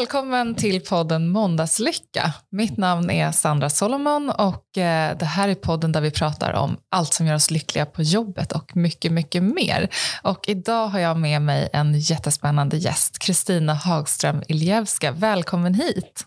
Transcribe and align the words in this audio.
Välkommen 0.00 0.54
till 0.54 0.80
podden 0.80 1.28
Måndagslycka. 1.28 2.32
Mitt 2.50 2.76
namn 2.76 3.10
är 3.10 3.32
Sandra 3.32 3.70
Solomon 3.70 4.30
och 4.30 4.78
eh, 4.78 5.18
det 5.18 5.24
här 5.24 5.48
är 5.48 5.54
podden 5.54 5.92
där 5.92 6.00
vi 6.00 6.10
pratar 6.10 6.52
om 6.52 6.76
allt 6.90 7.14
som 7.14 7.26
gör 7.26 7.34
oss 7.34 7.50
lyckliga 7.50 7.86
på 7.86 8.02
jobbet 8.02 8.52
och 8.52 8.76
mycket, 8.76 9.12
mycket 9.12 9.42
mer. 9.42 9.88
Och 10.22 10.48
idag 10.48 10.88
har 10.88 10.98
jag 10.98 11.16
med 11.16 11.42
mig 11.42 11.68
en 11.72 11.98
jättespännande 11.98 12.76
gäst, 12.76 13.18
Kristina 13.18 13.74
Hagström 13.74 14.42
Iljevska. 14.48 15.12
Välkommen 15.12 15.74
hit. 15.74 16.26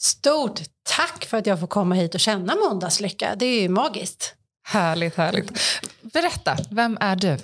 Stort 0.00 0.60
tack 0.96 1.24
för 1.24 1.38
att 1.38 1.46
jag 1.46 1.60
får 1.60 1.66
komma 1.66 1.94
hit 1.94 2.14
och 2.14 2.20
känna 2.20 2.54
måndagslycka. 2.54 3.34
Det 3.36 3.46
är 3.46 3.62
ju 3.62 3.68
magiskt. 3.68 4.34
Härligt, 4.64 5.16
härligt. 5.16 5.52
Berätta, 6.02 6.56
vem 6.70 6.98
är 7.00 7.16
du? 7.16 7.38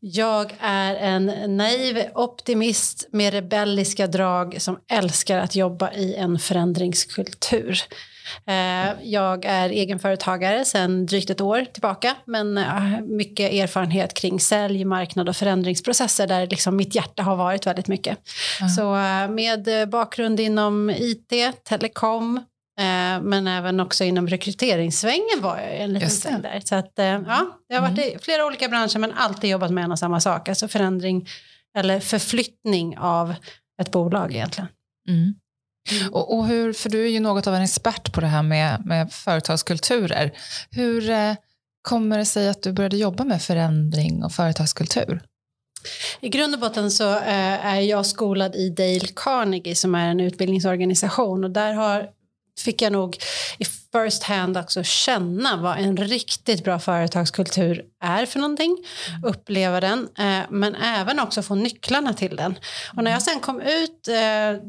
Jag 0.00 0.54
är 0.60 0.94
en 0.94 1.56
naiv 1.56 2.04
optimist 2.14 3.08
med 3.12 3.32
rebelliska 3.32 4.06
drag 4.06 4.62
som 4.62 4.78
älskar 4.92 5.38
att 5.38 5.56
jobba 5.56 5.92
i 5.92 6.14
en 6.14 6.38
förändringskultur. 6.38 7.78
Eh, 8.46 8.92
jag 9.02 9.44
är 9.44 9.70
egenföretagare 9.70 10.64
sedan 10.64 11.06
drygt 11.06 11.30
ett 11.30 11.40
år 11.40 11.64
tillbaka 11.72 12.14
men 12.24 12.56
har 12.56 13.00
mycket 13.16 13.52
erfarenhet 13.52 14.14
kring 14.14 14.40
sälj, 14.40 14.84
marknad 14.84 15.28
och 15.28 15.36
förändringsprocesser 15.36 16.26
där 16.26 16.46
liksom 16.46 16.76
mitt 16.76 16.94
hjärta 16.94 17.22
har 17.22 17.36
varit 17.36 17.66
väldigt 17.66 17.88
mycket. 17.88 18.18
Mm. 18.60 18.70
Så 18.70 18.94
eh, 18.94 19.28
med 19.28 19.88
bakgrund 19.90 20.40
inom 20.40 20.90
IT, 20.90 21.32
telekom, 21.64 22.36
Eh, 22.36 22.44
men 23.22 23.46
även 23.46 23.80
också 23.80 24.04
inom 24.04 24.28
rekryteringssvängen 24.28 25.40
var 25.40 25.58
jag 25.58 25.76
en 25.76 25.92
liten 25.92 26.10
sväng 26.10 26.42
där. 26.42 26.62
Så 26.64 26.74
att, 26.74 26.98
eh, 26.98 27.04
ja, 27.06 27.58
jag 27.68 27.80
har 27.80 27.88
varit 27.88 27.98
i 27.98 28.18
flera 28.22 28.46
olika 28.46 28.68
branscher 28.68 28.98
men 28.98 29.12
alltid 29.12 29.50
jobbat 29.50 29.70
med 29.70 29.84
en 29.84 29.92
och 29.92 29.98
samma 29.98 30.20
sak. 30.20 30.48
Alltså 30.48 30.68
förändring 30.68 31.28
eller 31.76 32.00
förflyttning 32.00 32.98
av 32.98 33.34
ett 33.82 33.90
bolag 33.90 34.34
egentligen. 34.34 34.68
Mm. 35.08 35.34
Mm. 35.90 36.12
Och, 36.12 36.36
och, 36.36 36.46
hur, 36.46 36.72
för 36.72 36.90
du 36.90 37.04
är 37.04 37.08
ju 37.08 37.20
något 37.20 37.46
av 37.46 37.54
en 37.54 37.62
expert 37.62 38.12
på 38.12 38.20
det 38.20 38.26
här 38.26 38.42
med, 38.42 38.86
med 38.86 39.12
företagskulturer. 39.12 40.32
Hur 40.70 41.10
eh, 41.10 41.34
kommer 41.82 42.18
det 42.18 42.24
sig 42.24 42.48
att 42.48 42.62
du 42.62 42.72
började 42.72 42.96
jobba 42.96 43.24
med 43.24 43.42
förändring 43.42 44.24
och 44.24 44.32
företagskultur? 44.32 45.20
I 46.20 46.28
grund 46.28 46.54
och 46.54 46.60
botten 46.60 46.90
så 46.90 47.16
eh, 47.16 47.66
är 47.66 47.80
jag 47.80 48.06
skolad 48.06 48.54
i 48.54 48.70
Dale 48.70 49.08
Carnegie 49.16 49.74
som 49.74 49.94
är 49.94 50.08
en 50.08 50.20
utbildningsorganisation 50.20 51.44
och 51.44 51.50
där 51.50 51.72
har 51.72 52.08
fick 52.58 52.82
jag 52.82 52.92
nog 52.92 53.16
first 53.92 54.22
hand 54.22 54.56
också 54.56 54.82
känna 54.82 55.56
vad 55.56 55.78
en 55.78 55.96
riktigt 55.96 56.64
bra 56.64 56.78
företagskultur 56.78 57.84
är 58.02 58.26
för 58.26 58.38
någonting, 58.38 58.76
uppleva 59.24 59.80
den, 59.80 60.08
eh, 60.18 60.40
men 60.50 60.74
även 60.74 61.20
också 61.20 61.42
få 61.42 61.54
nycklarna 61.54 62.14
till 62.14 62.36
den. 62.36 62.58
Och 62.96 63.04
när 63.04 63.10
jag 63.10 63.22
sen 63.22 63.40
kom 63.40 63.60
ut, 63.60 64.08
eh, 64.08 64.14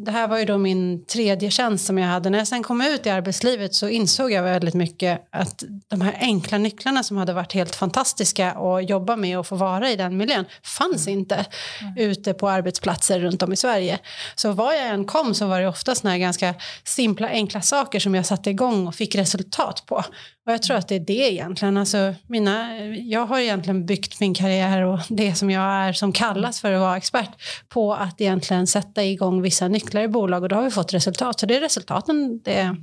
det 0.05 0.11
här 0.11 0.27
var 0.27 0.37
ju 0.37 0.45
då 0.45 0.57
min 0.57 1.05
tredje 1.05 1.51
tjänst 1.51 1.85
som 1.85 1.97
jag 1.97 2.07
hade, 2.07 2.29
när 2.29 2.37
jag 2.37 2.47
sen 2.47 2.63
kom 2.63 2.81
ut 2.81 3.05
i 3.05 3.09
arbetslivet 3.09 3.75
så 3.75 3.87
insåg 3.87 4.31
jag 4.31 4.43
väldigt 4.43 4.73
mycket 4.73 5.27
att 5.31 5.63
de 5.87 6.01
här 6.01 6.17
enkla 6.19 6.57
nycklarna 6.57 7.03
som 7.03 7.17
hade 7.17 7.33
varit 7.33 7.53
helt 7.53 7.75
fantastiska 7.75 8.51
att 8.51 8.89
jobba 8.89 9.15
med 9.15 9.39
och 9.39 9.47
få 9.47 9.55
vara 9.55 9.89
i 9.89 9.95
den 9.95 10.17
miljön 10.17 10.45
fanns 10.63 11.07
mm. 11.07 11.19
inte 11.19 11.45
mm. 11.81 11.97
ute 11.97 12.33
på 12.33 12.49
arbetsplatser 12.49 13.19
runt 13.19 13.43
om 13.43 13.53
i 13.53 13.55
Sverige. 13.55 13.99
Så 14.35 14.51
var 14.51 14.73
jag 14.73 14.87
än 14.87 15.05
kom 15.05 15.33
så 15.33 15.45
var 15.45 15.61
det 15.61 15.67
ofta 15.67 15.95
såna 15.95 16.11
här 16.11 16.17
ganska 16.17 16.53
simpla, 16.83 17.27
enkla 17.27 17.61
saker 17.61 17.99
som 17.99 18.15
jag 18.15 18.25
satte 18.25 18.49
igång 18.49 18.87
och 18.87 18.95
fick 18.95 19.10
resultat 19.15 19.83
på. 19.85 19.95
Och 20.45 20.51
jag 20.53 20.63
tror 20.63 20.77
att 20.77 20.87
det 20.87 20.95
är 20.95 20.99
det 20.99 21.31
egentligen. 21.31 21.77
Alltså 21.77 22.15
mina, 22.27 22.85
jag 22.85 23.25
har 23.25 23.39
egentligen 23.39 23.85
byggt 23.85 24.19
min 24.19 24.33
karriär 24.33 24.81
och 24.81 24.99
det 25.09 25.35
som 25.35 25.49
jag 25.49 25.63
är 25.63 25.93
som 25.93 26.13
kallas 26.13 26.61
för 26.61 26.71
att 26.71 26.79
vara 26.79 26.97
expert 26.97 27.29
på 27.69 27.93
att 27.93 28.21
egentligen 28.21 28.67
sätta 28.67 29.03
igång 29.03 29.41
vissa 29.41 29.67
nycklar 29.67 30.01
i 30.01 30.07
bolag 30.07 30.43
och 30.43 30.49
då 30.49 30.55
har 30.55 30.63
vi 30.63 30.71
fått 30.71 30.93
resultat. 30.93 31.39
Så 31.39 31.45
det 31.45 31.55
är 31.55 31.61
resultaten 31.61 32.41
det 32.43 32.75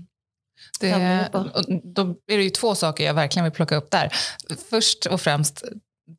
det, 0.80 1.30
då 1.95 2.02
är 2.27 2.36
det 2.36 2.42
ju 2.42 2.51
två 2.51 2.75
saker 2.75 3.05
jag 3.05 3.14
verkligen 3.14 3.45
vill 3.45 3.52
plocka 3.52 3.77
upp 3.77 3.91
där. 3.91 4.13
Först 4.70 5.07
och 5.07 5.20
främst 5.20 5.64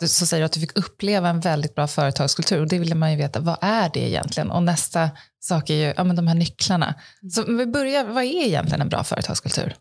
så 0.07 0.25
säger 0.25 0.41
du 0.41 0.45
att 0.45 0.51
du 0.51 0.59
fick 0.59 0.77
uppleva 0.77 1.29
en 1.29 1.39
väldigt 1.39 1.75
bra 1.75 1.87
företagskultur 1.87 2.61
och 2.61 2.67
det 2.67 2.79
vill 2.79 2.95
man 2.95 3.11
ju 3.11 3.17
veta, 3.17 3.39
vad 3.39 3.57
är 3.61 3.89
det 3.93 3.99
egentligen? 3.99 4.51
Och 4.51 4.63
nästa 4.63 5.09
sak 5.39 5.69
är 5.69 5.73
ju 5.73 5.93
ja, 5.97 6.03
men 6.03 6.15
de 6.15 6.27
här 6.27 6.35
nycklarna. 6.35 6.95
Så 7.31 7.43
vi 7.43 7.65
börjar, 7.65 8.03
vad 8.05 8.23
är 8.23 8.45
egentligen 8.45 8.81
en 8.81 8.89
bra 8.89 9.03
företagskultur? 9.03 9.75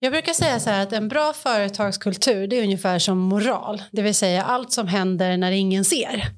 Jag 0.00 0.12
brukar 0.12 0.32
säga 0.32 0.60
så 0.60 0.70
här 0.70 0.82
att 0.82 0.92
en 0.92 1.08
bra 1.08 1.32
företagskultur 1.32 2.46
det 2.46 2.56
är 2.56 2.62
ungefär 2.62 2.98
som 2.98 3.18
moral, 3.18 3.82
det 3.92 4.02
vill 4.02 4.14
säga 4.14 4.42
allt 4.42 4.72
som 4.72 4.88
händer 4.88 5.36
när 5.36 5.52
ingen 5.52 5.84
ser. 5.84 6.30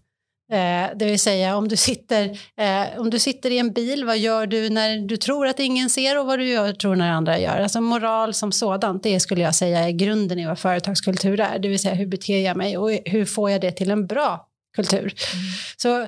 Eh, 0.52 0.96
det 0.96 1.04
vill 1.04 1.18
säga 1.18 1.56
om 1.56 1.68
du, 1.68 1.76
sitter, 1.76 2.38
eh, 2.60 3.00
om 3.00 3.10
du 3.10 3.18
sitter 3.18 3.50
i 3.50 3.58
en 3.58 3.72
bil, 3.72 4.04
vad 4.04 4.18
gör 4.18 4.46
du 4.46 4.70
när 4.70 4.98
du 4.98 5.16
tror 5.16 5.46
att 5.46 5.60
ingen 5.60 5.90
ser 5.90 6.18
och 6.18 6.26
vad 6.26 6.38
du 6.38 6.48
gör, 6.48 6.72
tror 6.72 6.96
när 6.96 7.10
andra 7.10 7.38
gör? 7.38 7.58
Alltså 7.60 7.80
moral 7.80 8.34
som 8.34 8.52
sådant, 8.52 9.02
det 9.02 9.20
skulle 9.20 9.40
jag 9.40 9.54
säga 9.54 9.78
är 9.78 9.90
grunden 9.90 10.38
i 10.38 10.46
vad 10.46 10.58
företagskultur 10.58 11.40
är. 11.40 11.58
Det 11.58 11.68
vill 11.68 11.78
säga 11.78 11.94
hur 11.94 12.06
beter 12.06 12.44
jag 12.44 12.56
mig 12.56 12.78
och 12.78 12.90
hur 13.04 13.24
får 13.24 13.50
jag 13.50 13.60
det 13.60 13.72
till 13.72 13.90
en 13.90 14.06
bra 14.06 14.46
kultur? 14.76 15.00
Mm. 15.00 15.14
Så 15.76 16.06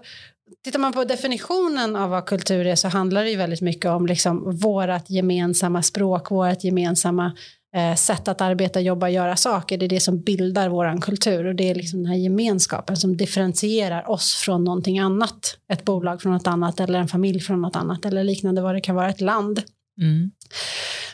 Tittar 0.64 0.78
man 0.78 0.92
på 0.92 1.04
definitionen 1.04 1.97
av 1.97 2.10
vad 2.10 2.26
kultur 2.26 2.66
är 2.66 2.75
så 2.75 2.88
handlar 2.88 3.25
det 3.25 3.30
ju 3.30 3.36
väldigt 3.36 3.60
mycket 3.60 3.91
om 3.91 4.06
liksom 4.06 4.56
vårt 4.56 5.10
gemensamma 5.10 5.82
språk, 5.82 6.30
vårt 6.30 6.64
gemensamma 6.64 7.32
eh, 7.75 7.94
sätt 7.94 8.28
att 8.28 8.41
arbeta, 8.41 8.80
jobba, 8.80 9.08
göra 9.08 9.36
saker. 9.36 9.78
Det 9.78 9.86
är 9.86 9.88
det 9.88 10.00
som 10.00 10.20
bildar 10.20 10.69
vår 10.69 11.00
kultur 11.00 11.47
och 11.47 11.54
det 11.54 11.70
är 11.70 11.75
liksom 11.75 12.02
den 12.02 12.12
här 12.12 12.19
gemenskapen 12.19 12.97
som 12.97 13.16
differentierar 13.16 14.10
oss 14.10 14.34
från 14.34 14.64
någonting 14.64 14.98
annat. 14.98 15.58
Ett 15.72 15.84
bolag 15.84 16.22
från 16.22 16.32
något 16.32 16.47
annat 16.47 16.81
eller 16.81 16.98
en 16.98 17.08
familj 17.08 17.41
från 17.41 17.62
något 17.62 17.76
annat 17.76 18.04
eller 18.04 18.25
liknande 18.25 18.62
vad 18.62 18.75
det 18.75 18.81
kan 18.81 18.94
vara, 18.94 19.10
ett 19.10 19.20
land. 19.20 19.62
Mm. 20.00 20.31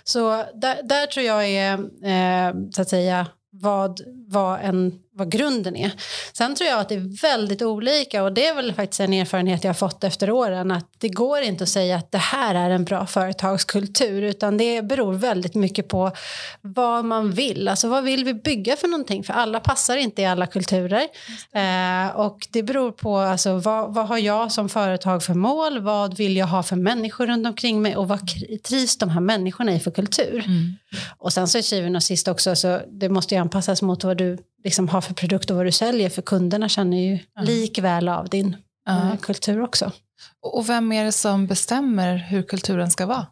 Så 0.05 0.45
där, 0.55 0.83
där, 0.83 1.07
tror 1.07 1.27
jag 1.27 1.49
är, 1.49 1.73
eh, 2.05 2.55
så 2.71 2.83
att 2.83 2.89
säga, 2.89 3.27
vad, 3.53 4.01
vad, 4.29 4.61
en, 4.63 4.99
vad 5.21 5.31
grunden 5.33 5.77
är. 5.77 5.93
Sen 6.33 6.55
tror 6.55 6.71
jag 6.71 6.81
att 6.81 6.89
det 6.89 6.95
är 6.95 7.23
väldigt 7.23 7.63
olika 7.63 8.23
och 8.23 8.33
det 8.33 8.47
är 8.47 8.55
väl 8.55 8.75
faktiskt 8.75 9.01
en 9.01 9.13
erfarenhet 9.13 9.65
jag 9.65 9.69
har 9.69 9.75
fått 9.75 10.05
efter 10.05 10.31
åren 10.31 10.71
att 10.71 10.87
det 10.99 11.09
går 11.09 11.41
inte 11.41 11.65
att 11.65 11.71
säga 11.71 11.97
att 11.97 12.13
det 12.13 12.19
här 12.19 12.55
är 12.55 12.71
en 12.71 12.85
bra 12.85 13.07
företagskultur 13.07 14.23
utan 14.23 14.57
det 14.57 14.83
beror 14.83 15.13
väldigt 15.13 15.55
mycket 15.55 15.89
på 15.89 16.13
vad 16.61 17.05
man 17.05 17.31
vill. 17.31 17.69
Alltså 17.69 17.89
vad 17.89 18.05
vill 18.05 18.25
vi 18.25 18.35
bygga 18.35 18.77
för 18.77 18.89
någonting? 18.89 19.25
För 19.25 19.33
alla 19.33 19.61
passar 19.61 19.97
inte 19.97 20.23
i 20.23 20.27
alla 20.27 20.47
kulturer. 20.47 21.09
Eh, 21.53 22.17
och 22.17 22.49
det 22.51 22.63
beror 22.63 22.93
på 22.93 23.17
alltså, 23.17 23.57
vad, 23.59 23.95
vad 23.95 24.09
har 24.09 24.19
jag 24.19 24.53
som 24.53 24.69
företag 24.69 25.23
för 25.23 25.35
mål? 25.35 25.81
Vad 25.81 26.17
vill 26.17 26.37
jag 26.37 26.47
ha 26.47 26.63
för 26.63 26.77
människor 26.77 27.27
runt 27.27 27.47
omkring 27.47 27.83
mig 27.83 27.97
och 27.97 28.09
vad 28.09 28.21
trivs 28.65 28.99
de 28.99 29.09
här 29.09 29.21
människorna 29.21 29.75
i 29.75 29.81
för 29.81 29.91
kultur? 29.91 30.45
Mm. 30.47 30.77
Och 31.19 31.33
sen 31.33 31.49
så 31.49 31.59
är 31.59 31.63
syvende 31.63 31.97
och 31.97 32.03
sist 32.03 32.29
också 32.29 32.57
så 32.57 32.81
det 32.89 33.09
måste 33.09 33.35
ju 33.35 33.41
anpassas 33.41 33.83
mot 33.83 34.05
vad 34.05 34.17
du 34.17 34.39
liksom 34.65 34.89
har 34.89 35.01
för 35.01 35.15
produkt 35.15 35.51
och 35.51 35.57
vad 35.57 35.67
du 35.67 35.73
säljer 35.73 36.11
för 36.11 36.23
kunderna 36.23 36.69
känner 36.69 36.97
ju 36.97 37.13
mm. 37.13 37.25
likväl 37.37 38.09
av 38.09 38.29
din 38.29 38.57
mm. 38.89 39.17
kultur 39.17 39.63
också. 39.63 39.93
Och 40.41 40.69
vem 40.69 40.93
är 40.93 41.05
det 41.05 41.13
som 41.13 41.47
bestämmer 41.47 42.17
hur 42.17 42.43
kulturen 42.43 42.91
ska 42.91 43.07
vara? 43.07 43.27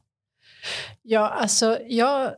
Ja, 1.02 1.28
alltså 1.28 1.78
jag, 1.88 2.32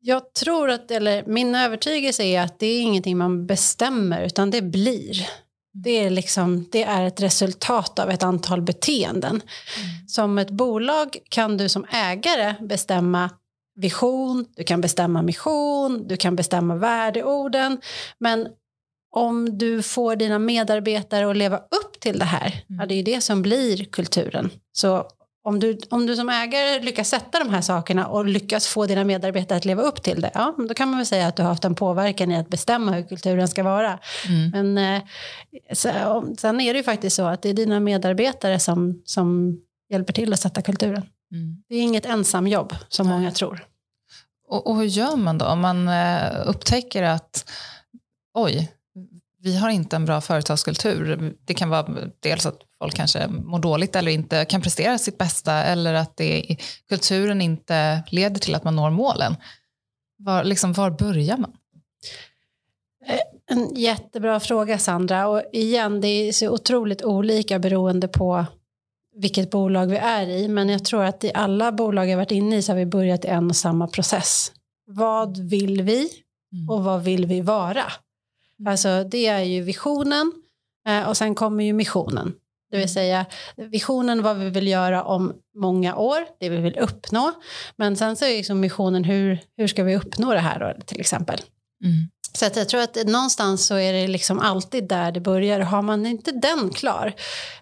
jag 0.00 0.34
tror 0.34 0.70
att, 0.70 0.90
eller 0.90 1.24
min 1.26 1.54
övertygelse 1.54 2.22
är 2.22 2.42
att 2.42 2.58
det 2.58 2.66
är 2.66 2.82
ingenting 2.82 3.18
man 3.18 3.46
bestämmer 3.46 4.22
utan 4.22 4.50
det 4.50 4.62
blir. 4.62 5.28
Det 5.84 5.90
är, 5.90 6.10
liksom, 6.10 6.68
det 6.72 6.82
är 6.82 7.04
ett 7.04 7.20
resultat 7.20 7.98
av 7.98 8.10
ett 8.10 8.22
antal 8.22 8.62
beteenden. 8.62 9.30
Mm. 9.30 10.08
Som 10.08 10.38
ett 10.38 10.50
bolag 10.50 11.16
kan 11.28 11.56
du 11.56 11.68
som 11.68 11.84
ägare 11.84 12.54
bestämma 12.60 13.30
vision, 13.76 14.46
du 14.56 14.64
kan 14.64 14.80
bestämma 14.80 15.22
mission, 15.22 16.08
du 16.08 16.16
kan 16.16 16.36
bestämma 16.36 16.74
värdeorden. 16.74 17.80
Men 18.18 18.48
om 19.10 19.58
du 19.58 19.82
får 19.82 20.16
dina 20.16 20.38
medarbetare 20.38 21.30
att 21.30 21.36
leva 21.36 21.56
upp 21.56 22.00
till 22.00 22.18
det 22.18 22.24
här, 22.24 22.64
mm. 22.68 22.80
ja, 22.80 22.86
det 22.86 22.94
är 22.94 23.02
det 23.02 23.20
som 23.20 23.42
blir 23.42 23.84
kulturen. 23.84 24.50
Så 24.72 25.06
om 25.44 25.60
du, 25.60 25.78
om 25.90 26.06
du 26.06 26.16
som 26.16 26.28
ägare 26.28 26.80
lyckas 26.80 27.08
sätta 27.08 27.38
de 27.38 27.50
här 27.50 27.60
sakerna 27.60 28.06
och 28.06 28.26
lyckas 28.26 28.66
få 28.66 28.86
dina 28.86 29.04
medarbetare 29.04 29.58
att 29.58 29.64
leva 29.64 29.82
upp 29.82 30.02
till 30.02 30.20
det, 30.20 30.30
ja, 30.34 30.54
då 30.68 30.74
kan 30.74 30.88
man 30.88 30.98
väl 30.98 31.06
säga 31.06 31.26
att 31.26 31.36
du 31.36 31.42
har 31.42 31.50
haft 31.50 31.64
en 31.64 31.74
påverkan 31.74 32.30
i 32.30 32.36
att 32.36 32.48
bestämma 32.48 32.92
hur 32.92 33.02
kulturen 33.02 33.48
ska 33.48 33.62
vara. 33.62 33.98
Mm. 34.28 34.50
Men 34.50 34.96
eh, 34.96 35.02
så, 35.72 35.90
sen 36.38 36.60
är 36.60 36.72
det 36.72 36.78
ju 36.78 36.82
faktiskt 36.82 37.16
så 37.16 37.26
att 37.26 37.42
det 37.42 37.48
är 37.48 37.54
dina 37.54 37.80
medarbetare 37.80 38.58
som, 38.58 39.02
som 39.04 39.58
hjälper 39.90 40.12
till 40.12 40.32
att 40.32 40.40
sätta 40.40 40.62
kulturen. 40.62 41.02
Mm. 41.32 41.62
Det 41.68 41.74
är 41.74 41.82
inget 41.82 42.06
ensamjobb 42.06 42.74
som 42.88 43.08
många 43.08 43.30
tror. 43.30 43.66
Och, 44.48 44.66
och, 44.66 44.76
hur 44.76 44.84
gör 44.84 45.16
man 45.16 45.38
då 45.38 45.46
om 45.46 45.60
man 45.60 45.88
eh, 45.88 46.48
upptäcker 46.48 47.02
att 47.02 47.50
oj, 48.34 48.72
vi 49.38 49.56
har 49.56 49.70
inte 49.70 49.96
en 49.96 50.04
bra 50.04 50.20
företagskultur. 50.20 51.34
Det 51.44 51.54
kan 51.54 51.68
vara 51.68 52.10
dels 52.20 52.46
att 52.46 52.58
folk 52.78 52.94
kanske 52.94 53.26
mår 53.26 53.58
dåligt 53.58 53.96
eller 53.96 54.12
inte 54.12 54.44
kan 54.44 54.62
prestera 54.62 54.98
sitt 54.98 55.18
bästa 55.18 55.52
eller 55.52 55.94
att 55.94 56.16
det, 56.16 56.56
kulturen 56.88 57.40
inte 57.40 58.02
leder 58.10 58.40
till 58.40 58.54
att 58.54 58.64
man 58.64 58.76
når 58.76 58.90
målen. 58.90 59.36
Var, 60.18 60.44
liksom, 60.44 60.72
var 60.72 60.90
börjar 60.90 61.36
man? 61.36 61.52
Eh, 63.06 63.56
en 63.56 63.74
jättebra 63.74 64.40
fråga 64.40 64.78
Sandra 64.78 65.28
och 65.28 65.42
igen 65.52 66.00
det 66.00 66.08
är 66.08 66.32
så 66.32 66.48
otroligt 66.48 67.02
olika 67.02 67.58
beroende 67.58 68.08
på 68.08 68.46
vilket 69.16 69.50
bolag 69.50 69.86
vi 69.86 69.96
är 69.96 70.26
i. 70.26 70.48
Men 70.48 70.68
jag 70.68 70.84
tror 70.84 71.04
att 71.04 71.24
i 71.24 71.30
alla 71.34 71.72
bolag 71.72 72.08
jag 72.08 72.16
varit 72.16 72.30
inne 72.30 72.56
i 72.56 72.62
så 72.62 72.72
har 72.72 72.76
vi 72.76 72.86
börjat 72.86 73.24
i 73.24 73.28
en 73.28 73.50
och 73.50 73.56
samma 73.56 73.88
process. 73.88 74.52
Vad 74.86 75.38
vill 75.38 75.82
vi 75.82 76.08
Mm. 76.52 76.70
och 76.70 76.84
vad 76.84 77.02
vill 77.02 77.26
vi 77.26 77.40
vara? 77.40 77.84
Mm. 78.60 78.70
Alltså 78.70 79.04
det 79.04 79.26
är 79.26 79.40
ju 79.42 79.62
visionen 79.62 80.32
eh, 80.88 81.08
och 81.08 81.16
sen 81.16 81.34
kommer 81.34 81.64
ju 81.64 81.72
missionen. 81.72 82.34
Det 82.70 82.76
vill 82.76 82.92
säga 82.92 83.26
visionen 83.56 84.22
vad 84.22 84.36
vi 84.36 84.50
vill 84.50 84.66
göra 84.68 85.04
om 85.04 85.32
många 85.54 85.96
år, 85.96 86.18
det 86.40 86.48
vi 86.48 86.56
vill 86.56 86.78
uppnå. 86.78 87.32
Men 87.76 87.96
sen 87.96 88.16
så 88.16 88.24
är 88.24 88.36
liksom 88.36 88.60
missionen 88.60 89.04
hur, 89.04 89.38
hur 89.56 89.66
ska 89.66 89.84
vi 89.84 89.96
uppnå 89.96 90.32
det 90.32 90.38
här 90.38 90.58
då, 90.60 90.82
till 90.84 91.00
exempel. 91.00 91.40
Mm. 91.84 92.08
Så 92.32 92.46
att 92.46 92.56
jag 92.56 92.68
tror 92.68 92.80
att 92.80 93.06
någonstans 93.06 93.66
så 93.66 93.74
är 93.74 93.92
det 93.92 94.06
liksom 94.06 94.38
alltid 94.38 94.88
där 94.88 95.12
det 95.12 95.20
börjar. 95.20 95.60
Har 95.60 95.82
man 95.82 96.06
inte 96.06 96.32
den 96.32 96.70
klar, 96.70 97.14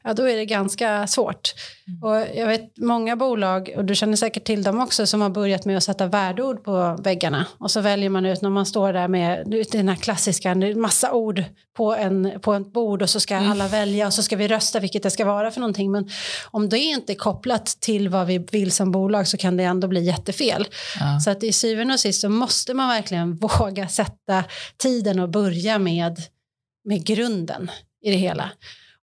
ja, 0.02 0.14
då 0.14 0.28
är 0.28 0.37
det 0.37 0.46
ganska 0.46 1.06
svårt. 1.06 1.55
Mm. 1.88 2.02
Och 2.02 2.36
jag 2.38 2.46
vet 2.46 2.78
många 2.78 3.16
bolag, 3.16 3.75
och 3.76 3.84
du 3.84 3.94
känner 3.94 4.16
säkert 4.16 4.44
till 4.44 4.62
dem 4.62 4.81
också, 4.81 5.06
som 5.06 5.20
har 5.20 5.31
börjat 5.31 5.64
med 5.64 5.76
att 5.76 5.84
sätta 5.84 6.06
värdeord 6.06 6.64
på 6.64 6.98
väggarna. 7.02 7.46
Och 7.58 7.70
så 7.70 7.81
väljer 7.81 8.10
man 8.10 8.26
ut 8.26 8.42
när 8.42 8.50
man 8.50 8.66
står 8.66 8.92
där 8.92 9.08
med 9.08 9.46
den 9.72 9.88
här 9.88 9.96
klassiska, 9.96 10.54
massa 10.76 11.12
ord 11.12 11.44
på, 11.76 11.94
en, 11.94 12.40
på 12.40 12.54
ett 12.54 12.72
bord 12.72 13.02
och 13.02 13.10
så 13.10 13.20
ska 13.20 13.34
Mm. 13.34 13.50
alla 13.50 13.69
välja 13.69 14.06
och 14.06 14.12
så 14.12 14.22
ska 14.22 14.36
vi 14.36 14.48
rösta 14.48 14.81
vilket 14.81 15.02
det 15.02 15.10
ska 15.10 15.25
vara 15.25 15.50
för 15.50 15.60
någonting. 15.60 15.92
Men 15.92 16.10
om 16.50 16.69
det 16.69 16.78
inte 16.78 17.12
är 17.12 17.14
kopplat 17.14 17.66
till 17.66 18.08
vad 18.08 18.26
vi 18.26 18.38
vill 18.38 18.72
som 18.72 18.90
bolag 18.90 19.28
så 19.28 19.37
kan 19.37 19.56
det 19.56 19.64
ändå 19.64 19.88
bli 19.88 20.04
jättefel. 20.04 20.66
Ja. 21.00 21.20
Så 21.20 21.30
att 21.30 21.42
i 21.42 21.52
syvende 21.52 21.94
och 21.94 22.00
sist 22.00 22.20
så 22.20 22.28
måste 22.28 22.75
man 22.75 22.88
verkligen 22.88 23.37
våga 23.58 23.88
sätta 23.88 24.44
tiden 24.76 25.20
och 25.20 25.28
börja 25.28 25.78
med, 25.78 26.19
med 26.84 27.06
grunden 27.06 27.70
i 28.04 28.10
det 28.10 28.16
hela. 28.16 28.50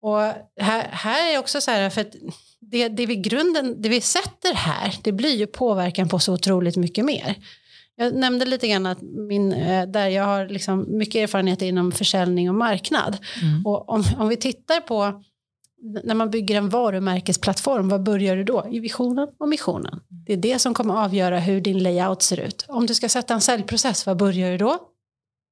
Och 0.01 0.19
här, 0.61 0.87
här 0.91 1.33
är 1.33 1.39
också 1.39 1.61
så 1.61 1.71
här, 1.71 1.89
för 1.89 2.01
att 2.01 2.13
det, 2.61 2.87
det, 2.87 3.05
vi 3.05 3.15
grunden, 3.15 3.81
det 3.81 3.89
vi 3.89 4.01
sätter 4.01 4.53
här, 4.53 4.95
det 5.03 5.11
blir 5.11 5.35
ju 5.35 5.47
påverkan 5.47 6.09
på 6.09 6.19
så 6.19 6.33
otroligt 6.33 6.77
mycket 6.77 7.05
mer. 7.05 7.35
Jag 7.95 8.15
nämnde 8.15 8.45
lite 8.45 8.67
grann 8.67 8.85
att 8.85 9.01
min, 9.01 9.53
eh, 9.53 9.87
där 9.87 10.07
jag 10.07 10.23
har 10.23 10.47
liksom 10.47 10.97
mycket 10.97 11.15
erfarenhet 11.15 11.61
inom 11.61 11.91
försäljning 11.91 12.49
och 12.49 12.55
marknad. 12.55 13.17
Mm. 13.41 13.65
Och 13.65 13.89
om, 13.89 14.03
om 14.17 14.27
vi 14.27 14.37
tittar 14.37 14.81
på 14.81 15.23
när 16.03 16.15
man 16.15 16.29
bygger 16.29 16.55
en 16.55 16.69
varumärkesplattform, 16.69 17.89
vad 17.89 18.03
börjar 18.03 18.35
du 18.35 18.43
då? 18.43 18.67
I 18.71 18.79
visionen 18.79 19.27
och 19.39 19.49
missionen. 19.49 19.99
Det 20.25 20.33
är 20.33 20.37
det 20.37 20.59
som 20.59 20.73
kommer 20.73 21.03
avgöra 21.03 21.39
hur 21.39 21.61
din 21.61 21.83
layout 21.83 22.21
ser 22.21 22.39
ut. 22.39 22.65
Om 22.67 22.85
du 22.85 22.93
ska 22.93 23.09
sätta 23.09 23.33
en 23.33 23.41
säljprocess, 23.41 24.05
vad 24.05 24.17
börjar 24.17 24.51
du 24.51 24.57
då? 24.57 24.79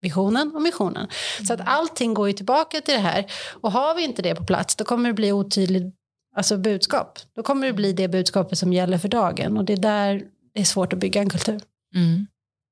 Visionen 0.02 0.56
och 0.56 0.62
missionen. 0.62 1.08
Så 1.48 1.54
att 1.54 1.62
allting 1.66 2.14
går 2.14 2.28
ju 2.28 2.34
tillbaka 2.34 2.82
till 2.82 2.94
det 2.94 3.00
här. 3.00 3.26
Och 3.62 3.72
har 3.72 3.96
vi 3.96 4.04
inte 4.04 4.22
det 4.22 4.36
på 4.36 4.46
plats, 4.46 4.76
då 4.76 4.84
kommer 4.84 5.10
det 5.10 5.14
bli 5.14 5.32
otydligt 5.32 5.96
alltså 6.38 6.58
budskap. 6.58 7.20
Då 7.36 7.44
kommer 7.44 7.68
det 7.68 7.74
bli 7.74 7.94
det 7.94 8.08
budskapet 8.08 8.58
som 8.58 8.74
gäller 8.74 8.98
för 8.98 9.08
dagen. 9.08 9.58
Och 9.58 9.66
det 9.66 9.74
är 9.74 9.78
där 9.78 10.24
det 10.54 10.62
är 10.62 10.66
svårt 10.66 10.94
att 10.94 11.00
bygga 11.00 11.22
en 11.22 11.30
kultur. 11.30 11.62
Mm. 11.96 12.28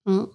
Mm. 0.09 0.25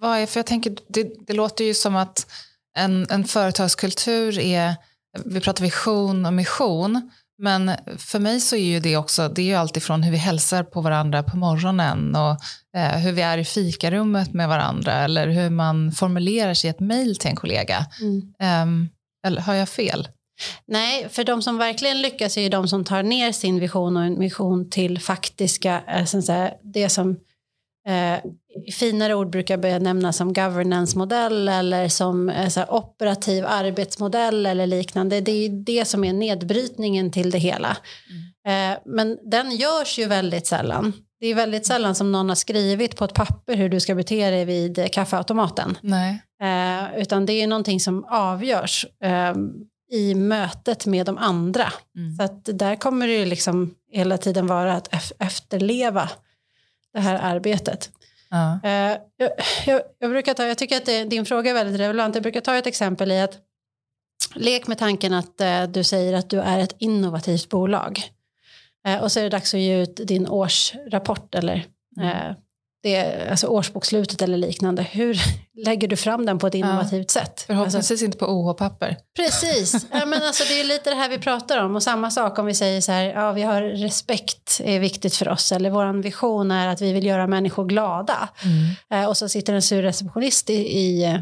Vad 0.00 0.18
är, 0.18 0.26
för 0.26 0.38
jag 0.38 0.46
tänker, 0.46 0.76
det, 0.88 1.12
det 1.26 1.32
låter 1.32 1.64
ju 1.64 1.74
som 1.74 1.96
att 1.96 2.30
en, 2.76 3.06
en 3.10 3.24
företagskultur 3.24 4.38
är, 4.38 4.76
vi 5.24 5.40
pratar 5.40 5.64
vision 5.64 6.26
och 6.26 6.32
mission, 6.32 7.10
men 7.38 7.72
för 7.96 8.18
mig 8.18 8.40
så 8.40 8.56
är 8.56 8.64
ju 8.64 8.80
det 8.80 8.96
också, 8.96 9.28
det 9.28 9.42
är 9.42 9.46
ju 9.46 9.54
alltifrån 9.54 10.02
hur 10.02 10.12
vi 10.12 10.18
hälsar 10.18 10.62
på 10.62 10.80
varandra 10.80 11.22
på 11.22 11.36
morgonen 11.36 12.16
och 12.16 12.36
eh, 12.76 12.98
hur 12.98 13.12
vi 13.12 13.22
är 13.22 13.38
i 13.38 13.44
fikarummet 13.44 14.32
med 14.32 14.48
varandra 14.48 14.92
eller 14.92 15.28
hur 15.28 15.50
man 15.50 15.92
formulerar 15.92 16.54
sig 16.54 16.68
i 16.68 16.70
ett 16.70 16.80
mejl 16.80 17.16
till 17.16 17.30
en 17.30 17.36
kollega. 17.36 17.86
Mm. 18.00 18.34
Ehm, 18.38 18.88
eller 19.26 19.40
har 19.40 19.54
jag 19.54 19.68
fel? 19.68 20.08
Nej, 20.66 21.08
för 21.08 21.24
de 21.24 21.42
som 21.42 21.58
verkligen 21.58 22.02
lyckas 22.02 22.36
är 22.36 22.42
ju 22.42 22.48
de 22.48 22.68
som 22.68 22.84
tar 22.84 23.02
ner 23.02 23.32
sin 23.32 23.60
vision 23.60 23.96
och 23.96 24.02
en 24.02 24.18
mission 24.18 24.70
till 24.70 24.98
faktiska, 24.98 25.82
eh, 25.88 26.04
så 26.04 26.18
att 26.18 26.24
säga, 26.24 26.52
det 26.62 26.88
som 26.88 27.10
eh, 27.88 28.18
i 28.66 28.72
finare 28.72 29.14
ord 29.14 29.30
brukar 29.30 29.56
benämnas 29.56 30.16
som 30.16 30.32
governance-modell 30.32 31.48
eller 31.48 31.88
som 31.88 32.32
så 32.50 32.60
här, 32.60 32.74
operativ 32.74 33.44
arbetsmodell 33.46 34.46
eller 34.46 34.66
liknande. 34.66 35.20
Det 35.20 35.32
är 35.32 35.48
ju 35.48 35.62
det 35.62 35.84
som 35.84 36.04
är 36.04 36.12
nedbrytningen 36.12 37.10
till 37.10 37.30
det 37.30 37.38
hela. 37.38 37.76
Eh, 38.48 38.78
men 38.84 39.18
den 39.30 39.50
görs 39.50 39.98
ju 39.98 40.06
väldigt 40.06 40.46
sällan. 40.46 40.92
Det 41.20 41.26
är 41.26 41.34
väldigt 41.34 41.66
sällan 41.66 41.94
som 41.94 42.12
någon 42.12 42.28
har 42.28 42.36
skrivit 42.36 42.96
på 42.96 43.04
ett 43.04 43.14
papper 43.14 43.56
hur 43.56 43.68
du 43.68 43.80
ska 43.80 43.94
bete 43.94 44.30
dig 44.30 44.44
vid 44.44 44.92
kaffeautomaten. 44.92 45.78
Eh, 46.42 47.00
utan 47.00 47.26
det 47.26 47.32
är 47.32 47.46
någonting 47.46 47.80
som 47.80 48.04
avgörs 48.04 48.86
eh, 49.04 49.34
i 49.90 50.14
mötet 50.14 50.86
med 50.86 51.06
de 51.06 51.18
andra. 51.18 51.72
Mm. 51.96 52.16
Så 52.16 52.22
att 52.22 52.44
där 52.44 52.76
kommer 52.76 53.06
det 53.06 53.12
ju 53.18 53.24
liksom 53.24 53.74
hela 53.90 54.18
tiden 54.18 54.46
vara 54.46 54.74
att 54.74 54.88
ef- 54.88 55.12
efterleva 55.18 56.10
det 56.92 57.00
här 57.00 57.18
arbetet. 57.22 57.90
Ja. 58.30 58.60
Eh, 58.62 58.96
jag, 59.16 59.30
jag, 59.66 59.82
jag, 59.98 60.10
brukar 60.10 60.34
ta, 60.34 60.46
jag 60.46 60.58
tycker 60.58 60.76
att 60.76 60.86
det, 60.86 61.04
din 61.04 61.24
fråga 61.24 61.50
är 61.50 61.54
väldigt 61.54 61.80
relevant. 61.80 62.14
Jag 62.14 62.22
brukar 62.22 62.40
ta 62.40 62.56
ett 62.56 62.66
exempel 62.66 63.12
i 63.12 63.20
att 63.20 63.38
lek 64.34 64.66
med 64.66 64.78
tanken 64.78 65.12
att 65.12 65.40
eh, 65.40 65.62
du 65.62 65.84
säger 65.84 66.12
att 66.12 66.30
du 66.30 66.40
är 66.40 66.58
ett 66.58 66.74
innovativt 66.78 67.48
bolag. 67.48 68.00
Eh, 68.86 69.02
och 69.02 69.12
så 69.12 69.20
är 69.20 69.24
det 69.24 69.30
dags 69.30 69.54
att 69.54 69.60
ge 69.60 69.82
ut 69.82 69.96
din 69.96 70.28
årsrapport 70.28 71.34
eller 71.34 71.66
eh, 72.00 72.36
det, 72.82 73.28
alltså 73.30 73.46
årsbokslutet 73.46 74.22
eller 74.22 74.38
liknande. 74.38 74.82
Hur 74.82 75.18
lägger 75.64 75.88
du 75.88 75.96
fram 75.96 76.26
den 76.26 76.38
på 76.38 76.46
ett 76.46 76.54
innovativt 76.54 77.10
sätt? 77.10 77.28
Alltså, 77.30 77.46
Förhoppningsvis 77.46 78.02
inte 78.02 78.18
på 78.18 78.26
OH-papper. 78.26 78.96
Precis, 79.16 79.86
ja, 79.92 80.06
men 80.06 80.22
alltså, 80.22 80.44
det 80.44 80.60
är 80.60 80.64
lite 80.64 80.90
det 80.90 80.96
här 80.96 81.08
vi 81.08 81.18
pratar 81.18 81.64
om 81.64 81.76
och 81.76 81.82
samma 81.82 82.10
sak 82.10 82.38
om 82.38 82.46
vi 82.46 82.54
säger 82.54 82.80
så 82.80 82.92
här, 82.92 83.04
ja 83.04 83.32
vi 83.32 83.42
har 83.42 83.62
respekt 83.62 84.60
är 84.64 84.80
viktigt 84.80 85.14
för 85.16 85.28
oss 85.28 85.52
eller 85.52 85.70
vår 85.70 86.02
vision 86.02 86.50
är 86.50 86.68
att 86.68 86.80
vi 86.80 86.92
vill 86.92 87.06
göra 87.06 87.26
människor 87.26 87.64
glada 87.64 88.28
Mm. 88.44 89.02
eh, 89.02 89.08
och 89.08 89.16
så 89.16 89.28
sitter 89.28 89.54
en 89.54 89.62
sur 89.62 89.82
receptionist 89.82 90.50
i, 90.50 90.54
i 90.78 91.04
eh, 91.04 91.20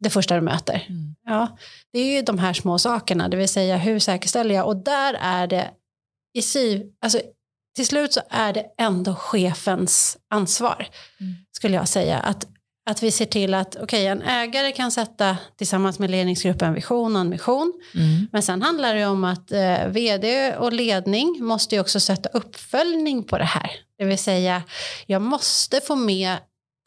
det 0.00 0.10
första 0.10 0.34
du 0.34 0.40
möter. 0.40 0.86
Mm. 0.88 1.14
Ja, 1.24 1.56
det 1.92 1.98
är 1.98 2.16
ju 2.16 2.22
de 2.22 2.38
här 2.38 2.52
små 2.52 2.78
sakerna, 2.78 3.28
det 3.28 3.36
vill 3.36 3.48
säga 3.48 3.76
hur 3.76 3.98
säkerställer 3.98 4.54
jag 4.54 4.66
och 4.66 4.76
där 4.76 5.16
är 5.20 5.46
det 5.46 5.70
i 6.34 6.42
sy, 6.42 6.82
alltså 7.04 7.20
till 7.76 7.86
slut 7.86 8.12
så 8.12 8.20
är 8.30 8.52
det 8.52 8.64
ändå 8.78 9.14
chefens 9.14 10.18
ansvar 10.30 10.88
Mm. 11.20 11.34
skulle 11.52 11.76
jag 11.76 11.88
säga 11.88 12.18
att 12.18 12.46
att 12.90 13.02
vi 13.02 13.10
ser 13.10 13.24
till 13.24 13.54
att 13.54 13.76
okej, 13.76 14.06
en 14.06 14.22
ägare 14.22 14.72
kan 14.72 14.90
sätta 14.90 15.36
tillsammans 15.58 15.98
med 15.98 16.10
ledningsgruppen 16.10 16.68
en 16.68 16.74
vision 16.74 17.14
och 17.16 17.20
en 17.20 17.28
mission. 17.28 17.72
Mm. 17.94 18.28
Men 18.32 18.42
sen 18.42 18.62
handlar 18.62 18.94
det 18.94 19.06
om 19.06 19.24
att 19.24 19.52
eh, 19.52 19.86
vd 19.86 20.56
och 20.56 20.72
ledning 20.72 21.36
måste 21.40 21.74
ju 21.74 21.80
också 21.80 22.00
sätta 22.00 22.28
uppföljning 22.28 23.24
på 23.24 23.38
det 23.38 23.44
här. 23.44 23.70
Det 23.98 24.04
vill 24.04 24.18
säga, 24.18 24.62
jag 25.06 25.22
måste 25.22 25.80
få 25.80 25.96
med 25.96 26.36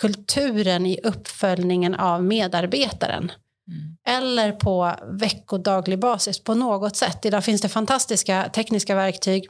kulturen 0.01 0.86
i 0.86 1.00
uppföljningen 1.03 1.95
av 1.95 2.24
medarbetaren. 2.24 3.31
Mm. 3.67 3.98
Eller 4.07 4.51
på 4.51 4.95
veckodaglig 5.12 6.00
basis 6.00 6.43
på 6.43 6.53
något 6.53 6.95
sätt. 6.95 7.25
Idag 7.25 7.43
finns 7.45 7.62
det 7.62 7.69
fantastiska 7.69 8.50
tekniska 8.53 8.95
verktyg 8.95 9.48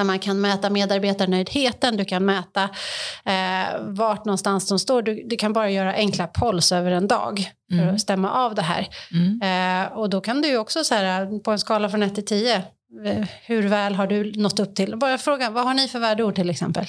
där 0.00 0.04
man 0.04 0.18
kan 0.18 0.40
mäta 0.40 0.70
medarbetarnöjdheten, 0.70 1.96
du 1.96 2.04
kan 2.04 2.24
mäta 2.24 2.62
eh, 3.24 3.80
vart 3.80 4.24
någonstans 4.24 4.68
de 4.68 4.78
står. 4.78 5.02
Du, 5.02 5.22
du 5.26 5.36
kan 5.36 5.52
bara 5.52 5.70
göra 5.70 5.92
enkla 5.94 6.26
polls 6.26 6.72
över 6.72 6.90
en 6.90 7.08
dag 7.08 7.50
för 7.70 7.78
Mm. 7.78 7.94
att 7.94 8.00
stämma 8.00 8.30
av 8.30 8.54
det 8.54 8.62
här. 8.62 8.88
Mm. 9.12 9.86
Eh, 9.86 9.92
och 9.92 10.10
då 10.10 10.20
kan 10.20 10.42
du 10.42 10.56
också 10.56 10.84
så 10.84 10.94
här, 10.94 11.38
på 11.38 11.50
en 11.50 11.58
skala 11.58 11.88
från 11.90 12.02
1 12.02 12.14
till 12.14 12.24
10, 12.26 12.56
eh, 12.56 13.26
hur 13.44 13.68
väl 13.68 13.94
har 13.94 14.06
du 14.06 14.32
nått 14.32 14.60
upp 14.60 14.74
till? 14.74 14.96
Bara 14.96 15.18
fråga, 15.18 15.50
vad 15.50 15.64
har 15.64 15.74
ni 15.74 15.88
för 15.88 15.98
värdeord 15.98 16.34
till 16.34 16.50
exempel? 16.50 16.86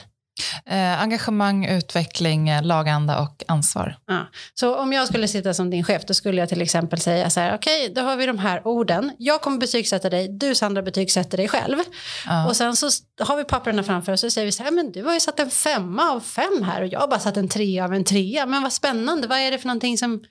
Eh, 0.65 1.01
engagemang, 1.01 1.65
utveckling, 1.65 2.50
eh, 2.50 2.63
laganda 2.63 3.19
och 3.21 3.43
ansvar. 3.47 3.97
Ja. 4.07 4.27
Så 4.53 4.75
om 4.75 4.93
jag 4.93 5.07
skulle 5.07 5.27
sitta 5.27 5.53
som 5.53 5.69
din 5.69 5.83
chef, 5.83 6.05
då 6.05 6.13
skulle 6.13 6.39
jag 6.39 6.50
till 6.50 6.61
exempel 6.61 7.00
säga 7.00 7.29
så 7.29 7.39
här, 7.39 7.55
okej, 7.55 7.91
då 7.95 8.01
har 8.01 8.15
vi 8.15 8.25
de 8.25 8.39
här 8.39 8.67
orden. 8.67 9.11
Jag 9.17 9.41
kommer 9.41 9.57
betygsätta 9.57 10.09
dig, 10.09 10.27
du 10.27 10.55
Sandra 10.55 10.81
betygsätter 10.81 11.38
dig 11.38 11.47
själv. 11.47 11.77
Ja. 12.25 12.47
Och 12.47 12.55
sen 12.55 12.75
så 12.75 12.89
har 13.19 13.38
vi 13.38 13.43
papperna 13.43 13.83
framför 13.83 14.11
oss 14.11 14.23
och 14.23 14.31
så 14.31 14.33
säger 14.33 14.45
vi 14.45 14.51
så 14.51 14.63
här, 14.63 14.71
men 14.71 14.91
du 14.91 15.03
har 15.03 15.13
ju 15.13 15.19
satt 15.19 15.39
en 15.39 15.50
femma 15.50 16.11
av 16.11 16.19
fem 16.19 16.63
här 16.63 16.81
och 16.81 16.88
jag 16.88 17.00
har 17.00 17.07
bara 17.07 17.19
satt 17.19 17.38
en 17.38 17.50
trea 17.50 17.85
av 17.85 17.93
en 17.93 18.03
trea. 18.03 18.45
Men 18.45 18.63
vad 18.63 18.73
spännande, 18.73 19.27
vad 19.27 19.38
är 19.38 19.51
det 19.51 19.57
för 19.57 19.67
någonting 19.67 19.97
som 19.97 20.23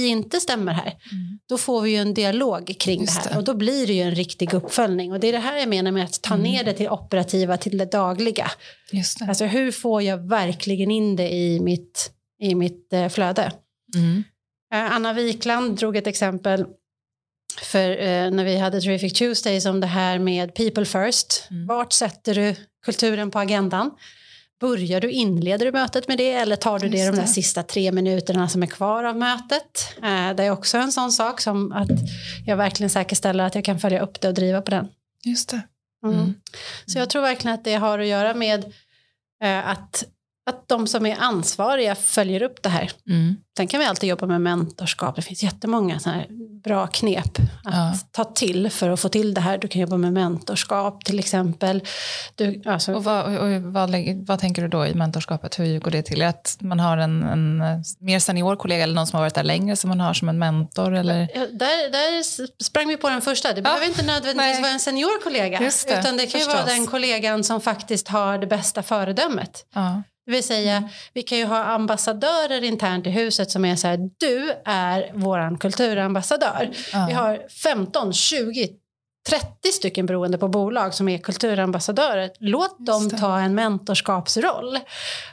vi 0.00 0.06
inte 0.06 0.40
stämmer 0.40 0.72
här? 0.72 0.86
Mm. 0.86 1.38
Då 1.48 1.58
får 1.58 1.80
vi 1.82 1.90
ju 1.90 1.96
en 1.96 2.14
dialog 2.14 2.74
kring 2.80 3.00
Just 3.00 3.14
det 3.14 3.20
här 3.28 3.30
det. 3.32 3.38
och 3.38 3.44
då 3.44 3.54
blir 3.54 3.86
det 3.86 3.92
ju 3.92 4.02
en 4.02 4.14
riktig 4.14 4.54
uppföljning. 4.54 5.12
Och 5.12 5.20
det 5.20 5.26
är 5.28 5.32
det 5.32 5.38
här 5.38 5.56
jag 5.58 5.68
menar 5.68 5.90
med 5.90 6.04
att 6.04 6.22
ta 6.22 6.34
Mm. 6.34 6.44
ner 6.44 6.64
det 6.64 6.72
till 6.72 6.88
operativa, 6.88 7.56
till 7.56 7.78
det 7.78 7.92
dagliga. 7.92 8.50
Just 8.92 9.18
det. 9.18 9.24
Alltså 9.24 9.44
hur 9.44 9.70
får 9.72 10.02
jag 10.02 10.28
verkligen 10.28 10.90
in 10.90 11.16
det 11.16 11.32
i 11.34 11.60
mitt, 11.60 12.10
i 12.42 12.54
mitt 12.54 12.92
eh, 12.92 13.08
flöde? 13.08 13.52
Mm. 13.94 14.24
Eh, 14.74 14.92
Anna 14.94 15.12
Wikland 15.12 15.76
drog 15.78 15.96
ett 15.96 16.06
exempel 16.06 16.64
för 17.62 17.90
eh, 17.90 18.30
när 18.30 18.44
vi 18.44 18.56
hade 18.58 18.80
Terrific 18.80 19.12
Tuesdays 19.12 19.66
om 19.66 19.80
det 19.80 19.86
här 19.86 20.18
med 20.18 20.54
people 20.54 20.84
first. 20.84 21.46
Mm. 21.50 21.66
Vart 21.66 21.92
sätter 21.92 22.34
du 22.34 22.54
kulturen 22.84 23.30
på 23.30 23.38
agendan? 23.38 23.90
Börjar 24.62 25.00
du, 25.00 25.10
inleder 25.10 25.66
du 25.66 25.72
mötet 25.72 26.08
med 26.08 26.18
det 26.18 26.32
eller 26.32 26.56
tar 26.56 26.78
du 26.78 26.88
det 26.88 26.96
Just 26.96 27.10
de 27.10 27.16
där 27.16 27.22
det. 27.22 27.28
sista 27.28 27.62
tre 27.62 27.92
minuterna 27.92 28.48
som 28.48 28.62
är 28.62 28.66
kvar 28.66 29.04
av 29.04 29.16
mötet? 29.16 29.94
Eh, 29.96 30.34
det 30.36 30.44
är 30.44 30.50
också 30.50 30.78
en 30.78 30.92
sån 30.92 31.12
sak 31.12 31.40
som 31.40 31.72
att 31.72 31.90
jag 32.46 32.56
verkligen 32.56 32.90
säkerställer 32.90 33.44
att 33.44 33.54
jag 33.54 33.64
kan 33.64 33.80
följa 33.80 34.00
upp 34.00 34.20
det 34.20 34.28
och 34.28 34.34
driva 34.34 34.62
på 34.62 34.70
den. 34.70 34.88
Just 35.24 35.48
det. 35.48 35.62
Mm. 36.04 36.18
Mm. 36.18 36.34
Så 36.86 36.98
jag 36.98 37.10
tror 37.10 37.22
verkligen 37.22 37.54
att 37.54 37.64
det 37.64 37.74
har 37.74 37.98
att 37.98 38.06
göra 38.06 38.34
med 38.34 38.64
eh, 39.42 39.68
att 39.68 40.04
att 40.46 40.68
de 40.68 40.86
som 40.86 41.06
är 41.06 41.16
ansvariga 41.20 41.94
följer 41.94 42.42
upp 42.42 42.62
det 42.62 42.68
här. 42.68 42.90
Mm. 43.08 43.36
Sen 43.56 43.66
kan 43.66 43.80
vi 43.80 43.86
alltid 43.86 44.08
jobba 44.08 44.26
med 44.26 44.40
mentorskap. 44.40 45.16
Det 45.16 45.22
finns 45.22 45.42
jättemånga 45.42 45.98
såna 45.98 46.16
här 46.16 46.26
bra 46.64 46.86
knep 46.86 47.38
att 47.64 47.74
ja. 47.74 47.94
ta 48.10 48.24
till 48.24 48.70
för 48.70 48.90
att 48.90 49.00
få 49.00 49.08
till 49.08 49.34
det 49.34 49.40
här. 49.40 49.58
Du 49.58 49.68
kan 49.68 49.80
jobba 49.80 49.96
med 49.96 50.12
mentorskap 50.12 51.04
till 51.04 51.18
exempel. 51.18 51.82
Du, 52.34 52.62
alltså... 52.66 52.94
och 52.94 53.04
vad, 53.04 53.24
och 53.24 53.62
vad, 53.62 53.90
vad, 54.26 54.38
tänker 54.38 54.62
du 54.62 54.68
då 54.68 54.86
i 54.86 54.94
mentorskapet? 54.94 55.58
Hur 55.58 55.80
går 55.80 55.90
det 55.90 56.02
till? 56.02 56.22
Att 56.22 56.56
man 56.60 56.80
har 56.80 56.96
en, 56.96 57.22
en, 57.22 57.62
mer 57.98 58.18
senior 58.18 58.56
kollega 58.56 58.82
eller 58.82 58.94
någon 58.94 59.06
som 59.06 59.16
har 59.16 59.22
varit 59.22 59.34
där 59.34 59.42
längre 59.42 59.76
som 59.76 59.88
man 59.88 60.00
har 60.00 60.14
som 60.14 60.28
en 60.28 60.38
mentor? 60.38 60.94
Eller? 60.94 61.18
Där, 61.58 61.92
där 61.92 62.22
sprang 62.64 62.88
vi 62.88 62.96
på 62.96 63.08
den 63.08 63.20
första. 63.20 63.48
Det 63.48 63.58
ja. 63.58 63.62
behöver 63.62 63.86
inte 63.86 64.02
nödvändigtvis 64.02 64.60
vara 64.60 64.72
en 64.72 64.80
senior 64.80 65.22
kollega. 65.22 65.58
Det, 65.58 65.98
utan 65.98 66.16
det 66.16 66.26
kan 66.26 66.40
ju 66.40 66.46
vara 66.46 66.64
den 66.64 66.86
kollegan 66.86 67.44
som 67.44 67.60
faktiskt 67.60 68.08
har 68.08 68.38
det 68.38 68.46
bästa 68.46 68.82
föredömet. 68.82 69.66
Ja. 69.74 70.02
Det 70.26 70.32
vill 70.32 70.44
säga, 70.44 70.76
mm. 70.76 70.88
vi 71.12 71.22
kan 71.22 71.38
ju 71.38 71.44
ha 71.44 71.64
ambassadörer 71.64 72.64
internt 72.64 73.06
i 73.06 73.10
huset 73.10 73.50
som 73.50 73.64
är 73.64 73.76
så 73.76 73.88
här, 73.88 73.98
du 74.18 74.52
är 74.64 75.10
våran 75.14 75.58
kulturambassadör. 75.58 76.70
Mm. 76.92 77.06
Vi 77.06 77.12
har 77.12 77.48
15, 77.48 78.12
20, 78.12 78.68
30 79.28 79.72
stycken 79.72 80.06
beroende 80.06 80.38
på 80.38 80.48
bolag 80.48 80.94
som 80.94 81.08
är 81.08 81.18
kulturambassadörer. 81.18 82.30
Låt 82.38 82.86
dem 82.86 83.10
ta 83.10 83.38
en 83.38 83.54
mentorskapsroll. 83.54 84.78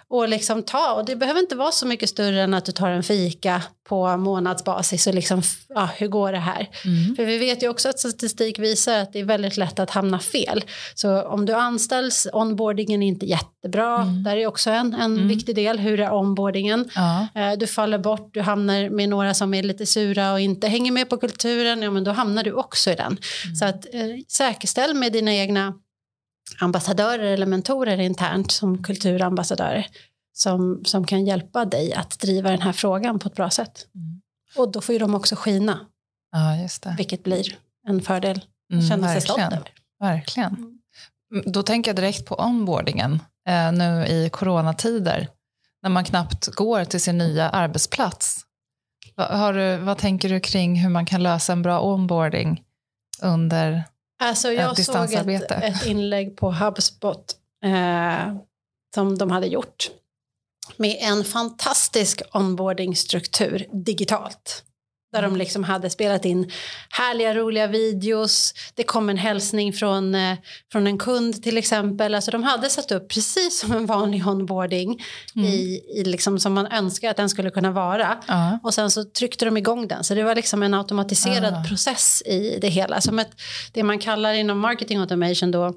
Och 0.10 0.30
liksom 0.30 0.64
ta, 0.64 0.94
och 0.94 1.06
det 1.06 1.16
behöver 1.16 1.40
inte 1.40 1.56
vara 1.56 1.72
så 1.72 1.88
mycket 1.88 2.10
större 2.10 2.42
än 2.42 2.54
att 2.54 2.66
du 2.66 2.72
tar 2.72 2.90
en 2.90 3.04
fika 3.04 3.62
på 3.90 4.18
månadsbasis 4.18 5.08
och 5.08 5.14
liksom, 5.14 5.42
ja, 5.70 5.90
hur 5.98 6.08
går 6.08 6.32
det 6.32 6.40
här? 6.40 6.70
Mm. 6.86 7.16
För 7.16 7.26
vi 7.26 7.38
vet 7.38 7.64
ju 7.64 7.70
också 7.70 7.90
att 7.90 8.00
statistik 8.00 8.60
visar 8.60 9.00
att 9.00 9.14
det 9.14 9.20
är 9.20 9.24
väldigt 9.24 9.58
lätt 9.58 9.80
att 9.80 9.90
hamna 9.90 10.20
fel. 10.20 10.64
Så 10.96 11.24
om 11.24 11.46
du 11.46 11.54
anställs, 11.54 12.28
onboardingen 12.34 13.04
är 13.04 13.08
inte 13.08 13.26
jättebra. 13.26 14.02
Mm. 14.02 14.24
Där 14.24 14.38
är 14.38 14.48
också 14.48 14.70
en, 14.70 14.94
en 14.94 15.14
mm. 15.14 15.28
viktig 15.28 15.56
del, 15.56 15.80
hur 15.80 16.00
är 16.00 16.14
onboardingen? 16.14 16.90
Ja. 16.96 17.28
Eh, 17.36 17.58
du 17.58 17.68
faller 17.68 17.98
bort, 17.98 18.34
du 18.34 18.42
hamnar 18.42 18.90
med 18.90 19.10
några 19.10 19.34
som 19.34 19.54
är 19.54 19.64
lite 19.64 19.86
sura 19.86 20.34
och 20.34 20.40
inte 20.40 20.68
hänger 20.68 20.92
med 20.92 21.10
på 21.10 21.18
kulturen, 21.18 21.82
ja 21.82 21.92
men 21.92 22.04
då 22.04 22.12
hamnar 22.12 22.44
du 22.44 22.54
också 22.54 22.92
i 22.92 22.96
den. 22.96 23.18
Mm. 23.46 23.56
Så 23.56 23.66
att 23.66 23.86
eh, 23.94 24.02
säkerställ 24.28 24.94
med 24.94 25.14
dina 25.14 25.34
egna 25.34 25.74
ambassadörer 26.60 27.24
eller 27.24 27.46
mentorer 27.46 28.00
internt 28.00 28.52
som 28.52 28.84
kulturambassadörer 28.84 29.88
som, 30.34 30.82
som 30.86 31.06
kan 31.06 31.26
hjälpa 31.26 31.66
dig 31.66 31.94
att 31.94 32.20
driva 32.20 32.52
den 32.52 32.62
här 32.62 32.72
frågan 32.72 33.20
på 33.20 33.28
ett 33.28 33.36
bra 33.36 33.50
sätt. 33.50 33.88
Mm. 33.96 34.22
Och 34.56 34.72
då 34.72 34.82
får 34.82 34.94
ju 34.94 35.00
de 35.00 35.16
också 35.16 35.36
skina, 35.36 35.80
ja, 36.32 36.56
just 36.56 36.84
det. 36.84 36.96
vilket 36.98 37.24
blir 37.24 37.58
en 37.88 38.02
fördel. 38.02 38.42
Mm, 38.74 38.90
Känna 38.90 39.12
sig 39.12 39.22
stolt 39.22 39.40
över. 39.40 39.72
Verkligen. 40.00 40.56
Mm. 40.56 40.80
mm. 41.34 41.52
Då 41.52 41.64
tänker 41.64 41.90
jag 41.92 41.96
direkt 41.96 42.26
på 42.26 42.36
onboardingen 42.36 43.20
eh, 43.48 43.72
nu 43.72 44.06
i 44.08 44.30
coronatider 44.30 45.28
när 45.82 45.90
man 45.90 46.06
knappt 46.06 46.48
går 46.48 46.86
till 46.86 47.02
sin 47.02 47.18
nya 47.18 47.50
arbetsplats. 47.50 48.46
Har 49.18 49.54
du, 49.54 49.78
vad 49.78 49.98
tänker 49.98 50.30
du 50.30 50.40
kring 50.40 50.76
hur 50.76 50.90
man 50.90 51.06
kan 51.06 51.24
lösa 51.24 51.54
en 51.54 51.62
bra 51.62 51.82
onboarding 51.82 52.64
under 53.22 53.84
Alltså 54.20 54.52
jag 54.52 54.86
såg 54.86 55.14
ett, 55.14 55.52
ett, 55.52 55.86
inlägg 55.86 56.38
på 56.38 56.52
HubSpot 56.52 57.36
eh, 57.66 58.36
som 58.96 59.18
de 59.18 59.32
hade 59.32 59.48
gjort 59.48 59.90
med 60.78 60.98
en 61.00 61.24
fantastisk 61.24 62.22
onboardingstruktur 62.34 63.68
digitalt. 63.74 64.64
Där 65.12 65.22
de 65.22 65.28
mm. 65.28 65.38
liksom 65.38 65.64
hade 65.64 65.90
spelat 65.90 66.26
in 66.26 66.52
härliga 66.90 67.34
roliga 67.34 67.68
videos. 67.68 68.54
Det 68.76 68.84
kom 68.84 69.10
en 69.10 69.18
hälsning 69.18 69.74
från, 69.74 70.16
eh, 70.16 70.38
från 70.72 70.88
en 70.88 70.98
kund 70.98 71.44
till 71.44 71.58
exempel. 71.58 72.16
Alltså 72.16 72.32
de 72.32 72.44
hade 72.44 72.70
satt 72.70 72.92
upp 72.92 73.10
precis 73.10 73.60
som 73.60 73.72
en 73.72 73.86
vanlig 73.86 74.28
onboarding 74.28 75.02
mm. 75.36 75.48
i, 75.48 75.82
i 75.96 76.04
liksom 76.04 76.40
som 76.40 76.54
man 76.54 76.68
önskar 76.68 77.10
att 77.10 77.18
den 77.18 77.30
skulle 77.30 77.50
kunna 77.50 77.72
vara. 77.72 78.18
Uh. 78.30 78.56
Och 78.64 78.74
sen 78.74 78.92
så 78.92 79.04
tryckte 79.04 79.46
de 79.46 79.58
igång 79.58 79.88
den. 79.88 80.04
Så 80.04 80.14
det 80.14 80.24
var 80.24 80.36
liksom 80.36 80.64
en 80.64 80.74
automatiserad 80.74 81.54
uh. 81.54 81.68
process 81.68 82.22
i 82.26 82.60
det 82.62 82.70
hela. 82.70 83.02
Som 83.02 83.20
ett, 83.20 83.32
det 83.74 83.84
man 83.84 84.00
kallar 84.00 84.34
inom 84.34 84.60
marketing 84.60 85.00
automation 85.00 85.52
då 85.52 85.74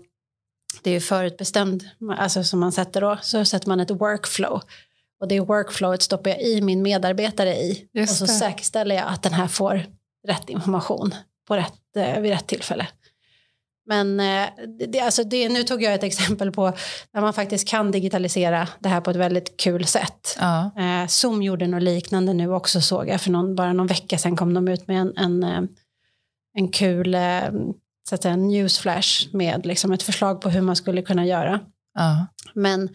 det 0.82 0.90
är 0.90 1.00
förutbestämd, 1.00 1.84
alltså 2.18 2.44
som 2.44 2.60
man 2.60 2.72
sätter 2.72 3.00
då, 3.00 3.18
så 3.22 3.44
sätter 3.44 3.68
man 3.68 3.80
ett 3.80 3.90
workflow. 3.90 4.62
Och 5.22 5.28
det 5.28 5.40
workflowet 5.40 6.02
stoppar 6.02 6.30
jag 6.30 6.42
i 6.42 6.60
min 6.60 6.82
medarbetare 6.82 7.54
i. 7.54 7.88
Just 7.92 8.12
och 8.12 8.16
så 8.16 8.24
det. 8.24 8.38
säkerställer 8.38 8.94
jag 8.94 9.04
att 9.08 9.22
den 9.22 9.32
här 9.32 9.48
får 9.48 9.84
rätt 10.28 10.48
information 10.48 11.14
på 11.48 11.56
rätt, 11.56 11.96
eh, 11.96 12.20
vid 12.20 12.30
rätt 12.30 12.46
tillfälle. 12.46 12.86
Men 13.86 14.20
eh, 14.20 14.48
det, 14.88 15.00
alltså 15.00 15.24
det, 15.24 15.48
nu 15.48 15.62
tog 15.62 15.82
jag 15.82 15.94
ett 15.94 16.02
exempel 16.02 16.52
på 16.52 16.72
när 17.12 17.20
man 17.20 17.32
faktiskt 17.32 17.68
kan 17.68 17.90
digitalisera 17.90 18.68
det 18.80 18.88
här 18.88 19.00
på 19.00 19.10
ett 19.10 19.16
väldigt 19.16 19.56
kul 19.56 19.86
sätt. 19.86 20.36
Ja. 20.40 20.70
Eh, 20.78 21.06
Zoom 21.06 21.42
gjorde 21.42 21.66
något 21.66 21.82
liknande 21.82 22.32
nu 22.32 22.52
också 22.52 22.80
såg 22.80 23.08
jag. 23.08 23.20
För 23.20 23.30
någon, 23.30 23.54
bara 23.54 23.72
någon 23.72 23.86
vecka 23.86 24.18
sedan 24.18 24.36
kom 24.36 24.54
de 24.54 24.68
ut 24.68 24.88
med 24.88 25.00
en, 25.00 25.16
en, 25.16 25.68
en 26.54 26.68
kul 26.68 27.16
så 28.08 28.14
att 28.14 28.22
säga, 28.22 28.36
newsflash 28.36 29.28
med 29.32 29.66
liksom 29.66 29.92
ett 29.92 30.02
förslag 30.02 30.40
på 30.40 30.50
hur 30.50 30.60
man 30.60 30.76
skulle 30.76 31.02
kunna 31.02 31.26
göra. 31.26 31.60
Ja. 31.94 32.26
Men 32.54 32.88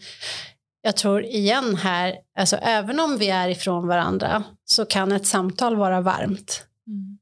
jag 0.82 0.96
tror 0.96 1.22
igen 1.24 1.76
här, 1.76 2.14
alltså 2.38 2.56
även 2.56 3.00
om 3.00 3.18
vi 3.18 3.30
är 3.30 3.48
ifrån 3.48 3.86
varandra 3.86 4.44
så 4.64 4.84
kan 4.84 5.12
ett 5.12 5.26
samtal 5.26 5.76
vara 5.76 6.00
varmt. 6.00 6.64
Mm. 6.86 7.18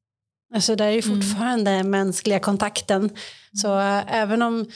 Alltså 0.54 0.76
där 0.76 0.86
är 0.86 0.90
ju 0.90 1.02
mm. 1.02 1.22
fortfarande 1.22 1.70
mm. 1.70 1.90
mänskliga 1.90 2.38
kontakten. 2.38 3.00
Mm. 3.00 3.16
Så 3.52 3.78
äh, 3.78 4.14
även 4.14 4.42
om 4.42 4.66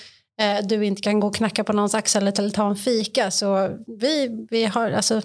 äh, 0.40 0.66
du 0.66 0.84
inte 0.84 1.02
kan 1.02 1.20
gå 1.20 1.26
och 1.26 1.34
knacka 1.34 1.64
på 1.64 1.72
någons 1.72 1.94
axel 1.94 2.26
eller 2.28 2.50
ta 2.50 2.68
en 2.68 2.76
fika 2.76 3.30
så 3.30 3.70
vi, 4.00 4.46
vi 4.50 4.64
har, 4.64 4.90
alltså 4.90 5.22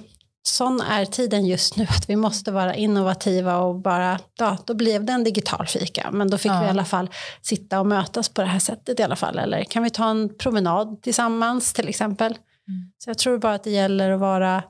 sån 0.47 0.81
är 0.81 1.05
tiden 1.05 1.45
just 1.45 1.77
nu 1.77 1.83
att 1.89 2.09
vi 2.09 2.15
måste 2.15 2.51
vara 2.51 2.75
innovativa 2.75 3.57
och 3.57 3.75
bara, 3.75 4.19
ja, 4.37 4.57
då 4.65 4.73
blev 4.73 5.05
det 5.05 5.13
en 5.13 5.23
digital 5.23 5.67
fika. 5.67 6.09
Men 6.11 6.29
då 6.29 6.37
fick 6.37 6.51
ja. 6.51 6.59
vi 6.59 6.65
i 6.65 6.69
alla 6.69 6.85
fall 6.85 7.09
sitta 7.41 7.79
och 7.79 7.85
mötas 7.85 8.29
på 8.29 8.41
det 8.41 8.47
här 8.47 8.59
sättet 8.59 8.99
i 8.99 9.03
alla 9.03 9.15
fall. 9.15 9.39
Eller 9.39 9.63
kan 9.63 9.83
vi 9.83 9.89
ta 9.89 10.09
en 10.09 10.37
promenad 10.37 11.01
tillsammans 11.01 11.73
till 11.73 11.89
exempel? 11.89 12.37
Mm. 12.67 12.91
Så 12.97 13.09
jag 13.09 13.17
tror 13.17 13.37
bara 13.37 13.53
att 13.53 13.63
det 13.63 13.71
gäller 13.71 14.11
att 14.11 14.19
vara 14.19 14.63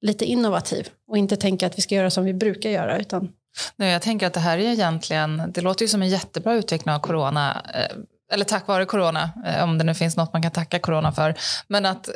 lite 0.00 0.24
innovativ 0.24 0.88
och 1.08 1.18
inte 1.18 1.36
tänka 1.36 1.66
att 1.66 1.78
vi 1.78 1.82
ska 1.82 1.94
göra 1.94 2.10
som 2.10 2.24
vi 2.24 2.34
brukar 2.34 2.70
göra. 2.70 2.98
Utan... 2.98 3.28
Nej, 3.76 3.92
jag 3.92 4.02
tänker 4.02 4.26
att 4.26 4.34
det 4.34 4.40
här 4.40 4.58
är 4.58 4.72
egentligen, 4.72 5.42
det 5.54 5.60
låter 5.60 5.84
ju 5.84 5.88
som 5.88 6.02
en 6.02 6.08
jättebra 6.08 6.54
utveckling 6.54 6.94
av 6.94 6.98
corona, 6.98 7.62
eh, 7.74 7.96
eller 8.32 8.44
tack 8.44 8.66
vare 8.66 8.84
corona, 8.84 9.30
eh, 9.46 9.64
om 9.64 9.78
det 9.78 9.84
nu 9.84 9.94
finns 9.94 10.16
något 10.16 10.32
man 10.32 10.42
kan 10.42 10.50
tacka 10.50 10.78
corona 10.78 11.12
för, 11.12 11.34
men 11.68 11.86
att, 11.86 12.08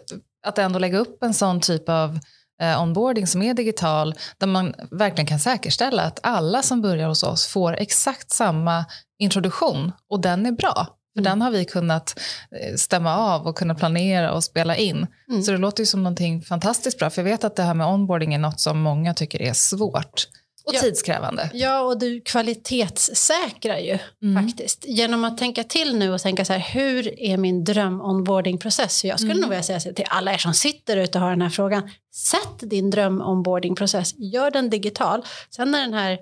att 0.46 0.58
ändå 0.58 0.78
lägga 0.78 0.98
upp 0.98 1.22
en 1.22 1.34
sån 1.34 1.60
typ 1.60 1.88
av 1.88 2.18
eh, 2.62 2.82
onboarding 2.82 3.26
som 3.26 3.42
är 3.42 3.54
digital, 3.54 4.14
där 4.38 4.46
man 4.46 4.74
verkligen 4.90 5.26
kan 5.26 5.40
säkerställa 5.40 6.02
att 6.02 6.20
alla 6.22 6.62
som 6.62 6.82
börjar 6.82 7.08
hos 7.08 7.22
oss 7.22 7.46
får 7.46 7.76
exakt 7.76 8.30
samma 8.30 8.84
introduktion 9.18 9.92
och 10.08 10.20
den 10.20 10.46
är 10.46 10.52
bra. 10.52 10.86
För 11.14 11.20
mm. 11.20 11.30
den 11.30 11.42
har 11.42 11.50
vi 11.50 11.64
kunnat 11.64 12.20
eh, 12.60 12.76
stämma 12.76 13.16
av 13.16 13.46
och 13.46 13.56
kunna 13.56 13.74
planera 13.74 14.32
och 14.32 14.44
spela 14.44 14.76
in. 14.76 15.06
Mm. 15.28 15.42
Så 15.42 15.52
det 15.52 15.58
låter 15.58 15.82
ju 15.82 15.86
som 15.86 16.02
någonting 16.02 16.42
fantastiskt 16.42 16.98
bra. 16.98 17.10
För 17.10 17.22
jag 17.22 17.24
vet 17.30 17.44
att 17.44 17.56
det 17.56 17.62
här 17.62 17.74
med 17.74 17.86
onboarding 17.86 18.34
är 18.34 18.38
något 18.38 18.60
som 18.60 18.80
många 18.80 19.14
tycker 19.14 19.42
är 19.42 19.52
svårt. 19.52 20.26
Och 20.64 20.74
ja. 20.74 20.80
tidskrävande. 20.80 21.50
Ja, 21.52 21.80
och 21.80 21.98
du 21.98 22.20
kvalitetssäkrar 22.20 23.78
ju 23.78 23.98
mm. 24.22 24.46
faktiskt. 24.46 24.84
Genom 24.86 25.24
att 25.24 25.38
tänka 25.38 25.64
till 25.64 25.96
nu 25.98 26.12
och 26.12 26.20
tänka 26.20 26.44
så 26.44 26.52
här, 26.52 26.60
hur 26.60 27.20
är 27.20 27.36
min 27.36 27.64
dröm 27.64 28.00
onboardingprocess? 28.00 29.04
Jag 29.04 29.18
skulle 29.18 29.32
mm. 29.32 29.40
nog 29.40 29.50
vilja 29.50 29.62
säga 29.62 29.94
till 29.94 30.04
alla 30.08 30.32
er 30.32 30.38
som 30.38 30.54
sitter 30.54 30.96
ute 30.96 31.18
och 31.18 31.24
har 31.24 31.30
den 31.30 31.42
här 31.42 31.50
frågan, 31.50 31.90
sätt 32.14 32.70
din 32.70 32.90
dröm 32.90 33.20
onboardingprocess, 33.20 34.14
gör 34.18 34.50
den 34.50 34.70
digital. 34.70 35.24
Sen 35.50 35.70
när 35.70 35.80
den 35.80 35.94
här 35.94 36.18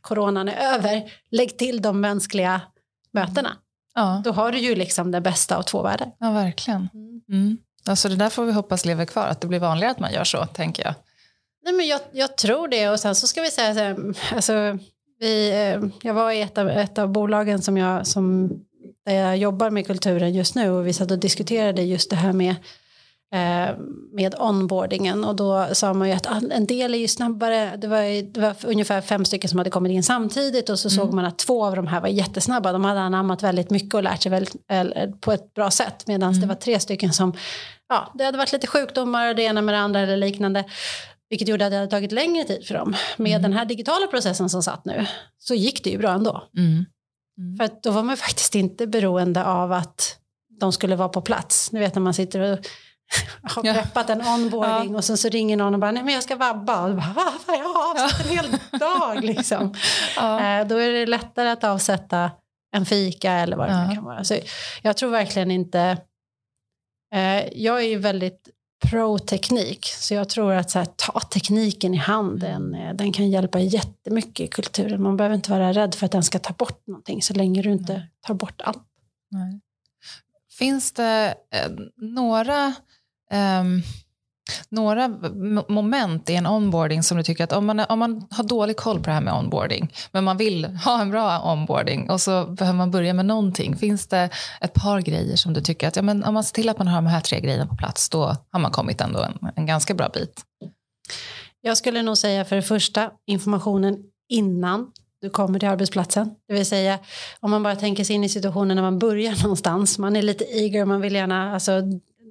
coronan 0.00 0.48
är 0.48 0.74
över, 0.74 1.12
lägg 1.30 1.58
till 1.58 1.82
de 1.82 2.00
mänskliga 2.00 2.60
mötena. 3.12 3.56
Ja. 3.98 4.22
Då 4.24 4.32
har 4.32 4.52
du 4.52 4.58
ju 4.58 4.74
liksom 4.74 5.10
det 5.10 5.20
bästa 5.20 5.56
av 5.56 5.62
två 5.62 5.82
världar. 5.82 6.12
Ja, 6.18 6.30
verkligen. 6.30 6.88
Mm. 6.94 7.20
Mm. 7.28 7.58
Alltså 7.86 8.08
det 8.08 8.16
där 8.16 8.30
får 8.30 8.44
vi 8.44 8.52
hoppas 8.52 8.84
lever 8.84 9.04
kvar, 9.04 9.26
att 9.26 9.40
det 9.40 9.46
blir 9.46 9.58
vanligare 9.58 9.90
att 9.90 9.98
man 9.98 10.12
gör 10.12 10.24
så, 10.24 10.46
tänker 10.46 10.84
jag. 10.84 10.94
Nej, 11.64 11.74
men 11.74 11.86
jag, 11.86 12.00
jag 12.12 12.36
tror 12.36 12.68
det 12.68 12.88
och 12.88 13.00
sen 13.00 13.14
så 13.14 13.26
ska 13.26 13.42
vi 13.42 13.50
säga 13.50 13.74
så 13.74 13.80
här, 13.80 14.14
alltså, 14.34 14.78
vi, 15.20 15.50
eh, 15.50 15.88
jag 16.02 16.14
var 16.14 16.30
i 16.30 16.40
ett 16.40 16.58
av, 16.58 16.68
ett 16.68 16.98
av 16.98 17.08
bolagen 17.08 17.62
som 17.62 17.76
jag, 17.76 18.06
som, 18.06 18.50
där 19.06 19.14
jag 19.14 19.36
jobbar 19.36 19.70
med 19.70 19.86
kulturen 19.86 20.34
just 20.34 20.54
nu 20.54 20.70
och 20.70 20.86
vi 20.86 20.92
satt 20.92 21.10
och 21.10 21.18
diskuterade 21.18 21.82
just 21.82 22.10
det 22.10 22.16
här 22.16 22.32
med 22.32 22.54
med 24.12 24.34
onboardingen 24.38 25.24
och 25.24 25.36
då 25.36 25.68
sa 25.72 25.94
man 25.94 26.08
ju 26.08 26.14
att 26.14 26.26
en 26.26 26.66
del 26.66 26.94
är 26.94 26.98
ju 26.98 27.08
snabbare. 27.08 27.76
Det 27.76 27.86
var, 27.86 28.22
det 28.32 28.40
var 28.40 28.54
ungefär 28.66 29.00
fem 29.00 29.24
stycken 29.24 29.50
som 29.50 29.58
hade 29.58 29.70
kommit 29.70 29.92
in 29.92 30.02
samtidigt 30.02 30.68
och 30.70 30.78
så 30.78 30.88
mm. 30.88 30.96
såg 30.96 31.14
man 31.14 31.24
att 31.24 31.38
två 31.38 31.64
av 31.64 31.76
de 31.76 31.86
här 31.86 32.00
var 32.00 32.08
jättesnabba. 32.08 32.72
De 32.72 32.84
hade 32.84 33.00
anammat 33.00 33.42
väldigt 33.42 33.70
mycket 33.70 33.94
och 33.94 34.02
lärt 34.02 34.22
sig 34.22 34.30
väldigt, 34.30 35.20
på 35.20 35.32
ett 35.32 35.54
bra 35.54 35.70
sätt 35.70 36.06
medan 36.06 36.28
mm. 36.28 36.40
det 36.40 36.46
var 36.46 36.54
tre 36.54 36.80
stycken 36.80 37.12
som 37.12 37.32
ja, 37.88 38.12
det 38.14 38.24
hade 38.24 38.38
varit 38.38 38.52
lite 38.52 38.66
sjukdomar 38.66 39.34
det 39.34 39.42
ena 39.42 39.62
med 39.62 39.74
det 39.74 39.78
andra 39.78 40.00
eller 40.00 40.16
liknande. 40.16 40.64
Vilket 41.30 41.48
gjorde 41.48 41.66
att 41.66 41.72
det 41.72 41.76
hade 41.76 41.90
tagit 41.90 42.12
längre 42.12 42.44
tid 42.44 42.66
för 42.66 42.74
dem. 42.74 42.94
Med 43.16 43.32
mm. 43.32 43.42
den 43.42 43.52
här 43.52 43.64
digitala 43.64 44.06
processen 44.06 44.48
som 44.48 44.62
satt 44.62 44.84
nu 44.84 45.06
så 45.38 45.54
gick 45.54 45.84
det 45.84 45.90
ju 45.90 45.98
bra 45.98 46.10
ändå. 46.10 46.42
Mm. 46.56 46.84
Mm. 47.38 47.56
För 47.56 47.70
då 47.82 47.90
var 47.90 48.02
man 48.02 48.16
faktiskt 48.16 48.54
inte 48.54 48.86
beroende 48.86 49.44
av 49.44 49.72
att 49.72 50.16
de 50.60 50.72
skulle 50.72 50.96
vara 50.96 51.08
på 51.08 51.20
plats. 51.20 51.72
Ni 51.72 51.80
vet 51.80 51.94
när 51.94 52.02
man 52.02 52.14
sitter 52.14 52.40
och 52.40 52.58
har 53.42 53.62
preppat 53.62 54.10
en 54.10 54.20
onboarding 54.20 54.92
ja. 54.92 54.96
och 54.96 55.04
sen 55.04 55.16
så 55.16 55.28
ringer 55.28 55.56
någon 55.56 55.74
och 55.74 55.80
bara 55.80 55.90
nej 55.90 56.02
men 56.02 56.14
jag 56.14 56.22
ska 56.22 56.36
vabba 56.36 56.84
och 56.84 56.96
bara 56.96 57.12
va? 57.12 57.32
Jag 57.46 57.68
har 57.68 57.90
avsatt 57.90 58.26
en 58.26 58.36
hel 58.36 58.58
dag 58.80 59.24
liksom. 59.24 59.74
Ja. 60.16 60.60
Eh, 60.60 60.66
då 60.66 60.76
är 60.76 60.92
det 60.92 61.06
lättare 61.06 61.48
att 61.48 61.64
avsätta 61.64 62.30
en 62.76 62.86
fika 62.86 63.32
eller 63.32 63.56
vad 63.56 63.68
det 63.68 63.86
ja. 63.88 63.94
kan 63.94 64.04
vara. 64.04 64.24
Så 64.24 64.38
jag 64.82 64.96
tror 64.96 65.10
verkligen 65.10 65.50
inte 65.50 65.98
eh, 67.14 67.48
jag 67.52 67.80
är 67.80 67.88
ju 67.88 67.98
väldigt 67.98 68.48
pro-teknik. 68.90 69.86
Så 69.86 70.14
jag 70.14 70.28
tror 70.28 70.52
att 70.52 70.70
så 70.70 70.78
här, 70.78 70.86
ta 70.96 71.20
tekniken 71.20 71.94
i 71.94 71.96
handen, 71.96 72.74
mm. 72.74 72.88
eh, 72.88 72.94
den 72.94 73.12
kan 73.12 73.30
hjälpa 73.30 73.60
jättemycket 73.60 74.40
i 74.40 74.48
kulturen. 74.48 75.02
Man 75.02 75.16
behöver 75.16 75.36
inte 75.36 75.50
vara 75.50 75.72
rädd 75.72 75.94
för 75.94 76.06
att 76.06 76.12
den 76.12 76.22
ska 76.22 76.38
ta 76.38 76.52
bort 76.52 76.86
någonting 76.86 77.22
så 77.22 77.34
länge 77.34 77.62
du 77.62 77.70
inte 77.70 78.06
tar 78.26 78.34
bort 78.34 78.60
allt. 78.60 78.84
Nej. 79.30 79.60
Finns 80.58 80.92
det 80.92 81.34
eh, 81.54 81.70
några 81.96 82.74
um, 83.32 83.82
några 84.68 85.08
moment 85.68 86.30
i 86.30 86.34
en 86.34 86.46
onboarding 86.46 87.02
som 87.02 87.16
du 87.16 87.22
tycker 87.22 87.44
att 87.44 87.52
om 87.52 87.66
man, 87.66 87.80
om 87.80 87.98
man 87.98 88.26
har 88.30 88.44
dålig 88.44 88.76
koll 88.76 88.98
på 88.98 89.04
det 89.04 89.12
här 89.12 89.20
med 89.20 89.34
onboarding, 89.34 89.92
men 90.12 90.24
man 90.24 90.36
vill 90.36 90.64
ha 90.64 91.00
en 91.00 91.10
bra 91.10 91.52
onboarding 91.52 92.10
och 92.10 92.20
så 92.20 92.46
behöver 92.46 92.76
man 92.76 92.90
börja 92.90 93.14
med 93.14 93.26
någonting. 93.26 93.76
Finns 93.76 94.06
det 94.06 94.30
ett 94.60 94.74
par 94.74 95.00
grejer 95.00 95.36
som 95.36 95.52
du 95.52 95.60
tycker 95.60 95.88
att 95.88 95.96
ja, 95.96 96.02
men 96.02 96.24
om 96.24 96.34
man 96.34 96.44
ser 96.44 96.54
till 96.54 96.68
att 96.68 96.78
man 96.78 96.88
har 96.88 96.96
de 96.96 97.06
här 97.06 97.20
tre 97.20 97.40
grejerna 97.40 97.66
på 97.66 97.76
plats, 97.76 98.10
då 98.10 98.36
har 98.50 98.60
man 98.60 98.70
kommit 98.70 99.00
ändå 99.00 99.22
en, 99.22 99.38
en 99.56 99.66
ganska 99.66 99.94
bra 99.94 100.08
bit? 100.08 100.42
Jag 101.60 101.76
skulle 101.76 102.02
nog 102.02 102.18
säga 102.18 102.44
för 102.44 102.56
det 102.56 102.62
första 102.62 103.10
informationen 103.26 103.98
innan 104.28 104.92
du 105.20 105.30
kommer 105.30 105.58
till 105.58 105.68
arbetsplatsen. 105.68 106.30
Det 106.48 106.54
vill 106.54 106.66
säga 106.66 106.98
om 107.40 107.50
man 107.50 107.62
bara 107.62 107.76
tänker 107.76 108.04
sig 108.04 108.16
in 108.16 108.24
i 108.24 108.28
situationen 108.28 108.76
när 108.76 108.82
man 108.82 108.98
börjar 108.98 109.34
någonstans. 109.42 109.98
Man 109.98 110.16
är 110.16 110.22
lite 110.22 110.44
eager, 110.44 110.84
man 110.84 111.00
vill 111.00 111.14
gärna, 111.14 111.54
alltså, 111.54 111.82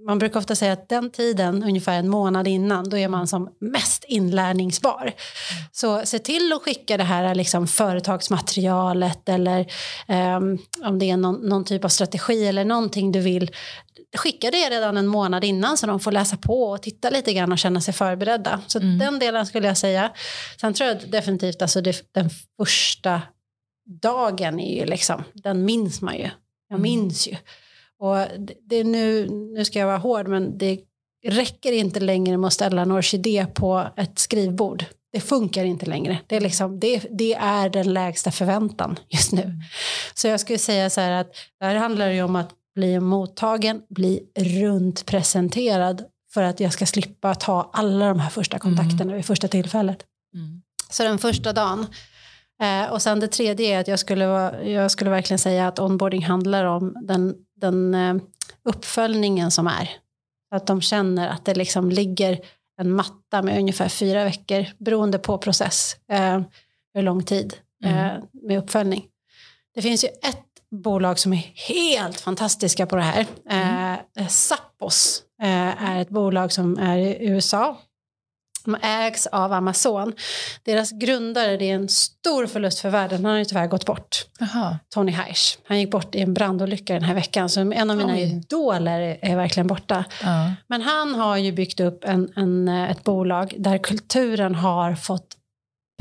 man 0.07 0.19
brukar 0.19 0.39
ofta 0.39 0.55
säga 0.55 0.73
att 0.73 0.89
den 0.89 1.11
tiden, 1.11 1.63
ungefär 1.63 1.99
en 1.99 2.09
månad 2.09 2.47
innan, 2.47 2.89
då 2.89 2.97
är 2.97 3.07
man 3.07 3.27
som 3.27 3.49
mest 3.59 4.03
inlärningsbar. 4.07 5.13
Så 5.71 6.05
se 6.05 6.19
till 6.19 6.53
att 6.53 6.61
skicka 6.61 6.97
det 6.97 7.03
här 7.03 7.35
liksom 7.35 7.67
företagsmaterialet 7.67 9.29
eller 9.29 9.59
um, 10.07 10.57
om 10.83 10.99
det 10.99 11.09
är 11.09 11.17
någon, 11.17 11.35
någon, 11.35 11.65
typ 11.65 11.85
av 11.85 11.89
strategi 11.89 12.47
eller 12.47 12.65
någonting 12.65 13.11
du 13.11 13.19
vill 13.19 13.51
skicka 14.17 14.51
det 14.51 14.69
redan 14.69 14.97
en 14.97 15.07
månad 15.07 15.43
innan 15.43 15.77
så 15.77 15.87
de 15.87 15.99
får 15.99 16.11
läsa 16.11 16.37
på 16.37 16.63
och 16.63 16.81
titta 16.81 17.09
lite 17.09 17.33
grann 17.33 17.51
och 17.51 17.57
känna 17.57 17.81
sig 17.81 17.93
förberedda. 17.93 18.59
Så 18.67 18.79
mm. 18.79 18.97
den 18.97 19.19
delen 19.19 19.45
skulle 19.45 19.67
jag 19.67 19.77
säga. 19.77 20.11
Sen 20.61 20.73
tror 20.73 20.89
jag 20.89 21.09
definitivt 21.09 21.61
alltså 21.61 21.81
det, 21.81 22.13
den 22.13 22.29
första 22.57 23.21
dagen 24.01 24.59
är 24.59 24.79
ju 24.79 24.85
liksom, 24.85 25.23
den 25.33 25.65
minns 25.65 26.01
man 26.01 26.15
ju. 26.15 26.29
Jag 26.69 26.79
mm. 26.79 26.81
minns 26.81 27.27
ju. 27.27 27.35
Och 27.99 28.17
det 28.69 28.75
är 28.75 28.83
nu, 28.83 29.29
nu 29.29 29.65
ska 29.65 29.79
jag 29.79 29.87
vara 29.87 29.97
hård, 29.97 30.27
men 30.27 30.57
det 30.57 30.79
räcker 31.27 31.71
inte 31.71 31.99
längre 31.99 32.37
med 32.37 32.47
att 32.47 32.53
ställa 32.53 32.81
en 32.81 32.91
orkidé 32.91 33.45
på 33.53 33.87
ett 33.97 34.19
skrivbord. 34.19 34.85
Det 35.13 35.19
funkar 35.19 35.65
inte 35.65 35.85
längre. 35.85 36.19
Det 36.27 36.35
är, 36.35 36.41
liksom, 36.41 36.79
det, 36.79 37.05
det 37.11 37.33
är 37.33 37.69
den 37.69 37.93
lägsta 37.93 38.31
förväntan 38.31 38.99
just 39.09 39.31
nu. 39.31 39.41
Mm. 39.41 39.61
Så 40.13 40.27
jag 40.27 40.39
skulle 40.39 40.59
säga 40.59 40.89
så 40.89 41.01
här 41.01 41.11
att 41.11 41.31
det 41.59 41.65
här 41.65 41.75
handlar 41.75 42.09
ju 42.09 42.23
om 42.23 42.35
att 42.35 42.49
bli 42.75 42.99
mottagen, 42.99 43.81
bli 43.89 44.23
runt 44.39 45.05
presenterad 45.05 46.03
för 46.33 46.43
att 46.43 46.59
jag 46.59 46.73
ska 46.73 46.85
slippa 46.85 47.35
ta 47.35 47.69
alla 47.73 48.07
de 48.07 48.19
här 48.19 48.29
första 48.29 48.59
kontakterna 48.59 49.03
mm. 49.03 49.15
vid 49.15 49.25
första 49.25 49.47
tillfället. 49.47 50.03
Mm. 50.33 50.61
Så 50.89 51.03
den 51.03 51.17
första 51.17 51.53
dagen. 51.53 51.85
Eh, 52.61 52.91
och 52.91 53.01
sen 53.01 53.19
det 53.19 53.27
tredje 53.27 53.75
är 53.75 53.79
att 53.79 53.87
jag 53.87 53.99
skulle, 53.99 54.25
jag 54.69 54.91
skulle 54.91 55.09
verkligen 55.09 55.39
säga 55.39 55.67
att 55.67 55.79
onboarding 55.79 56.25
handlar 56.25 56.65
om 56.65 56.93
den 57.07 57.35
den 57.57 57.93
eh, 57.93 58.15
uppföljningen 58.63 59.51
som 59.51 59.67
är. 59.67 59.89
Att 60.51 60.67
de 60.67 60.81
känner 60.81 61.29
att 61.29 61.45
det 61.45 61.55
liksom 61.55 61.89
ligger 61.89 62.39
en 62.81 62.91
matta 62.91 63.41
med 63.41 63.59
ungefär 63.59 63.89
fyra 63.89 64.23
veckor 64.23 64.65
beroende 64.77 65.19
på 65.19 65.37
process, 65.37 65.95
eh, 66.11 66.41
hur 66.93 67.01
lång 67.01 67.23
tid 67.23 67.57
eh, 67.83 68.07
mm. 68.07 68.21
med 68.31 68.57
uppföljning. 68.57 69.05
Det 69.73 69.81
finns 69.81 70.03
ju 70.03 70.07
ett 70.07 70.43
bolag 70.71 71.19
som 71.19 71.33
är 71.33 71.51
helt 71.55 72.19
fantastiska 72.19 72.85
på 72.85 72.95
det 72.95 73.01
här. 73.01 73.25
Mm. 73.49 73.97
Eh, 74.17 74.27
Zappos 74.27 75.23
eh, 75.41 75.83
är 75.83 76.01
ett 76.01 76.09
bolag 76.09 76.51
som 76.51 76.77
är 76.77 76.97
i 76.97 77.17
USA 77.27 77.77
ägs 78.75 79.27
av 79.27 79.53
Amazon. 79.53 80.13
Deras 80.63 80.91
grundare, 80.91 81.57
det 81.57 81.69
är 81.69 81.75
en 81.75 81.89
stor 81.89 82.47
förlust 82.47 82.79
för 82.79 82.89
världen, 82.89 83.25
han 83.25 83.31
har 83.31 83.39
ju 83.39 83.45
tyvärr 83.45 83.67
gått 83.67 83.85
bort. 83.85 84.25
Aha. 84.41 84.77
Tony 84.93 85.11
Heisch. 85.11 85.57
Han 85.67 85.79
gick 85.79 85.91
bort 85.91 86.15
i 86.15 86.21
en 86.21 86.33
brandolycka 86.33 86.93
den 86.93 87.03
här 87.03 87.13
veckan, 87.13 87.49
så 87.49 87.59
en 87.59 87.89
av 87.89 87.97
mina 87.97 88.13
Oj. 88.13 88.21
idoler 88.21 88.99
är, 88.99 89.17
är, 89.21 89.35
verkligen 89.35 89.67
borta. 89.67 90.05
Ja. 90.21 90.53
Men 90.67 90.81
han 90.81 91.15
har 91.15 91.37
ju 91.37 91.51
byggt 91.51 91.79
upp 91.79 92.03
en, 92.03 92.31
en, 92.35 92.67
ett 92.67 93.03
bolag 93.03 93.53
där 93.57 93.77
kulturen 93.77 94.55
har 94.55 94.95
fått 94.95 95.27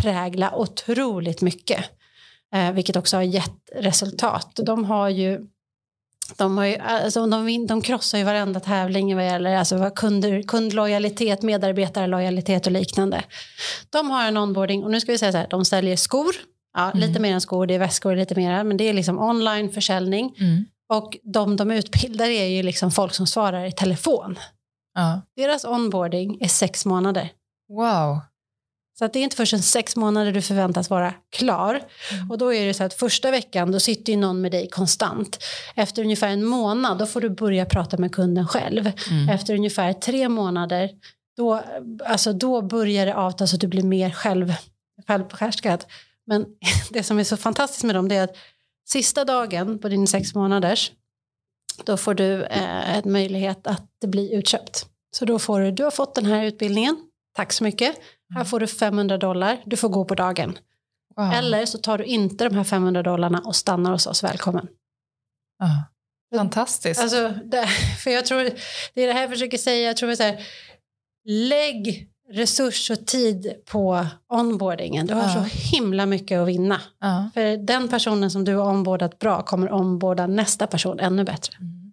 prägla 0.03 0.55
otroligt 0.55 1.41
mycket. 1.41 1.85
Eh, 2.55 2.73
vilket 2.73 2.97
också 2.97 3.17
har 3.17 3.23
gett 3.23 3.71
resultat. 3.75 4.61
De 4.63 4.85
har 4.85 5.09
ju 5.09 5.47
de, 6.37 6.59
har 6.59 6.65
ju, 6.65 6.77
alltså 6.77 7.27
de, 7.27 7.67
de 7.67 7.83
krossar 7.83 8.19
ju 8.19 8.25
varenda 8.25 8.61
tävling 8.61 9.17
vad 9.17 9.25
gäller 9.25 9.57
alltså 9.57 9.91
kunder, 9.91 10.43
kundlojalitet, 10.43 11.43
medarbetarlojalitet 11.43 12.67
och 12.67 12.73
liknande. 12.73 13.25
De 13.91 14.11
har 14.11 14.25
en 14.25 14.37
onboarding 14.37 14.85
och 14.85 14.91
nu 14.91 15.01
ska 15.01 15.13
vi 15.13 15.19
säga 15.19 15.33
så 15.33 15.39
här, 15.39 15.47
de 15.51 15.65
säljer 15.65 15.97
skor, 15.97 16.35
ja, 16.75 16.91
mm. 16.91 17.09
lite 17.09 17.21
mer 17.21 17.35
än 17.35 17.41
skor, 17.41 17.67
det 17.67 17.75
är 17.75 17.79
väskor 17.79 18.17
lite 18.17 18.35
mer, 18.35 18.65
men 18.65 18.77
det 18.77 18.85
är 18.85 18.93
liksom 18.93 19.19
online 19.19 19.71
försäljning. 19.73 20.35
Mm. 20.41 20.65
Och 20.89 21.17
de 21.23 21.57
de 21.57 21.71
utbildar 21.71 22.27
är 22.27 22.47
ju 22.47 22.63
liksom 22.63 22.91
folk 22.91 23.15
som 23.15 23.27
svarar 23.27 23.65
i 23.65 23.73
telefon. 23.73 24.39
Ja. 24.95 25.23
Deras 25.37 25.65
onboarding 25.65 26.39
är 26.41 26.49
sex 26.49 26.87
månader. 26.87 27.31
Wow. 27.69 28.21
Så 28.99 29.05
att 29.05 29.13
det 29.13 29.19
är 29.19 29.23
inte 29.23 29.37
förrän 29.37 29.63
sex 29.63 29.97
månader 29.97 30.33
du 30.33 30.43
förväntas 30.43 30.91
vara 30.91 31.15
klar. 31.31 31.83
Mm. 32.13 32.31
Och 32.31 32.39
då 32.39 32.55
är 32.55 32.67
det 32.67 32.75
så 32.75 32.85
att 32.85 32.95
första 32.95 33.31
veckan 33.31 33.73
då 33.73 33.81
sitter 33.81 34.13
ju 34.13 34.19
någon 34.19 34.41
med 34.41 34.53
dig 34.53 34.69
konstant. 34.69 35.39
Efter 35.75 36.03
ungefär 36.03 36.29
en 36.29 36.45
månad 36.45 36.99
då 36.99 37.07
får 37.07 37.21
du 37.21 37.31
börja 37.31 37.67
prata 37.67 37.97
med 37.97 38.13
kunden 38.13 38.49
själv. 38.49 38.93
Mm. 39.11 39.29
Efter 39.29 39.55
ungefär 39.55 39.93
tre 39.93 40.29
månader 40.29 40.91
då, 41.37 41.63
alltså 42.05 42.33
då 42.33 42.63
börjar 42.63 43.07
det 43.07 43.15
avta 43.15 43.47
så 43.47 43.57
att 43.57 43.61
du 43.61 43.67
blir 43.67 43.83
mer 43.83 44.11
själv, 44.11 44.53
självbehärskad. 45.07 45.85
Men 46.27 46.47
det 46.91 47.03
som 47.03 47.19
är 47.19 47.25
så 47.25 47.37
fantastiskt 47.37 47.85
med 47.85 47.95
dem 47.95 48.09
det 48.09 48.15
är 48.15 48.25
att 48.25 48.37
sista 48.89 49.25
dagen 49.25 49.79
på 49.79 49.89
din 49.89 50.07
sex 50.07 50.35
månaders 50.35 50.93
då 51.85 51.97
får 51.97 52.15
du 52.15 52.45
eh, 52.45 52.97
en 52.97 53.13
möjlighet 53.13 53.67
att 53.67 54.01
bli 54.07 54.35
utköpt. 54.35 54.87
Så 55.17 55.25
då 55.25 55.39
får 55.39 55.61
du, 55.61 55.71
du 55.71 55.85
har 55.85 55.91
fått 55.91 56.15
den 56.15 56.27
här 56.27 56.45
utbildningen, 56.45 56.97
tack 57.37 57.53
så 57.53 57.65
mycket. 57.65 57.97
Här 58.35 58.45
får 58.45 58.61
du 58.61 58.67
500 58.67 59.19
dollar, 59.19 59.63
du 59.67 59.77
får 59.77 59.89
gå 59.89 60.05
på 60.05 60.15
dagen. 60.15 60.59
Wow. 61.17 61.33
Eller 61.33 61.67
så 61.67 61.79
tar 61.79 61.99
du 61.99 62.05
inte 62.05 62.45
de 62.49 62.57
här 62.57 62.65
500 62.65 63.03
dollarna 63.03 63.39
och 63.39 63.57
stannar 63.57 63.93
hos 63.93 64.07
oss, 64.07 64.25
välkommen. 64.25 64.69
Ah. 65.63 66.37
Fantastiskt. 66.37 67.01
Alltså, 67.01 67.29
det, 67.45 67.67
för 68.05 68.11
jag 68.11 68.27
tror, 68.27 68.51
det 68.95 69.03
är 69.03 69.07
det 69.07 69.13
här 69.13 69.21
jag 69.21 69.31
försöker 69.31 69.59
säga, 69.59 69.87
jag 69.87 69.97
tror 69.97 70.15
så 70.15 70.23
här, 70.23 70.47
lägg 71.25 72.09
resurs 72.31 72.91
och 72.91 73.07
tid 73.07 73.53
på 73.67 74.07
onboardingen. 74.29 75.07
Du 75.07 75.15
har 75.15 75.23
ja. 75.23 75.33
så 75.35 75.41
himla 75.77 76.07
mycket 76.07 76.39
att 76.39 76.49
vinna. 76.49 76.81
Ja. 77.01 77.31
För 77.35 77.57
den 77.57 77.89
personen 77.89 78.31
som 78.31 78.45
du 78.45 78.55
har 78.55 78.71
onboardat 78.71 79.19
bra 79.19 79.43
kommer 79.43 79.73
onboarda 79.73 80.27
nästa 80.27 80.67
person 80.67 81.01
ännu 81.01 81.25
bättre. 81.25 81.57
Mm. 81.61 81.93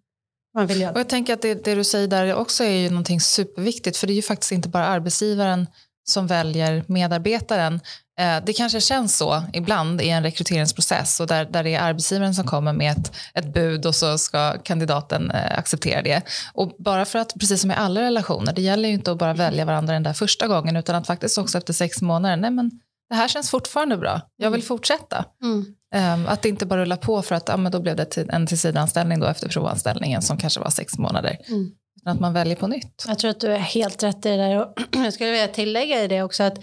Man 0.54 0.68
vill 0.68 0.82
göra. 0.82 0.92
Och 0.92 1.00
jag 1.00 1.10
tänker 1.10 1.34
att 1.34 1.42
det, 1.42 1.66
det, 1.66 1.76
du 1.76 1.84
säger 1.84 2.08
där 2.08 2.36
också 2.36 2.64
är 2.64 2.78
ju 2.78 2.90
någonting 2.90 3.22
superviktigt 3.22 3.98
för 3.98 4.08
det 4.08 4.14
är 4.14 4.16
ju 4.16 4.22
faktiskt 4.22 4.52
inte 4.52 4.70
bara 4.70 4.86
arbetsgivaren 4.86 5.68
som 6.04 6.28
väljer 6.28 6.84
medarbetaren. 6.88 7.80
Eh, 8.20 8.44
det 8.46 8.54
kanske 8.54 8.82
känns 8.82 9.18
så 9.18 9.44
ibland 9.54 10.02
i 10.02 10.10
en 10.10 10.24
rekryteringsprocess 10.24 11.20
och 11.20 11.28
där, 11.28 11.46
där 11.46 11.64
det 11.64 11.76
är 11.76 11.82
arbetsgivaren 11.82 12.36
som 12.36 12.46
kommer 12.46 12.74
med 12.74 12.92
ett, 12.92 13.12
ett 13.34 13.54
bud 13.54 13.86
och 13.86 13.96
så 13.96 14.18
ska 14.18 14.58
kandidaten 14.64 15.32
eh, 15.32 15.58
acceptera 15.58 16.02
det. 16.02 16.22
Och 16.54 16.76
bara 16.80 17.06
för 17.06 17.20
att, 17.20 17.34
precis 17.40 17.62
som 17.62 17.72
i 17.72 17.74
alla 17.74 18.02
relationer, 18.02 18.54
det 18.54 18.62
gäller 18.62 18.90
ju 18.90 18.96
inte 18.96 19.12
att 19.12 19.18
bara 19.18 19.34
välja 19.34 19.66
varandra 19.66 19.94
den 19.94 20.04
där 20.04 20.14
första 20.14 20.48
gången 20.48 20.76
utan 20.76 20.96
att 20.96 21.08
faktiskt 21.08 21.38
också 21.38 21.58
efter 21.58 21.74
sex 21.74 22.02
månader, 22.02 22.36
nej 22.36 22.52
men 22.52 22.72
det 23.10 23.16
här 23.16 23.28
känns 23.28 23.50
fortfarande 23.50 23.98
bra, 23.98 24.22
jag 24.36 24.52
vill 24.52 24.64
fortsätta. 24.64 25.26
Mm. 25.42 25.76
Um, 25.96 26.28
att 26.28 26.42
det 26.42 26.50
inte 26.50 26.66
bara 26.66 26.82
rulla 26.82 26.98
på 26.98 27.22
för 27.22 27.36
att 27.36 27.48
ja, 27.48 27.58
men 27.58 27.72
då 27.72 27.80
blev 27.80 27.96
det 27.96 28.18
en 28.18 28.48
tillsvidareanställning 28.48 29.20
då 29.20 29.28
efter 29.28 29.50
provanställningen 29.50 30.22
som 30.22 30.38
kanske 30.38 30.60
var 30.60 30.70
sex 30.70 30.98
månader. 30.98 31.38
Mm 31.48 31.72
att 32.06 32.20
man 32.20 32.34
väljer 32.34 32.56
på 32.56 32.68
nytt. 32.68 33.06
Jag 33.08 33.20
tror 33.20 33.32
att 33.32 33.40
du 33.40 33.48
är 33.48 33.58
helt 33.58 34.04
rätt 34.04 34.26
i 34.26 34.30
det 34.30 34.38
där. 34.38 34.62
Och 34.62 34.74
jag 34.92 35.14
skulle 35.14 35.32
vilja 35.32 35.48
tillägga 35.48 36.04
i 36.04 36.08
det 36.08 36.24
också 36.24 36.44
att 36.44 36.58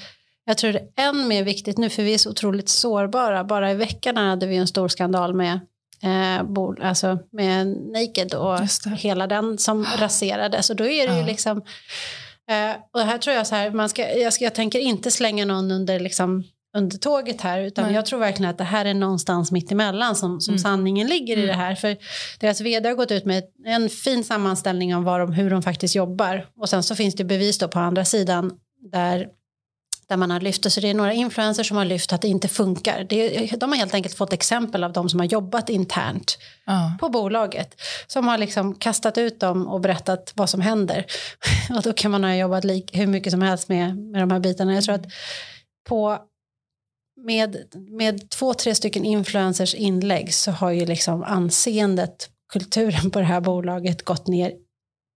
jag 0.44 0.59
tror 0.59 0.72
det 0.72 0.79
är 0.79 1.09
än 1.09 1.29
mer 1.29 1.44
viktigt 1.44 1.79
nu 1.79 1.90
för 1.90 2.03
vi 2.03 2.14
är 2.14 2.18
så 2.18 2.31
otroligt 2.31 2.68
sårbara. 2.68 3.44
Bara 3.44 3.70
i 3.70 3.74
veckan 3.74 4.16
hade 4.16 4.46
vi 4.46 4.57
en 4.57 4.66
stor 4.66 4.88
skandal 4.88 5.35
med 5.35 5.61
eh, 6.03 6.42
bol, 6.44 6.83
alltså 6.83 7.18
med 7.33 7.66
Naked 7.66 8.35
och 8.35 8.59
hela 8.96 9.26
den 9.26 9.59
som 9.59 9.87
raserades. 9.98 10.70
Och 10.70 10.76
då 10.76 10.87
är 10.87 11.09
det 11.09 11.18
ju 11.18 11.26
liksom 11.26 11.59
eh, 12.50 12.76
och 12.92 13.00
här 13.00 13.18
tror 13.18 13.37
jag 13.37 13.46
så 13.46 13.55
här, 13.55 13.70
man 13.70 13.88
ska, 13.88 14.18
jag, 14.18 14.33
ska, 14.33 14.44
jag 14.44 14.55
tänker 14.55 14.79
inte 14.79 15.11
slänga 15.11 15.44
någon 15.44 15.70
under 15.70 16.00
liksom 16.00 16.44
under 16.76 16.98
tåget 16.98 17.40
här 17.40 17.61
utan 17.61 17.85
Nej. 17.85 17.94
jag 17.94 18.06
tror 18.06 18.18
verkligen 18.18 18.50
att 18.50 18.59
det 18.59 18.64
här 18.64 18.85
är 18.85 18.94
någonstans 18.94 19.52
mitt 19.52 19.72
emellan 19.72 20.16
som, 20.16 20.40
som 20.40 20.52
Mm. 20.54 20.59
sanningen 20.59 21.06
ligger 21.06 21.37
i 21.37 21.42
Mm. 21.42 21.46
det 21.46 21.62
här. 21.62 21.74
För 21.74 21.96
deras 22.40 22.61
vd 22.61 22.88
har 22.88 22.96
gått 22.96 23.11
ut 23.11 23.24
med 23.24 23.44
en 23.66 23.88
fin 23.88 24.24
sammanställning 24.24 24.96
om 24.96 25.04
vad 25.04 25.20
de, 25.20 25.33
hur 25.33 25.50
de 25.50 25.62
faktiskt 25.62 25.94
jobbar 25.94 26.46
och 26.61 26.68
sen 26.68 26.83
så 26.83 26.94
finns 26.94 27.14
det 27.14 27.24
bevis 27.24 27.59
då 27.59 27.68
på 27.68 27.78
andra 27.78 28.04
sidan 28.04 28.52
där 28.92 29.28
där 30.09 30.16
man 30.16 30.30
har 30.30 30.40
lyft, 30.40 30.72
så 30.72 30.80
det 30.80 30.88
är 30.90 30.94
några 30.94 31.12
influencers 31.12 31.68
som 31.68 31.76
har 31.76 31.85
lyft 31.85 32.12
att 32.12 32.22
det 32.22 32.28
inte 32.28 32.48
funkar. 32.48 33.06
Det, 33.09 33.50
de 33.61 33.70
har 33.70 33.76
helt 33.78 33.94
enkelt 33.94 34.14
fått 34.14 34.33
exempel 34.33 34.85
av 34.85 34.92
de 34.92 35.09
som 35.09 35.20
har 35.20 35.26
jobbat 35.26 35.68
internt 35.70 36.38
Ja. 36.66 36.92
på 37.00 37.09
bolaget 37.09 37.80
som 38.06 38.28
har 38.28 38.38
liksom 38.38 38.74
kastat 38.74 39.18
ut 39.18 39.40
dem 39.40 39.68
och 39.68 39.80
berättat 39.80 40.33
vad 40.35 40.50
som 40.50 40.61
händer. 40.61 41.06
Och 41.76 41.83
då 41.83 41.92
kan 41.92 42.11
man 42.11 42.24
ha 42.24 42.35
jobbat 42.35 42.64
lik, 42.64 42.90
hur 42.96 43.06
mycket 43.06 43.30
som 43.33 43.42
helst 43.42 43.68
med, 43.68 43.96
med 43.96 44.22
de 44.22 44.30
här 44.30 44.40
bitarna. 44.40 44.74
Jag 44.74 44.85
tror 44.85 44.94
att 44.94 45.04
på, 45.88 46.18
med, 47.24 47.56
med 47.90 48.30
två, 48.30 48.54
tre 48.54 48.74
stycken 48.74 49.04
influencers 49.04 49.74
inlägg 49.74 50.35
så 50.35 50.50
har 50.50 50.70
ju 50.70 50.87
liksom 50.87 51.22
anseendet, 51.22 52.28
kulturen 52.52 53.11
på 53.11 53.18
det 53.18 53.24
här 53.24 53.40
bolaget 53.40 54.04
gått 54.04 54.26
ner 54.26 54.52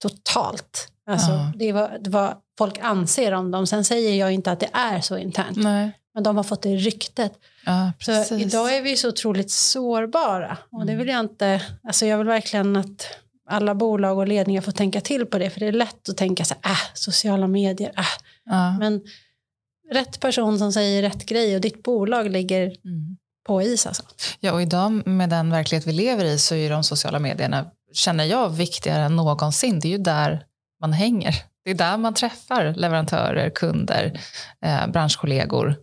totalt. 0.03 0.89
Alltså, 1.07 1.31
Ja. 1.31 1.53
det, 1.57 1.73
var, 1.73 1.99
det 2.01 2.11
var 2.11 2.37
folk 2.59 2.79
anser 2.83 3.33
om 3.33 3.51
dem. 3.51 3.67
Sen 3.67 3.85
säger 3.85 4.15
jag 4.15 4.33
inte 4.33 4.53
att 4.53 4.61
det 4.61 4.69
är 4.73 5.01
så 5.01 5.17
internt. 5.19 5.57
Nej. 5.57 5.91
Men 6.15 6.23
de 6.23 6.37
har 6.37 6.45
fått 6.45 6.63
det 6.63 6.77
ryktet. 6.77 7.33
Ja, 7.67 7.93
Så 8.27 8.35
idag 8.39 8.77
är 8.77 8.83
vi 8.83 8.97
så 8.97 9.09
otroligt 9.09 9.51
sårbara. 9.51 10.59
Och 10.73 10.87
det 10.87 10.93
Mm. 10.93 10.99
vill 10.99 11.09
jag 11.09 11.21
inte, 11.21 11.63
alltså 11.89 12.07
jag 12.07 12.19
vill 12.19 12.27
verkligen 12.27 12.77
att 12.77 13.07
alla 13.49 13.75
bolag 13.75 14.19
och 14.19 14.29
ledningar 14.29 14.61
får 14.61 14.73
tänka 14.73 15.01
till 15.01 15.27
på 15.27 15.39
det. 15.39 15.51
För 15.51 15.61
det 15.61 15.67
är 15.67 15.73
lätt 15.73 16.09
att 16.09 16.17
tänka 16.17 16.45
så 16.45 16.55
här, 16.63 16.73
äh, 16.73 16.79
sociala 16.95 17.47
medier, 17.47 17.93
äh. 17.99 18.05
ja. 18.45 18.77
Men 18.79 19.01
rätt 19.95 20.21
person 20.21 20.59
som 20.59 20.73
säger 20.73 21.03
rätt 21.03 21.27
grej 21.27 21.55
och 21.55 21.61
ditt 21.61 21.83
bolag 21.83 22.31
ligger 22.31 22.63
Mm. 22.67 23.17
på 23.47 23.63
is 23.63 23.87
alltså. 23.87 24.03
Ja, 24.41 24.53
och 24.53 24.63
idag 24.63 25.07
med 25.07 25.31
den 25.31 25.51
verklighet 25.51 25.87
vi 25.87 25.93
lever 25.93 26.25
i 26.25 26.39
så 26.39 26.55
är 26.55 26.59
ju 26.59 26.69
de 26.69 26.85
sociala 26.85 27.19
medierna, 27.19 27.67
känner 27.93 28.25
jag, 28.25 28.49
viktigare 28.49 29.03
än 29.05 29.17
någonsin. 29.17 29.81
Det 29.81 29.89
är 29.89 29.91
ju 29.93 29.99
där 29.99 30.45
man 30.81 30.93
hänger. 30.93 31.35
Det 31.65 31.71
är 31.71 31.75
där 31.75 31.97
man 31.97 32.15
träffar 32.15 32.75
leverantörer, 32.77 33.51
kunder, 33.51 34.21
eh, 34.65 34.87
branschkollegor. 34.87 35.77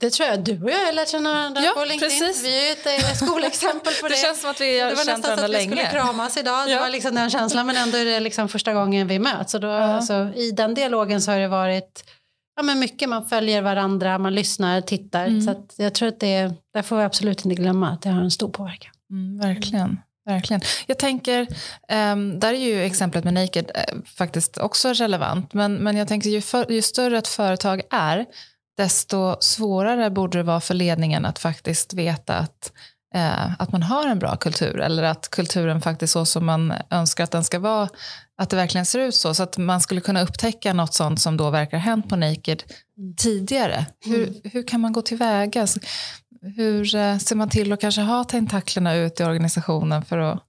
Det 0.00 0.10
tror 0.10 0.28
jag 0.28 0.44
du 0.44 0.62
och 0.62 0.70
jag 0.70 0.86
har 0.86 0.92
lärt 0.92 1.08
känna 1.08 1.32
varandra 1.32 1.60
Ja, 1.62 1.72
på 1.76 1.84
LinkedIn. 1.84 2.18
precis. 2.20 2.44
Vi 2.44 2.58
är 2.58 2.66
ju 2.66 2.72
ett 2.72 2.86
eh, 2.86 3.14
skolexempel 3.26 3.92
på 4.00 4.08
det. 4.08 4.14
Det 4.14 4.18
känns 4.18 4.40
som 4.40 4.50
att 4.50 4.60
vi 4.60 4.80
har 4.80 4.88
det 4.90 4.94
var 4.94 5.04
känt 5.04 5.18
nästan 5.18 5.22
så 5.22 5.40
varandra 5.42 5.58
att 5.58 5.62
vi 5.62 5.66
skulle 5.66 5.82
länge. 5.82 5.90
kramas 5.90 6.36
idag. 6.36 6.66
Det 6.66 6.72
Ja. 6.72 6.80
var 6.80 6.88
liksom 6.90 7.14
den 7.14 7.30
känslan. 7.30 7.66
Men 7.66 7.76
ändå 7.76 7.98
är 7.98 8.04
det 8.04 8.20
liksom 8.20 8.48
första 8.48 8.72
gången 8.74 9.06
vi 9.08 9.18
möts. 9.18 9.54
Och 9.54 9.60
då, 9.60 9.66
Ja. 9.68 9.72
alltså, 9.82 10.30
I 10.36 10.50
den 10.50 10.74
dialogen 10.74 11.22
så 11.22 11.30
har 11.30 11.38
det 11.38 11.48
varit 11.48 12.04
ja, 12.56 12.62
men 12.62 12.78
mycket. 12.78 13.08
Man 13.08 13.26
följer 13.26 13.62
varandra, 13.62 14.18
man 14.18 14.34
lyssnar, 14.34 14.80
tittar. 14.80 15.26
Mm. 15.26 15.40
Så 15.40 15.66
jag 15.76 15.94
tror 15.94 16.08
att 16.08 16.20
det, 16.20 16.54
där 16.74 16.82
får 16.82 16.96
vi 16.96 17.02
absolut 17.02 17.44
inte 17.44 17.62
glömma 17.62 17.90
att 17.90 18.02
det 18.02 18.10
har 18.10 18.20
en 18.22 18.30
stor 18.30 18.48
påverkan. 18.48 18.92
Mm, 19.10 19.38
verkligen. 19.38 19.98
Verkligen. 20.24 20.60
Jag 20.86 20.98
tänker, 20.98 21.46
ehm, 21.88 22.40
där 22.40 22.54
är 22.54 22.58
ju 22.58 22.82
exemplet 22.82 23.24
med 23.24 23.34
Naked 23.34 23.70
eh, 23.74 23.94
faktiskt 24.04 24.58
också 24.58 24.92
relevant, 24.92 25.54
men, 25.54 25.74
men 25.74 25.96
jag 25.96 26.08
tänker 26.08 26.30
ju, 26.30 26.40
för, 26.40 26.72
ju 26.72 26.82
större 26.82 27.18
ett 27.18 27.28
företag 27.28 27.82
är, 27.90 28.26
desto 28.76 29.36
svårare 29.40 30.10
borde 30.10 30.38
det 30.38 30.42
vara 30.42 30.60
för 30.60 30.74
ledningen 30.74 31.24
att 31.24 31.38
faktiskt 31.38 31.94
veta 31.94 32.36
att, 32.36 32.72
eh, 33.14 33.60
att 33.60 33.72
man 33.72 33.82
har 33.82 34.08
en 34.08 34.18
bra 34.18 34.36
kultur, 34.36 34.80
eller 34.80 35.02
att 35.02 35.28
kulturen 35.28 35.80
faktiskt 35.80 36.12
så 36.12 36.24
som 36.24 36.46
man 36.46 36.74
önskar 36.90 37.24
att 37.24 37.30
den 37.30 37.44
ska 37.44 37.58
vara, 37.58 37.88
att 38.42 38.50
det 38.50 38.56
verkligen 38.56 38.86
ser 38.86 38.98
ut 38.98 39.14
så, 39.14 39.34
så 39.34 39.42
att 39.42 39.58
man 39.58 39.80
skulle 39.80 40.00
kunna 40.00 40.22
upptäcka 40.22 40.72
något 40.72 40.94
sånt 40.94 41.20
som 41.20 41.36
då 41.36 41.50
verkar 41.50 41.76
ha 41.76 41.84
hänt 41.84 42.08
på 42.08 42.16
Naked 42.16 42.62
tidigare. 43.16 43.86
Hur, 44.04 44.40
hur 44.44 44.62
kan 44.68 44.80
man 44.80 44.92
gå 44.92 45.02
tillväga? 45.02 45.66
Hur 46.56 46.94
eh, 46.94 47.18
ser 47.18 47.36
man 47.36 47.50
till 47.50 47.72
att 47.72 47.80
kanske 47.80 48.00
ha 48.00 48.24
tentaklerna 48.24 48.94
ut 48.94 49.20
i 49.20 49.24
organisationen 49.24 50.04
för 50.04 50.18
att 50.18 50.42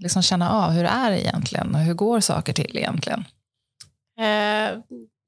liksom 0.00 0.22
känna 0.22 0.50
av 0.50 0.70
hur 0.70 0.82
det 0.82 0.88
är 0.88 1.12
egentligen 1.12 1.74
och 1.74 1.80
hur 1.80 1.94
går 1.94 2.20
saker 2.20 2.52
till 2.52 2.78
egentligen? 2.78 3.24
Eh, 4.20 4.78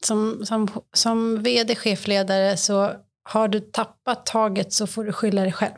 som, 0.04 0.46
som, 0.46 0.68
som 0.92 1.42
vd, 1.42 1.74
chefledare, 1.74 2.56
så 2.56 2.92
har 3.22 3.48
du 3.48 3.60
tappat 3.60 4.26
taget 4.26 4.72
så 4.72 4.86
får 4.86 5.04
du 5.04 5.12
skylla 5.12 5.42
dig 5.42 5.52
själv. 5.52 5.74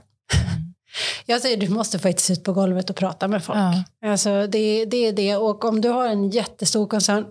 Jag 1.26 1.40
säger 1.40 1.56
du 1.56 1.68
måste 1.68 1.98
faktiskt 1.98 2.30
ut 2.30 2.44
på 2.44 2.52
golvet 2.52 2.90
och 2.90 2.96
prata 2.96 3.28
med 3.28 3.44
folk. 3.44 3.58
Ja. 3.58 3.84
Alltså 4.10 4.46
det, 4.46 4.84
det 4.84 4.96
är 5.06 5.12
det. 5.12 5.36
Och 5.36 5.64
om 5.64 5.80
du 5.80 5.88
har 5.88 6.06
en 6.06 6.30
jättestor 6.30 6.86
koncern. 6.86 7.26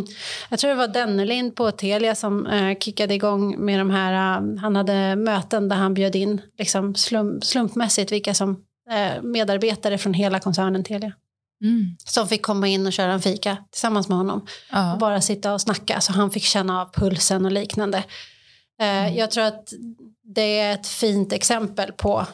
jag 0.50 0.58
tror 0.58 0.68
det 0.70 0.76
var 0.76 0.88
Dennelind 0.88 1.56
på 1.56 1.70
Telia 1.70 2.14
som 2.14 2.46
eh, 2.46 2.78
kickade 2.78 3.14
igång 3.14 3.64
med 3.64 3.78
de 3.78 3.90
här. 3.90 4.12
eh, 4.12 4.60
han 4.60 4.76
hade 4.76 5.16
möten 5.16 5.68
där 5.68 5.76
han 5.76 5.94
bjöd 5.94 6.16
in 6.16 6.40
liksom 6.58 6.94
slump, 6.94 7.44
slumpmässigt 7.44 8.12
vilka 8.12 8.34
som 8.34 8.50
eh, 8.90 9.22
medarbetare 9.22 9.98
från 9.98 10.14
hela 10.14 10.40
koncernen 10.40 10.84
Telia. 10.84 11.12
Mm. 11.64 11.96
Som 12.04 12.28
fick 12.28 12.42
komma 12.42 12.68
in 12.68 12.86
och 12.86 12.92
köra 12.92 13.12
en 13.12 13.20
fika 13.22 13.56
tillsammans 13.70 14.08
med 14.08 14.18
honom. 14.18 14.40
Och 14.40 14.48
Ja. 14.72 14.96
bara 15.00 15.20
sitta 15.20 15.54
och 15.54 15.60
snacka 15.60 16.00
så 16.00 16.12
han 16.12 16.30
fick 16.30 16.42
känna 16.44 16.80
av 16.82 16.92
pulsen 16.94 17.44
och 17.44 17.52
liknande. 17.52 17.98
Eh, 17.98 18.04
Mm. 18.82 19.14
Jag 19.14 19.30
tror 19.30 19.44
att 19.44 19.68
det 20.34 20.58
är 20.60 20.74
ett 20.74 20.86
fint 20.86 21.32
exempel 21.32 21.92
på 21.92 22.26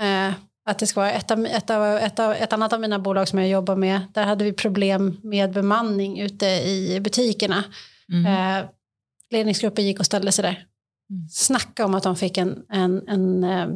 eh, 0.00 0.32
att 0.66 0.78
det 0.78 0.86
ska 0.86 1.00
vara 1.00 1.12
ett, 1.12 1.30
av, 1.30 1.46
ett, 1.46 1.70
av, 1.70 1.84
ett, 1.96 2.18
av, 2.18 2.32
ett 2.32 2.52
annat 2.52 2.72
av 2.72 2.80
mina 2.80 2.98
bolag 2.98 3.28
som 3.28 3.38
jag 3.38 3.48
jobbar 3.48 3.76
med. 3.76 4.00
Där 4.14 4.24
hade 4.24 4.44
vi 4.44 4.52
problem 4.52 5.20
med 5.22 5.52
bemanning 5.52 6.20
ute 6.20 6.46
i 6.46 7.00
butikerna. 7.00 7.64
Mm. 8.12 8.26
Eh, 8.62 8.64
ledningsgruppen 9.30 9.84
gick 9.86 10.00
och 10.00 10.06
ställde 10.06 10.32
sig 10.32 10.42
där. 10.42 10.64
Mm. 11.10 11.28
Snacka 11.30 11.84
om 11.84 11.94
att 11.94 12.02
de 12.02 12.16
fick 12.16 12.38
en, 12.38 12.62
en, 12.68 13.08
en 13.08 13.44
eh, 13.44 13.66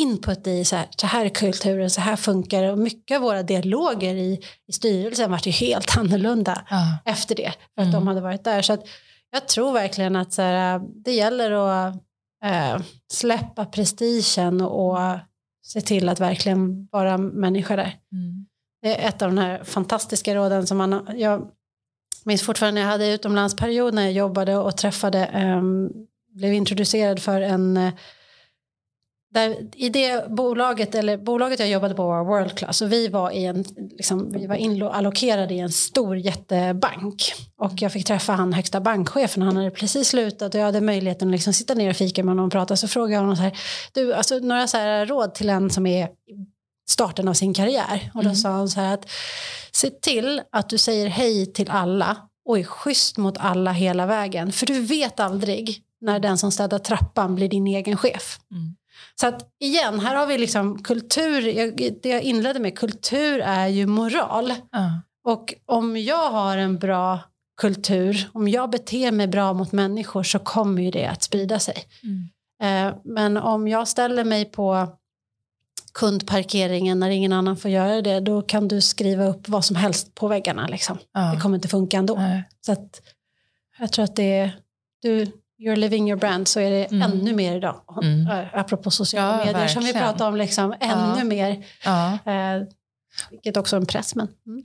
input 0.00 0.46
i 0.46 0.64
så 0.64 0.76
här, 0.76 0.86
så 0.96 1.06
här 1.06 1.24
är 1.24 1.28
kulturen, 1.28 1.90
så 1.90 2.00
här 2.00 2.16
funkar 2.16 2.62
det. 2.62 2.72
Och 2.72 2.78
mycket 2.78 3.16
av 3.16 3.22
våra 3.22 3.42
dialoger 3.42 4.14
i, 4.14 4.40
i 4.68 4.72
styrelsen 4.72 5.30
var 5.30 5.40
ju 5.44 5.50
helt 5.52 5.96
annorlunda 5.98 6.66
Ja. 6.70 6.98
efter 7.04 7.34
det. 7.34 7.52
För 7.74 7.82
att 7.82 7.88
Mm. 7.88 7.92
de 7.92 8.06
hade 8.06 8.20
varit 8.20 8.44
där. 8.44 8.62
Så 8.62 8.72
att 8.72 8.84
jag 9.30 9.48
tror 9.48 9.72
verkligen 9.72 10.16
att 10.16 10.32
så 10.32 10.42
här, 10.42 10.80
det 11.04 11.12
gäller 11.12 11.50
att 11.50 11.94
eh, 12.44 12.80
släppa 13.12 13.64
prestigen 13.64 14.60
och 14.60 14.98
se 15.68 15.80
till 15.80 16.08
att 16.08 16.20
verkligen 16.20 16.88
vara 16.92 17.18
människa 17.18 17.76
där. 17.76 17.94
Mm. 18.12 18.46
Det 18.82 19.02
är 19.02 19.08
ett 19.08 19.22
av 19.22 19.28
de 19.28 19.38
här 19.38 19.64
fantastiska 19.64 20.34
råden 20.34 20.66
som 20.66 20.78
man, 20.78 21.08
jag 21.14 21.50
minns 22.24 22.42
fortfarande, 22.42 22.80
jag 22.80 22.88
hade 22.88 23.12
utomlandsperiod 23.12 23.94
när 23.94 24.02
jag 24.02 24.12
jobbade 24.12 24.56
och 24.56 24.76
träffade, 24.76 25.24
ehm, 25.24 25.90
blev 26.34 26.52
introducerad 26.52 27.22
för 27.22 27.40
en 27.40 27.76
eh, 27.76 27.92
där, 29.34 29.56
I 29.76 29.88
det 29.88 30.30
bolaget, 30.30 30.94
eller 30.94 31.16
bolaget 31.16 31.60
jag 31.60 31.68
jobbade 31.68 31.94
på 31.94 32.06
var 32.06 32.24
World 32.24 32.58
Class 32.58 32.82
och 32.82 32.92
vi 32.92 33.08
var, 33.08 33.30
i 33.30 33.44
en, 33.44 33.64
liksom, 33.90 34.32
vi 34.32 34.46
var 34.46 34.54
inallokerade 34.54 35.54
i 35.54 35.58
en 35.58 35.72
stor 35.72 36.16
jättebank. 36.16 37.34
Och 37.58 37.72
jag 37.76 37.92
fick 37.92 38.06
träffa 38.06 38.32
han 38.32 38.52
högsta 38.52 38.80
bankchefen, 38.80 39.42
han 39.42 39.56
hade 39.56 39.70
precis 39.70 40.08
slutat 40.08 40.54
och 40.54 40.60
jag 40.60 40.64
hade 40.66 40.80
möjligheten 40.80 41.28
att 41.28 41.32
liksom 41.32 41.52
sitta 41.52 41.74
ner 41.74 41.90
och 41.90 41.96
fika 41.96 42.22
med 42.24 42.30
honom 42.30 42.46
och 42.46 42.52
prata. 42.52 42.76
Så 42.76 42.88
frågade 42.88 43.12
jag 43.14 43.20
honom 43.20 43.36
så 43.36 43.42
här, 43.42 43.58
du, 43.92 44.14
alltså, 44.14 44.38
några 44.38 44.66
så 44.66 44.76
här 44.76 45.06
råd 45.06 45.34
till 45.34 45.48
en 45.50 45.70
som 45.70 45.86
är 45.86 46.04
i 46.06 46.10
starten 46.90 47.28
av 47.28 47.34
sin 47.34 47.54
karriär. 47.54 48.10
Och 48.14 48.22
då 48.22 48.28
Mm. 48.28 48.36
sa 48.36 48.48
han 48.48 48.68
så 48.68 48.80
här 48.80 48.94
att 48.94 49.10
se 49.72 49.90
till 49.90 50.42
att 50.52 50.68
du 50.70 50.78
säger 50.78 51.06
hej 51.08 51.52
till 51.52 51.70
alla 51.70 52.16
och 52.48 52.58
är 52.58 52.64
schysst 52.64 53.16
mot 53.16 53.38
alla 53.38 53.72
hela 53.72 54.06
vägen. 54.06 54.52
För 54.52 54.66
du 54.66 54.80
vet 54.80 55.20
aldrig 55.20 55.82
när 56.00 56.18
den 56.20 56.38
som 56.38 56.52
städar 56.52 56.78
trappan 56.78 57.34
blir 57.34 57.48
din 57.48 57.66
egen 57.66 57.96
chef. 57.96 58.38
Mm. 58.50 58.74
Så 59.20 59.26
att 59.26 59.42
igen, 59.60 60.00
här 60.00 60.14
har 60.14 60.26
vi 60.26 60.38
liksom 60.38 60.82
kultur, 60.82 61.42
det 62.02 62.08
jag 62.08 62.22
inledde 62.22 62.60
med, 62.60 62.78
kultur 62.78 63.40
är 63.40 63.66
ju 63.66 63.86
moral. 63.86 64.54
Ja. 64.72 65.00
Och 65.24 65.54
om 65.66 65.96
jag 65.96 66.30
har 66.30 66.56
en 66.56 66.78
bra 66.78 67.20
kultur, 67.60 68.28
om 68.32 68.48
jag 68.48 68.70
beter 68.70 69.12
mig 69.12 69.26
bra 69.26 69.52
mot 69.52 69.72
människor 69.72 70.22
så 70.22 70.38
kommer 70.38 70.82
ju 70.82 70.90
det 70.90 71.06
att 71.06 71.22
sprida 71.22 71.58
sig. 71.58 71.76
Mm. 72.02 72.28
Eh, 72.62 72.96
men 73.04 73.36
om 73.36 73.68
jag 73.68 73.88
ställer 73.88 74.24
mig 74.24 74.44
på 74.44 74.88
kundparkeringen 75.92 77.00
när 77.00 77.10
ingen 77.10 77.32
annan 77.32 77.56
får 77.56 77.70
göra 77.70 78.02
det, 78.02 78.20
då 78.20 78.42
kan 78.42 78.68
du 78.68 78.80
skriva 78.80 79.26
upp 79.26 79.48
vad 79.48 79.64
som 79.64 79.76
helst 79.76 80.14
på 80.14 80.28
väggarna. 80.28 80.66
Liksom. 80.66 80.98
Ja. 81.12 81.20
Det 81.20 81.40
kommer 81.40 81.56
inte 81.56 81.68
funka 81.68 81.96
ändå. 81.96 82.14
Nej. 82.14 82.44
Så 82.60 82.72
att 82.72 83.02
jag 83.78 83.92
tror 83.92 84.04
att 84.04 84.16
det 84.16 84.38
är, 84.38 84.56
du, 85.02 85.32
you're 85.58 85.76
living 85.76 86.08
your 86.10 86.20
brand, 86.20 86.48
så 86.48 86.60
är 86.60 86.70
det 86.70 86.84
Mm. 86.92 87.12
ännu 87.12 87.34
mer 87.34 87.56
idag. 87.56 87.80
Mm. 88.02 88.26
Äh, 88.30 88.46
Apropå 88.54 88.90
sociala 88.90 89.38
Ja, 89.38 89.44
medier 89.44 89.68
som 89.68 89.80
vi 89.82 89.86
verkligen. 89.92 90.08
pratar 90.08 90.28
om, 90.28 90.36
liksom, 90.36 90.74
ännu 90.80 91.18
Ja. 91.18 91.24
mer. 91.24 91.64
Ja. 91.84 92.12
Eh, 92.12 92.62
vilket 93.30 93.56
också 93.56 93.76
är 93.76 93.80
en 93.80 93.86
press. 93.86 94.14
Men, 94.14 94.28
mm. 94.46 94.62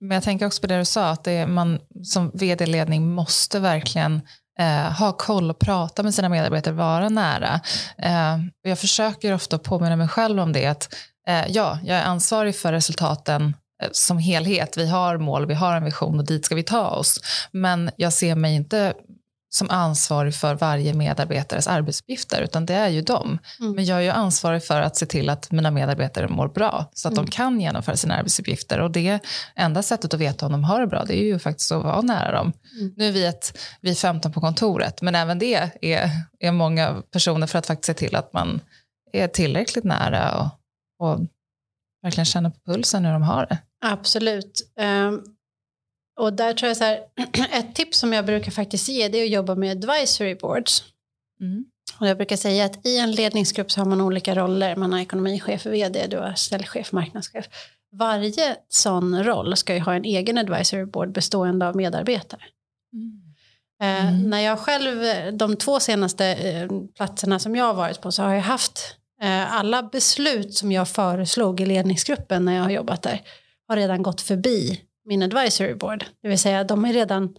Men 0.00 0.14
jag 0.14 0.22
tänker 0.24 0.46
också 0.46 0.60
på 0.60 0.66
det 0.66 0.78
du 0.78 0.84
sa, 0.84 1.08
att 1.10 1.24
det 1.24 1.32
är, 1.32 1.46
man 1.46 1.80
som 2.04 2.30
vd-ledning 2.34 3.10
måste 3.14 3.60
verkligen 3.60 4.20
eh, 4.58 4.92
ha 4.98 5.12
koll 5.12 5.50
och 5.50 5.58
prata 5.58 6.02
med 6.02 6.14
sina 6.14 6.28
medarbetare, 6.28 6.74
vara 6.74 7.08
nära. 7.08 7.60
Eh, 7.98 8.38
jag 8.62 8.78
försöker 8.78 9.34
ofta 9.34 9.58
påminna 9.58 9.96
mig 9.96 10.08
själv 10.08 10.40
om 10.40 10.52
det, 10.52 10.66
att 10.66 10.94
eh, 11.28 11.46
ja, 11.48 11.78
jag 11.84 11.96
är 11.98 12.02
ansvarig 12.04 12.56
för 12.56 12.72
resultaten 12.72 13.56
eh, 13.82 13.88
som 13.92 14.18
helhet. 14.18 14.76
Vi 14.76 14.88
har 14.88 15.18
mål, 15.18 15.46
vi 15.46 15.54
har 15.54 15.76
en 15.76 15.84
vision 15.84 16.18
och 16.18 16.24
dit 16.26 16.44
ska 16.44 16.54
vi 16.54 16.62
ta 16.62 16.88
oss. 16.88 17.20
Men 17.52 17.90
jag 17.96 18.12
ser 18.12 18.34
mig 18.34 18.54
inte 18.54 18.94
som 19.54 19.70
ansvarig 19.70 20.34
för 20.34 20.54
varje 20.54 20.94
medarbetares 20.94 21.66
arbetsuppgifter, 21.66 22.42
utan 22.42 22.66
det 22.66 22.74
är 22.74 22.88
ju 22.88 23.02
dem. 23.02 23.38
Mm. 23.60 23.72
Men 23.72 23.84
jag 23.84 23.98
är 23.98 24.02
ju 24.02 24.08
ansvarig 24.08 24.64
för 24.64 24.80
att 24.80 24.96
se 24.96 25.06
till 25.06 25.30
att 25.30 25.50
mina 25.50 25.70
medarbetare 25.70 26.28
mår 26.28 26.48
bra, 26.48 26.90
så 26.94 27.08
att 27.08 27.14
mm. 27.14 27.24
de 27.24 27.30
kan 27.30 27.60
genomföra 27.60 27.96
sina 27.96 28.14
arbetsuppgifter. 28.14 28.80
Och 28.80 28.90
det 28.90 29.18
enda 29.54 29.82
sättet 29.82 30.14
att 30.14 30.20
veta 30.20 30.46
om 30.46 30.52
de 30.52 30.64
har 30.64 30.80
det 30.80 30.86
bra, 30.86 31.04
det 31.04 31.20
är 31.20 31.24
ju 31.24 31.38
faktiskt 31.38 31.72
att 31.72 31.82
vara 31.82 32.00
nära 32.00 32.32
dem. 32.32 32.52
Mm. 32.80 32.94
Nu 32.96 33.08
är 33.08 33.12
vi, 33.12 33.26
ett, 33.26 33.58
vi 33.80 33.90
är 33.90 33.94
15 33.94 34.32
på 34.32 34.40
kontoret, 34.40 35.02
men 35.02 35.14
även 35.14 35.38
det 35.38 35.70
är, 35.80 36.10
är 36.38 36.52
många 36.52 37.02
personer 37.10 37.46
för 37.46 37.58
att 37.58 37.66
faktiskt 37.66 37.86
se 37.86 37.94
till 37.94 38.16
att 38.16 38.32
man 38.32 38.60
är 39.12 39.28
tillräckligt 39.28 39.84
nära 39.84 40.38
och, 40.38 40.48
och 40.98 41.20
verkligen 42.02 42.24
känner 42.24 42.50
på 42.50 42.72
pulsen 42.72 43.04
hur 43.04 43.12
de 43.12 43.22
har 43.22 43.46
det. 43.46 43.58
Absolut. 43.84 44.72
Um, 44.80 45.24
och 46.20 46.32
där 46.32 46.54
tror 46.54 46.68
jag 46.68 46.76
så 46.76 46.84
här, 46.84 47.00
ett 47.52 47.74
tips 47.74 47.98
som 47.98 48.12
jag 48.12 48.26
brukar 48.26 48.50
faktiskt 48.50 48.88
ge 48.88 49.08
det 49.08 49.18
är 49.18 49.24
att 49.24 49.30
jobba 49.30 49.54
med 49.54 49.70
advisory 49.70 50.34
boards. 50.34 50.84
Mm. 51.40 51.64
Och 52.00 52.08
jag 52.08 52.16
brukar 52.16 52.36
säga 52.36 52.64
att 52.64 52.86
i 52.86 52.98
en 52.98 53.12
ledningsgrupp 53.12 53.72
så 53.72 53.80
har 53.80 53.86
man 53.86 54.00
olika 54.00 54.34
roller. 54.34 54.76
Man 54.76 54.92
har 54.92 55.00
ekonomichef, 55.00 55.66
vd, 55.66 56.06
du 56.06 56.18
har 56.18 56.34
ställchef, 56.34 56.92
marknadschef. 56.92 57.44
Varje 57.92 58.56
sån 58.68 59.24
roll 59.24 59.56
ska 59.56 59.74
ju 59.74 59.80
ha 59.80 59.94
en 59.94 60.04
egen 60.04 60.38
advisory 60.38 60.84
board 60.84 61.12
bestående 61.12 61.68
av 61.68 61.76
medarbetare. 61.76 62.42
Mm. 62.92 63.22
Eh, 63.82 64.08
mm. 64.08 64.30
när 64.30 64.40
jag 64.40 64.58
själv, 64.58 65.02
de 65.36 65.56
två 65.56 65.80
senaste 65.80 66.26
eh, 66.26 66.68
platserna 66.96 67.38
som 67.38 67.56
jag 67.56 67.64
har 67.64 67.74
varit 67.74 68.00
på 68.00 68.12
så 68.12 68.22
har 68.22 68.34
jag 68.34 68.42
haft 68.42 68.96
eh, 69.22 69.54
alla 69.54 69.82
beslut 69.82 70.54
som 70.54 70.72
jag 70.72 70.88
föreslog 70.88 71.60
i 71.60 71.66
ledningsgruppen 71.66 72.44
när 72.44 72.56
jag 72.56 72.62
har 72.62 72.70
jobbat 72.70 73.02
där 73.02 73.20
har 73.68 73.76
redan 73.76 74.02
gått 74.02 74.20
förbi 74.20 74.80
min 75.04 75.22
advisory 75.22 75.74
board. 75.74 76.04
Det 76.22 76.28
vill 76.28 76.38
säga 76.38 76.64
de 76.64 76.84
är 76.84 76.92
redan 76.92 77.34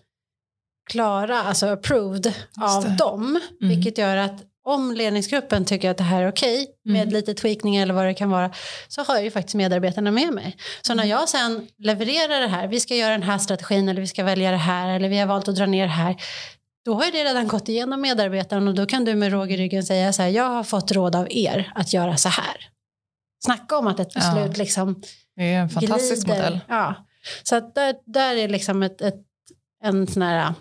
klara, 0.90 1.44
alltså 1.44 1.68
approved 1.68 2.34
av 2.62 2.96
dem. 2.96 3.40
Mm. 3.62 3.76
Vilket 3.76 3.98
gör 3.98 4.18
att 4.18 4.44
om 4.66 4.92
ledningsgruppen 4.92 5.66
tycker 5.66 5.92
att 5.92 5.98
det 5.98 6.04
här 6.04 6.22
är 6.22 6.32
okej 6.32 6.62
okay, 6.62 6.74
med 6.94 7.02
mm. 7.02 7.14
lite 7.14 7.34
tweakning 7.34 7.76
eller 7.76 7.94
vad 7.94 8.06
det 8.06 8.14
kan 8.14 8.30
vara 8.30 8.52
så 8.88 9.04
har 9.04 9.20
ju 9.20 9.32
faktiskt 9.32 9.56
medarbetarna 9.56 10.12
med 10.12 10.34
mig. 10.34 10.58
Så 10.82 10.94
när 10.94 11.04
jag 11.04 11.30
sen 11.30 11.68
levererar 11.78 12.42
det 12.42 12.48
här, 12.48 12.68
vi 12.68 12.80
ska 12.80 12.96
göra 12.96 13.12
den 13.12 13.24
här 13.24 13.38
strategin 13.38 13.90
eller 13.90 14.02
vi 14.02 14.08
ska 14.08 14.24
välja 14.24 14.52
det 14.52 14.58
här 14.58 14.90
eller 14.90 15.10
vi 15.10 15.20
har 15.20 15.28
valt 15.28 15.48
att 15.48 15.56
dra 15.56 15.66
ner 15.66 15.84
det 15.84 15.94
här. 15.94 16.16
Då 16.86 16.94
har 16.94 17.12
det 17.12 17.24
redan 17.24 17.48
gått 17.48 17.70
igenom 17.70 18.02
medarbetaren 18.02 18.68
och 18.68 18.74
då 18.74 18.86
kan 18.86 19.06
du 19.06 19.16
med 19.16 19.32
råg 19.32 19.52
i 19.52 19.58
ryggen 19.58 19.84
säga 19.84 20.14
så 20.14 20.22
här, 20.22 20.30
jag 20.30 20.50
har 20.50 20.64
fått 20.64 20.92
råd 20.92 21.16
av 21.16 21.28
er 21.30 21.72
att 21.76 21.94
göra 21.94 22.18
så 22.18 22.30
här. 22.30 22.70
Snacka 23.46 23.78
om 23.78 23.88
att 23.88 24.00
ett 24.00 24.14
beslut 24.14 24.52
ja. 24.58 24.64
liksom 24.64 25.02
Det 25.36 25.54
är 25.54 25.62
en 25.62 25.70
fantastisk 25.70 26.26
glider. 26.26 26.44
modell. 26.44 26.60
Ja. 26.68 26.96
Så 27.44 27.56
att 27.56 27.76
där, 27.76 27.96
där 28.06 28.36
är 28.36 28.48
liksom 28.48 28.84
ett, 28.84 29.02
ett, 29.02 29.22
en 29.84 30.08
sån 30.08 30.22
här 30.22 30.54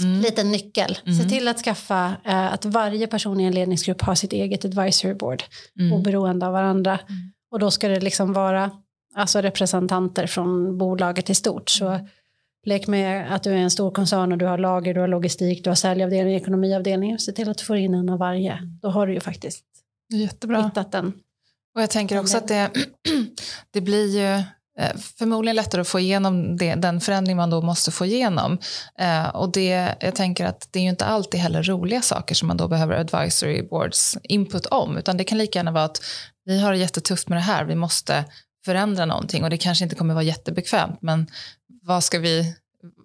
mm. 0.00 0.20
liten 0.20 0.50
nyckel. 0.50 0.98
Mm. 1.04 1.18
Se 1.18 1.28
till 1.28 1.48
att 1.48 1.58
skaffa 1.58 2.16
eh, 2.24 2.52
att 2.52 2.64
varje 2.64 3.06
person 3.06 3.40
i 3.40 3.44
en 3.44 3.54
ledningsgrupp 3.54 4.02
har 4.02 4.14
sitt 4.14 4.32
eget 4.32 4.64
advisory 4.64 5.14
board 5.14 5.42
mm. 5.80 5.92
oberoende 5.92 6.46
av 6.46 6.52
varandra. 6.52 6.92
Mm. 7.08 7.32
Och 7.50 7.58
då 7.58 7.70
ska 7.70 7.88
det 7.88 8.00
liksom 8.00 8.32
vara 8.32 8.70
alltså 9.14 9.40
representanter 9.40 10.26
från 10.26 10.78
bolaget 10.78 11.30
i 11.30 11.34
stort. 11.34 11.70
Så 11.70 11.88
mm. 11.88 12.06
lek 12.66 12.86
med 12.86 13.34
att 13.34 13.42
du 13.42 13.50
är 13.50 13.56
en 13.56 13.70
stor 13.70 13.90
koncern 13.90 14.32
och 14.32 14.38
du 14.38 14.46
har 14.46 14.58
lager, 14.58 14.94
du 14.94 15.00
har 15.00 15.08
logistik, 15.08 15.64
du 15.64 15.70
har 15.70 15.74
säljavdelning, 15.74 16.34
ekonomiavdelning. 16.34 17.18
Se 17.18 17.32
till 17.32 17.48
att 17.48 17.58
du 17.58 17.64
får 17.64 17.76
in 17.76 17.94
en 17.94 18.08
av 18.08 18.18
varje. 18.18 18.58
Då 18.82 18.88
har 18.88 19.06
du 19.06 19.14
ju 19.14 19.20
faktiskt 19.20 19.64
Jättebra. 20.12 20.62
hittat 20.62 20.92
den. 20.92 21.12
Och 21.74 21.82
jag 21.82 21.90
tänker 21.90 22.20
också 22.20 22.36
att 22.36 22.48
det, 22.48 22.70
det 23.70 23.80
blir 23.80 24.18
ju 24.18 24.42
förmodligen 25.18 25.56
lättare 25.56 25.80
att 25.80 25.88
få 25.88 26.00
igenom 26.00 26.56
det, 26.56 26.74
den 26.74 27.00
förändring 27.00 27.36
man 27.36 27.50
då 27.50 27.62
måste 27.62 27.90
få 27.90 28.06
igenom. 28.06 28.58
Eh, 28.98 29.28
och 29.28 29.52
det, 29.52 29.94
jag 30.00 30.14
tänker 30.14 30.46
att 30.46 30.68
det 30.70 30.78
är 30.78 30.82
ju 30.82 30.88
inte 30.88 31.06
alltid 31.06 31.40
heller 31.40 31.62
roliga 31.62 32.02
saker 32.02 32.34
som 32.34 32.48
man 32.48 32.56
då 32.56 32.68
behöver 32.68 32.94
advisory 32.94 33.62
boards 33.62 34.18
input 34.22 34.66
om, 34.66 34.96
utan 34.96 35.16
det 35.16 35.24
kan 35.24 35.38
lika 35.38 35.58
gärna 35.58 35.70
vara 35.70 35.84
att 35.84 36.00
vi 36.44 36.60
har 36.60 36.72
det 36.72 36.78
jättetufft 36.78 37.28
med 37.28 37.38
det 37.38 37.42
här, 37.42 37.64
vi 37.64 37.74
måste 37.74 38.24
förändra 38.64 39.04
någonting 39.04 39.44
och 39.44 39.50
det 39.50 39.56
kanske 39.58 39.84
inte 39.84 39.96
kommer 39.96 40.14
vara 40.14 40.24
jättebekvämt, 40.24 41.02
men 41.02 41.26
vad, 41.82 42.04
ska 42.04 42.18
vi, 42.18 42.54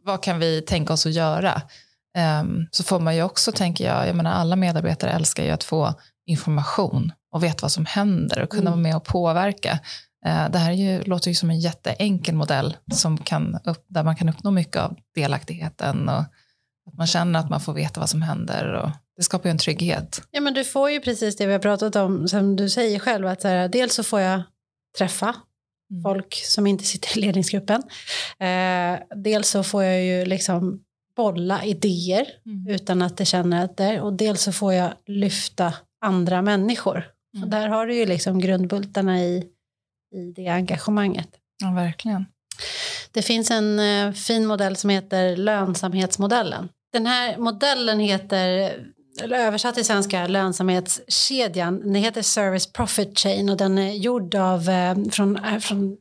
vad 0.05 0.23
kan 0.23 0.39
vi 0.39 0.61
tänka 0.61 0.93
oss 0.93 1.05
att 1.05 1.13
göra? 1.13 1.61
Um, 2.41 2.67
så 2.71 2.83
får 2.83 2.99
man 2.99 3.15
ju 3.15 3.23
också, 3.23 3.51
tänker 3.51 3.85
jag, 3.85 4.07
jag 4.07 4.15
menar 4.15 4.31
alla 4.31 4.55
medarbetare 4.55 5.11
älskar 5.11 5.43
ju 5.43 5.49
att 5.49 5.63
få 5.63 5.93
information 6.25 7.11
och 7.31 7.43
veta 7.43 7.57
vad 7.61 7.71
som 7.71 7.85
händer 7.85 8.41
och 8.41 8.49
kunna 8.49 8.61
mm. 8.61 8.71
vara 8.71 8.81
med 8.81 8.95
och 8.95 9.05
påverka. 9.05 9.79
Eh, 10.25 10.49
det 10.49 10.57
här 10.57 10.71
är 10.71 10.75
ju, 10.75 11.03
låter 11.03 11.29
ju 11.29 11.35
som 11.35 11.49
en 11.49 11.59
jätteenkel 11.59 12.35
modell 12.35 12.77
som 12.93 13.17
kan 13.17 13.59
upp, 13.63 13.85
där 13.87 14.03
man 14.03 14.15
kan 14.15 14.29
uppnå 14.29 14.51
mycket 14.51 14.81
av 14.81 14.95
delaktigheten 15.15 16.09
och 16.09 16.23
att 16.87 16.97
man 16.97 17.07
känner 17.07 17.39
att 17.39 17.49
man 17.49 17.61
får 17.61 17.73
veta 17.73 17.99
vad 17.99 18.09
som 18.09 18.21
händer. 18.21 18.73
Och 18.73 18.89
det 19.17 19.23
skapar 19.23 19.49
ju 19.49 19.51
en 19.51 19.57
trygghet. 19.57 20.21
Ja, 20.31 20.41
men 20.41 20.53
du 20.53 20.63
får 20.63 20.91
ju 20.91 20.99
precis 20.99 21.35
det 21.37 21.45
vi 21.45 21.51
har 21.51 21.59
pratat 21.59 21.95
om, 21.95 22.27
som 22.27 22.55
du 22.55 22.69
säger 22.69 22.99
själv, 22.99 23.27
att 23.27 23.41
så 23.41 23.47
här, 23.47 23.67
dels 23.67 23.93
så 23.93 24.03
får 24.03 24.19
jag 24.19 24.43
träffa 24.97 25.35
mm. 25.91 26.03
folk 26.03 26.33
som 26.33 26.67
inte 26.67 26.83
sitter 26.83 27.17
i 27.17 27.21
ledningsgruppen. 27.21 27.83
Eh, 28.39 28.99
dels 29.15 29.49
så 29.49 29.63
får 29.63 29.83
jag 29.83 30.03
ju 30.03 30.25
liksom 30.25 30.79
bolla 31.15 31.63
idéer 31.63 32.27
mm. 32.45 32.67
utan 32.67 33.01
att 33.01 33.17
det 33.17 33.25
känner 33.25 33.65
att 33.65 33.77
det 33.77 33.83
är, 33.83 34.01
och 34.01 34.13
dels 34.13 34.41
så 34.41 34.51
får 34.51 34.73
jag 34.73 34.93
lyfta 35.05 35.73
andra 36.01 36.41
människor. 36.41 37.07
Mm. 37.33 37.43
Och 37.43 37.49
där 37.49 37.67
har 37.67 37.87
du 37.87 37.95
ju 37.95 38.05
liksom 38.05 38.39
grundbultarna 38.39 39.21
i 39.21 39.49
i 40.13 40.33
det 40.35 40.47
engagemanget. 40.47 41.29
Ja, 41.63 41.71
verkligen. 41.71 42.25
Det 43.11 43.21
finns 43.21 43.51
en 43.51 43.79
eh, 43.79 44.13
fin 44.13 44.45
modell 44.45 44.75
som 44.75 44.89
heter 44.89 45.35
lönsamhetsmodellen. 45.35 46.69
Den 46.93 47.05
här 47.05 47.37
modellen 47.37 47.99
heter 47.99 48.73
eller 49.21 49.37
översatt 49.37 49.75
till 49.75 49.85
svenska 49.85 50.27
lönsamhetskedjan. 50.27 51.79
Den 51.79 51.95
heter 51.95 52.21
Service 52.21 52.73
Profit 52.73 53.19
Chain 53.19 53.49
och 53.49 53.57
den 53.57 53.77
är 53.77 53.91
gjord 53.91 54.35
av 54.35 54.69
eh, 54.69 54.95
från, 55.11 55.37
eh, 55.37 55.59
från 55.59 55.97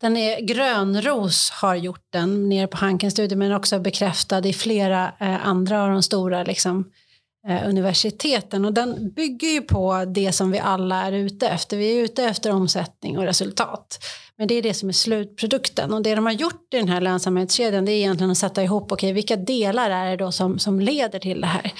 den 0.00 0.16
är 0.16 0.40
Grönros 0.40 1.50
har 1.50 1.74
gjort 1.74 2.06
den 2.12 2.48
nere 2.48 2.66
på 2.66 2.76
Hanken 2.76 3.10
Studio 3.10 3.38
men 3.38 3.52
också 3.52 3.78
bekräftad 3.78 4.46
i 4.46 4.52
flera 4.52 5.10
andra 5.20 5.82
av 5.82 5.90
de 5.90 6.02
stora 6.02 6.42
liksom, 6.42 6.84
universiteten. 7.46 8.64
Och 8.64 8.72
den 8.72 9.10
bygger 9.10 9.48
ju 9.48 9.60
på 9.60 10.04
det 10.04 10.32
som 10.32 10.50
vi 10.50 10.58
alla 10.58 11.06
är 11.06 11.12
ute 11.12 11.48
efter. 11.48 11.76
Vi 11.76 11.98
är 11.98 12.04
ute 12.04 12.24
efter 12.24 12.52
omsättning 12.52 13.18
och 13.18 13.24
resultat. 13.24 13.98
Men 14.38 14.48
det 14.48 14.54
är 14.54 14.62
det 14.62 14.74
som 14.74 14.88
är 14.88 14.92
slutprodukten. 14.92 15.92
Och 15.92 16.02
det 16.02 16.14
de 16.14 16.26
har 16.26 16.32
gjort 16.32 16.74
i 16.74 16.76
den 16.76 16.88
här 16.88 17.00
lönsamhetskedjan 17.00 17.84
det 17.84 17.92
är 17.92 17.96
egentligen 17.96 18.30
att 18.30 18.38
sätta 18.38 18.62
ihop 18.62 18.92
okay, 18.92 19.12
vilka 19.12 19.36
delar 19.36 19.90
är 19.90 20.10
det 20.10 20.16
då 20.16 20.32
som, 20.32 20.58
som 20.58 20.80
leder 20.80 21.18
till 21.18 21.40
det 21.40 21.46
här. 21.46 21.72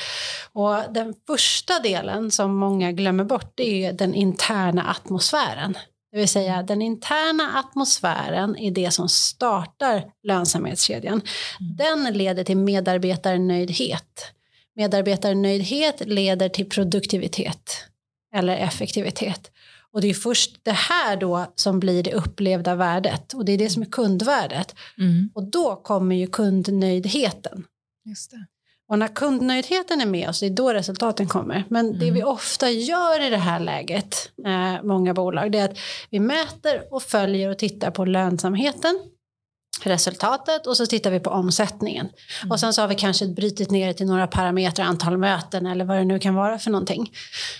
Och 0.52 0.92
den 0.92 1.14
första 1.26 1.78
delen 1.78 2.30
som 2.30 2.56
många 2.56 2.92
glömmer 2.92 3.24
bort 3.24 3.52
det 3.54 3.84
är 3.84 3.92
den 3.92 4.14
interna 4.14 4.90
atmosfären. 4.90 5.76
Det 6.12 6.18
vill 6.18 6.28
säga 6.28 6.62
den 6.62 6.82
interna 6.82 7.58
atmosfären 7.58 8.56
är 8.56 8.70
det 8.70 8.90
som 8.90 9.08
startar 9.08 10.04
lönsamhetskedjan. 10.22 11.20
Mm. 11.60 11.76
Den 11.76 12.14
leder 12.14 12.44
till 12.44 12.56
medarbetarnöjdhet. 12.56 14.35
Medarbetarnöjdhet 14.76 16.02
leder 16.06 16.48
till 16.48 16.68
produktivitet 16.68 17.70
eller 18.34 18.56
effektivitet. 18.56 19.50
Och 19.92 20.00
det 20.00 20.10
är 20.10 20.14
först 20.14 20.60
det 20.62 20.72
här 20.72 21.16
då 21.16 21.52
som 21.54 21.80
blir 21.80 22.02
det 22.02 22.12
upplevda 22.12 22.74
värdet 22.74 23.32
och 23.32 23.44
det 23.44 23.52
är 23.52 23.58
det 23.58 23.70
som 23.70 23.82
är 23.82 23.86
kundvärdet. 23.86 24.74
Mm. 24.98 25.30
Och 25.34 25.44
då 25.50 25.76
kommer 25.76 26.16
ju 26.16 26.26
kundnöjdheten. 26.26 27.64
Just 28.04 28.30
det. 28.30 28.46
Och 28.88 28.98
när 28.98 29.08
kundnöjdheten 29.08 30.00
är 30.00 30.06
med 30.06 30.28
oss, 30.28 30.40
det 30.40 30.46
är 30.46 30.50
då 30.50 30.72
resultaten 30.72 31.28
kommer. 31.28 31.64
Men 31.68 31.86
mm. 31.86 31.98
det 31.98 32.10
vi 32.10 32.22
ofta 32.22 32.70
gör 32.70 33.26
i 33.26 33.30
det 33.30 33.36
här 33.36 33.60
läget, 33.60 34.30
eh, 34.46 34.82
många 34.82 35.14
bolag, 35.14 35.52
det 35.52 35.58
är 35.58 35.64
att 35.64 35.78
vi 36.10 36.20
mäter 36.20 36.94
och 36.94 37.02
följer 37.02 37.50
och 37.50 37.58
tittar 37.58 37.90
på 37.90 38.04
lönsamheten 38.04 38.98
resultatet 39.84 40.66
och 40.66 40.76
så 40.76 40.86
tittar 40.86 41.10
vi 41.10 41.20
på 41.20 41.30
omsättningen. 41.30 42.06
Mm. 42.06 42.50
Och 42.50 42.60
sen 42.60 42.72
så 42.72 42.80
har 42.80 42.88
vi 42.88 42.94
kanske 42.94 43.26
brutit 43.26 43.70
ner 43.70 43.86
det 43.86 43.94
till 43.94 44.06
några 44.06 44.26
parametrar, 44.26 44.84
antal 44.84 45.18
möten 45.18 45.66
eller 45.66 45.84
vad 45.84 45.96
det 45.96 46.04
nu 46.04 46.18
kan 46.18 46.34
vara 46.34 46.58
för 46.58 46.70
någonting. 46.70 47.12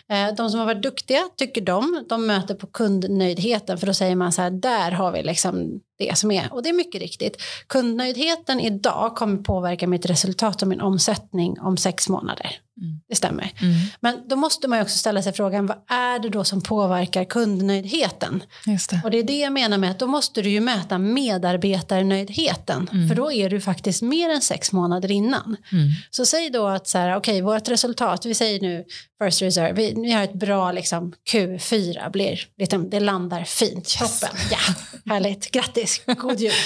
Eh, 0.09 0.35
de 0.37 0.51
som 0.51 0.61
har 0.61 0.67
varit 0.67 0.83
duktiga 0.83 1.23
tycker 1.37 1.61
de, 1.61 2.05
de 2.09 2.27
möter 2.27 2.55
på 2.55 2.67
kundnöjdheten 2.67 3.79
för 3.79 3.87
då 3.87 3.95
säger 3.95 4.17
man 4.17 4.33
så 4.33 4.43
här, 4.43 4.51
där 4.51 4.91
har 4.91 5.13
vi 5.13 5.23
liksom 5.23 5.81
det 5.99 6.19
som 6.19 6.31
är. 6.31 6.53
Och 6.53 6.63
det 6.63 6.69
är 6.69 6.73
mycket 6.73 7.01
riktigt. 7.01 7.43
Kundnöjdheten 7.67 8.61
idag 8.61 9.17
kommer 9.17 9.37
påverka 9.37 9.87
mitt 9.87 10.07
resultat 10.07 10.63
och 10.63 10.69
min 10.69 10.81
omsättning 10.81 11.61
om 11.61 11.77
sex 11.77 12.09
månader. 12.09 12.61
Mm. 12.81 13.01
Det 13.09 13.17
stämmer. 13.17 13.53
Mm. 13.61 13.75
Men 14.01 14.29
då 14.29 14.37
måste 14.37 14.69
man 14.69 14.83
också 14.83 14.99
ställa 14.99 15.23
sig 15.23 15.33
frågan, 15.33 15.67
vad 15.67 15.77
är 15.89 16.19
det 16.19 16.29
då 16.29 16.45
som 16.45 16.61
påverkar 16.63 17.25
kundnöjdheten? 17.25 18.43
Det. 18.65 19.01
Och 19.05 19.11
det 19.11 19.19
är 19.19 19.23
det 19.23 19.39
jag 19.39 19.53
menar 19.53 19.79
med 19.79 19.91
att 19.91 19.99
då 19.99 20.07
måste 20.07 20.43
du 20.43 20.51
ju 20.51 20.61
mäta 20.61 20.99
medarbetarnöjdheten. 20.99 22.89
Mm. 22.93 23.09
För 23.09 23.15
då 23.15 23.33
är 23.33 23.51
du 23.51 23.61
faktiskt 23.61 24.03
mer 24.03 24.31
än 24.31 24.41
sex 24.41 24.73
månader 24.73 25.11
innan. 25.11 25.57
Mm. 25.73 25.89
Så 26.11 26.27
säg 26.27 26.51
då 26.51 26.67
att 26.67 26.89
så 26.89 26.99
här, 26.99 27.17
okej, 27.17 27.33
okay, 27.33 27.43
vårt 27.43 27.69
resultat, 27.69 28.27
vi 28.27 28.35
säger 28.35 28.61
nu 28.61 28.85
First 29.25 29.43
Reserve, 29.43 29.73
vi, 29.73 29.95
vi 29.97 30.13
har 30.13 30.23
ett 30.23 30.35
bra 30.35 30.73
liksom, 30.73 31.13
Q4, 31.33 32.11
blir, 32.11 32.41
liksom, 32.59 32.91
det 32.91 33.01
landar 33.01 33.45
fint, 33.45 33.97
yes. 34.01 34.21
toppen. 34.21 34.37
Ja, 34.51 34.75
härligt, 35.13 35.51
grattis, 35.51 36.01
god 36.07 36.41
jul. 36.41 36.53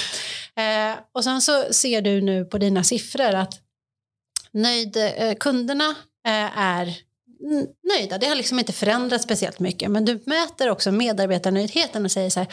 Eh, 0.55 0.97
och 1.13 1.23
sen 1.23 1.41
så 1.41 1.73
ser 1.73 2.01
du 2.01 2.21
nu 2.21 2.45
på 2.45 2.57
dina 2.57 2.83
siffror 2.83 3.35
att 3.35 3.59
nöjd, 4.53 4.97
eh, 4.97 5.33
kunderna 5.33 5.95
eh, 6.27 6.57
är 6.59 6.97
nöjda. 7.97 8.17
Det 8.17 8.25
har 8.25 8.35
liksom 8.35 8.59
inte 8.59 8.73
förändrats 8.73 9.23
speciellt 9.23 9.59
mycket. 9.59 9.91
Men 9.91 10.05
du 10.05 10.23
mäter 10.25 10.69
också 10.69 10.91
medarbetarnöjdheten 10.91 12.05
och 12.05 12.11
säger 12.11 12.29
så 12.29 12.39
här, 12.39 12.47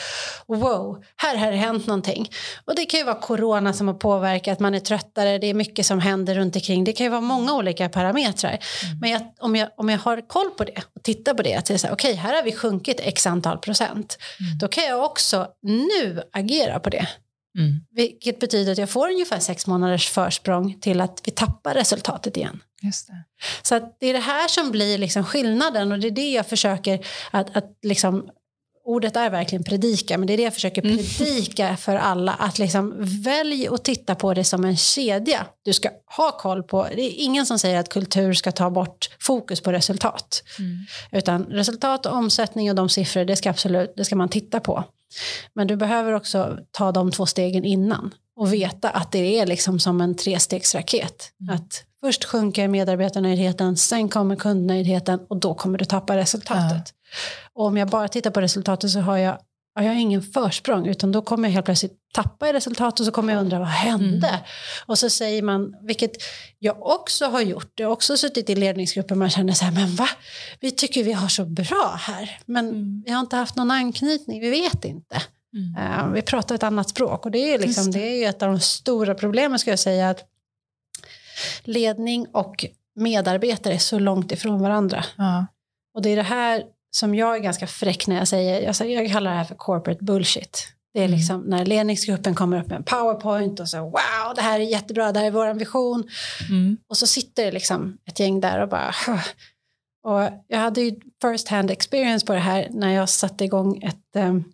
wow, 0.47 1.05
här 1.17 1.37
har 1.37 1.51
det 1.51 1.57
hänt 1.57 1.87
någonting. 1.87 2.31
Och 2.65 2.75
det 2.75 2.87
kan 2.87 3.01
ju 3.01 3.05
vara 3.05 3.21
corona 3.21 3.73
som 3.73 3.89
har 3.89 3.95
påverkat, 3.95 4.61
man 4.61 4.75
är 4.75 4.81
tröttare, 4.81 5.39
det 5.39 5.47
är 5.47 5.55
mycket 5.55 5.87
som 5.87 6.01
händer 6.01 6.35
runt 6.35 6.57
omkring. 6.57 6.85
Det 6.85 6.93
kan 6.93 7.05
ju 7.05 7.11
vara 7.11 7.21
många 7.21 7.55
olika 7.55 7.89
parametrar. 7.89 8.51
Mm. 8.51 8.99
Men 9.01 9.11
jag, 9.11 9.23
om, 9.39 9.57
jag, 9.57 9.69
om 9.77 9.89
jag 9.89 9.99
har 9.99 10.29
koll 10.29 10.51
på 10.51 10.65
det 10.65 10.83
och 10.97 11.03
tittar 11.03 11.35
på 11.35 11.43
det, 11.43 11.55
att 11.55 11.67
säga 11.67 11.79
så 11.79 11.87
här, 11.87 11.95
okej, 11.95 12.13
okay, 12.13 12.23
här 12.23 12.35
har 12.35 12.43
vi 12.43 12.53
sjunkit 12.53 13.01
x 13.01 13.27
antal 13.27 13.59
procent. 13.59 14.19
Mm. 14.41 14.59
Då 14.59 14.69
kan 14.69 14.85
jag 14.85 15.05
också 15.05 15.47
nu 15.63 16.23
agera 16.33 16.81
på 16.81 16.91
det. 16.91 17.09
Mm. 17.59 17.81
Vilket 17.91 18.39
betyder 18.39 18.73
att 18.73 18.79
jag 18.79 18.91
får 18.91 19.11
ungefär 19.11 19.39
sex 19.39 19.67
månaders 19.67 20.09
försprång 20.09 20.79
till 20.81 21.01
att 21.01 21.21
vi 21.25 21.31
tappar 21.31 21.75
resultatet 21.75 22.37
igen. 22.37 22.63
Just 22.83 23.07
det. 23.07 23.25
Så 23.63 23.93
det 24.01 24.07
är 24.07 24.13
det 24.13 24.19
här 24.19 24.49
som 24.49 24.71
blir 24.71 24.99
liksom 24.99 25.25
skillnaden 25.25 25.93
och 25.93 25.99
det 25.99 26.07
är 26.07 26.11
det 26.11 26.31
jag 26.31 26.47
försöker 26.47 27.07
att, 27.31 27.57
att 27.57 27.79
liksom, 27.83 28.31
ordet 28.85 29.17
är 29.17 29.31
verkligen 29.31 29.65
predika, 29.65 30.19
men 30.19 30.27
det 30.27 30.33
är 30.33 30.37
det 30.37 30.43
jag 30.43 30.55
försöker 30.55 30.83
mm. 30.83 30.97
predika 30.97 31.65
mm. 31.65 31.77
för 31.77 31.97
alla. 31.97 32.33
Att 32.33 32.59
liksom 32.59 32.95
välj 33.25 33.69
och 33.69 33.83
titta 33.83 34.15
på 34.15 34.35
det 34.35 34.45
som 34.45 34.65
en 34.65 34.77
kedja. 34.77 35.47
Du 35.65 35.73
ska 35.73 35.91
ha 36.17 36.39
koll 36.39 36.63
på, 36.63 36.89
det 36.97 37.03
är 37.03 37.25
ingen 37.25 37.47
som 37.47 37.59
säger 37.59 37.81
att 37.81 37.89
kultur 37.89 38.33
ska 38.33 38.53
ta 38.53 38.71
bort 38.71 39.11
fokus 39.21 39.61
på 39.61 39.73
resultat. 39.73 40.43
Mm. 40.59 40.77
Utan 41.13 41.45
resultat 41.45 42.07
och 42.07 42.13
omsättning 42.13 42.71
och 42.71 42.77
de 42.77 42.89
siffror, 42.89 43.25
det 43.25 43.37
ska 43.37 43.51
absolut, 43.51 43.93
det 43.97 44.05
ska 44.05 44.17
man 44.17 44.29
titta 44.29 44.61
på. 44.61 44.85
Men 45.53 45.67
du 45.67 45.77
behöver 45.77 46.13
också 46.13 46.59
ta 46.71 46.93
de 46.93 47.11
två 47.11 47.27
stegen 47.27 47.65
innan 47.65 48.15
och 48.37 48.53
veta 48.53 48.91
att 48.91 49.13
det 49.13 49.39
är 49.39 49.47
liksom 49.47 49.81
som 49.81 50.01
en 50.01 50.15
trestegsraket. 50.15 51.33
Mm. 51.41 51.55
Att 51.55 51.85
först 52.01 52.25
sjunker 52.25 52.69
medarbetarnöjdheten, 52.69 53.77
sen 53.77 54.09
kommer 54.09 54.37
kundnöjdheten 54.37 55.21
och 55.29 55.37
då 55.37 55.55
kommer 55.55 55.79
du 55.79 55.85
tappa 55.85 56.17
resultatet. 56.17 56.83
Ja. 56.87 57.53
Och 57.55 57.67
om 57.67 57.77
jag 57.77 57.89
bara 57.89 58.09
tittar 58.09 58.31
på 58.31 58.41
resultatet 58.41 58.91
så 58.91 59.01
har 59.01 59.17
jag, 59.17 59.39
har 59.79 59.93
jag 59.93 60.01
ingen 60.01 60.23
försprång 60.23 60.87
utan 60.87 61.13
då 61.13 61.23
kommer 61.23 61.49
jag 61.49 61.53
helt 61.53 61.65
plötsligt 61.65 61.93
tappa 62.13 62.49
i 62.49 62.53
resultat 62.53 63.01
och 63.01 63.07
så 63.07 63.13
kommer 63.13 63.33
jag 63.33 63.41
undra 63.41 63.59
vad 63.59 63.69
hände? 63.69 64.29
Mm. 64.29 64.41
Och 64.87 64.99
så 64.99 65.11
säger 65.11 65.43
man, 65.43 65.75
vilket 65.83 66.11
jag 66.59 66.83
också 66.87 67.27
har 67.27 67.41
gjort, 67.41 67.73
jag 67.75 67.87
har 67.87 67.93
också 67.93 68.17
suttit 68.17 68.51
i 68.51 68.55
ledningsgrupper 68.55 69.15
man 69.15 69.31
känner 69.31 69.53
så 69.53 69.65
här, 69.65 69.73
men 69.73 69.95
va? 69.95 70.09
Vi 70.61 70.71
tycker 70.71 71.05
vi 71.05 71.13
har 71.13 71.29
så 71.29 71.45
bra 71.45 71.99
här, 72.01 72.39
men 72.47 72.69
mm. 72.69 73.03
vi 73.07 73.13
har 73.13 73.21
inte 73.21 73.37
haft 73.37 73.57
någon 73.57 73.71
anknytning, 73.71 74.41
vi 74.41 74.51
vet 74.51 74.85
inte. 74.85 75.23
Mm. 75.55 76.07
Uh, 76.07 76.13
vi 76.13 76.23
pratar 76.23 76.55
ett 76.55 76.63
annat 76.63 76.89
språk 76.89 77.25
och 77.25 77.31
det 77.31 77.55
är, 77.55 77.59
liksom, 77.59 77.91
det. 77.91 77.99
det 77.99 78.09
är 78.09 78.17
ju 78.17 78.25
ett 78.25 78.43
av 78.43 78.49
de 78.49 78.61
stora 78.61 79.15
problemen 79.15 79.59
ska 79.59 79.71
jag 79.71 79.79
säga, 79.79 80.11
att 80.11 80.25
ledning 81.63 82.27
och 82.33 82.67
medarbetare 82.95 83.75
är 83.75 83.79
så 83.79 83.99
långt 83.99 84.33
ifrån 84.33 84.63
varandra. 84.63 85.05
Ja. 85.17 85.47
Och 85.95 86.03
det 86.03 86.11
är 86.11 86.17
det 86.17 86.23
här 86.23 86.63
som 86.91 87.15
jag 87.15 87.37
är 87.37 87.41
ganska 87.41 87.67
fräck 87.67 88.07
när 88.07 88.17
jag 88.17 88.29
säger, 88.29 88.61
jag, 88.61 88.77
säger, 88.77 89.03
jag 89.03 89.13
kallar 89.13 89.31
det 89.31 89.37
här 89.37 89.45
för 89.45 89.55
corporate 89.55 90.05
bullshit. 90.05 90.73
Det 90.95 91.01
är 91.01 91.05
mm. 91.05 91.19
liksom 91.19 91.41
när 91.41 91.67
ledningsgruppen 91.67 92.35
kommer 92.35 92.61
upp 92.61 92.67
med 92.67 92.77
en 92.77 92.85
powerpoint 92.85 93.61
och 93.61 93.69
så 93.69 93.81
wow, 93.81 94.35
det 94.37 94.43
här 94.43 94.61
är 94.61 94.65
jättebra, 94.65 95.13
det 95.13 95.19
här 95.19 95.27
är 95.27 95.31
vår 95.31 95.55
vision. 95.55 96.09
Mm. 96.49 96.77
Och 96.89 96.97
så 96.97 97.07
sitter 97.07 97.45
det 97.45 97.53
liksom 97.53 97.99
ett 98.07 98.21
gäng 98.21 98.41
där 98.41 98.63
och 98.63 98.69
bara 98.69 98.95
och 100.09 100.31
jag 100.49 100.59
hade 100.59 100.81
ju 100.81 101.01
first 101.23 101.49
hand 101.49 101.71
experience 101.71 102.27
på 102.27 102.33
det 102.33 102.39
här 102.39 102.69
när 102.71 102.95
jag 102.95 103.09
satte 103.09 103.45
igång 103.45 103.83
ett 103.83 104.17
um, 104.17 104.45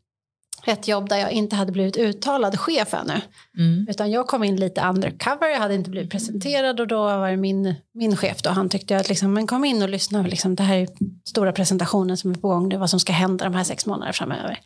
ett 0.67 0.89
jobb 0.89 1.09
där 1.09 1.19
jag 1.19 1.33
inte 1.33 1.57
hade 1.57 1.73
blivit 1.73 1.97
uttalad 1.97 2.61
chef 2.61 2.95
ännu. 2.95 3.21
Mm. 3.59 3.87
Utan 3.91 4.11
jag 4.11 4.27
kom 4.27 4.45
in 4.45 4.57
lite 4.57 4.81
undercover, 4.81 5.49
jag 5.49 5.59
hade 5.59 5.75
inte 5.75 5.91
blivit 5.91 6.11
presenterad 6.11 6.81
och 6.81 6.87
då 6.87 7.03
var 7.03 7.31
det 7.31 7.37
min, 7.37 7.75
min 7.95 8.17
chef 8.17 8.43
då, 8.43 8.51
han 8.51 8.69
tyckte 8.69 8.97
att 8.97 9.09
liksom, 9.09 9.33
men 9.33 9.47
kom 9.47 9.65
in 9.65 9.83
och 9.83 9.89
lyssna, 9.89 10.23
liksom, 10.23 10.55
det 10.55 10.63
här 10.63 10.77
är 10.77 10.89
stora 11.25 11.53
presentationen 11.53 12.17
som 12.17 12.31
är 12.31 12.35
på 12.35 12.49
gång, 12.49 12.69
det 12.69 12.77
är 12.77 12.81
vad 12.81 12.91
som 12.91 13.01
ska 13.01 13.13
hända 13.13 13.45
de 13.45 13.55
här 13.55 13.65
sex 13.65 13.87
månaderna 13.87 14.13
framöver. 14.13 14.61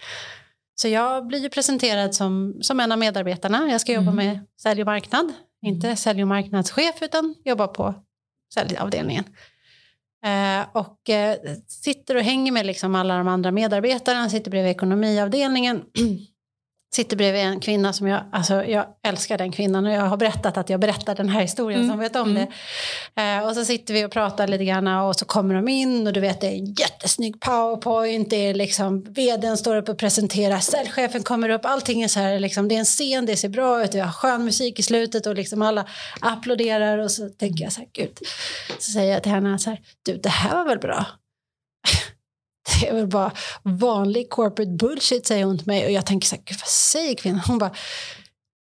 Så 0.74 0.88
jag 0.88 1.26
blir 1.26 1.38
ju 1.38 1.48
presenterad 1.48 2.14
som, 2.14 2.58
som 2.60 2.80
en 2.80 2.92
av 2.92 2.98
medarbetarna, 2.98 3.68
jag 3.70 3.80
ska 3.80 3.92
jobba 3.92 4.10
mm. 4.10 4.26
med 4.26 4.40
sälj 4.62 4.80
och 4.80 4.86
marknad, 4.86 5.32
inte 5.62 5.96
sälj 5.96 6.22
och 6.22 6.28
marknadschef 6.28 6.94
utan 7.02 7.34
jobba 7.44 7.66
på 7.66 7.94
säljavdelningen. 8.54 9.24
Eh, 10.24 10.66
och 10.72 11.10
eh, 11.10 11.36
sitter 11.66 12.16
och 12.16 12.22
hänger 12.22 12.52
med 12.52 12.66
liksom 12.66 12.94
alla 12.94 13.18
de 13.18 13.28
andra 13.28 13.50
medarbetarna, 13.50 14.28
sitter 14.28 14.50
bredvid 14.50 14.70
ekonomiavdelningen. 14.70 15.84
sitter 16.94 17.16
bredvid 17.16 17.42
en 17.42 17.60
kvinna 17.60 17.92
som 17.92 18.06
jag, 18.06 18.24
alltså 18.32 18.64
jag 18.64 18.86
älskar 19.02 19.38
den 19.38 19.52
kvinnan 19.52 19.86
och 19.86 19.92
jag 19.92 20.02
har 20.02 20.16
berättat 20.16 20.56
att 20.56 20.70
jag 20.70 20.80
berättar 20.80 21.14
den 21.14 21.28
här 21.28 21.40
historien 21.40 21.80
mm. 21.80 21.90
som 21.90 21.98
vet 21.98 22.16
om 22.16 22.30
mm. 22.30 22.46
det. 23.14 23.22
Eh, 23.22 23.46
och 23.46 23.54
så 23.54 23.64
sitter 23.64 23.94
vi 23.94 24.04
och 24.04 24.10
pratar 24.10 24.46
lite 24.46 24.64
grann 24.64 24.86
och 24.86 25.16
så 25.16 25.24
kommer 25.24 25.54
de 25.54 25.68
in 25.68 26.06
och 26.06 26.12
du 26.12 26.20
vet 26.20 26.40
det 26.40 26.46
är 26.46 26.52
en 26.52 26.74
jättesnygg 26.74 27.40
powerpoint, 27.40 28.30
det 28.30 28.36
är 28.36 28.54
liksom 28.54 29.02
vdn 29.02 29.56
står 29.56 29.76
upp 29.76 29.88
och 29.88 29.98
presenterar, 29.98 30.58
säljchefen 30.58 31.22
kommer 31.22 31.48
upp, 31.48 31.64
allting 31.64 32.02
är 32.02 32.08
så 32.08 32.20
här 32.20 32.38
liksom, 32.38 32.68
det 32.68 32.74
är 32.74 32.78
en 32.78 32.84
scen, 32.84 33.26
det 33.26 33.36
ser 33.36 33.48
bra 33.48 33.84
ut, 33.84 33.94
vi 33.94 34.00
har 34.00 34.12
skön 34.12 34.44
musik 34.44 34.78
i 34.78 34.82
slutet 34.82 35.26
och 35.26 35.34
liksom 35.34 35.62
alla 35.62 35.86
applåderar 36.20 36.98
och 36.98 37.10
så 37.10 37.28
tänker 37.28 37.64
jag 37.64 37.72
så 37.72 37.80
här, 37.80 37.88
gud, 37.92 38.18
så 38.78 38.90
säger 38.90 39.12
jag 39.12 39.22
till 39.22 39.32
henne 39.32 39.58
så 39.58 39.70
här, 39.70 39.80
du 40.02 40.16
det 40.16 40.28
här 40.28 40.56
var 40.56 40.64
väl 40.64 40.78
bra? 40.78 41.06
Det 42.68 42.88
är 42.88 42.94
väl 42.94 43.06
bara 43.06 43.32
vanlig 43.62 44.30
corporate 44.30 44.70
bullshit 44.70 45.26
säger 45.26 45.44
hon 45.44 45.58
till 45.58 45.66
mig 45.66 45.84
och 45.84 45.90
jag 45.90 46.06
tänker 46.06 46.28
så 46.28 46.36
här, 46.36 46.42
vad 46.48 46.68
säger 46.68 47.14
kvinnan? 47.14 47.40
Hon 47.46 47.58
bara, 47.58 47.72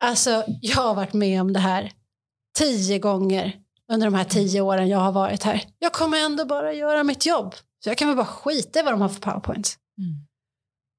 alltså 0.04 0.44
jag 0.60 0.76
har 0.76 0.94
varit 0.94 1.12
med 1.12 1.40
om 1.40 1.52
det 1.52 1.60
här 1.60 1.92
tio 2.58 2.98
gånger 2.98 3.56
under 3.92 4.06
de 4.06 4.14
här 4.14 4.24
tio 4.24 4.60
åren 4.60 4.88
jag 4.88 4.98
har 4.98 5.12
varit 5.12 5.42
här. 5.42 5.64
Jag 5.78 5.92
kommer 5.92 6.18
ändå 6.18 6.44
bara 6.44 6.72
göra 6.72 7.04
mitt 7.04 7.26
jobb. 7.26 7.54
Så 7.84 7.90
jag 7.90 7.98
kan 7.98 8.08
väl 8.08 8.16
bara 8.16 8.26
skita 8.26 8.80
i 8.80 8.82
vad 8.82 8.92
de 8.92 9.00
har 9.00 9.08
för 9.08 9.20
powerpoints. 9.20 9.78
Mm. 9.98 10.26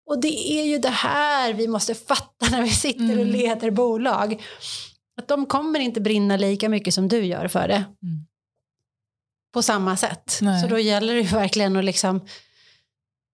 Och 0.10 0.22
det 0.22 0.52
är 0.52 0.64
ju 0.64 0.78
det 0.78 0.90
här 0.90 1.54
vi 1.54 1.68
måste 1.68 1.96
fatta 1.96 2.50
när 2.52 2.62
vi 2.62 2.70
sitter 2.70 3.04
och 3.04 3.26
mm. 3.26 3.28
leder 3.28 3.72
bolag. 3.72 4.44
Att 5.18 5.28
de 5.28 5.46
kommer 5.46 5.80
inte 5.80 6.02
brinna 6.02 6.38
lika 6.38 6.70
mycket 6.70 6.94
som 6.94 7.08
du 7.08 7.26
gör 7.26 7.48
för 7.48 7.68
det. 7.68 7.76
Mm. 8.04 8.26
På 9.54 9.62
samma 9.62 9.98
sätt. 9.98 10.40
Nej. 10.42 10.62
Så 10.62 10.68
då 10.68 10.80
gäller 10.80 11.14
det 11.14 11.22
ju 11.22 11.28
verkligen 11.28 11.76
att 11.76 11.86
liksom 11.86 12.22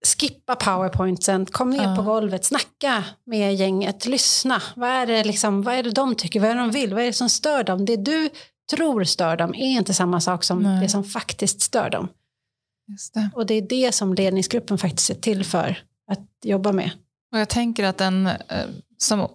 skippa 0.07 0.55
powerpointsen, 0.55 1.45
kom 1.45 1.69
ner 1.69 1.83
ja. 1.83 1.95
på 1.95 2.01
golvet, 2.01 2.45
snacka 2.45 3.03
med 3.25 3.55
gänget, 3.55 4.05
lyssna. 4.05 4.61
Vad 4.75 4.89
är, 4.89 5.07
det 5.07 5.23
liksom, 5.23 5.61
vad 5.61 5.75
är 5.75 5.83
det 5.83 5.91
de 5.91 6.15
tycker, 6.15 6.39
vad 6.39 6.49
är 6.49 6.55
det 6.55 6.61
de 6.61 6.71
vill, 6.71 6.93
vad 6.93 7.03
är 7.03 7.07
det 7.07 7.13
som 7.13 7.29
stör 7.29 7.63
dem? 7.63 7.85
Det 7.85 7.97
du 7.97 8.29
tror 8.71 9.03
stör 9.03 9.37
dem 9.37 9.55
är 9.55 9.67
inte 9.67 9.93
samma 9.93 10.21
sak 10.21 10.43
som 10.43 10.59
Nej. 10.59 10.81
det 10.81 10.89
som 10.89 11.03
faktiskt 11.03 11.61
stör 11.61 11.89
dem. 11.89 12.07
Det. 13.13 13.29
Och 13.35 13.45
det 13.45 13.53
är 13.53 13.61
det 13.61 13.91
som 13.91 14.13
ledningsgruppen 14.13 14.77
faktiskt 14.77 15.09
är 15.09 15.15
till 15.15 15.45
för 15.45 15.83
att 16.11 16.27
jobba 16.43 16.71
med. 16.71 16.91
Och 17.31 17.39
jag 17.39 17.49
tänker 17.49 17.83
att 17.83 18.01
en, 18.01 18.27
eh, 18.27 18.67
som, 18.97 19.27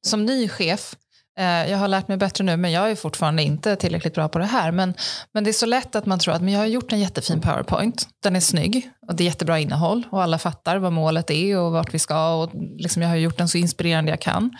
som 0.00 0.26
ny 0.26 0.48
chef 0.48 0.96
jag 1.40 1.78
har 1.78 1.88
lärt 1.88 2.08
mig 2.08 2.16
bättre 2.16 2.44
nu, 2.44 2.56
men 2.56 2.72
jag 2.72 2.90
är 2.90 2.94
fortfarande 2.94 3.42
inte 3.42 3.76
tillräckligt 3.76 4.14
bra 4.14 4.28
på 4.28 4.38
det 4.38 4.44
här. 4.44 4.72
Men, 4.72 4.94
men 5.32 5.44
det 5.44 5.50
är 5.50 5.52
så 5.52 5.66
lätt 5.66 5.96
att 5.96 6.06
man 6.06 6.18
tror 6.18 6.34
att 6.34 6.42
men 6.42 6.52
jag 6.52 6.60
har 6.60 6.66
gjort 6.66 6.92
en 6.92 7.00
jättefin 7.00 7.40
powerpoint. 7.40 8.08
Den 8.22 8.36
är 8.36 8.40
snygg 8.40 8.90
och 9.08 9.14
det 9.14 9.24
är 9.24 9.26
jättebra 9.26 9.58
innehåll 9.58 10.06
och 10.10 10.22
alla 10.22 10.38
fattar 10.38 10.76
vad 10.76 10.92
målet 10.92 11.30
är 11.30 11.58
och 11.58 11.72
vart 11.72 11.94
vi 11.94 11.98
ska. 11.98 12.34
Och 12.34 12.50
liksom 12.54 13.02
jag 13.02 13.08
har 13.08 13.16
gjort 13.16 13.38
den 13.38 13.48
så 13.48 13.58
inspirerande 13.58 14.10
jag 14.10 14.20
kan. 14.20 14.50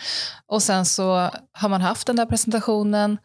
Och 0.47 0.63
sen 0.63 0.87
så 0.87 1.31
har 1.53 1.69
man 1.69 1.81
haft 1.81 2.07
den 2.07 2.17
där 2.17 2.27
presentationen 2.27 3.19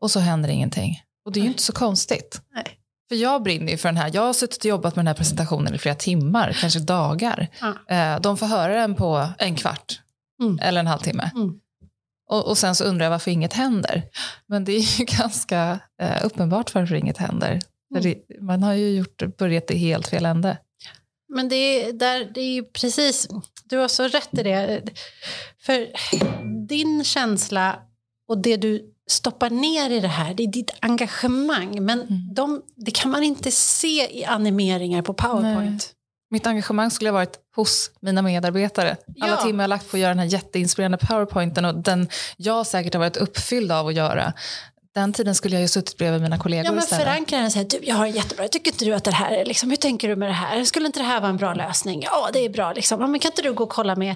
och 0.00 0.10
så 0.10 0.20
händer 0.20 0.48
ingenting. 0.48 1.02
Och 1.26 1.32
det 1.32 1.40
är 1.40 1.42
ju 1.42 1.48
inte 1.48 1.62
så 1.62 1.72
konstigt. 1.72 2.40
Nej. 2.54 2.78
För 3.08 3.16
jag 3.16 3.42
brinner 3.42 3.72
ju 3.72 3.78
för 3.78 3.88
den 3.88 3.96
här. 3.96 4.10
Jag 4.14 4.22
har 4.22 4.32
suttit 4.32 4.58
och 4.58 4.64
jobbat 4.64 4.96
med 4.96 5.04
den 5.04 5.06
här 5.06 5.14
presentationen 5.14 5.74
i 5.74 5.78
flera 5.78 5.94
timmar, 5.94 6.56
kanske 6.60 6.80
dagar. 6.80 7.48
Ja. 7.60 7.94
Eh, 7.96 8.20
de 8.20 8.36
får 8.36 8.46
höra 8.46 8.74
den 8.74 8.94
på 8.94 9.28
en 9.38 9.56
kvart 9.56 10.00
mm. 10.42 10.58
eller 10.62 10.80
en 10.80 10.86
halvtimme. 10.86 11.30
Mm. 11.34 11.54
Och, 12.28 12.46
och, 12.48 12.58
sen 12.58 12.74
så 12.74 12.84
undrar 12.84 13.04
jag 13.04 13.10
varför 13.10 13.30
inget 13.30 13.52
händer. 13.52 14.02
Men 14.46 14.64
det 14.64 14.72
är 14.72 14.98
ju 14.98 15.04
ganska 15.18 15.80
eh, 16.00 16.24
uppenbart 16.24 16.74
varför 16.74 16.94
inget 16.94 17.18
händer. 17.18 17.60
Mm. 17.96 18.18
Man 18.40 18.62
har 18.62 18.74
ju 18.74 18.90
gjort, 18.90 19.36
börjat 19.38 19.70
i 19.70 19.78
helt 19.78 20.08
fel 20.08 20.26
ände. 20.26 20.58
Men 21.28 21.48
det 21.48 21.56
är, 21.56 21.92
där, 21.92 22.30
det 22.34 22.40
är 22.40 22.54
ju 22.54 22.64
precis, 22.64 23.28
du 23.64 23.76
har 23.76 23.88
så 23.88 24.08
rätt 24.08 24.38
i 24.38 24.42
det. 24.42 24.82
För 25.58 25.88
din 26.68 27.04
känsla 27.04 27.78
och 28.28 28.38
det 28.38 28.56
du 28.56 28.92
stoppar 29.10 29.50
ner 29.50 29.90
i 29.90 30.00
det 30.00 30.08
här, 30.08 30.34
det 30.34 30.42
är 30.42 30.52
ditt 30.52 30.70
engagemang. 30.80 31.84
Men 31.84 32.00
mm. 32.02 32.34
de, 32.34 32.62
det 32.76 32.90
kan 32.90 33.10
man 33.10 33.22
inte 33.22 33.50
se 33.50 34.18
i 34.18 34.24
animeringar 34.24 35.02
på 35.02 35.14
Powerpoint. 35.14 35.62
Nej. 35.62 35.95
Mitt 36.30 36.46
engagemang 36.46 36.90
skulle 36.90 37.10
ha 37.10 37.14
varit 37.14 37.38
hos 37.56 37.90
mina 38.00 38.22
medarbetare. 38.22 38.96
Alla 39.20 39.32
ja. 39.32 39.42
timmar 39.42 39.64
jag 39.64 39.68
lagt 39.68 39.90
på 39.90 39.96
att 39.96 40.00
göra 40.00 40.10
den 40.10 40.18
här 40.18 40.26
jätteinspirerande 40.26 40.98
powerpointen 40.98 41.64
och 41.64 41.74
den 41.74 42.08
jag 42.36 42.66
säkert 42.66 42.94
har 42.94 42.98
varit 43.00 43.16
uppfylld 43.16 43.72
av 43.72 43.86
att 43.86 43.94
göra. 43.94 44.32
den 44.94 45.12
tiden 45.12 45.34
skulle 45.34 45.54
jag 45.56 45.62
ju 45.62 45.68
suttit 45.68 45.96
bredvid 45.96 46.22
mina 46.22 46.38
kollegor 46.38 46.64
Ja, 46.64 46.72
men 46.72 46.78
istället. 46.84 47.04
förankra 47.04 47.36
den 47.36 47.46
och 47.46 47.52
säga, 47.52 47.64
du, 47.64 47.78
jag 47.82 47.94
har 47.96 48.06
en 48.06 48.12
jättebra, 48.12 48.48
tycker 48.48 48.70
inte 48.72 48.84
du 48.84 48.94
att 48.94 49.04
det 49.04 49.10
här 49.10 49.32
är, 49.32 49.44
liksom, 49.44 49.70
hur 49.70 49.76
tänker 49.76 50.08
du 50.08 50.16
med 50.16 50.28
det 50.28 50.32
här? 50.32 50.64
Skulle 50.64 50.86
inte 50.86 51.00
det 51.00 51.04
här 51.04 51.20
vara 51.20 51.30
en 51.30 51.36
bra 51.36 51.54
lösning? 51.54 52.02
Ja, 52.04 52.30
det 52.32 52.38
är 52.38 52.48
bra, 52.48 52.72
liksom. 52.72 53.00
ja, 53.00 53.06
men 53.06 53.20
kan 53.20 53.30
inte 53.30 53.42
du 53.42 53.52
gå 53.52 53.64
och 53.64 53.70
kolla 53.70 53.96
med 53.96 54.14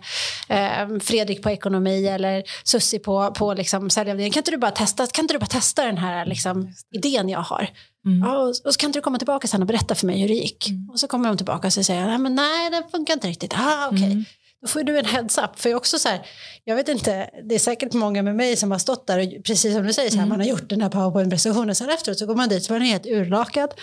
eh, 0.49 0.99
Fredrik 1.03 1.43
på 1.43 1.51
ekonomi 1.51 2.07
eller 2.07 2.43
Sussi 2.65 2.99
på, 2.99 3.31
på 3.31 3.55
liksom, 3.55 3.91
säljavdelningen? 3.91 4.33
Kan 4.33 4.41
inte 4.41 4.51
du 4.51 4.57
bara 4.57 4.71
testa, 4.71 5.07
kan 5.07 5.25
inte 5.25 5.35
du 5.35 5.39
bara 5.39 5.47
testa 5.47 5.85
den 5.85 5.99
här 5.99 6.27
liksom, 6.27 6.75
idén 6.95 7.29
jag 7.29 7.41
har? 7.41 7.69
Mm. 8.07 8.19
Ja, 8.29 8.39
och, 8.39 8.49
och 8.49 8.57
så 8.75 8.79
kan 8.79 8.89
inte 8.89 8.99
du 8.99 9.03
komma 9.03 9.19
tillbaka 9.19 9.49
sen 9.49 9.61
och 9.61 9.67
berätta 9.67 9.95
för 9.95 10.07
mig 10.07 10.21
hur 10.21 10.29
det 10.29 10.35
gick? 10.35 10.69
Mm. 10.69 10.91
Och 10.91 11.01
så 11.01 11.09
kommer 11.09 11.29
de 11.29 11.37
tillbaka 11.37 11.67
och 11.67 11.73
så 11.73 11.83
säger 11.85 12.07
nej, 12.07 12.19
men 12.19 12.35
nej, 12.35 12.71
det 12.71 12.83
funkar 12.91 13.15
inte 13.15 13.29
riktigt. 13.29 13.55
Ah, 13.57 13.87
okej. 13.89 14.05
Mm. 14.05 14.25
Då 14.63 14.69
får 14.69 14.83
du 14.83 14.99
en 14.99 15.05
heads 15.05 15.39
up. 15.39 15.61
För 15.61 15.69
jag, 15.71 15.77
också 15.77 15.99
så 15.99 16.09
här, 16.09 16.27
jag 16.65 16.77
vet 16.77 16.89
inte, 16.89 17.31
det 17.49 17.55
är 17.55 17.59
säkert 17.59 17.93
många 17.93 18.23
med 18.23 18.37
mig 18.37 18.57
som 18.57 18.71
har 18.71 18.79
stått 18.79 19.07
där 19.07 19.19
och 19.19 19.45
precis 19.45 19.75
som 19.75 19.87
du 19.87 19.93
säger, 19.93 20.11
så 20.11 20.17
här, 20.17 20.23
Mm. 20.23 20.29
man 20.29 20.41
har 20.41 20.47
gjort 20.47 20.69
den 20.69 20.83
här 20.83 20.89
powerpoint-presentationen. 20.89 21.75
Sen 21.75 21.91
efteråt 21.91 22.19
så 22.19 22.27
går 22.27 22.35
man 22.35 22.49
dit 22.49 22.65
så 22.65 22.73
man 22.73 22.83
är 22.83 22.87
helt 22.87 23.07
urlakad. 23.07 23.75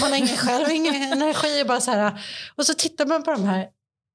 Man 0.00 0.10
har 0.10 0.18
ingen 0.18 0.36
själv, 0.36 0.70
ingen 0.70 0.94
energi. 1.12 1.62
Och, 1.62 1.66
bara 1.66 1.80
så 1.80 1.90
här, 1.90 2.20
och 2.56 2.66
så 2.66 2.74
tittar 2.74 3.06
man 3.06 3.22
på 3.22 3.30
de 3.30 3.44
här 3.44 3.66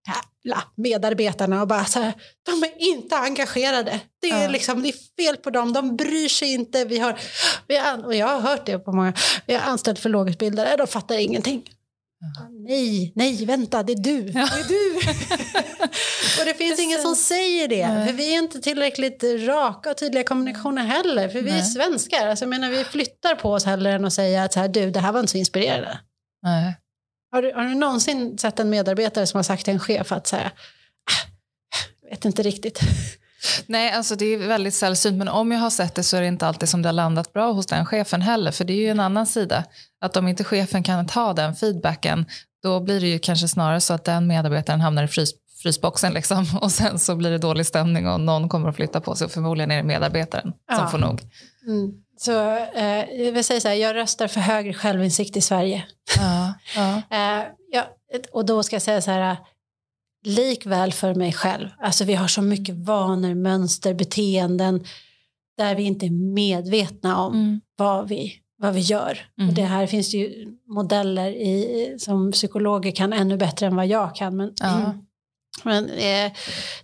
jävla 0.07 0.63
medarbetarna 0.77 1.61
och 1.61 1.67
bara 1.67 1.85
så 1.85 1.99
här, 1.99 2.13
de 2.45 2.63
är 2.63 2.93
inte 2.95 3.15
engagerade. 3.17 3.99
Det 4.21 4.29
är, 4.29 4.41
Ja. 4.43 4.49
liksom, 4.49 4.83
det 4.83 4.89
är 4.89 5.23
fel 5.23 5.37
på 5.37 5.49
dem, 5.49 5.73
de 5.73 5.95
bryr 5.95 6.29
sig 6.29 6.53
inte. 6.53 6.85
Vi 6.85 6.99
har, 6.99 7.19
vi 7.67 7.77
har, 7.77 8.05
och 8.05 8.15
jag 8.15 8.27
har 8.27 8.39
hört 8.41 8.65
det 8.65 8.79
på 8.79 8.91
många, 8.91 9.13
vi 9.45 9.53
har 9.53 9.61
anställt 9.61 9.99
för 9.99 10.09
lågutbildade, 10.09 10.75
de 10.77 10.87
fattar 10.87 11.17
ingenting. 11.17 11.63
Nej, 12.67 13.11
nej, 13.15 13.45
vänta, 13.45 13.83
det 13.83 13.93
är 13.93 14.03
du. 14.03 14.21
Det 14.21 14.39
är 14.39 14.67
du. 14.67 14.95
och 16.39 16.45
det 16.45 16.53
finns 16.53 16.79
ingen 16.79 17.01
som 17.01 17.15
säger 17.15 17.67
det. 17.67 17.87
Nej. 17.87 18.07
För 18.07 18.13
vi 18.13 18.33
är 18.35 18.37
inte 18.39 18.61
tillräckligt 18.61 19.23
raka 19.23 19.91
och 19.91 19.97
tydliga 19.97 20.21
i 20.21 20.25
kommunikationen 20.25 20.85
heller. 20.85 21.29
För 21.29 21.41
vi 21.41 21.49
är 21.49 21.53
Nej. 21.53 21.63
svenskar. 21.63 22.27
Alltså, 22.27 22.45
jag 22.45 22.49
menar, 22.49 22.69
vi 22.69 22.83
flyttar 22.83 23.35
på 23.35 23.51
oss 23.51 23.65
hellre 23.65 23.93
än 23.93 24.05
att 24.05 24.13
säga 24.13 24.43
att 24.43 24.53
så 24.53 24.59
här, 24.59 24.67
du, 24.67 24.91
det 24.91 24.99
här 24.99 25.11
var 25.11 25.19
inte 25.19 25.31
så 25.31 25.37
inspirerande. 25.37 25.99
Nej. 26.43 26.77
Har 27.31 27.41
du, 27.41 27.51
har 27.55 27.63
du 27.63 27.75
någonsin 27.75 28.37
sett 28.37 28.59
en 28.59 28.69
medarbetare 28.69 29.27
som 29.27 29.37
har 29.37 29.43
sagt 29.43 29.65
till 29.65 29.73
en 29.73 29.79
chef 29.79 30.11
att 30.11 30.27
säga, 30.27 30.51
ah, 31.05 31.29
jag 32.01 32.09
vet 32.09 32.25
inte 32.25 32.41
riktigt. 32.41 32.79
Nej, 33.65 33.91
alltså 33.91 34.15
det 34.15 34.25
är 34.25 34.37
väldigt 34.37 34.73
sällsynt, 34.73 35.17
men 35.17 35.27
om 35.27 35.51
jag 35.51 35.59
har 35.59 35.69
sett 35.69 35.95
det 35.95 36.03
så 36.03 36.17
är 36.17 36.21
det 36.21 36.27
inte 36.27 36.47
alltid 36.47 36.69
som 36.69 36.81
det 36.81 36.87
har 36.87 36.93
landat 36.93 37.33
bra 37.33 37.51
hos 37.51 37.65
den 37.65 37.85
chefen 37.85 38.21
heller, 38.21 38.51
för 38.51 38.65
det 38.65 38.73
är 38.73 38.77
ju 38.77 38.89
en 38.89 38.99
annan 38.99 39.25
sida. 39.25 39.63
Att 40.01 40.17
om 40.17 40.27
inte 40.27 40.43
chefen 40.43 40.83
kan 40.83 41.07
ta 41.07 41.33
den 41.33 41.55
feedbacken, 41.55 42.25
då 42.63 42.79
blir 42.79 43.01
det 43.01 43.07
ju 43.07 43.19
kanske 43.19 43.47
snarare 43.47 43.81
så 43.81 43.93
att 43.93 44.03
den 44.05 44.27
medarbetaren 44.27 44.81
hamnar 44.81 45.03
i 45.03 45.07
frys, 45.07 45.31
frysboxen 45.63 46.13
liksom, 46.13 46.45
och 46.61 46.71
sen 46.71 46.99
så 46.99 47.15
blir 47.15 47.31
det 47.31 47.37
dålig 47.37 47.65
stämning 47.65 48.07
och 48.07 48.19
någon 48.19 48.49
kommer 48.49 48.69
att 48.69 48.75
flytta 48.75 49.01
på 49.01 49.15
sig 49.15 49.25
och 49.25 49.31
förmodligen 49.31 49.71
är 49.71 49.77
det 49.77 49.83
medarbetaren 49.83 50.53
Ja. 50.67 50.75
som 50.77 50.89
får 50.91 50.97
nog. 50.97 51.21
Mm. 51.67 51.91
Så 52.21 52.55
eh, 52.75 53.23
jag 53.23 53.31
vill 53.31 53.43
säga 53.43 53.61
så 53.61 53.67
här, 53.67 53.75
jag 53.75 53.95
röstar 53.95 54.27
för 54.27 54.39
högre 54.39 54.73
självinsikt 54.73 55.37
i 55.37 55.41
Sverige. 55.41 55.85
Ja, 56.17 56.53
ja. 56.75 57.01
Eh, 57.17 57.45
ja, 57.71 57.83
och 58.31 58.45
då 58.45 58.63
ska 58.63 58.75
jag 58.75 58.83
säga 58.83 59.01
så 59.01 59.11
här, 59.11 59.37
likväl 60.25 60.93
för 60.93 61.15
mig 61.15 61.33
själv. 61.33 61.69
Alltså 61.79 62.03
vi 62.03 62.13
har 62.13 62.27
så 62.27 62.41
mycket 62.41 62.75
vanor, 62.75 63.33
mönster, 63.33 63.93
beteenden 63.93 64.85
där 65.57 65.75
vi 65.75 65.83
inte 65.83 66.05
är 66.05 66.33
medvetna 66.33 67.17
om 67.17 67.33
Mm. 67.33 67.61
vad, 67.77 68.07
vi, 68.07 68.33
vad 68.57 68.73
vi 68.73 68.79
gör. 68.79 69.19
Mm. 69.37 69.49
Och 69.49 69.55
det 69.55 69.63
här 69.63 69.87
finns 69.87 70.11
det 70.11 70.17
ju 70.17 70.57
modeller 70.67 71.29
i, 71.29 71.95
som 71.99 72.31
psykologer 72.31 72.91
kan 72.91 73.13
ännu 73.13 73.37
bättre 73.37 73.65
än 73.65 73.75
vad 73.75 73.87
jag 73.87 74.15
kan. 74.15 74.37
Men, 74.37 74.53
Ja. 74.61 74.93
men 75.63 75.89
eh, 75.89 76.31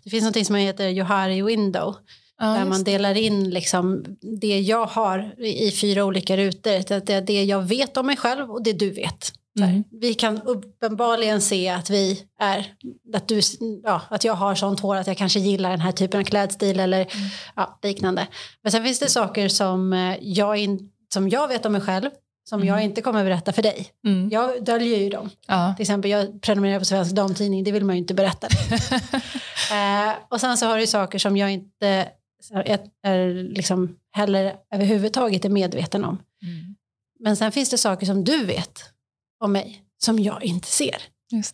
det 0.04 0.10
finns 0.10 0.36
något 0.36 0.46
som 0.48 0.56
heter 0.56 0.88
Johari 0.88 1.42
Window. 1.42 1.96
Ja, 2.40 2.46
där 2.46 2.66
man 2.66 2.84
delar 2.84 3.18
in 3.18 3.50
liksom 3.50 4.04
det 4.42 4.60
jag 4.60 4.86
har 4.86 5.42
i 5.46 5.72
fyra 5.72 6.06
olika 6.06 6.38
rutor. 6.38 7.00
Det 7.00 7.10
är 7.14 7.22
det 7.22 7.44
jag 7.44 7.62
vet 7.62 7.98
om 7.98 8.06
mig 8.06 8.18
själv 8.18 8.52
och 8.52 8.64
det 8.64 8.74
du 8.74 8.90
vet. 8.92 9.32
Mm. 9.60 9.84
Vi 10.02 10.14
kan 10.14 10.42
uppenbarligen 10.42 11.42
se 11.42 11.70
att 11.70 11.90
vi 11.90 12.22
är, 12.40 12.66
att, 13.14 13.28
du, 13.28 13.42
ja, 13.84 14.02
att 14.10 14.24
jag 14.24 14.34
har 14.34 14.56
sånt 14.56 14.80
hår 14.80 14.96
att 14.96 15.08
jag 15.08 15.18
kanske 15.18 15.40
gillar 15.40 15.70
den 15.70 15.80
här 15.82 15.92
typen 15.92 16.20
av 16.20 16.24
klädstil 16.24 16.80
eller 16.80 17.02
Mm. 17.02 17.30
ja, 17.56 17.80
liknande. 17.84 18.28
Men 18.64 18.72
sen 18.72 18.84
finns 18.84 19.00
det 19.00 19.10
saker 19.10 19.48
som 19.50 19.94
eh, 19.94 20.16
jag, 20.22 20.58
in, 20.58 20.90
som 21.14 21.30
jag 21.30 21.48
vet 21.48 21.66
om 21.66 21.72
mig 21.72 21.82
själv 21.82 22.10
som 22.50 22.62
Mm. 22.62 22.68
jag 22.74 22.84
inte 22.84 23.02
kommer 23.02 23.24
berätta 23.24 23.54
för 23.54 23.62
dig. 23.62 23.88
Mm. 24.08 24.30
Jag 24.32 24.64
döljer 24.66 25.00
ju 25.00 25.10
dem. 25.10 25.30
Ja. 25.48 25.74
Till 25.78 25.84
exempel 25.84 26.12
jag 26.12 26.42
prenumererar 26.42 26.80
på 26.80 26.86
Svensk 26.86 27.12
Damtidning, 27.16 27.64
det 27.64 27.72
vill 27.72 27.86
man 27.86 27.96
ju 27.96 28.02
inte 28.02 28.14
berätta. 28.14 28.48
eh, 29.72 30.14
och 30.30 30.42
sen 30.42 30.58
så 30.58 30.66
har 30.66 30.78
du 30.78 30.88
saker 30.88 31.20
som 31.20 31.38
jag 31.38 31.52
inte 31.52 32.08
är, 32.54 32.80
är 33.04 33.34
liksom 33.34 33.96
heller 34.12 34.56
överhuvudtaget 34.74 35.46
är 35.46 35.50
medveten 35.50 36.06
om. 36.06 36.18
Mm. 36.44 36.76
Men 37.20 37.38
sen 37.38 37.52
finns 37.52 37.70
det 37.70 37.78
saker 37.78 38.06
som 38.06 38.24
du 38.24 38.46
vet 38.46 38.84
om 39.44 39.52
mig 39.52 39.82
som 40.04 40.20
jag 40.20 40.44
inte 40.44 40.68
ser. 40.68 40.96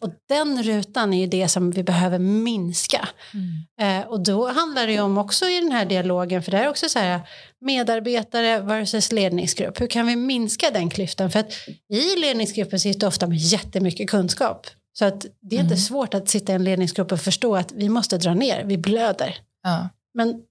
Och 0.01 0.09
den 0.29 0.63
rutan 0.63 1.13
är 1.13 1.19
ju 1.21 1.27
det 1.27 1.47
som 1.47 1.71
vi 1.71 1.83
behöver 1.83 2.19
minska. 2.19 3.09
Mm. 3.33 4.01
Eh, 4.01 4.07
och 4.07 4.23
då 4.23 4.47
handlar 4.51 4.87
det 4.87 4.93
ju 4.93 5.01
om 5.01 5.17
också 5.17 5.45
i 5.45 5.59
den 5.59 5.71
här 5.71 5.85
dialogen, 5.85 6.43
för 6.43 6.51
det 6.51 6.57
är 6.57 6.69
också 6.69 6.89
så 6.89 6.99
här 6.99 7.21
medarbetare 7.61 8.59
versus 8.59 9.11
ledningsgrupp. 9.11 9.81
Hur 9.81 9.87
kan 9.87 10.07
vi 10.07 10.15
minska 10.15 10.71
den 10.71 10.89
klyftan? 10.89 11.31
För 11.31 11.39
att 11.39 11.51
i 11.93 12.15
ledningsgruppen 12.19 12.79
sitter 12.79 13.07
ofta 13.07 13.27
med 13.27 13.37
jättemycket 13.37 14.09
kunskap. 14.09 14.67
Så 14.93 15.05
att 15.05 15.25
det 15.41 15.55
är 15.55 15.59
inte 15.59 15.73
Mm. 15.73 15.77
svårt 15.77 16.13
att 16.13 16.29
sitta 16.29 16.51
i 16.51 16.55
en 16.55 16.63
ledningsgrupp 16.63 17.11
och 17.11 17.19
förstå 17.21 17.55
att 17.55 17.71
vi 17.71 17.89
måste 17.89 18.17
dra 18.17 18.33
ner, 18.33 18.63
vi 18.63 18.77
blöder. 18.77 19.37
Ja. 19.63 19.89
Men 20.13 20.41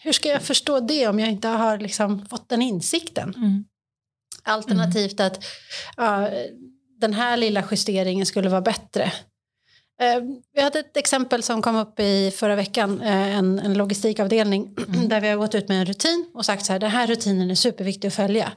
hur 0.00 0.12
ska 0.12 0.28
jag 0.28 0.42
förstå 0.42 0.80
det 0.80 1.08
om 1.08 1.18
jag 1.18 1.28
inte 1.28 1.48
har 1.48 1.78
liksom 1.78 2.26
fått 2.26 2.48
den 2.48 2.62
insikten? 2.62 3.34
Mm. 3.36 3.64
Alternativt 4.42 5.20
att 5.20 5.44
ja, 5.96 6.30
den 7.00 7.14
här 7.14 7.36
lilla 7.36 7.64
justeringen 7.70 8.26
skulle 8.26 8.48
vara 8.48 8.60
bättre. 8.60 9.12
Eh, 10.02 10.20
vi 10.54 10.62
hade 10.62 10.78
ett 10.78 10.96
exempel 10.96 11.42
som 11.42 11.62
kom 11.62 11.76
upp 11.76 12.00
i 12.00 12.30
förra 12.36 12.56
veckan, 12.56 13.00
eh, 13.00 13.36
en, 13.36 13.58
en 13.58 13.74
logistikavdelning 13.74 14.74
Mm. 14.88 15.08
där 15.08 15.20
vi 15.20 15.28
har 15.28 15.36
gått 15.36 15.54
ut 15.54 15.68
med 15.68 15.80
en 15.80 15.86
rutin 15.86 16.30
och 16.34 16.44
sagt 16.44 16.66
så 16.66 16.72
här, 16.72 16.80
den 16.80 16.90
här 16.90 17.06
rutinen 17.06 17.50
är 17.50 17.54
superviktig 17.54 18.08
att 18.08 18.14
följa. 18.14 18.52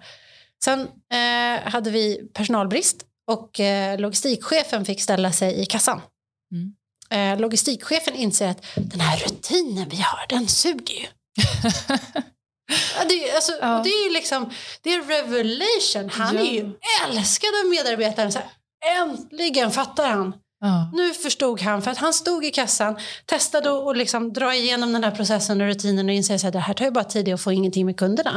Sen 0.63 0.79
eh, 1.13 1.71
hade 1.71 1.91
vi 1.91 2.29
personalbrist 2.33 3.05
och 3.27 3.59
eh, 3.59 3.99
logistikchefen 3.99 4.85
fick 4.85 5.01
ställa 5.01 5.31
sig 5.31 5.61
i 5.61 5.65
kassan. 5.65 6.01
Mm. 6.51 6.73
Eh, 7.09 7.39
logistikchefen 7.39 8.15
inser 8.15 8.47
att 8.47 8.63
den 8.75 8.99
här 8.99 9.17
rutinen 9.17 9.89
vi 9.89 9.97
har, 9.97 10.25
den 10.29 10.47
suger 10.47 10.95
ju. 10.95 11.07
Det, 13.09 13.29
är- 13.29 13.35
alltså, 13.35 13.51
Ja. 13.61 13.77
och 13.77 13.83
det 13.83 13.89
är 13.89 14.07
ju 14.07 14.13
liksom, 14.13 14.49
det 14.81 14.93
är 14.93 15.01
revelation. 15.03 16.09
Han 16.09 16.35
Ja. 16.35 16.41
är 16.41 16.51
ju 16.53 16.73
älskad 17.07 17.49
av 17.63 17.69
medarbetaren. 17.69 18.31
Så 18.31 18.39
här, 18.39 18.49
äntligen 19.01 19.71
fattar 19.71 20.09
han. 20.09 20.33
Ja. 20.59 20.91
Nu 20.93 21.13
förstod 21.13 21.61
han, 21.61 21.81
för 21.81 21.91
att 21.91 21.97
han 21.97 22.13
stod 22.13 22.45
i 22.45 22.51
kassan, 22.51 22.99
testade 23.25 23.89
att 23.89 23.97
liksom 23.97 24.33
dra 24.33 24.55
igenom 24.55 24.93
den 24.93 25.03
här 25.03 25.11
processen 25.11 25.61
och 25.61 25.67
rutinen 25.67 26.05
och 26.09 26.15
inser 26.15 26.47
att 26.47 26.53
det 26.53 26.59
här 26.59 26.73
tar 26.73 26.85
ju 26.85 26.91
bara 26.91 27.03
tid 27.03 27.33
och 27.33 27.39
får 27.41 27.53
ingenting 27.53 27.85
med 27.85 27.97
kunderna. 27.97 28.29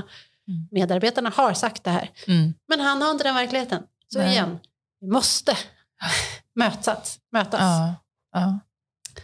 Mm. 0.49 0.69
Medarbetarna 0.71 1.31
har 1.37 1.55
sagt 1.55 1.85
det 1.85 1.91
här. 1.91 2.11
Mm. 2.27 2.55
Men 2.69 2.81
han 2.81 3.03
har 3.03 3.11
inte 3.11 3.25
den 3.25 3.35
verkligheten. 3.35 3.83
Så 4.13 4.19
Nej. 4.19 4.31
igen, 4.33 4.59
vi 5.01 5.07
måste 5.11 5.57
mötas. 6.55 7.19
mötas. 7.33 7.61
Ja, 7.61 7.95
ja, 8.33 8.59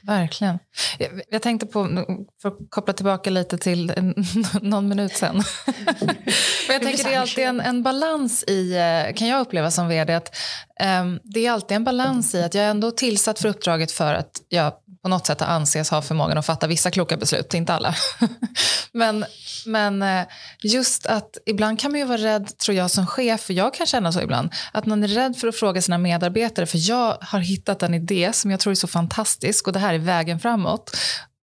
verkligen. 0.03 0.59
Jag, 0.99 1.20
jag 1.28 1.43
tänkte 1.43 1.66
på, 1.66 2.05
för 2.43 2.49
att 2.49 2.57
koppla 2.68 2.93
tillbaka 2.93 3.30
lite 3.30 3.59
till 3.59 3.91
en, 3.97 4.14
någon 4.62 4.88
minut 4.88 5.16
sen. 5.16 5.43
Jag 6.68 6.82
tänker 6.82 7.05
det 7.05 7.14
är 7.14 7.20
alltid 7.20 7.45
en, 7.45 7.61
en 7.61 7.82
balans 7.82 8.45
i, 8.45 8.72
eh, 8.76 9.14
kan 9.14 9.28
jag 9.28 9.41
uppleva 9.41 9.70
som 9.70 9.88
vd, 9.88 10.14
att 10.14 10.36
ehm, 10.80 11.20
det 11.24 11.47
är 11.47 11.53
alltid 11.53 11.76
en 11.76 11.84
balans 11.84 12.34
i 12.34 12.43
att 12.43 12.55
jag 12.55 12.64
är 12.64 12.70
ändå 12.70 12.91
tillsatt 12.91 13.38
för 13.38 13.49
uppdraget 13.49 13.93
för 13.93 14.14
att 14.14 14.43
jag 14.49 14.72
på 15.03 15.09
något 15.09 15.26
sätt 15.26 15.42
anses 15.42 15.90
ha 15.90 16.03
förmågan 16.03 16.38
att 16.38 16.46
fatta 16.46 16.66
vissa 16.66 16.90
kloka 16.90 17.16
beslut, 17.16 17.55
inte 17.55 17.74
alla. 17.74 17.94
men, 18.92 19.24
men 19.66 20.03
eh, 20.03 20.26
just 20.62 21.07
att 21.07 21.38
ibland 21.46 21.80
kan 21.80 21.90
man 21.90 22.01
ju 22.01 22.07
vara 22.07 22.18
rädd, 22.18 22.59
tror 22.59 22.76
jag 22.76 22.90
som 22.90 23.07
chef, 23.07 23.40
för 23.40 23.55
jag 23.55 23.74
kan 23.74 23.86
känna 23.86 24.12
så 24.12 24.20
ibland, 24.20 24.53
att 24.72 24.86
man 24.86 25.05
är 25.05 25.09
rädd 25.09 25.36
för 25.36 25.48
att 25.48 25.57
fråga 25.57 25.82
sina 25.82 25.98
medarbetare, 25.98 26.66
för 26.66 26.88
jag 26.88 27.18
har 27.20 27.40
hittat 27.40 27.82
en 27.82 27.94
idé 27.94 28.32
som 28.32 28.51
jag 28.51 28.61
tror 28.61 28.70
är 28.70 28.74
så 28.74 28.86
fantastisk 28.86 29.66
och 29.66 29.72
det 29.72 29.78
här 29.78 29.94
är 29.94 29.98
vägen 29.98 30.40
framåt. 30.40 30.96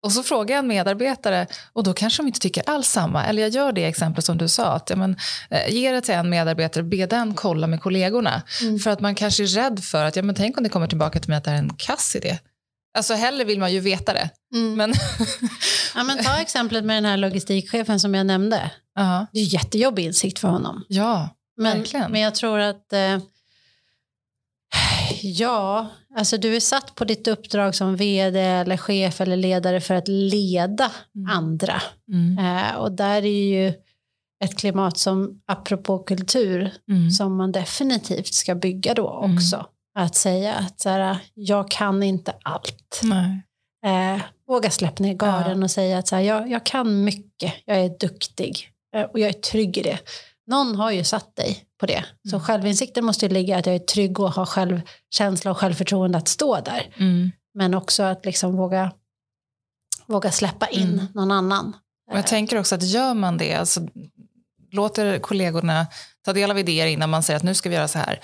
Och 0.06 0.12
så 0.12 0.24
frågar 0.24 0.56
jag 0.56 0.60
en 0.60 0.68
medarbetare 0.68 1.48
och 1.74 1.84
då 1.84 1.94
kanske 1.94 2.22
de 2.24 2.28
inte 2.28 2.40
tycker 2.40 2.70
alls 2.70 2.88
samma. 2.88 3.26
Eller 3.26 3.42
jag 3.42 3.52
gör 3.52 3.72
det 3.72 3.86
exempel 3.86 4.24
som 4.24 4.38
du 4.38 4.48
sa, 4.48 4.66
att 4.66 4.90
ja, 4.90 4.96
men, 4.96 5.18
eh, 5.50 5.70
ge 5.70 5.92
det 5.92 6.02
till 6.02 6.14
en 6.14 6.30
medarbetare, 6.30 6.84
be 6.84 7.06
den 7.06 7.34
kolla 7.34 7.68
med 7.68 7.82
kollegorna. 7.82 8.42
Mm. 8.62 8.80
För 8.80 8.92
att 8.92 9.00
man 9.00 9.16
kanske 9.16 9.44
är 9.44 9.48
rädd 9.48 9.84
för 9.84 10.06
att, 10.06 10.16
ja 10.16 10.22
men 10.22 10.36
tänk 10.36 10.58
om 10.58 10.64
det 10.64 10.70
kommer 10.70 10.88
tillbaka 10.88 11.20
till 11.20 11.30
mig 11.30 11.38
att 11.38 11.44
det 11.44 11.50
här 11.50 11.58
är 11.58 11.62
en 11.62 11.74
kass 11.74 12.16
idé. 12.16 12.38
Alltså 12.96 13.14
hellre 13.14 13.44
vill 13.44 13.60
man 13.60 13.74
ju 13.74 13.80
veta 13.80 14.14
det. 14.14 14.30
Mm. 14.56 14.74
Men, 14.76 14.94
Ja, 15.96 16.04
men 16.04 16.24
ta 16.24 16.38
exemplet 16.42 16.86
med 16.86 16.98
den 16.98 17.06
här 17.06 17.18
logistikchefen 17.18 18.00
som 18.00 18.14
jag 18.16 18.26
nämnde. 18.26 18.72
ja, 18.96 19.26
Det 19.34 19.40
är 19.40 19.54
jättejobbig 19.54 20.06
insikt 20.06 20.40
för 20.40 20.48
honom. 20.48 20.84
ja, 20.88 21.30
Men, 21.58 21.78
Verkligen. 21.78 22.12
men 22.12 22.22
jag 22.22 22.36
tror 22.36 22.60
att 22.60 22.94
eh, 22.94 23.18
ja, 25.22 25.88
alltså 26.16 26.38
du 26.38 26.56
är 26.56 26.60
satt 26.60 26.96
på 26.96 27.06
ditt 27.06 27.28
uppdrag 27.28 27.76
som 27.76 27.96
vd 27.96 28.40
eller 28.42 28.78
chef 28.78 29.22
eller 29.22 29.38
ledare 29.38 29.82
för 29.82 29.94
att 29.96 30.08
leda 30.08 30.92
Mm. 31.16 31.30
andra. 31.38 31.82
mm. 32.12 32.38
Eh, 32.46 32.76
och 32.76 32.92
där 32.92 33.26
är 33.26 33.46
ju 33.46 33.74
ett 34.44 34.58
klimat 34.58 34.98
som, 34.98 35.42
apropå 35.48 36.00
kultur, 36.00 36.72
Mm. 36.90 37.10
som 37.12 37.38
man 37.38 37.52
definitivt 37.52 38.34
ska 38.34 38.56
bygga 38.56 38.94
då 38.94 39.22
Mm. 39.24 39.36
också. 39.38 39.66
Att 39.96 40.16
säga 40.16 40.54
att 40.56 40.80
så 40.80 40.90
här, 40.90 41.18
jag 41.34 41.72
kan 41.72 42.04
inte 42.04 42.34
allt. 42.44 43.02
Nej. 43.04 43.42
Eh, 43.86 44.22
våga 44.48 44.70
släppa 44.72 45.04
ner 45.04 45.14
garden 45.14 45.64
och 45.64 45.72
säga 45.72 45.98
att 45.98 46.08
så 46.08 46.16
här, 46.16 46.24
jag, 46.24 46.52
jag 46.52 46.66
kan 46.66 47.04
mycket, 47.04 47.54
jag 47.66 47.78
är 47.78 48.00
duktig 48.00 48.70
eh, 48.96 49.02
och 49.04 49.20
jag 49.20 49.30
är 49.30 49.34
trygg 49.34 49.78
i 49.78 49.82
det. 49.82 50.00
Någon 50.48 50.76
har 50.76 50.92
ju 50.92 51.04
satt 51.04 51.36
dig 51.36 51.64
på 51.80 51.86
det. 51.86 52.06
Så 52.30 52.36
Mm. 52.36 52.46
självinsikten 52.46 53.06
måste 53.06 53.26
ju 53.26 53.34
ligga 53.34 53.58
att 53.58 53.66
jag 53.66 53.76
är 53.76 53.80
trygg 53.80 54.20
och 54.20 54.32
har 54.32 54.46
självkänsla 54.46 55.52
och 55.52 55.58
självförtroende 55.58 56.18
att 56.18 56.28
stå 56.28 56.60
där. 56.60 56.94
Mm. 56.98 57.32
Men 57.54 57.74
också 57.74 58.04
att 58.04 58.26
liksom 58.26 58.56
våga, 58.56 58.92
våga 60.06 60.32
släppa 60.32 60.68
in 60.68 60.90
Mm. 60.94 61.06
någon 61.14 61.32
annan. 61.32 61.76
Och 62.12 62.18
jag 62.18 62.28
tänker 62.28 62.60
också 62.60 62.76
att 62.76 62.84
gör 62.84 63.14
man 63.14 63.38
det, 63.38 63.54
alltså, 63.54 63.82
låter 64.72 65.20
kollegorna 65.20 65.88
ta 66.26 66.34
del 66.34 66.52
av 66.52 66.60
idéer 66.60 66.88
innan 66.88 67.10
man 67.10 67.24
säger 67.24 67.38
att 67.38 67.44
nu 67.44 67.54
ska 67.54 67.70
vi 67.70 67.76
göra 67.76 67.88
så 67.88 68.00
här, 68.00 68.20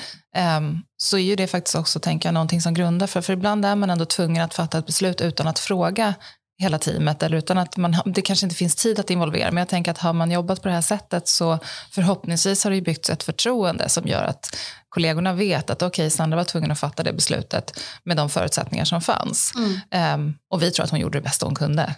Um, 0.58 0.84
så 0.98 1.18
är 1.18 1.22
ju 1.22 1.36
det 1.36 1.48
faktiskt 1.48 1.76
också 1.76 2.00
tänker 2.00 2.30
jag, 2.30 2.34
någonting 2.34 2.62
som 2.62 2.74
grundar 2.74 3.08
för, 3.08 3.22
för 3.22 3.34
ibland 3.34 3.66
är 3.66 3.76
man 3.76 3.90
ändå 3.90 4.06
tvungen 4.06 4.44
att 4.44 4.54
fatta 4.54 4.78
ett 4.78 4.86
beslut 4.86 5.22
utan 5.22 5.48
att 5.48 5.60
fråga 5.60 6.14
hela 6.62 6.80
teamet 6.80 7.24
eller 7.24 7.38
utan 7.38 7.58
att 7.58 7.78
man, 7.78 7.96
det 8.06 8.22
kanske 8.22 8.46
inte 8.46 8.56
finns 8.56 8.76
tid 8.76 9.00
att 9.00 9.10
involvera. 9.10 9.52
Men 9.52 9.62
jag 9.62 9.68
tänker 9.68 9.92
att 9.92 9.98
har 9.98 10.14
man 10.14 10.32
jobbat 10.32 10.62
på 10.62 10.68
det 10.68 10.74
här 10.74 10.82
sättet 10.82 11.28
så 11.28 11.60
förhoppningsvis 11.92 12.64
har 12.64 12.72
det 12.72 12.82
byggts 12.82 13.10
ett 13.10 13.24
förtroende 13.24 13.90
som 13.90 14.08
gör 14.08 14.24
att 14.24 14.58
kollegorna 14.90 15.34
vet 15.34 15.70
att 15.70 15.82
okej, 15.82 16.10
Sandra 16.10 16.38
var 16.38 16.44
tvungen 16.44 16.72
att 16.72 16.80
fatta 16.80 17.04
det 17.04 17.14
beslutet 17.14 17.80
med 18.04 18.18
de 18.18 18.30
förutsättningar 18.30 18.86
som 18.86 19.02
fanns. 19.02 19.54
Mm. 19.56 19.80
Ehm, 19.92 20.34
och 20.50 20.62
vi 20.62 20.72
tror 20.72 20.84
att 20.84 20.92
hon 20.92 21.00
gjorde 21.00 21.18
det 21.18 21.24
bästa 21.24 21.46
hon 21.46 21.56
kunde. 21.56 21.96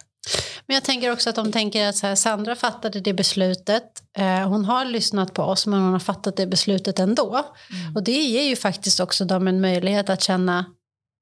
Men 0.67 0.73
jag 0.73 0.83
tänker 0.83 1.11
också 1.11 1.29
att 1.29 1.35
de 1.35 1.51
tänker 1.51 1.87
att 1.87 2.01
här, 2.01 2.15
Sandra 2.15 2.55
fattade 2.55 2.99
det 2.99 3.13
beslutet. 3.13 3.83
Eh, 4.17 4.47
hon 4.49 4.65
har 4.65 4.85
lyssnat 4.85 5.33
på 5.33 5.43
oss 5.43 5.67
men 5.67 5.79
hon 5.79 5.91
har 5.91 5.99
fattat 5.99 6.37
det 6.37 6.47
beslutet 6.47 6.99
ändå. 6.99 7.45
Mm. 7.71 7.95
Och 7.95 8.03
det 8.03 8.11
ger 8.11 8.43
ju 8.43 8.55
faktiskt 8.55 8.99
också 8.99 9.25
dem 9.25 9.47
en 9.47 9.61
möjlighet 9.61 10.09
att 10.09 10.21
känna 10.21 10.65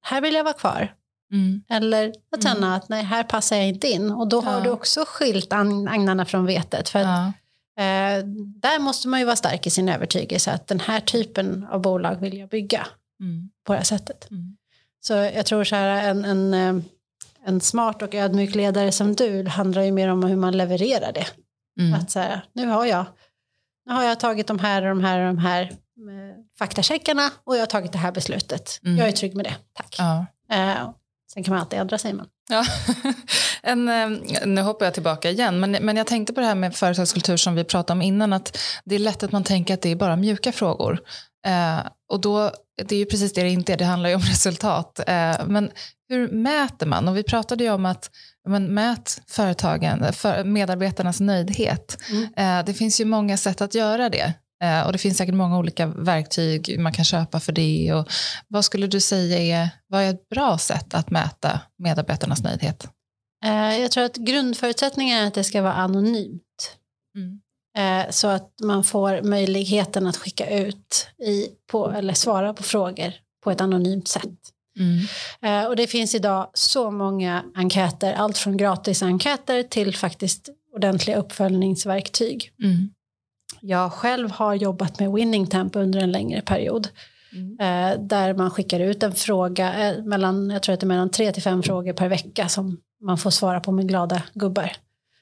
här 0.03 0.21
vill 0.21 0.33
jag 0.33 0.43
vara 0.43 0.53
kvar. 0.53 0.93
Mm. 1.31 1.63
Eller 1.69 2.13
att 2.35 2.43
känna 2.43 2.75
att 2.75 2.89
nej, 2.89 3.03
här 3.03 3.23
passar 3.23 3.55
jag 3.55 3.67
inte 3.67 3.87
in. 3.87 4.11
Och 4.11 4.27
då 4.29 4.41
har 4.41 4.53
Ja. 4.53 4.59
du 4.59 4.69
också 4.69 5.03
skilt 5.07 5.53
agnarna 5.53 6.25
från 6.25 6.45
vetet. 6.45 6.89
För 6.89 6.99
att, 6.99 7.05
Ja. 7.75 7.83
eh, 7.83 8.23
där 8.61 8.79
måste 8.79 9.07
man 9.07 9.19
ju 9.19 9.25
vara 9.25 9.35
stark 9.35 9.67
i 9.67 9.69
sin 9.69 9.89
övertygelse 9.89 10.51
att 10.51 10.67
den 10.67 10.79
här 10.79 10.99
typen 10.99 11.67
av 11.71 11.81
bolag 11.81 12.15
vill 12.15 12.37
jag 12.37 12.49
bygga 12.49 12.87
Mm. 13.19 13.49
på 13.65 13.73
det 13.73 13.77
här 13.77 13.85
sättet. 13.85 14.31
Mm. 14.31 14.57
Så 14.99 15.13
jag 15.13 15.45
tror 15.45 15.63
så 15.63 15.75
här 15.75 16.09
en, 16.09 16.25
en, 16.25 16.53
eh, 16.53 16.83
en 17.45 17.61
smart 17.61 18.01
och 18.01 18.15
ödmjuk 18.15 18.55
ledare 18.55 18.91
som 18.91 19.15
du 19.15 19.47
handlar 19.47 19.81
ju 19.81 19.91
mer 19.91 20.07
om 20.07 20.23
hur 20.23 20.35
man 20.35 20.57
levererar 20.57 21.11
det. 21.13 21.27
Mm. 21.79 21.93
Att 21.93 22.11
så 22.11 22.19
här, 22.19 22.41
nu 22.53 22.67
har 22.67 22.85
jag 22.85 23.05
nu 23.85 23.93
har 23.93 24.03
jag 24.03 24.19
tagit 24.19 24.47
de 24.47 24.59
här 24.59 24.81
och 24.81 24.89
de 24.89 25.03
här 25.03 25.19
och 25.19 25.27
de 25.35 25.37
här 25.37 25.61
eh, 25.61 26.35
faktacheckarna 26.59 27.29
och 27.43 27.55
jag 27.55 27.61
har 27.61 27.65
tagit 27.65 27.91
det 27.91 27.97
här 27.97 28.11
beslutet. 28.11 28.79
Mm. 28.83 28.97
Jag 28.97 29.07
är 29.07 29.11
trygg 29.11 29.35
med 29.35 29.45
det, 29.45 29.55
tack. 29.73 29.95
Ja. 29.97 30.25
Eh, 30.51 30.89
sen 31.33 31.43
kan 31.43 31.53
man 31.53 31.61
alltid 31.61 31.79
ändra 31.79 31.97
sig. 31.97 32.13
Men. 32.13 32.25
Ja. 32.49 32.65
En, 33.63 33.89
eh, 33.89 34.09
nu 34.45 34.61
hoppar 34.61 34.85
jag 34.85 34.93
tillbaka 34.93 35.29
igen, 35.29 35.59
men, 35.59 35.71
men 35.71 35.97
jag 35.97 36.07
tänkte 36.07 36.33
på 36.33 36.39
det 36.39 36.45
här 36.47 36.55
med 36.55 36.75
företagskultur 36.75 37.37
som 37.37 37.55
vi 37.55 37.63
pratade 37.63 37.97
om 37.97 38.01
innan, 38.01 38.33
att 38.33 38.57
det 38.85 38.95
är 38.95 38.99
lätt 38.99 39.23
att 39.23 39.31
man 39.31 39.43
tänker 39.43 39.73
att 39.73 39.81
det 39.81 39.89
är 39.89 39.95
bara 39.95 40.15
mjuka 40.15 40.51
frågor. 40.51 40.99
Eh, 41.47 41.79
och 42.09 42.21
då, 42.21 42.51
det 42.85 42.95
är 42.95 42.99
ju 42.99 43.05
precis 43.05 43.33
det 43.33 43.43
det 43.43 43.49
inte 43.49 43.73
är, 43.73 43.77
det 43.77 43.85
handlar 43.85 44.09
ju 44.09 44.15
om 44.15 44.21
resultat. 44.31 44.99
Eh, 44.99 45.35
men 45.45 45.71
hur 46.09 46.27
mäter 46.31 46.85
man? 46.85 47.07
Och 47.07 47.17
vi 47.17 47.23
pratade 47.23 47.63
ju 47.63 47.71
om 47.71 47.85
att 47.85 48.09
men 48.47 48.73
mät 48.73 49.21
företagen, 49.27 50.13
för 50.13 50.43
medarbetarnas 50.43 51.19
nöjdhet. 51.19 51.97
Mm. 52.09 52.59
Eh, 52.59 52.65
det 52.65 52.73
finns 52.73 53.01
ju 53.01 53.05
många 53.05 53.37
sätt 53.37 53.61
att 53.61 53.75
göra 53.75 54.09
det. 54.09 54.33
Eh, 54.61 54.85
och 54.85 54.91
det 54.91 54.97
finns 54.97 55.17
säkert 55.17 55.35
många 55.35 55.57
olika 55.57 55.87
verktyg 55.87 56.79
man 56.79 56.93
kan 56.93 57.05
köpa 57.05 57.39
för 57.39 57.51
det. 57.51 57.93
Och 57.93 58.11
vad 58.47 58.65
skulle 58.65 58.87
du 58.87 58.99
säga 58.99 59.61
är, 59.61 59.69
vad 59.87 60.01
är 60.01 60.09
ett 60.09 60.29
bra 60.29 60.57
sätt 60.57 60.93
att 60.93 61.11
mäta 61.11 61.59
medarbetarnas 61.77 62.43
nöjdhet? 62.43 62.87
Eh, 63.45 63.77
jag 63.77 63.91
tror 63.91 64.03
att 64.03 64.15
grundförutsättningen 64.15 65.23
är 65.23 65.27
att 65.27 65.33
det 65.33 65.43
ska 65.43 65.61
vara 65.61 65.73
anonymt. 65.73 66.77
Mm. 67.15 67.41
Eh, 67.77 68.09
så 68.09 68.27
att 68.27 68.53
man 68.63 68.83
får 68.83 69.21
möjligheten 69.21 70.07
att 70.07 70.17
skicka 70.17 70.49
ut 70.49 71.07
i, 71.23 71.47
på, 71.71 71.91
eller 71.91 72.13
svara 72.13 72.53
på 72.53 72.63
frågor 72.63 73.13
på 73.43 73.51
ett 73.51 73.61
anonymt 73.61 74.07
sätt. 74.07 74.29
Mm. 74.79 75.67
Och 75.67 75.75
det 75.75 75.87
finns 75.87 76.15
idag 76.15 76.51
så 76.53 76.91
många 76.91 77.43
enkäter, 77.55 78.13
allt 78.13 78.37
från 78.37 78.57
gratisenkäter 78.57 79.63
till 79.63 79.95
faktiskt 79.95 80.49
ordentliga 80.75 81.17
uppföljningsverktyg. 81.17 82.51
Mm. 82.63 82.89
Jag 83.61 83.91
själv 83.91 84.31
har 84.31 84.55
jobbat 84.55 84.99
med 84.99 85.11
Winning 85.11 85.47
Temp 85.47 85.75
under 85.75 85.99
en 85.99 86.11
längre 86.11 86.41
period. 86.41 86.87
Mm. 87.33 87.59
Eh, 87.59 87.99
där 87.99 88.33
man 88.33 88.51
skickar 88.51 88.79
ut 88.79 89.03
en 89.03 89.15
fråga, 89.15 89.89
eh, 89.89 90.03
mellan, 90.03 90.49
jag 90.49 90.63
tror 90.63 90.73
att 90.73 90.79
det 90.79 90.83
är 90.83 90.87
mellan 90.87 91.09
tre 91.09 91.31
till 91.31 91.43
fem 91.43 91.63
frågor 91.63 91.93
per 91.93 92.09
vecka 92.09 92.49
som 92.49 92.77
man 93.01 93.17
får 93.17 93.29
svara 93.29 93.59
på 93.59 93.71
med 93.71 93.87
glada 93.87 94.23
gubbar. 94.33 94.71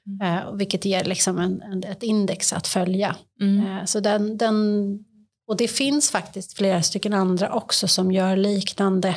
Mm. 0.08 0.38
Eh, 0.38 0.54
vilket 0.54 0.86
ger 0.86 1.04
liksom 1.04 1.38
en, 1.38 1.62
en, 1.62 1.84
ett 1.84 2.04
index 2.04 2.54
att 2.54 2.68
följa. 2.68 3.16
Mm. 3.42 3.88
Så 3.88 4.00
den, 4.00 4.38
den, 4.38 5.00
och 5.48 5.58
det 5.58 5.68
finns 5.68 6.12
faktiskt 6.12 6.58
flera 6.58 6.82
stycken 6.82 7.14
andra 7.14 7.54
också 7.54 7.88
som 7.88 8.12
gör 8.12 8.36
liknande 8.36 9.16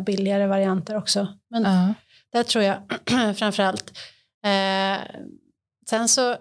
billigare 0.00 0.46
varianter 0.46 0.96
också. 0.96 1.28
Men 1.50 1.94
där 2.32 2.42
tror 2.42 2.64
jag 2.64 2.76
framförallt. 3.36 3.92
Eh, 4.44 5.00
sen 5.90 6.08
så 6.08 6.36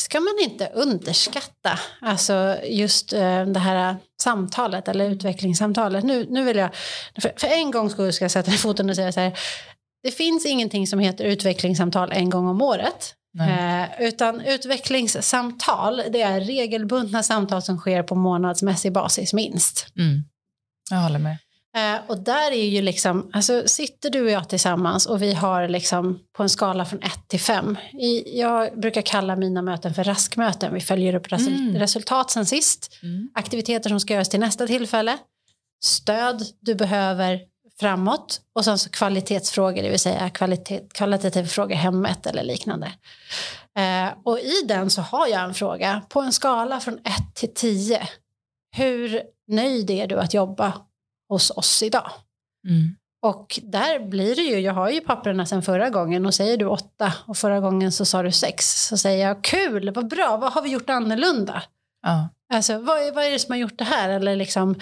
ska 0.00 0.20
man 0.20 0.34
inte 0.40 0.70
underskatta 0.74 1.78
alltså 2.00 2.56
just 2.64 3.12
eh, 3.12 3.46
det 3.46 3.60
här 3.60 3.96
samtalet 4.22 4.88
eller 4.88 5.10
utvecklingssamtalet. 5.10 6.04
Nu, 6.04 6.26
nu 6.30 6.44
vill 6.44 6.56
jag, 6.56 6.70
för, 7.20 7.32
för 7.36 7.46
en 7.46 7.70
gång 7.70 7.90
skulle 7.90 8.12
ska 8.12 8.24
jag 8.24 8.30
sätta 8.30 8.50
foten 8.50 8.90
och 8.90 8.96
säga 8.96 9.12
så 9.12 9.20
här. 9.20 9.38
Det 10.02 10.10
finns 10.10 10.46
ingenting 10.46 10.86
som 10.86 10.98
heter 10.98 11.24
utvecklingssamtal 11.24 12.12
en 12.12 12.30
gång 12.30 12.48
om 12.48 12.62
året. 12.62 13.14
Eh, 13.40 14.02
utan 14.02 14.40
utvecklingssamtal, 14.40 16.02
det 16.10 16.22
är 16.22 16.40
regelbundna 16.40 17.22
samtal 17.22 17.62
som 17.62 17.78
sker 17.78 18.02
på 18.02 18.14
månadsmässig 18.14 18.92
basis 18.92 19.32
minst. 19.32 19.86
Mm. 19.96 20.24
Jag 20.90 20.98
håller 20.98 21.18
med. 21.18 21.36
Eh, 21.76 22.00
och 22.10 22.18
där 22.18 22.50
är 22.52 22.64
ju 22.66 22.82
liksom, 22.82 23.30
alltså 23.32 23.62
sitter 23.66 24.10
du 24.10 24.24
och 24.24 24.30
jag 24.30 24.48
tillsammans 24.48 25.06
och 25.06 25.22
vi 25.22 25.32
har 25.34 25.68
liksom 25.68 26.18
på 26.36 26.42
en 26.42 26.48
skala 26.48 26.84
från 26.84 27.02
1 27.02 27.28
till 27.28 27.40
5. 27.40 27.76
Jag 28.26 28.80
brukar 28.80 29.02
kalla 29.02 29.36
mina 29.36 29.62
möten 29.62 29.94
för 29.94 30.04
raskmöten. 30.04 30.74
Vi 30.74 30.80
följer 30.80 31.14
upp 31.14 31.26
resul- 31.32 31.56
Mm. 31.68 31.76
resultat 31.78 32.30
sen 32.30 32.46
sist, 32.46 32.98
Mm. 33.02 33.30
aktiviteter 33.34 33.90
som 33.90 34.00
ska 34.00 34.14
göras 34.14 34.28
till 34.28 34.40
nästa 34.40 34.66
tillfälle, 34.66 35.18
stöd 35.84 36.42
du 36.60 36.74
behöver 36.74 37.40
framåt 37.80 38.40
och 38.52 38.64
sen 38.64 38.78
så 38.78 38.90
kvalitetsfrågor, 38.90 39.82
det 39.82 39.90
vill 39.90 39.98
säga 39.98 40.30
kvalitet, 40.30 40.80
kvalitativa 40.94 41.46
frågor 41.46 41.74
hemmet 41.74 42.26
eller 42.26 42.42
liknande. 42.42 42.86
Eh, 43.78 44.08
och 44.24 44.38
i 44.40 44.62
den 44.68 44.90
så 44.90 45.02
har 45.02 45.26
jag 45.26 45.42
en 45.44 45.54
fråga 45.54 46.02
på 46.08 46.20
en 46.20 46.32
skala 46.32 46.80
från 46.80 46.94
1 46.94 47.34
till 47.34 47.54
10. 47.54 48.08
Hur 48.76 49.22
nöjd 49.48 49.90
är 49.90 50.06
du 50.06 50.16
att 50.18 50.34
jobba 50.34 50.72
hos 51.28 51.50
oss 51.50 51.82
idag? 51.82 52.10
Mm. 52.68 52.96
Och 53.22 53.60
där 53.62 53.98
blir 53.98 54.36
det 54.36 54.42
ju, 54.42 54.60
jag 54.60 54.72
har 54.72 54.90
ju 54.90 55.00
papperna 55.00 55.46
sen 55.46 55.62
förra 55.62 55.90
gången 55.90 56.26
och 56.26 56.34
säger 56.34 56.56
du 56.56 56.64
åtta 56.66 57.12
och 57.26 57.36
förra 57.36 57.60
gången 57.60 57.92
så 57.92 58.04
sa 58.04 58.22
du 58.22 58.32
sex 58.32 58.86
så 58.88 58.96
säger 58.96 59.26
jag 59.26 59.44
kul, 59.44 59.90
vad 59.94 60.08
bra, 60.08 60.36
vad 60.36 60.52
har 60.52 60.62
vi 60.62 60.70
gjort 60.70 60.90
annorlunda? 60.90 61.62
Ja. 62.02 62.28
Alltså 62.54 62.78
vad 62.78 62.98
är, 62.98 63.12
vad 63.12 63.24
är 63.24 63.30
det 63.30 63.38
som 63.38 63.52
har 63.52 63.58
gjort 63.58 63.78
det 63.78 63.84
här? 63.84 64.08
Eller, 64.08 64.36
liksom, 64.36 64.80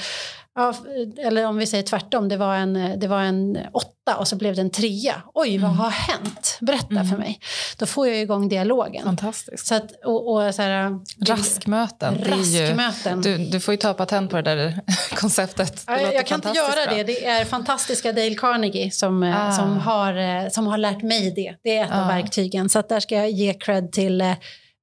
ja, 0.57 0.75
eller 1.19 1.47
om 1.47 1.57
vi 1.57 1.67
säger 1.67 1.83
tvärtom, 1.85 2.29
det 2.29 2.37
var, 2.37 2.55
en, 2.57 3.01
det 3.01 3.09
var 3.09 3.21
en 3.23 3.59
åtta 3.73 4.17
och 4.19 4.29
så 4.29 4.37
blev 4.37 4.55
det 4.55 4.61
en 4.61 4.71
trea. 4.71 5.23
Oj, 5.35 5.59
vad 5.59 5.71
Mm. 5.71 5.79
har 5.79 5.91
hänt? 5.91 6.59
Berätta 6.61 6.87
Mm. 6.91 7.07
för 7.09 7.17
mig. 7.19 7.41
Då 7.79 7.87
får 7.87 8.09
jag 8.09 8.17
igång 8.21 8.49
dialogen. 8.49 9.05
Fantastiskt. 9.05 9.67
Så 9.67 9.75
att, 9.75 10.05
och, 10.05 10.33
och 10.33 10.55
så 10.55 10.63
här, 10.63 10.99
Raskmöten. 11.27 12.15
är 12.15 12.37
ju- 12.45 12.67
raskmöten. 12.67 13.23
Du, 13.23 13.37
du 13.39 13.61
får 13.61 13.73
ju 13.75 13.79
ta 13.79 13.95
patent 13.95 14.31
på 14.31 14.37
det 14.37 14.43
där 14.55 14.81
konceptet. 15.15 15.87
Det 15.87 15.93
Ja, 16.03 16.13
jag, 16.13 16.27
kan 16.27 16.39
inte 16.39 16.49
göra 16.59 16.87
bra. 16.87 16.95
det. 16.95 17.03
Det 17.05 17.27
är 17.27 17.45
fantastiska 17.45 18.13
Dale 18.13 18.35
Carnegie 18.35 18.91
som, 18.91 19.23
eh, 19.23 19.49
Ah. 19.49 19.53
som, 19.53 19.79
har, 19.79 20.17
eh, 20.17 20.49
som 20.51 20.67
har 20.67 20.79
lärt 20.79 21.03
mig 21.03 21.31
det. 21.31 21.55
Det 21.65 21.77
är 21.77 21.85
ett 21.85 21.91
av 21.93 22.03
Ah. 22.05 22.09
verktygen. 22.09 22.69
Så 22.69 22.79
att 22.79 22.89
där 22.89 23.01
ska 23.01 23.15
jag 23.15 23.31
ge 23.31 23.55
cred 23.55 23.93
till 23.93 24.21
eh, 24.21 24.33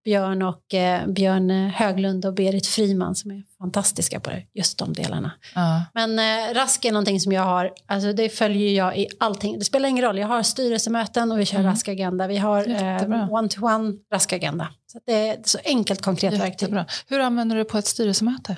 Björn, 0.06 0.42
och, 0.42 0.74
eh, 0.74 1.08
Björn 1.08 1.50
Höglund 1.50 2.26
och 2.26 2.34
Berit 2.34 2.68
Friman 2.68 3.16
som 3.16 3.32
är 3.32 3.44
fantastiska 3.58 4.20
på 4.20 4.30
det, 4.30 4.44
just 4.54 4.78
de 4.78 4.94
delarna. 4.94 5.32
Ja. 5.56 5.86
Men 5.94 6.20
eh, 6.20 6.54
rask 6.54 6.86
är 6.86 6.92
någonting 6.92 7.20
som 7.20 7.32
jag 7.32 7.42
har, 7.44 7.72
alltså 7.86 8.14
det 8.14 8.30
följer 8.30 8.74
jag 8.74 8.98
i 8.98 9.08
allting. 9.20 9.60
Det 9.60 9.66
spelar 9.66 9.90
ingen 9.90 10.06
roll, 10.06 10.18
jag 10.18 10.28
har 10.28 10.44
styrelsemöten 10.44 11.32
och 11.32 11.40
vi 11.40 11.46
kör 11.46 11.60
Mm. 11.60 11.72
rask 11.72 11.88
agenda. 11.88 12.28
Vi 12.28 12.38
har 12.38 12.68
eh, 12.70 13.34
one-to-one 13.34 13.94
rask 14.14 14.34
agenda. 14.34 14.68
Så 14.92 15.00
det 15.06 15.14
är 15.14 15.34
ett 15.34 15.48
så 15.48 15.58
enkelt 15.66 16.02
konkret 16.02 16.34
verktyg. 16.34 16.46
Jättebra. 16.62 16.86
Hur 17.08 17.20
använder 17.20 17.56
du 17.56 17.64
det 17.64 17.70
på 17.70 17.78
ett 17.78 17.88
styrelsemöte? 17.88 18.58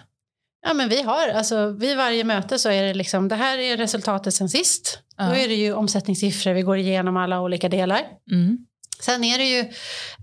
Ja, 0.68 0.74
men 0.74 0.90
vi 0.90 1.02
har, 1.02 1.28
alltså 1.28 1.68
vid 1.70 1.98
varje 1.98 2.24
möte 2.24 2.60
så 2.60 2.70
är 2.70 2.84
det 2.84 2.94
liksom, 2.94 3.28
det 3.28 3.36
här 3.36 3.58
är 3.58 3.78
resultatet 3.78 4.34
sen 4.34 4.50
sist. 4.50 5.00
Ja. 5.18 5.24
Då 5.30 5.36
är 5.36 5.48
det 5.48 5.54
ju 5.56 5.74
omsättningssiffror, 5.74 6.54
vi 6.54 6.62
går 6.62 6.78
igenom 6.78 7.18
alla 7.18 7.42
olika 7.42 7.70
delar. 7.70 8.02
Mm. 8.32 8.58
Sen 9.00 9.24
är 9.24 9.38
det 9.38 9.46
ju 9.46 9.60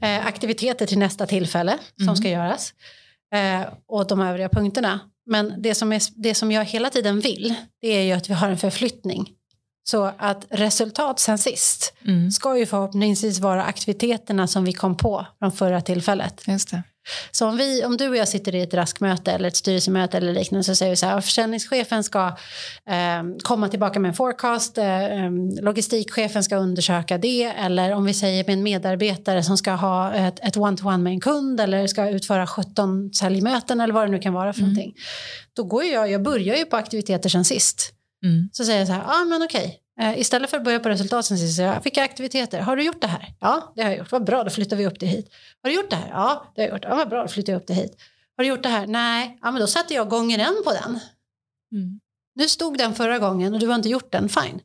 eh, 0.02 0.26
aktiviteter 0.26 0.86
till 0.86 0.98
nästa 0.98 1.26
tillfälle 1.26 1.78
som 1.96 2.02
Mm. 2.02 2.16
ska 2.16 2.28
göras. 2.28 2.74
Eh, 3.34 3.68
och 3.88 4.06
de 4.06 4.20
övriga 4.20 4.48
punkterna. 4.48 5.00
Men 5.26 5.62
det 5.62 5.74
som, 5.74 5.92
är, 5.92 6.02
det 6.22 6.34
som 6.34 6.52
jag 6.52 6.64
hela 6.64 6.90
tiden 6.90 7.20
vill, 7.20 7.54
det 7.80 7.88
är 7.88 8.02
ju 8.02 8.12
att 8.12 8.30
vi 8.30 8.34
har 8.34 8.48
en 8.48 8.58
förflyttning. 8.58 9.30
Så 9.84 10.12
att 10.18 10.46
resultat 10.50 11.20
sen 11.20 11.38
sist 11.38 11.92
Mm. 12.06 12.30
ska 12.30 12.58
ju 12.58 12.66
förhoppningsvis 12.66 13.38
vara 13.40 13.64
aktiviteterna 13.64 14.46
som 14.46 14.64
vi 14.64 14.72
kom 14.72 14.96
på 14.96 15.26
från 15.38 15.52
förra 15.52 15.80
tillfället. 15.80 16.42
Just 16.46 16.70
det. 16.70 16.82
Så 17.30 17.48
om, 17.48 17.56
vi, 17.56 17.84
om 17.84 17.96
du 17.96 18.08
och 18.08 18.16
jag 18.16 18.28
sitter 18.28 18.54
i 18.54 18.62
ett 18.62 18.74
raskmöte 18.74 19.32
eller 19.32 19.48
ett 19.48 19.56
styrelsemöte 19.56 20.16
eller 20.16 20.32
liknande 20.32 20.64
så 20.64 20.74
säger 20.74 20.90
vi 20.92 20.96
så 20.96 21.06
här, 21.06 21.20
försäljningschefen 21.20 22.04
ska 22.04 22.26
eh, 22.86 23.22
komma 23.42 23.68
tillbaka 23.68 24.00
med 24.00 24.08
en 24.08 24.14
forecast, 24.14 24.78
eh, 24.78 24.84
logistikchefen 25.62 26.44
ska 26.44 26.56
undersöka 26.56 27.18
det 27.18 27.42
eller 27.44 27.92
om 27.94 28.04
vi 28.04 28.14
säger 28.14 28.44
med 28.44 28.52
en 28.52 28.62
medarbetare 28.62 29.42
som 29.44 29.58
ska 29.58 29.72
ha 29.72 30.12
ett, 30.14 30.40
ett 30.42 30.56
one-to-one 30.56 30.98
med 31.02 31.12
en 31.12 31.20
kund 31.20 31.60
eller 31.60 31.86
ska 31.86 32.08
utföra 32.10 32.46
17 32.46 33.12
säljmöten 33.14 33.80
eller 33.80 33.94
vad 33.94 34.06
det 34.06 34.10
nu 34.10 34.18
kan 34.18 34.32
vara 34.32 34.52
för 34.52 34.60
Mm. 34.60 34.72
någonting. 34.72 34.94
Då 35.56 35.64
går 35.64 35.84
jag, 35.84 36.10
jag 36.10 36.22
börjar 36.22 36.56
ju 36.56 36.64
på 36.64 36.76
aktiviteter 36.76 37.28
sen 37.28 37.44
sist. 37.44 37.92
Mm. 38.22 38.48
Så 38.52 38.64
säger 38.64 38.78
jag 38.78 38.86
så 38.88 38.92
här, 38.92 39.02
ja 39.02 39.20
ah, 39.22 39.24
men 39.24 39.42
okej. 39.42 39.78
Eh, 40.00 40.18
istället 40.18 40.50
för 40.50 40.56
att 40.56 40.64
börja 40.64 40.80
på 40.80 40.88
resultat 40.88 41.24
sen 41.26 41.38
sist, 41.38 41.52
så 41.52 41.56
säger 41.56 41.72
jag, 41.72 41.82
vilka 41.84 42.02
aktiviteter? 42.04 42.60
Har 42.60 42.76
du 42.76 42.82
gjort 42.84 43.00
det 43.00 43.06
här? 43.06 43.34
Ja, 43.40 43.72
det 43.76 43.82
har 43.82 43.90
jag 43.90 43.98
gjort. 43.98 44.12
Vad 44.12 44.24
bra, 44.24 44.44
då 44.44 44.50
flyttar 44.50 44.76
vi 44.76 44.86
upp 44.86 45.00
det 45.00 45.06
hit. 45.06 45.28
Har 45.62 45.70
du 45.70 45.76
gjort 45.76 45.90
det 45.90 45.96
här? 45.96 46.08
Ja, 46.10 46.52
det 46.54 46.62
har 46.62 46.68
jag 46.68 46.74
gjort. 46.76 46.84
Ja, 46.84 46.94
vad 46.96 47.08
bra, 47.08 47.22
då 47.22 47.28
flyttar 47.28 47.52
jag 47.52 47.60
upp 47.60 47.66
det 47.66 47.74
hit. 47.74 47.96
Har 48.36 48.44
du 48.44 48.48
gjort 48.50 48.62
det 48.62 48.68
här? 48.68 48.86
Nej, 48.86 49.38
ja, 49.42 49.50
men 49.50 49.60
då 49.60 49.66
sätter 49.66 49.94
jag 49.94 50.08
gånger 50.08 50.38
en 50.38 50.56
på 50.64 50.72
den. 50.72 50.98
Mm. 51.72 52.00
Nu 52.34 52.48
stod 52.48 52.78
den 52.78 52.94
förra 52.94 53.18
gången 53.18 53.54
och 53.54 53.60
du 53.60 53.66
har 53.68 53.74
inte 53.74 53.88
gjort 53.88 54.12
den, 54.12 54.28
fine. 54.28 54.60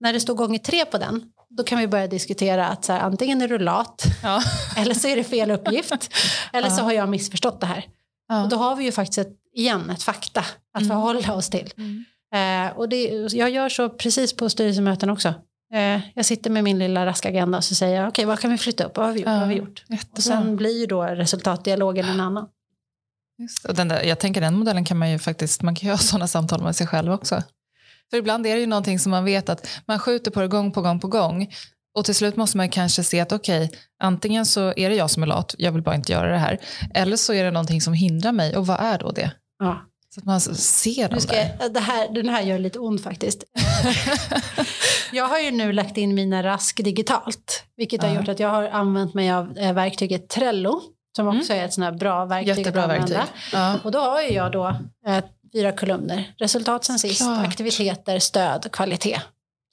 När 0.00 0.12
det 0.12 0.20
står 0.20 0.34
gånger 0.34 0.58
tre 0.58 0.84
på 0.84 0.98
den, 0.98 1.22
då 1.48 1.62
kan 1.64 1.78
vi 1.78 1.86
börja 1.86 2.06
diskutera 2.06 2.66
att 2.68 2.84
så 2.84 2.92
här, 2.92 3.00
antingen 3.00 3.42
är 3.42 3.48
du 3.48 3.58
lat, 3.58 4.02
Ja. 4.22 4.42
eller 4.76 4.94
så 4.94 5.08
är 5.08 5.16
det 5.16 5.24
fel 5.24 5.50
uppgift, 5.50 6.10
eller 6.52 6.68
så 6.70 6.80
Ja. 6.80 6.82
har 6.84 6.92
jag 6.92 7.08
missförstått 7.08 7.60
det 7.60 7.66
här. 7.66 7.86
Ja. 8.28 8.42
Och 8.42 8.48
då 8.48 8.56
har 8.56 8.76
vi 8.76 8.84
ju 8.84 8.92
faktiskt 8.92 9.18
ett, 9.18 9.32
igen 9.54 9.90
ett 9.90 10.02
fakta 10.02 10.40
att 10.74 10.82
Mm. 10.82 10.88
förhålla 10.88 11.34
oss 11.34 11.50
till. 11.50 11.72
Mm. 11.76 12.04
Eh, 12.34 12.76
och 12.76 12.88
det, 12.88 13.28
jag 13.32 13.50
gör 13.50 13.68
så 13.68 13.88
precis 13.90 14.36
på 14.36 14.48
styrelsemöten 14.50 15.10
också. 15.10 15.34
Eh, 15.74 16.00
jag 16.14 16.24
sitter 16.24 16.50
med 16.50 16.64
min 16.64 16.78
lilla 16.78 17.06
raska 17.06 17.28
agenda 17.28 17.58
och 17.58 17.64
så 17.64 17.74
säger 17.74 18.00
jag, 18.00 18.08
okej 18.08 18.24
vad 18.24 18.40
kan 18.40 18.50
vi 18.50 18.58
flytta 18.58 18.84
upp, 18.84 18.96
vad 18.96 19.06
har 19.06 19.12
vi 19.12 19.20
gjort? 19.20 19.26
Vad 19.26 19.38
har 19.38 19.46
vi 19.46 19.54
gjort? 19.54 19.84
Jättebra. 19.88 20.12
Och 20.16 20.22
sen 20.22 20.56
blir 20.56 20.80
ju 20.80 20.86
då 20.86 21.02
resultatdialogen 21.02 22.04
en 22.04 22.20
annan. 22.20 22.48
Just. 23.38 23.64
Och 23.64 23.74
den 23.74 23.88
där, 23.88 24.02
jag 24.02 24.18
tänker 24.18 24.40
den 24.40 24.58
modellen 24.58 24.84
kan 24.84 24.98
man 24.98 25.10
ju 25.10 25.18
faktiskt, 25.18 25.62
man 25.62 25.74
kan 25.74 25.86
ju 25.86 25.92
ha 25.92 25.98
sådana 25.98 26.26
samtal 26.26 26.62
med 26.62 26.76
sig 26.76 26.86
själv 26.86 27.12
också. 27.12 27.42
För 28.10 28.16
ibland 28.16 28.46
är 28.46 28.54
det 28.54 28.60
ju 28.60 28.66
någonting 28.66 28.98
som 28.98 29.10
man 29.10 29.24
vet 29.24 29.48
att 29.48 29.68
man 29.86 29.98
skjuter 29.98 30.30
på 30.30 30.40
det 30.40 30.48
gång 30.48 30.72
på 30.72 30.82
gång 30.82 31.00
på 31.00 31.08
gång. 31.08 31.54
Och 31.94 32.04
till 32.04 32.14
slut 32.14 32.36
måste 32.36 32.56
man 32.56 32.68
kanske 32.68 33.04
se 33.04 33.20
att 33.20 33.32
okej, 33.32 33.70
antingen 34.02 34.46
så 34.46 34.72
är 34.76 34.90
det 34.90 34.96
jag 34.96 35.10
som 35.10 35.22
är 35.22 35.26
lat, 35.26 35.54
jag 35.58 35.72
vill 35.72 35.82
bara 35.82 35.94
inte 35.94 36.12
göra 36.12 36.30
det 36.30 36.38
här. 36.38 36.58
Eller 36.94 37.16
så 37.16 37.32
är 37.32 37.44
det 37.44 37.50
någonting 37.50 37.80
som 37.80 37.94
hindrar 37.94 38.32
mig, 38.32 38.56
och 38.56 38.66
vad 38.66 38.80
är 38.80 38.98
då 38.98 39.10
det? 39.10 39.30
Ja. 39.58 39.86
Så 40.14 40.20
att 40.20 40.24
man 40.26 40.40
ser 40.40 41.08
dem 41.08 41.20
ska 41.20 41.32
där. 41.32 41.68
det 41.68 41.80
här, 41.80 42.08
den 42.08 42.28
här 42.28 42.42
gör 42.42 42.58
lite 42.58 42.78
ont 42.78 43.02
faktiskt. 43.02 43.44
jag 45.12 45.28
har 45.28 45.38
ju 45.38 45.50
nu 45.50 45.72
lagt 45.72 45.96
in 45.96 46.14
mina 46.14 46.42
rask 46.42 46.84
digitalt, 46.84 47.64
vilket 47.76 48.02
har 48.02 48.08
Ja. 48.10 48.16
gjort 48.16 48.28
att 48.28 48.40
jag 48.40 48.48
har 48.48 48.62
använt 48.68 49.14
mig 49.14 49.30
av 49.32 49.58
eh, 49.58 49.72
verktyget 49.72 50.28
Trello, 50.28 50.80
som 51.16 51.28
också 51.38 51.52
är 51.52 51.64
ett 51.64 51.72
sånt 51.72 51.84
här 51.84 51.92
bra 51.92 52.24
verktyg 52.24 52.58
Jättebra 52.58 52.82
att 52.84 52.90
använda. 52.90 53.14
verktyg. 53.16 53.30
Ja. 53.52 53.78
Och 53.84 53.90
då 53.92 53.98
har 53.98 54.22
ju 54.22 54.28
jag 54.32 54.52
då 54.52 54.68
eh, 55.06 55.24
fyra 55.52 55.72
kolumner. 55.72 56.34
Resultat 56.38 56.84
sen 56.84 56.98
sist, 56.98 57.20
Klart. 57.22 57.46
aktiviteter, 57.46 58.18
stöd, 58.18 58.68
kvalitet 58.72 59.20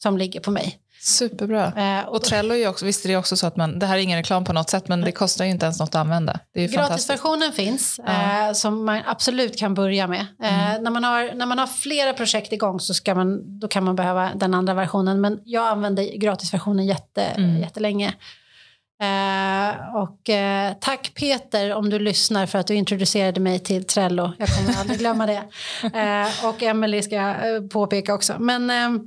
som 0.04 0.18
ligger 0.18 0.40
på 0.40 0.52
mig. 0.52 0.78
Superbra. 1.10 1.74
Eh, 2.00 2.08
Och 2.08 2.24
Trello 2.24 2.54
är 2.54 2.58
ju 2.58 2.68
också, 2.68 2.86
visst 2.86 3.06
är 3.06 3.10
det 3.10 3.18
också 3.18 3.38
så 3.38 3.48
att 3.48 3.56
man, 3.56 3.80
det 3.80 3.86
här 3.86 3.98
är 3.98 4.02
ingen 4.02 4.18
reklam 4.18 4.44
på 4.44 4.54
något 4.54 4.70
sätt, 4.70 4.88
men 4.88 5.02
det 5.02 5.12
kostar 5.12 5.46
ju 5.46 5.52
inte 5.52 5.66
ens 5.66 5.80
något 5.80 5.90
att 5.90 5.96
använda. 5.96 6.40
Det 6.54 6.64
är. 6.64 6.68
Gratisversionen 6.68 7.52
finns 7.52 8.00
Ja. 8.06 8.48
eh, 8.48 8.54
som 8.54 8.86
man 8.86 9.02
absolut 9.06 9.60
kan 9.60 9.74
börja 9.74 10.08
med. 10.08 10.26
Eh, 10.44 10.70
Mm. 10.72 10.84
när, 10.84 10.92
man 10.92 11.04
har, 11.04 11.34
när 11.36 11.46
man 11.46 11.60
har 11.60 11.68
flera 11.68 12.14
projekt 12.14 12.54
igång 12.54 12.80
så 12.80 12.94
ska 12.94 13.16
man, 13.16 13.60
då 13.60 13.68
kan 13.68 13.84
man 13.84 13.96
behöva 13.96 14.30
den 14.36 14.54
andra 14.54 14.74
versionen. 14.74 15.22
Men 15.22 15.40
jag 15.46 15.68
använder 15.68 16.18
gratisversionen 16.18 16.86
jätte, 16.86 17.22
Mm. 17.24 17.60
jättelänge. 17.60 18.14
Eh, 19.02 19.96
och 19.96 20.30
eh, 20.30 20.74
tack 20.82 21.12
Peter 21.16 21.74
om 21.74 21.90
du 21.90 22.00
lyssnar 22.00 22.46
för 22.46 22.60
att 22.60 22.68
du 22.68 22.76
introducerade 22.76 23.40
mig 23.40 23.60
till 23.60 23.84
Trello. 23.86 24.32
Jag 24.38 24.50
kommer 24.50 24.80
aldrig 24.80 25.00
glömma 25.00 25.26
det. 25.26 25.44
Eh, 26.00 26.46
och 26.50 26.64
Emelie 26.64 27.02
ska 27.04 27.16
jag 27.16 27.56
eh, 27.56 27.62
påpeka 27.62 28.14
också. 28.14 28.34
Men, 28.40 28.70
eh, 28.70 29.02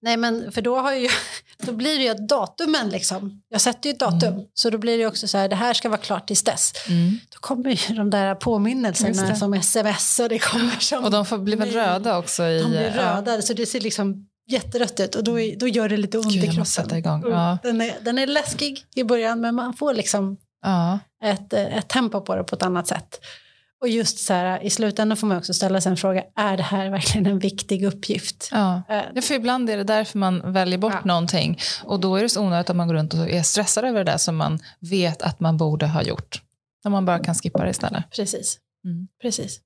nej 0.00 0.16
men 0.16 0.52
för 0.52 0.62
då, 0.62 0.78
har 0.80 0.92
ju, 0.94 1.08
då 1.62 1.72
blir 1.72 1.98
det 1.98 2.04
ju 2.04 2.08
att 2.10 2.28
datumen 2.28 2.88
liksom. 2.88 3.42
Jag 3.48 3.60
sätter 3.60 3.88
ju 3.88 3.92
ett 3.92 3.98
datum. 4.00 4.34
Mm. 4.34 4.46
Så 4.54 4.70
då 4.70 4.78
blir 4.78 4.98
det 4.98 5.06
också 5.06 5.28
så 5.28 5.38
här, 5.38 5.48
det 5.48 5.56
här 5.56 5.74
ska 5.74 5.88
vara 5.88 6.00
klart 6.00 6.26
tills 6.26 6.42
dess. 6.42 6.72
Mm. 6.88 7.18
Då 7.30 7.38
kommer 7.40 7.70
ju 7.70 7.94
de 7.94 8.10
där 8.10 8.34
påminnelserna 8.34 9.36
som 9.36 9.54
sms 9.54 10.18
och 10.20 10.28
det 10.28 10.38
kommer 10.38 10.80
som... 10.80 11.04
Och 11.04 11.10
de 11.10 11.26
får 11.26 11.38
bli 11.38 11.56
väl 11.56 11.70
röda 11.70 12.18
också? 12.18 12.44
I, 12.44 12.62
De 12.62 12.70
blir 12.70 12.92
ja. 12.96 13.16
röda 13.16 13.42
så 13.42 13.52
det 13.52 13.66
ser 13.66 13.80
liksom 13.80 14.26
jätterött 14.50 15.00
ut 15.00 15.14
och 15.14 15.24
då, 15.24 15.40
är- 15.40 15.56
då 15.56 15.68
gör 15.68 15.88
det 15.88 15.96
lite 15.96 16.18
ont 16.18 16.32
Gud, 16.32 16.44
i 16.44 16.48
kroppen. 16.48 16.98
igång. 16.98 17.22
Ja. 17.30 17.58
Den, 17.62 17.80
är, 17.80 17.94
den 18.02 18.18
är 18.18 18.26
läskig 18.26 18.84
i 18.94 19.04
början 19.04 19.40
men 19.40 19.54
man 19.54 19.74
får 19.74 19.94
liksom 19.94 20.36
Ja. 20.64 20.98
ett, 21.24 21.52
ett 21.52 21.88
tempo 21.88 22.20
på 22.20 22.36
det 22.36 22.44
på 22.44 22.54
ett 22.56 22.62
annat 22.62 22.86
sätt. 22.86 23.20
Och 23.82 23.88
just 23.88 24.18
så 24.18 24.32
här, 24.32 24.62
i 24.64 24.70
slutändan 24.70 25.16
får 25.16 25.26
man 25.26 25.36
också 25.38 25.54
ställa 25.54 25.80
sig 25.80 25.90
en 25.90 25.96
fråga, 25.96 26.24
är 26.36 26.56
det 26.56 26.62
här 26.62 26.90
verkligen 26.90 27.26
en 27.26 27.38
viktig 27.38 27.84
uppgift? 27.84 28.48
Ja. 28.52 28.82
Eh, 28.88 29.02
Ja, 29.14 29.22
för 29.22 29.34
ibland 29.34 29.70
är 29.70 29.76
det 29.76 29.84
därför 29.84 30.18
man 30.18 30.52
väljer 30.52 30.78
bort 30.78 30.92
Ja. 30.92 31.00
någonting. 31.04 31.58
Och 31.84 32.00
då 32.00 32.16
är 32.16 32.22
det 32.22 32.28
så 32.28 32.42
onödigt 32.42 32.70
att 32.70 32.76
man 32.76 32.88
går 32.88 32.94
runt 32.94 33.14
och 33.14 33.30
är 33.30 33.42
stressad 33.42 33.84
över 33.84 34.04
det 34.04 34.10
där 34.12 34.18
som 34.18 34.36
man 34.36 34.58
vet 34.80 35.22
att 35.22 35.40
man 35.40 35.56
borde 35.56 35.86
ha 35.86 36.02
gjort. 36.02 36.42
När 36.84 36.90
man 36.90 37.04
bara 37.04 37.18
kan 37.18 37.34
skippa 37.34 37.64
det 37.64 37.70
istället. 37.70 38.04
Precis. 38.16 38.58
Mm. 38.84 39.08
Precis. 39.22 39.60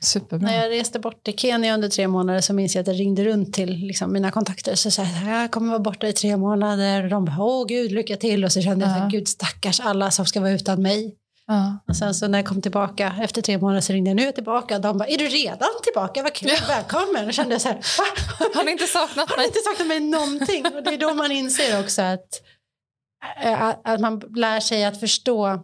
Superbra. 0.00 0.48
När 0.48 0.56
jag 0.62 0.70
reste 0.70 0.98
bort 0.98 1.24
till 1.24 1.38
Kenya 1.38 1.74
under 1.74 1.88
tre 1.88 2.08
månader 2.08 2.40
så 2.40 2.52
minns 2.54 2.74
jag 2.74 2.82
att 2.82 2.86
jag 2.88 3.00
ringde 3.00 3.24
runt 3.24 3.52
till 3.54 3.76
liksom, 3.76 4.12
mina 4.12 4.30
kontakter. 4.30 4.74
Så 4.74 4.90
sa 4.90 5.02
jag, 5.02 5.42
jag 5.42 5.50
kommer 5.50 5.68
vara 5.68 5.78
borta 5.78 6.08
i 6.08 6.12
tre 6.12 6.36
månader. 6.36 7.02
Och 7.04 7.10
de 7.10 7.24
bara, 7.24 7.36
åh 7.38 7.66
gud, 7.66 7.92
lycka 7.92 8.16
till. 8.16 8.44
Och 8.44 8.52
så 8.52 8.62
kände 8.62 8.86
jag, 8.86 8.96
Ja. 8.96 9.00
här, 9.00 9.10
gud 9.10 9.28
stackars 9.28 9.80
alla 9.80 10.10
som 10.10 10.26
ska 10.26 10.40
vara 10.40 10.50
utan 10.52 10.82
mig. 10.82 11.14
Ja. 11.48 11.78
Och 11.88 11.96
sen 11.96 12.14
så 12.14 12.28
när 12.28 12.38
jag 12.38 12.46
kom 12.46 12.62
tillbaka 12.62 13.14
efter 13.20 13.42
tre 13.42 13.58
månader 13.58 13.80
så 13.80 13.92
ringde 13.92 14.10
jag, 14.10 14.16
nu 14.16 14.22
är 14.22 14.26
jag 14.26 14.34
tillbaka. 14.34 14.74
Och 14.76 14.80
de 14.80 14.98
bara, 14.98 15.08
är 15.08 15.18
du 15.18 15.28
redan 15.28 15.68
tillbaka? 15.82 16.22
Vad 16.22 16.34
kul, 16.34 16.50
välkommen. 16.68 17.26
Och 17.26 17.34
kände 17.34 17.54
jag 17.54 17.60
så 17.62 17.68
här, 17.68 17.76
va? 17.76 18.04
Har 18.54 18.64
ni 18.64 18.70
inte 18.70 18.86
saknat 18.86 19.30
Har 19.30 19.36
mig? 19.36 19.44
du 19.44 19.46
inte 19.48 19.58
saknat 19.64 19.86
mig 19.88 20.00
någonting? 20.00 20.66
Och 20.66 20.82
det 20.82 20.90
är 20.94 20.98
då 20.98 21.14
man 21.14 21.32
inser 21.32 21.80
också 21.80 22.02
att, 22.02 22.42
eh, 23.42 23.62
att 23.62 23.80
att 23.88 24.00
man 24.00 24.20
lär 24.36 24.60
sig 24.60 24.84
att 24.84 25.00
förstå 25.00 25.60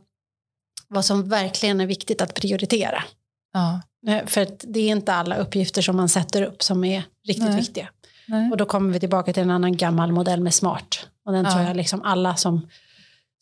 vad 0.89 1.05
som 1.05 1.29
verkligen 1.29 1.81
är 1.81 1.87
viktigt 1.87 2.23
att 2.23 2.35
prioritera. 2.35 3.05
Ja. 3.53 3.81
Eh, 4.13 4.27
För 4.27 4.41
att 4.43 4.65
det 4.69 4.81
är 4.81 4.89
inte 4.91 5.15
alla 5.15 5.37
uppgifter 5.37 5.83
som 5.83 5.97
man 5.97 6.09
sätter 6.09 6.43
upp 6.43 6.63
som 6.63 6.85
är 6.85 7.05
riktigt 7.27 7.45
Nej. 7.49 7.57
viktiga. 7.61 7.89
Nej. 8.29 8.51
Och 8.51 8.57
då 8.57 8.67
kommer 8.67 8.93
vi 8.93 9.01
tillbaka 9.01 9.33
till 9.33 9.43
en 9.43 9.51
annan 9.51 9.77
gammal 9.77 10.13
modell 10.13 10.41
med 10.41 10.55
SMART. 10.55 11.07
Och 11.27 11.33
den 11.33 11.45
Ja. 11.45 11.51
tror 11.53 11.63
jag 11.65 11.77
liksom 11.77 12.03
alla 12.03 12.37
som, 12.37 12.69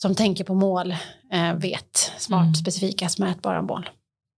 som 0.02 0.14
tänker 0.14 0.44
på 0.44 0.54
mål 0.54 0.90
eh, 1.32 1.54
vet. 1.54 2.12
SMART, 2.18 2.42
Mm. 2.42 2.54
specifika, 2.54 3.08
mätbara 3.18 3.62
mål. 3.62 3.90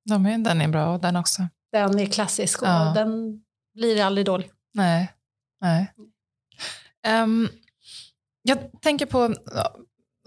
De 0.09 0.27
är, 0.27 0.39
den 0.39 0.61
är 0.61 0.69
bra, 0.69 0.95
och 0.95 1.01
den 1.01 1.17
också. 1.17 1.49
Den 1.73 1.99
är 2.01 2.07
klassisk 2.07 2.63
och 2.63 2.69
Ja. 2.69 2.93
den 2.95 3.41
blir 3.75 4.03
aldrig 4.03 4.27
dålig. 4.27 4.51
Nej. 4.75 5.13
Nej. 5.61 5.93
Ehm, 7.07 7.49
jag 8.43 8.59
tänker 8.83 9.07
på, 9.07 9.35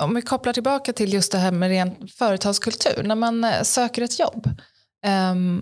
om 0.02 0.16
vi 0.16 0.22
kopplar 0.22 0.54
tillbaka 0.54 0.94
till 0.94 1.14
just 1.14 1.32
det 1.32 1.38
här 1.38 1.52
med 1.52 1.70
ren 1.70 2.08
företagskultur. 2.08 3.04
När 3.04 3.16
man 3.16 3.44
eh, 3.44 3.62
söker 3.64 4.02
ett 4.02 4.20
jobb 4.20 4.50
ehm, 5.06 5.62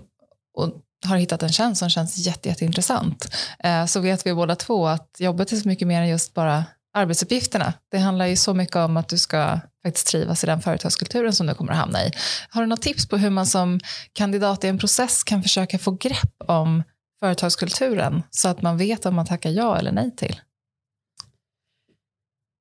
och 0.54 0.82
har 1.06 1.16
hittat 1.16 1.42
en 1.42 1.52
tjänst 1.52 1.78
som 1.78 1.88
känns 1.90 2.18
jätte, 2.18 2.48
jätteintressant 2.48 3.34
eh, 3.58 3.86
så 3.86 4.00
vet 4.00 4.26
vi 4.26 4.34
båda 4.34 4.56
två 4.56 4.86
att 4.86 5.16
jobbet 5.18 5.52
är 5.52 5.56
så 5.56 5.68
mycket 5.68 5.88
mer 5.88 6.00
än 6.02 6.08
just 6.08 6.34
bara 6.34 6.64
arbetsuppgifterna. 6.96 7.72
Det 7.90 7.98
handlar 7.98 8.26
ju 8.26 8.36
så 8.36 8.54
mycket 8.54 8.76
om 8.76 8.96
att 8.96 9.08
du 9.08 9.18
ska 9.18 9.60
faktiskt 9.86 10.06
trivas 10.06 10.44
i 10.44 10.46
den 10.46 10.60
företagskulturen 10.60 11.32
som 11.32 11.46
du 11.46 11.54
kommer 11.54 11.72
att 11.72 11.78
hamna 11.78 12.04
i. 12.04 12.10
Har 12.50 12.60
du 12.60 12.66
något 12.66 12.82
tips 12.82 13.08
på 13.08 13.16
hur 13.16 13.30
man 13.30 13.46
som 13.46 13.80
kandidat 14.12 14.64
i 14.64 14.68
en 14.68 14.78
process 14.78 15.24
kan 15.24 15.42
försöka 15.42 15.78
få 15.78 15.90
grepp 15.90 16.34
om 16.48 16.82
företagskulturen 17.20 18.22
så 18.30 18.48
att 18.48 18.62
man 18.62 18.78
vet 18.78 19.06
om 19.06 19.14
man 19.14 19.26
tackar 19.26 19.50
ja 19.50 19.78
eller 19.78 19.92
nej 19.92 20.16
till? 20.16 20.40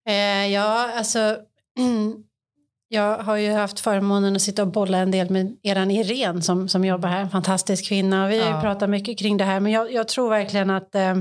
Eh, 0.10 0.48
ja, 0.48 0.92
alltså 0.98 1.38
jag 2.88 3.18
har 3.18 3.36
ju 3.36 3.52
haft 3.54 3.80
förmånen 3.80 4.36
att 4.36 4.42
sitta 4.42 4.62
och 4.62 4.72
bolla 4.72 4.98
en 4.98 5.12
del 5.12 5.30
med 5.30 5.56
eran 5.64 5.92
Irene 5.92 6.42
som, 6.42 6.70
som 6.70 6.86
jobbar 6.86 7.10
här, 7.10 7.22
en 7.22 7.30
fantastisk 7.30 7.88
kvinna. 7.88 8.28
Vi 8.28 8.40
har 8.40 8.48
ju 8.48 8.52
Ja. 8.54 8.62
pratat 8.62 8.90
mycket 8.90 9.20
kring 9.20 9.38
det 9.38 9.44
här, 9.44 9.60
men 9.60 9.72
jag, 9.72 9.94
jag 9.94 10.08
tror 10.08 10.30
verkligen 10.30 10.70
att 10.70 10.96
eh, 10.96 11.16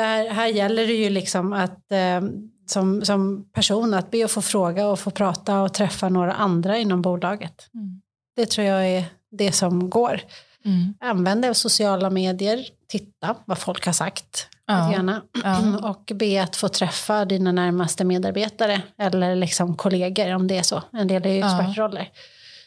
där, 0.00 0.28
här 0.28 0.46
gäller 0.46 0.86
det 0.86 0.92
ju 0.92 1.10
liksom 1.10 1.52
att 1.52 1.92
eh, 1.92 2.20
som, 2.66 3.04
som 3.04 3.50
person 3.52 3.94
att 3.94 4.10
be 4.10 4.24
att 4.24 4.30
få 4.30 4.42
fråga 4.42 4.86
och 4.86 4.98
få 4.98 5.10
prata 5.10 5.60
och 5.62 5.74
träffa 5.74 6.08
några 6.08 6.32
andra 6.32 6.78
inom 6.78 7.02
bolaget. 7.02 7.68
Mm. 7.74 8.00
Det 8.36 8.46
tror 8.46 8.66
jag 8.66 8.86
är 8.86 9.04
det 9.30 9.52
som 9.52 9.90
går. 9.90 10.20
Mm. 10.64 10.94
Använd 11.00 11.42
dig 11.42 11.48
av 11.50 11.54
sociala 11.54 12.10
medier, 12.10 12.64
titta 12.88 13.36
vad 13.44 13.58
folk 13.58 13.86
har 13.86 13.92
sagt. 13.92 14.48
Ja. 14.66 14.92
Gärna. 14.92 15.22
Ja. 15.44 15.78
Och 15.90 16.12
be 16.14 16.42
att 16.42 16.56
få 16.56 16.68
träffa 16.68 17.24
dina 17.24 17.52
närmaste 17.52 18.04
medarbetare 18.04 18.82
eller 18.98 19.36
liksom 19.36 19.76
kollegor 19.76 20.34
om 20.34 20.46
det 20.48 20.58
är 20.58 20.62
så. 20.62 20.82
En 20.92 21.08
del 21.08 21.26
är 21.26 21.32
ju 21.32 21.38
expertroller. 21.38 22.10
Ja. 22.12 22.20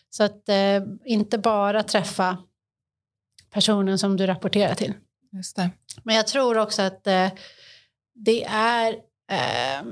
Så 0.09 0.23
att 0.23 0.49
eh, 0.49 0.83
inte 1.05 1.37
bara 1.37 1.83
träffa 1.83 2.37
personen 3.53 3.99
som 3.99 4.17
du 4.17 4.27
rapporterar 4.27 4.75
till. 4.75 4.93
Just 5.33 5.55
det. 5.55 5.69
Men 6.03 6.15
jag 6.15 6.27
tror 6.27 6.57
också 6.57 6.81
att 6.81 7.07
eh, 7.07 7.29
det 8.15 8.43
är 8.43 8.93
eh, 9.31 9.83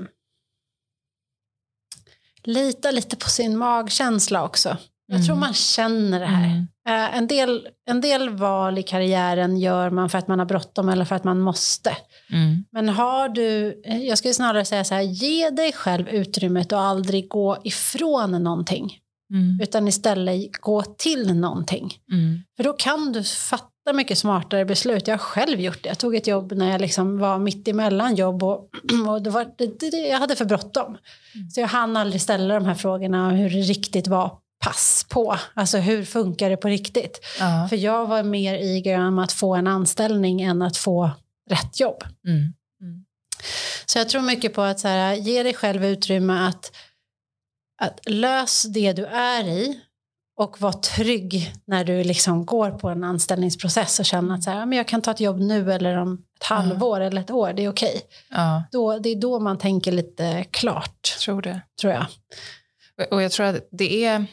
lita 2.44 2.90
lite 2.90 3.16
på 3.16 3.28
sin 3.28 3.56
magkänsla 3.56 4.44
också. 4.44 4.76
Jag 5.06 5.16
mm. 5.16 5.26
tror 5.26 5.36
man 5.36 5.54
känner 5.54 6.20
det 6.20 6.26
här. 6.26 6.44
Mm. 6.44 6.68
Uh, 6.88 7.16
en, 7.16 7.26
del, 7.26 7.68
en 7.88 8.00
del 8.00 8.28
val 8.28 8.78
i 8.78 8.82
karriären 8.82 9.58
gör 9.58 9.90
man 9.90 10.10
för 10.10 10.18
att 10.18 10.28
man 10.28 10.38
har 10.38 10.46
bråttom 10.46 10.88
eller 10.88 11.04
för 11.04 11.16
att 11.16 11.24
man 11.24 11.40
måste. 11.40 11.96
Mm. 12.32 12.64
Men 12.72 12.88
har 12.88 13.28
du, 13.28 13.80
jag 13.84 14.18
skulle 14.18 14.34
snarare 14.34 14.64
säga 14.64 14.84
så 14.84 14.94
här, 14.94 15.02
ge 15.02 15.50
dig 15.50 15.72
själv 15.72 16.08
utrymmet 16.08 16.72
och 16.72 16.80
aldrig 16.80 17.28
gå 17.28 17.58
ifrån 17.64 18.42
någonting. 18.42 18.98
Mm. 19.32 19.60
Utan 19.62 19.88
istället 19.88 20.60
gå 20.60 20.82
till 20.82 21.34
någonting. 21.34 21.94
Mm. 22.12 22.42
För 22.56 22.64
då 22.64 22.72
kan 22.72 23.12
du 23.12 23.24
fatta 23.24 23.71
mycket 23.92 24.18
smartare 24.18 24.64
beslut. 24.64 25.08
Jag 25.08 25.14
har 25.14 25.18
själv 25.18 25.60
gjort 25.60 25.82
det. 25.82 25.88
Jag 25.88 25.98
tog 25.98 26.14
ett 26.14 26.26
jobb 26.26 26.52
när 26.52 26.70
jag 26.70 26.80
liksom 26.80 27.18
var 27.18 27.38
mitt 27.38 27.68
emellan 27.68 28.14
jobb 28.14 28.42
och, 28.42 28.70
och 29.08 29.22
det 29.22 29.30
var, 29.30 29.46
det, 29.58 29.80
det, 29.80 29.96
jag 29.96 30.18
hade 30.18 30.36
för 30.36 30.44
bråttom. 30.44 30.86
Mm. 30.86 31.50
Så 31.50 31.60
jag 31.60 31.68
hann 31.68 31.96
aldrig 31.96 32.22
ställa 32.22 32.54
de 32.54 32.64
här 32.64 32.74
frågorna 32.74 33.30
hur 33.30 33.50
det 33.50 33.60
riktigt 33.60 34.06
var 34.06 34.38
pass 34.64 35.06
på. 35.08 35.36
Alltså 35.54 35.78
hur 35.78 36.04
funkar 36.04 36.50
det 36.50 36.56
på 36.56 36.68
riktigt? 36.68 37.20
Uh. 37.40 37.68
För 37.68 37.76
jag 37.76 38.06
var 38.06 38.22
mer 38.22 38.54
eager 38.54 39.06
om 39.06 39.18
att 39.18 39.32
få 39.32 39.54
en 39.54 39.66
anställning 39.66 40.42
än 40.42 40.62
att 40.62 40.76
få 40.76 41.10
rätt 41.50 41.80
jobb. 41.80 42.04
Mm. 42.26 42.38
Mm. 42.80 43.04
Så 43.86 43.98
jag 43.98 44.08
tror 44.08 44.22
mycket 44.22 44.54
på 44.54 44.62
att 44.62 44.80
så 44.80 44.88
här, 44.88 45.14
ge 45.14 45.42
dig 45.42 45.54
själv 45.54 45.84
utrymme 45.84 46.48
att, 46.48 46.72
att 47.82 48.00
lös 48.06 48.62
det 48.62 48.92
du 48.92 49.06
är 49.06 49.48
i 49.48 49.80
och 50.36 50.60
var 50.60 50.72
trygg 50.72 51.54
när 51.66 51.84
du 51.84 52.04
liksom 52.04 52.46
går 52.46 52.70
på 52.70 52.88
en 52.88 53.04
anställningsprocess 53.04 53.98
och 53.98 54.04
känner 54.04 54.34
att 54.34 54.42
så 54.42 54.50
här, 54.50 54.66
men 54.66 54.78
jag 54.78 54.88
kan 54.88 55.02
ta 55.02 55.10
ett 55.10 55.20
jobb 55.20 55.40
nu 55.40 55.72
eller 55.72 55.96
om 55.96 56.24
ett 56.40 56.46
halvår 56.46 57.00
uh. 57.00 57.06
eller 57.06 57.20
ett 57.20 57.30
år, 57.30 57.52
det 57.52 57.64
är 57.64 57.68
okej. 57.68 58.00
Uh. 58.32 59.00
det 59.02 59.08
är 59.08 59.20
då 59.20 59.40
man 59.40 59.58
tänker 59.58 59.92
lite 59.92 60.44
klart. 60.50 61.16
Tror 61.24 61.42
det. 61.42 61.60
Tror 61.80 61.92
jag. 61.92 62.06
Och 63.10 63.22
jag 63.22 63.32
tror 63.32 63.46
att 63.46 63.68
det 63.70 64.04
är 64.04 64.26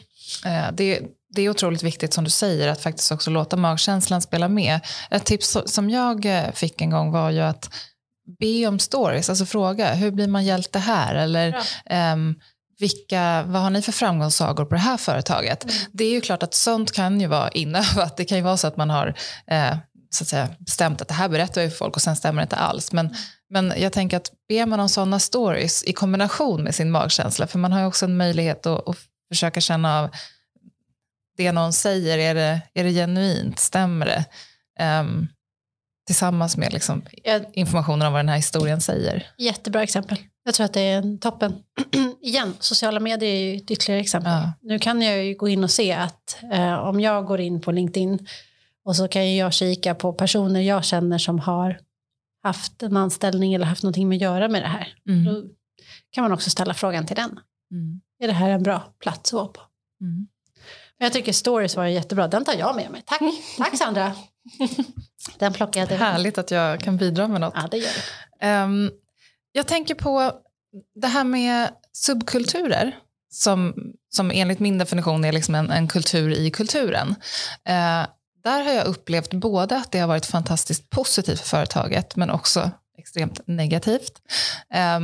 Eh, 0.46 0.72
det, 0.72 1.00
det 1.34 1.42
är 1.42 1.50
otroligt 1.50 1.82
viktigt 1.82 2.12
som 2.12 2.24
du 2.24 2.30
säger 2.30 2.68
att 2.68 2.82
faktiskt 2.82 3.12
också 3.12 3.30
låta 3.30 3.56
magkänslan 3.56 4.22
spela 4.22 4.48
med. 4.48 4.80
Ett 5.10 5.24
tips 5.24 5.56
som 5.66 5.90
jag 5.90 6.26
eh, 6.26 6.52
fick 6.52 6.80
en 6.80 6.90
gång 6.90 7.12
var 7.12 7.30
ju 7.30 7.40
att 7.40 7.70
be 8.40 8.66
om 8.66 8.78
stories, 8.78 9.30
alltså 9.30 9.46
fråga 9.46 9.94
hur 9.94 10.10
blir 10.10 10.28
man 10.28 10.44
hjälte 10.44 10.78
här 10.78 11.14
eller 11.14 11.56
um, 12.12 12.40
vilka, 12.80 13.42
vad 13.42 13.62
har 13.62 13.70
ni 13.70 13.82
för 13.82 13.92
framgångssagor 13.92 14.64
på 14.64 14.74
det 14.74 14.80
här 14.80 14.96
företaget? 14.96 15.64
Mm. 15.64 15.76
Det 15.92 16.04
är 16.04 16.10
ju 16.10 16.20
klart 16.20 16.42
att 16.42 16.54
sånt 16.54 16.92
kan 16.92 17.20
ju 17.20 17.26
vara 17.26 17.48
inövat. 17.48 18.16
Det 18.16 18.24
kan 18.24 18.38
ju 18.38 18.44
vara 18.44 18.56
så 18.56 18.66
att 18.66 18.76
man 18.76 18.90
har 18.90 19.14
eh, 19.46 19.76
så 20.10 20.24
att 20.24 20.28
säga, 20.28 20.48
bestämt 20.58 21.02
att 21.02 21.08
det 21.08 21.14
här 21.14 21.28
berättar 21.28 21.62
vi 21.62 21.70
för 21.70 21.76
folk 21.76 21.96
och 21.96 22.02
sen 22.02 22.16
stämmer 22.16 22.42
det 22.42 22.44
inte 22.44 22.56
alls. 22.56 22.92
Men, 22.92 23.06
mm. 23.06 23.18
men 23.50 23.72
jag 23.76 23.92
tänker 23.92 24.16
att 24.16 24.30
ber 24.48 24.66
man 24.66 24.80
om 24.80 24.88
sådana 24.88 25.18
stories 25.18 25.84
i 25.84 25.92
kombination 25.92 26.62
med 26.62 26.74
sin 26.74 26.90
magkänsla, 26.90 27.46
för 27.46 27.58
man 27.58 27.72
har 27.72 27.80
ju 27.80 27.86
också 27.86 28.04
en 28.04 28.16
möjlighet 28.16 28.66
att, 28.66 28.88
att 28.88 28.96
försöka 29.28 29.60
känna 29.60 30.00
av 30.00 30.10
det 31.36 31.52
någon 31.52 31.72
säger, 31.72 32.18
är 32.18 32.34
det, 32.34 32.60
är 32.74 32.84
det 32.84 32.92
genuint, 32.92 33.58
stämmer 33.58 34.06
det? 34.06 34.24
Um, 35.00 35.28
tillsammans 36.06 36.56
med 36.56 36.72
liksom 36.72 37.02
informationen 37.52 38.06
om 38.06 38.12
vad 38.12 38.18
den 38.18 38.28
här 38.28 38.36
historien 38.36 38.80
säger. 38.80 39.26
Jättebra 39.38 39.82
exempel. 39.82 40.18
Jag 40.44 40.54
tror 40.54 40.64
att 40.64 40.72
det 40.72 40.80
är 40.80 40.98
en 40.98 41.18
toppen. 41.18 41.62
Igen, 42.22 42.54
sociala 42.60 43.00
medier 43.00 43.30
är 43.30 43.40
ju 43.40 43.56
ett 43.56 43.70
ytterligare 43.70 44.00
exempel. 44.00 44.32
Ja. 44.32 44.52
Nu 44.60 44.78
kan 44.78 45.02
jag 45.02 45.24
ju 45.24 45.34
gå 45.34 45.48
in 45.48 45.64
och 45.64 45.70
se 45.70 45.92
att 45.92 46.38
eh, 46.52 46.74
om 46.74 47.00
jag 47.00 47.26
går 47.26 47.40
in 47.40 47.60
på 47.60 47.72
LinkedIn 47.72 48.26
och 48.84 48.96
så 48.96 49.08
kan 49.08 49.36
jag 49.36 49.52
kika 49.52 49.94
på 49.94 50.12
personer 50.12 50.60
jag 50.60 50.84
känner 50.84 51.18
som 51.18 51.38
har 51.38 51.80
haft 52.42 52.82
en 52.82 52.96
anställning 52.96 53.54
eller 53.54 53.66
haft 53.66 53.82
någonting 53.82 54.08
med 54.08 54.16
att 54.16 54.22
göra 54.22 54.48
med 54.48 54.62
det 54.62 54.68
här. 54.68 54.94
Mm. 55.08 55.24
Då 55.24 55.42
kan 56.10 56.22
man 56.22 56.32
också 56.32 56.50
ställa 56.50 56.74
frågan 56.74 57.06
till 57.06 57.16
den. 57.16 57.40
Mm 57.72 58.00
är 58.20 58.26
det 58.26 58.32
här 58.32 58.50
en 58.50 58.62
bra 58.62 58.92
plats 58.98 59.30
att 59.30 59.32
vara 59.32 59.46
på. 59.46 59.60
Mm. 60.00 60.28
Men 60.98 61.06
jag 61.06 61.12
tycker 61.12 61.32
stories 61.32 61.76
var 61.76 61.86
jättebra, 61.86 62.28
den 62.28 62.44
tar 62.44 62.54
jag 62.54 62.76
med 62.76 62.90
mig. 62.90 63.02
Tack, 63.06 63.20
tack 63.58 63.78
Sandra. 63.78 64.12
Den 65.38 65.52
plockade 65.52 65.94
jag. 65.94 65.98
Härligt 65.98 66.38
att 66.38 66.50
jag 66.50 66.80
kan 66.80 66.96
bidra 66.96 67.28
med 67.28 67.40
något. 67.40 67.54
Ja, 67.56 67.68
det 67.70 67.76
gör 67.76 67.90
det. 68.40 68.62
Um, 68.62 68.90
jag 69.52 69.68
tänker 69.68 69.94
på 69.94 70.32
det 70.94 71.06
här 71.06 71.24
med 71.24 71.70
subkulturer 71.92 72.96
som, 73.32 73.74
som 74.14 74.30
enligt 74.30 74.60
min 74.60 74.78
definition 74.78 75.24
är 75.24 75.32
liksom 75.32 75.54
en, 75.54 75.70
en 75.70 75.88
kultur 75.88 76.32
i 76.32 76.50
kulturen. 76.50 77.14
Eh, 77.64 78.06
där 78.44 78.64
har 78.64 78.72
jag 78.72 78.86
upplevt 78.86 79.34
både 79.34 79.76
att 79.76 79.92
det 79.92 79.98
har 79.98 80.08
varit 80.08 80.26
fantastiskt 80.26 80.90
positivt 80.90 81.40
för 81.40 81.48
företaget 81.48 82.16
men 82.16 82.30
också 82.30 82.70
extremt 82.98 83.40
negativt. 83.46 84.12
Eh, 84.74 85.00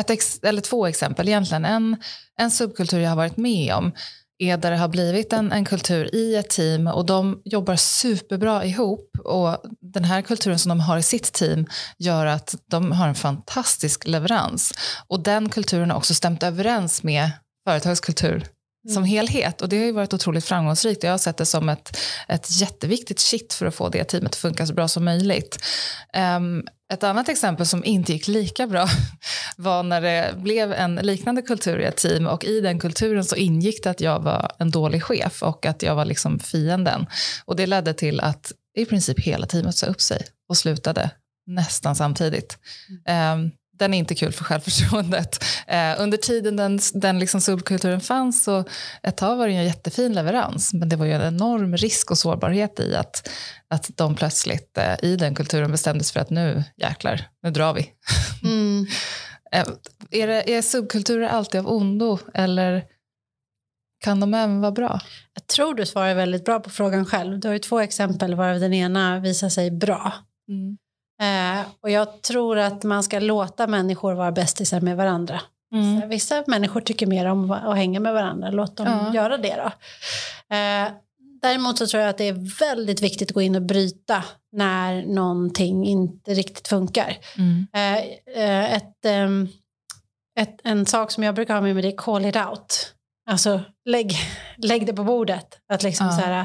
ett 0.00 0.10
ex, 0.10 0.40
eller 0.42 0.60
två 0.62 0.86
exempel 0.86 1.28
egentligen. 1.28 1.64
En, 1.64 1.96
en 2.36 2.50
subkultur 2.50 3.00
jag 3.00 3.08
har 3.08 3.16
varit 3.16 3.36
med 3.36 3.74
om 3.74 3.92
är 4.40 4.56
där 4.56 4.70
det 4.70 4.76
har 4.76 4.88
blivit 4.88 5.32
en, 5.32 5.52
en 5.52 5.64
kultur 5.64 6.14
i 6.14 6.36
ett 6.36 6.50
team 6.50 6.86
och 6.86 7.06
de 7.06 7.42
jobbar 7.44 7.76
superbra 7.76 8.64
ihop 8.64 9.10
och 9.24 9.56
den 9.80 10.04
här 10.04 10.22
kulturen 10.22 10.58
som 10.58 10.68
de 10.68 10.80
har 10.80 10.98
i 10.98 11.02
sitt 11.02 11.32
team 11.32 11.66
gör 11.98 12.26
att 12.26 12.54
de 12.70 12.92
har 12.92 13.08
en 13.08 13.14
fantastisk 13.14 14.06
leverans. 14.06 14.72
Och 15.08 15.20
den 15.22 15.48
kulturen 15.48 15.90
har 15.90 15.96
också 15.96 16.14
stämt 16.14 16.42
överens 16.42 17.02
med 17.02 17.30
företagskultur 17.68 18.46
som 18.88 19.02
mm. 19.02 19.08
helhet. 19.10 19.62
Och 19.62 19.68
det 19.68 19.78
har 19.78 19.84
ju 19.84 19.92
varit 19.92 20.14
otroligt 20.14 20.44
framgångsrikt. 20.44 21.02
Jag 21.02 21.10
har 21.10 21.18
sett 21.18 21.36
det 21.36 21.46
som 21.46 21.68
ett, 21.68 21.98
ett 22.28 22.60
jätteviktigt 22.60 23.20
shit 23.20 23.52
för 23.52 23.66
att 23.66 23.74
få 23.74 23.88
det 23.88 24.04
teamet 24.04 24.32
att 24.32 24.36
funka 24.36 24.66
så 24.66 24.74
bra 24.74 24.88
som 24.88 25.04
möjligt. 25.04 25.58
Um, 26.36 26.66
ett 26.92 27.02
annat 27.02 27.28
exempel 27.28 27.66
som 27.66 27.84
inte 27.84 28.12
gick 28.12 28.28
lika 28.28 28.66
bra 28.66 28.88
var 29.56 29.82
när 29.82 30.00
det 30.00 30.34
blev 30.36 30.72
en 30.72 30.94
liknande 30.94 31.42
kultur 31.42 31.80
i 31.80 31.84
ett 31.84 31.96
team 31.96 32.26
och 32.26 32.44
i 32.44 32.60
den 32.60 32.78
kulturen 32.78 33.24
så 33.24 33.36
ingick 33.36 33.84
det 33.84 33.90
att 33.90 34.00
jag 34.00 34.22
var 34.22 34.52
en 34.58 34.70
dålig 34.70 35.02
chef 35.02 35.42
och 35.42 35.66
att 35.66 35.82
jag 35.82 35.94
var 35.94 36.04
liksom 36.04 36.38
fienden. 36.38 37.06
Och 37.44 37.56
det 37.56 37.66
ledde 37.66 37.94
till 37.94 38.20
att 38.20 38.52
i 38.76 38.84
princip 38.84 39.20
hela 39.20 39.46
teamet 39.46 39.76
sa 39.76 39.86
upp 39.86 40.00
sig 40.00 40.26
och 40.48 40.56
slutade 40.56 41.10
nästan 41.46 41.96
samtidigt. 41.96 42.58
Um, 43.34 43.50
den 43.80 43.94
är 43.94 43.98
inte 43.98 44.14
kul 44.14 44.32
för 44.32 44.44
självförtroendet. 44.44 45.44
Eh, 45.66 45.94
under 45.98 46.18
tiden 46.18 46.56
den, 46.56 46.80
den 46.94 47.18
liksom 47.18 47.40
subkulturen 47.40 48.00
fanns 48.00 48.44
så 48.44 48.64
ett 49.02 49.16
tag 49.16 49.36
var 49.36 49.48
det 49.48 49.52
en 49.52 49.64
jättefin 49.64 50.12
leverans 50.12 50.74
men 50.74 50.88
det 50.88 50.96
var 50.96 51.06
ju 51.06 51.12
en 51.12 51.34
enorm 51.34 51.76
risk 51.76 52.10
och 52.10 52.18
sårbarhet 52.18 52.80
i 52.80 52.94
att, 52.96 53.30
att 53.68 53.90
de 53.96 54.14
plötsligt 54.14 54.78
eh, 54.78 55.04
i 55.04 55.16
den 55.16 55.34
kulturen 55.34 55.70
bestämdes 55.70 56.12
för 56.12 56.20
att 56.20 56.30
nu 56.30 56.64
jäklar, 56.76 57.20
nu 57.42 57.50
drar 57.50 57.74
vi. 57.74 57.90
Mm. 58.42 58.86
eh, 59.52 59.66
är, 60.10 60.26
det, 60.26 60.54
är 60.54 60.62
subkulturer 60.62 61.28
alltid 61.28 61.60
av 61.60 61.68
ondo 61.68 62.18
eller 62.34 62.84
kan 64.04 64.20
de 64.20 64.34
även 64.34 64.60
vara 64.60 64.72
bra? 64.72 65.00
Jag 65.34 65.46
tror 65.46 65.74
du 65.74 65.86
svarar 65.86 66.14
väldigt 66.14 66.44
bra 66.44 66.60
på 66.60 66.70
frågan 66.70 67.06
själv. 67.06 67.40
Du 67.40 67.48
har 67.48 67.52
ju 67.52 67.58
två 67.58 67.80
exempel 67.80 68.34
varav 68.34 68.60
den 68.60 68.74
ena 68.74 69.20
visar 69.20 69.48
sig 69.48 69.70
bra. 69.70 70.12
Mm. 70.48 70.76
Eh, 71.20 71.66
och 71.80 71.90
jag 71.90 72.22
tror 72.22 72.58
att 72.58 72.82
man 72.82 73.02
ska 73.02 73.18
låta 73.18 73.66
människor 73.66 74.14
vara 74.14 74.32
bästisar 74.32 74.80
med 74.80 74.96
varandra. 74.96 75.40
Mm. 75.74 76.08
vissa 76.08 76.44
människor 76.46 76.80
tycker 76.80 77.06
mer 77.06 77.26
om 77.26 77.50
att 77.50 77.76
hänga 77.76 78.00
med 78.00 78.12
varandra, 78.12 78.50
låt 78.50 78.76
dem 78.76 78.86
ja. 78.86 79.14
göra 79.14 79.36
det 79.36 79.56
då. 79.56 79.66
Eh, 80.56 80.88
däremot 81.42 81.78
så 81.78 81.86
tror 81.86 82.02
jag 82.02 82.10
att 82.10 82.18
det 82.18 82.28
är 82.28 82.58
väldigt 82.60 83.02
viktigt 83.02 83.30
att 83.30 83.34
gå 83.34 83.40
in 83.40 83.56
och 83.56 83.62
bryta 83.62 84.24
när 84.52 85.06
någonting 85.06 85.86
inte 85.86 86.34
riktigt 86.34 86.68
funkar. 86.68 87.16
Mm. 87.38 87.66
Eh, 87.72 87.98
eh 88.42 88.74
ett, 88.74 89.04
ehm, 89.04 89.48
ett, 90.38 90.60
en 90.64 90.86
sak 90.86 91.10
som 91.10 91.22
jag 91.22 91.34
brukar 91.34 91.54
ha 91.54 91.60
med 91.60 91.74
mig 91.74 91.82
det 91.82 91.88
är 91.88 91.96
call 91.96 92.24
it 92.24 92.36
out. 92.36 92.94
Alltså 93.30 93.60
lägg, 93.84 94.14
lägg 94.56 94.86
det 94.86 94.92
på 94.92 95.04
bordet. 95.04 95.58
Att 95.72 95.82
liksom 95.82 96.06
ja. 96.06 96.12
så 96.12 96.20
här, 96.20 96.44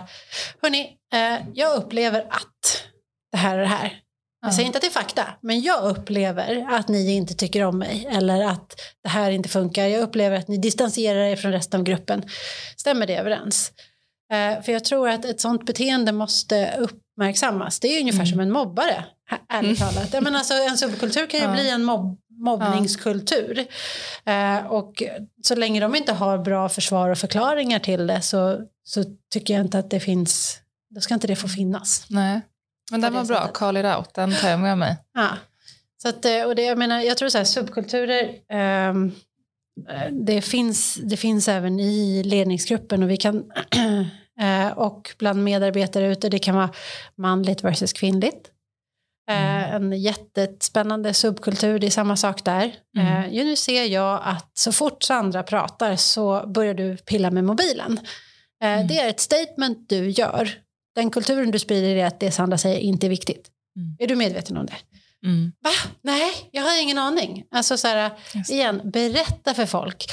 hörni, 0.61 0.97
eh, 1.13 1.47
jag 1.53 1.75
upplever 1.75 2.21
att 2.21 2.83
det 3.31 3.37
här 3.37 3.57
och 3.57 3.61
det 3.61 3.67
här. 3.67 4.04
Jag 4.45 4.53
säger 4.53 4.65
inte 4.65 4.77
att 4.77 4.81
det 4.81 4.87
är 4.87 4.91
fakta, 4.91 5.27
men 5.41 5.61
jag 5.61 5.83
upplever 5.83 6.67
att 6.69 6.87
ni 6.87 7.11
inte 7.11 7.33
tycker 7.33 7.63
om 7.63 7.79
mig 7.79 8.07
eller 8.11 8.43
att 8.43 8.81
det 9.03 9.09
här 9.09 9.31
inte 9.31 9.49
funkar. 9.49 9.85
Jag 9.85 10.01
upplever 10.01 10.37
att 10.37 10.47
ni 10.47 10.57
distanserar 10.57 11.19
er 11.19 11.35
från 11.35 11.51
resten 11.51 11.79
av 11.79 11.83
gruppen. 11.83 12.23
Stämmer 12.77 13.07
det 13.07 13.17
överens? 13.17 13.71
Uh, 14.33 14.63
för 14.63 14.71
jag 14.71 14.85
tror 14.85 15.09
att 15.09 15.25
ett 15.25 15.41
sånt 15.41 15.65
beteende 15.65 16.11
måste 16.11 16.73
uppmärksammas. 16.77 17.79
Det 17.79 17.87
är 17.87 17.99
ungefär 17.99 18.19
mm. 18.19 18.31
som 18.31 18.39
en 18.39 18.51
mobbare, 18.51 19.05
ärligt 19.49 19.81
mm. 19.81 19.93
talat. 19.93 20.23
Men 20.23 20.35
alltså, 20.35 20.53
en 20.53 20.77
subkultur 20.77 21.27
kan 21.27 21.39
ju 21.39 21.45
ja. 21.45 21.53
bli 21.53 21.69
en 21.69 21.83
mobb 21.83 22.19
mobbningskultur. 22.37 23.65
Ja. 24.23 24.59
Uh, 24.59 24.65
och 24.65 25.03
så 25.43 25.55
länge 25.55 25.79
de 25.79 25.95
inte 25.95 26.13
har 26.13 26.37
bra 26.37 26.69
försvar 26.69 27.09
och 27.09 27.17
förklaringar 27.17 27.79
till 27.79 28.07
det 28.07 28.21
så, 28.21 28.59
så 28.83 29.03
tycker 29.33 29.53
jag 29.53 29.65
inte 29.65 29.79
att 29.79 29.89
det 29.89 29.99
finns, 29.99 30.59
då 30.95 31.01
ska 31.01 31.13
inte 31.13 31.27
det 31.27 31.35
få 31.35 31.47
finnas. 31.47 32.05
Nej. 32.09 32.41
Men 32.91 33.01
den 33.01 33.13
var 33.13 33.25
bra, 33.25 33.37
sättet. 33.37 33.53
call 33.53 33.77
it 33.77 33.85
out, 33.85 34.13
den 34.13 34.35
tar 34.35 34.49
jag 34.49 34.59
med 34.59 34.77
mig. 34.77 34.97
Ja. 35.13 35.29
Så 36.01 36.09
att, 36.09 36.25
eh, 36.25 36.43
och 36.43 36.55
det, 36.55 36.61
jag, 36.61 36.77
menar, 36.77 37.01
jag 37.01 37.17
tror 37.17 37.29
så 37.29 37.37
här, 37.37 37.45
subkulturer, 37.45 38.23
eh, 38.51 38.93
det, 40.11 40.41
finns, 40.41 40.95
det 40.95 41.17
finns 41.17 41.47
även 41.47 41.79
i 41.79 42.23
ledningsgruppen 42.23 43.03
och 43.03 43.09
vi 43.09 43.17
kan 43.17 43.35
eh, 44.41 44.67
och 44.77 45.15
bland 45.19 45.43
medarbetare 45.43 46.11
ute, 46.11 46.29
det 46.29 46.39
kan 46.39 46.55
vara 46.55 46.69
manligt 47.17 47.63
versus 47.63 47.93
kvinnligt. 47.93 48.51
Eh, 49.29 49.73
en 49.73 49.93
jättespännande 49.93 51.13
subkultur, 51.13 51.79
det 51.79 51.87
är 51.87 51.91
samma 51.91 52.15
sak 52.15 52.43
där. 52.43 52.75
Mm. 52.97 53.33
Ju 53.33 53.43
nu 53.43 53.55
ser 53.55 53.85
jag 53.85 54.21
att 54.23 54.57
så 54.57 54.71
fort 54.71 55.03
Sandra 55.03 55.43
pratar 55.43 55.95
så 55.95 56.47
börjar 56.47 56.73
du 56.73 56.97
pilla 56.97 57.31
med 57.31 57.43
mobilen. 57.43 57.99
Mm. 58.63 58.87
Det 58.87 58.99
är 58.99 59.09
ett 59.09 59.19
statement 59.19 59.89
du 59.89 60.09
gör. 60.09 60.64
Den 60.95 61.11
kulturen 61.11 61.51
du 61.51 61.59
sprider 61.59 61.95
är 61.95 62.05
att 62.05 62.19
det 62.19 62.31
Sandra 62.31 62.57
säger 62.57 62.79
inte 62.79 63.07
är 63.07 63.09
viktigt. 63.09 63.47
Mm. 63.77 63.95
Är 63.99 64.07
du 64.07 64.15
medveten 64.15 64.57
om 64.57 64.65
det? 64.65 64.73
Mm. 65.25 65.51
Va? 65.63 65.69
Nej, 66.01 66.31
jag 66.51 66.63
har 66.63 66.81
ingen 66.81 66.97
aning. 66.97 67.43
Alltså 67.51 67.77
så 67.77 67.87
här, 67.87 68.11
igen, 68.49 68.81
berätta 68.83 69.53
för 69.53 69.65
folk. 69.65 70.05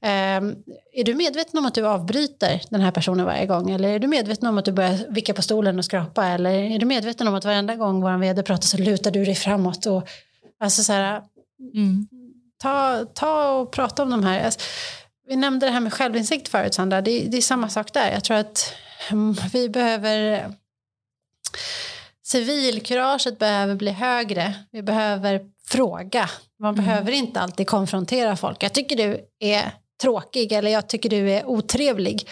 Ehm, 0.00 0.56
är 0.92 1.04
du 1.04 1.14
medveten 1.14 1.58
om 1.58 1.66
att 1.66 1.74
du 1.74 1.86
avbryter 1.86 2.60
den 2.70 2.80
här 2.80 2.90
personen 2.90 3.26
varje 3.26 3.46
gång? 3.46 3.70
Eller 3.70 3.88
är 3.88 3.98
du 3.98 4.06
medveten 4.06 4.48
om 4.48 4.58
att 4.58 4.64
du 4.64 4.72
börjar 4.72 4.98
vicka 5.08 5.34
på 5.34 5.42
stolen 5.42 5.78
och 5.78 5.84
skrapa? 5.84 6.26
Eller 6.26 6.50
är 6.50 6.78
du 6.78 6.86
medveten 6.86 7.28
om 7.28 7.34
att 7.34 7.44
varenda 7.44 7.76
gång 7.76 8.00
vår 8.00 8.18
vd 8.18 8.42
pratar 8.42 8.62
så 8.66 8.78
lutar 8.78 9.10
du 9.10 9.24
dig 9.24 9.34
framåt? 9.34 9.86
Och, 9.86 10.08
alltså 10.60 10.82
så 10.82 10.92
här, 10.92 11.22
Mm. 11.74 12.08
ta, 12.62 13.04
ta 13.14 13.50
och 13.50 13.72
prata 13.72 14.02
om 14.02 14.10
de 14.10 14.24
här. 14.24 14.44
Alltså, 14.44 14.60
vi 15.28 15.36
nämnde 15.36 15.66
det 15.66 15.72
här 15.72 15.80
med 15.80 15.92
självinsikt 15.92 16.48
förut, 16.48 16.74
Sandra. 16.74 17.00
Det, 17.00 17.20
det 17.20 17.36
är 17.36 17.42
samma 17.42 17.68
sak 17.68 17.92
där. 17.92 18.12
Jag 18.12 18.24
tror 18.24 18.36
att 18.36 18.74
vi 19.52 19.68
behöver... 19.68 20.52
Civilkuraget 22.22 23.38
behöver 23.38 23.74
bli 23.74 23.90
högre. 23.90 24.54
Vi 24.70 24.82
behöver 24.82 25.40
fråga. 25.66 26.30
Man 26.58 26.74
Mm. 26.74 26.84
behöver 26.84 27.12
inte 27.12 27.40
alltid 27.40 27.66
konfrontera 27.66 28.36
folk. 28.36 28.62
Jag 28.62 28.72
tycker 28.74 28.96
du 28.96 29.28
är 29.38 29.72
tråkig 30.02 30.52
eller 30.52 30.70
jag 30.70 30.88
tycker 30.88 31.10
du 31.10 31.30
är 31.30 31.46
otrevlig. 31.46 32.28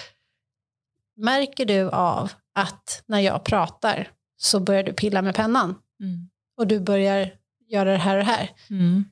Märker 1.17 1.65
du 1.67 1.91
av 1.91 2.33
att 2.55 3.03
när 3.07 3.21
jag 3.21 3.45
pratar 3.45 4.11
så 4.37 4.61
börjar 4.61 4.83
du 4.83 4.93
pilla 4.93 5.23
med 5.23 5.35
pennan 5.35 5.75
Mm. 6.01 6.29
och 6.59 6.67
du 6.67 6.81
börjar 6.81 7.31
göra 7.69 7.93
det 7.93 7.99
här 7.99 8.17
och 8.19 8.25
det 8.25 8.31
här. 8.31 8.51
Mm. 8.71 9.05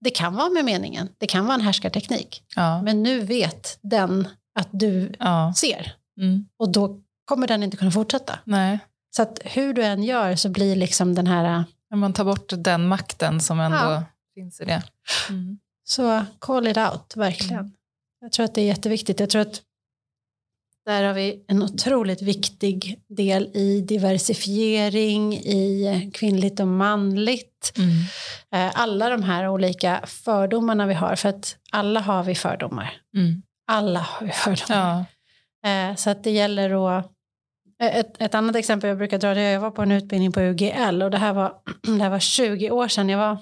Det 0.00 0.10
kan 0.10 0.34
vara 0.34 0.50
med 0.50 0.64
meningen, 0.64 1.08
det 1.18 1.26
kan 1.26 1.46
vara 1.46 1.54
en 1.54 1.60
härskarteknik. 1.60 2.42
Ja. 2.56 2.82
Men 2.82 3.02
nu 3.02 3.20
vet 3.20 3.78
den 3.82 4.28
att 4.54 4.68
du 4.72 5.14
ja. 5.18 5.52
ser 5.56 5.94
Mm. 6.20 6.48
och 6.58 6.72
då 6.72 7.00
kommer 7.24 7.46
den 7.46 7.62
inte 7.62 7.76
kunna 7.76 7.90
fortsätta. 7.90 8.38
Nej. 8.44 8.78
Så 9.16 9.22
att 9.22 9.38
hur 9.44 9.74
du 9.74 9.82
än 9.84 10.02
gör 10.02 10.36
så 10.36 10.48
blir 10.48 10.76
liksom 10.76 11.14
den 11.14 11.26
här, 11.26 11.64
Men 11.90 11.98
Man 11.98 12.12
tar 12.12 12.24
bort 12.24 12.52
den 12.56 12.88
makten 12.88 13.40
som 13.40 13.60
ändå 13.60 13.76
Ja. 13.78 14.04
finns 14.34 14.60
i 14.60 14.64
det. 14.64 14.82
Mm. 15.28 15.58
så 15.84 16.24
call 16.38 16.66
it 16.66 16.76
out, 16.76 17.16
verkligen. 17.16 17.58
Mm. 17.60 17.72
Jag 18.20 18.32
tror 18.32 18.44
att 18.44 18.54
det 18.54 18.60
är 18.60 18.66
jätteviktigt. 18.66 19.20
Jag 19.20 19.30
tror 19.30 19.42
att 19.42 19.62
där 20.86 21.04
har 21.04 21.14
vi 21.14 21.44
en 21.48 21.62
otroligt 21.62 22.22
viktig 22.22 23.00
del 23.08 23.50
i 23.54 23.80
diversifiering, 23.80 25.34
i 25.34 26.10
kvinnligt 26.14 26.60
och 26.60 26.68
manligt. 26.68 27.72
Mm. 27.76 28.70
Alla 28.74 29.08
de 29.08 29.22
här 29.22 29.48
olika 29.48 30.00
fördomarna 30.06 30.86
vi 30.86 30.94
har, 30.94 31.16
för 31.16 31.28
att 31.28 31.56
alla 31.72 32.00
har 32.00 32.22
vi 32.22 32.34
fördomar. 32.34 32.92
Mm. 33.16 33.42
Alla 33.66 34.00
har 34.00 34.26
vi 34.26 34.32
fördomar. 34.32 34.88
Ja. 34.98 35.04
Eh, 35.64 35.94
Så 35.96 36.10
att 36.10 36.24
det 36.24 36.30
gäller 36.30 36.98
att... 36.98 37.06
eh, 37.82 37.96
Ett, 37.96 38.22
ett 38.22 38.34
annat 38.34 38.56
exempel 38.56 38.88
jag 38.88 38.98
brukar 38.98 39.18
dra 39.18 39.34
det 39.34 39.40
är 39.40 39.52
jag 39.52 39.60
var 39.60 39.70
på 39.70 39.82
en 39.82 39.92
utbildning 39.92 40.32
på 40.32 40.40
UGL 40.40 41.02
och 41.02 41.10
det 41.10 41.18
här 41.18 41.32
var, 41.32 41.54
det 41.82 42.02
här 42.02 42.10
var 42.10 42.18
20 42.18 42.70
år 42.70 42.88
sedan. 42.88 43.08
Jag 43.08 43.18
var, 43.18 43.38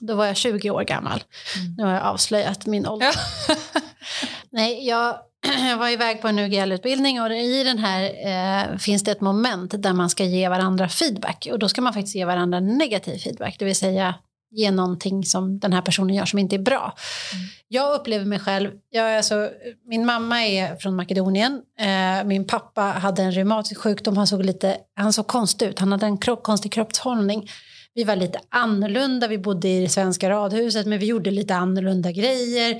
då 0.00 0.14
var 0.14 0.26
jag 0.26 0.36
20 0.36 0.70
år 0.70 0.82
gammal. 0.84 1.22
Mm. 1.56 1.74
Nu 1.76 1.84
har 1.84 1.92
jag 1.92 2.02
avslöjat 2.02 2.66
min 2.66 2.86
ålder. 2.86 3.06
Ja. 3.48 3.54
Nej, 4.50 4.86
jag, 4.88 5.18
jag 5.68 5.76
var 5.76 5.88
iväg 5.88 6.20
på 6.22 6.28
en 6.28 6.38
UGL-utbildning 6.38 7.20
och 7.22 7.30
i 7.32 7.64
den 7.64 7.78
här 7.78 8.02
eh, 8.26 8.76
finns 8.78 9.04
det 9.04 9.10
ett 9.12 9.20
moment 9.20 9.82
där 9.82 9.92
man 9.92 10.10
ska 10.10 10.24
ge 10.24 10.48
varandra 10.48 10.88
feedback. 10.88 11.48
Och 11.52 11.58
då 11.58 11.68
ska 11.68 11.80
man 11.80 11.92
faktiskt 11.92 12.16
ge 12.16 12.24
varandra 12.24 12.60
negativ 12.60 13.18
feedback, 13.18 13.56
det 13.58 13.64
vill 13.64 13.76
säga 13.76 14.14
ge 14.52 14.70
någonting 14.70 15.24
som 15.24 15.58
den 15.58 15.72
här 15.72 15.82
personen 15.82 16.16
gör 16.16 16.24
som 16.24 16.38
inte 16.38 16.56
är 16.56 16.62
bra. 16.62 16.96
Mm. 17.32 17.46
Jag 17.68 17.94
upplever 17.94 18.24
mig 18.24 18.38
själv, 18.38 18.70
jag 18.90 19.10
är 19.12 19.16
alltså, 19.16 19.50
min 19.88 20.06
mamma 20.06 20.44
är 20.46 20.76
från 20.76 20.96
Makedonien, 20.96 21.62
eh, 21.78 22.24
min 22.24 22.46
pappa 22.46 22.82
hade 22.82 23.22
en 23.22 23.32
reumatisk 23.32 23.80
sjukdom, 23.80 24.16
han 24.16 24.26
såg, 24.26 24.44
lite, 24.44 24.76
han 24.94 25.12
såg 25.12 25.26
konstig 25.26 25.66
ut, 25.66 25.78
han 25.78 25.92
hade 25.92 26.06
en 26.06 26.18
kropp, 26.18 26.42
konstig 26.42 26.72
kroppshållning. 26.72 27.50
Vi 27.94 28.04
var 28.04 28.16
lite 28.16 28.38
annorlunda, 28.48 29.28
vi 29.28 29.38
bodde 29.38 29.68
i 29.68 29.80
det 29.80 29.88
svenska 29.88 30.30
radhuset 30.30 30.86
men 30.86 30.98
vi 30.98 31.06
gjorde 31.06 31.30
lite 31.30 31.54
annorlunda 31.54 32.12
grejer. 32.12 32.70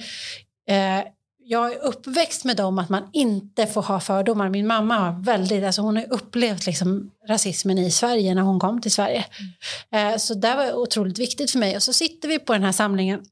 Eh, 0.68 1.05
jag 1.45 1.72
är 1.72 1.78
uppväxt 1.78 2.45
med 2.45 2.57
dem 2.57 2.78
att 2.78 2.88
man 2.88 3.03
inte 3.12 3.66
får 3.66 3.82
ha 3.82 4.01
fördomar. 4.01 4.49
Min 4.49 4.66
mamma 4.66 4.99
har 4.99 5.22
väldigt, 5.22 5.64
alltså 5.64 5.82
hon 5.82 5.97
har 5.97 6.12
upplevt 6.12 6.66
liksom 6.66 7.11
rasismen 7.28 7.78
i 7.78 7.90
Sverige 7.90 8.34
när 8.34 8.43
hon 8.43 8.61
kom 8.61 8.80
till 8.80 8.93
Sverige. 8.93 9.24
Eh, 9.93 10.16
så 10.16 10.34
det 10.34 10.55
var 10.55 10.72
otroligt 10.72 11.18
viktigt 11.18 11.51
för 11.51 11.59
mig. 11.59 11.76
Och 11.76 11.82
så 11.82 11.93
sitter 11.93 12.28
vi 12.28 12.38
på 12.38 12.53
den 12.53 12.62
här 12.62 12.72
samlingen 12.72 13.22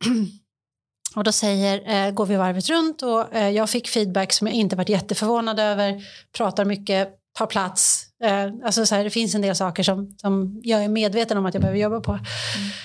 och 1.17 1.25
då 1.25 1.33
säger, 1.33 2.07
eh, 2.07 2.13
går 2.13 2.27
vi 2.27 2.37
varvet 2.37 2.69
runt 2.69 3.03
och 3.03 3.35
eh, 3.35 3.51
jag 3.51 3.71
fick 3.71 3.89
feedback 3.89 4.33
som 4.33 4.47
jag 4.47 4.57
inte 4.57 4.77
varit 4.77 4.89
jätteförvånad 4.89 5.61
över, 5.61 6.03
pratar 6.37 6.65
mycket, 6.65 7.20
tar 7.39 7.47
plats. 7.47 8.07
Eh, 8.25 8.47
alltså 8.65 8.87
så 8.87 8.95
här, 8.95 9.05
det 9.05 9.11
finns 9.11 9.35
en 9.35 9.43
del 9.43 9.57
saker 9.57 9.83
som, 9.83 10.15
som 10.17 10.61
jag 10.63 10.85
är 10.85 10.89
medveten 10.89 11.39
om 11.39 11.47
att 11.47 11.55
jag 11.55 11.61
behöver 11.61 11.81
jobba 11.81 12.01
på. 12.01 12.19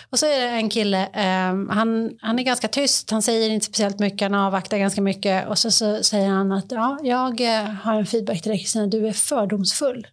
Och 0.09 0.19
så 0.19 0.25
är 0.25 0.39
det 0.39 0.47
en 0.47 0.69
kille, 0.69 1.03
eh, 1.13 1.73
han, 1.75 2.11
han 2.21 2.39
är 2.39 2.43
ganska 2.43 2.67
tyst, 2.67 3.11
han 3.11 3.21
säger 3.21 3.49
inte 3.49 3.65
speciellt 3.65 3.99
mycket, 3.99 4.21
han 4.21 4.33
avvaktar 4.33 4.77
ganska 4.77 5.01
mycket 5.01 5.47
och 5.47 5.57
så, 5.57 5.71
så 5.71 6.03
säger 6.03 6.29
han 6.29 6.51
att 6.51 6.71
ja, 6.71 6.99
jag 7.03 7.41
eh, 7.41 7.63
har 7.63 7.95
en 7.95 8.05
feedback 8.05 8.41
till 8.41 8.49
dig 8.49 8.59
Kristina, 8.59 8.87
du 8.87 9.07
är 9.07 9.13
fördomsfull. 9.13 10.07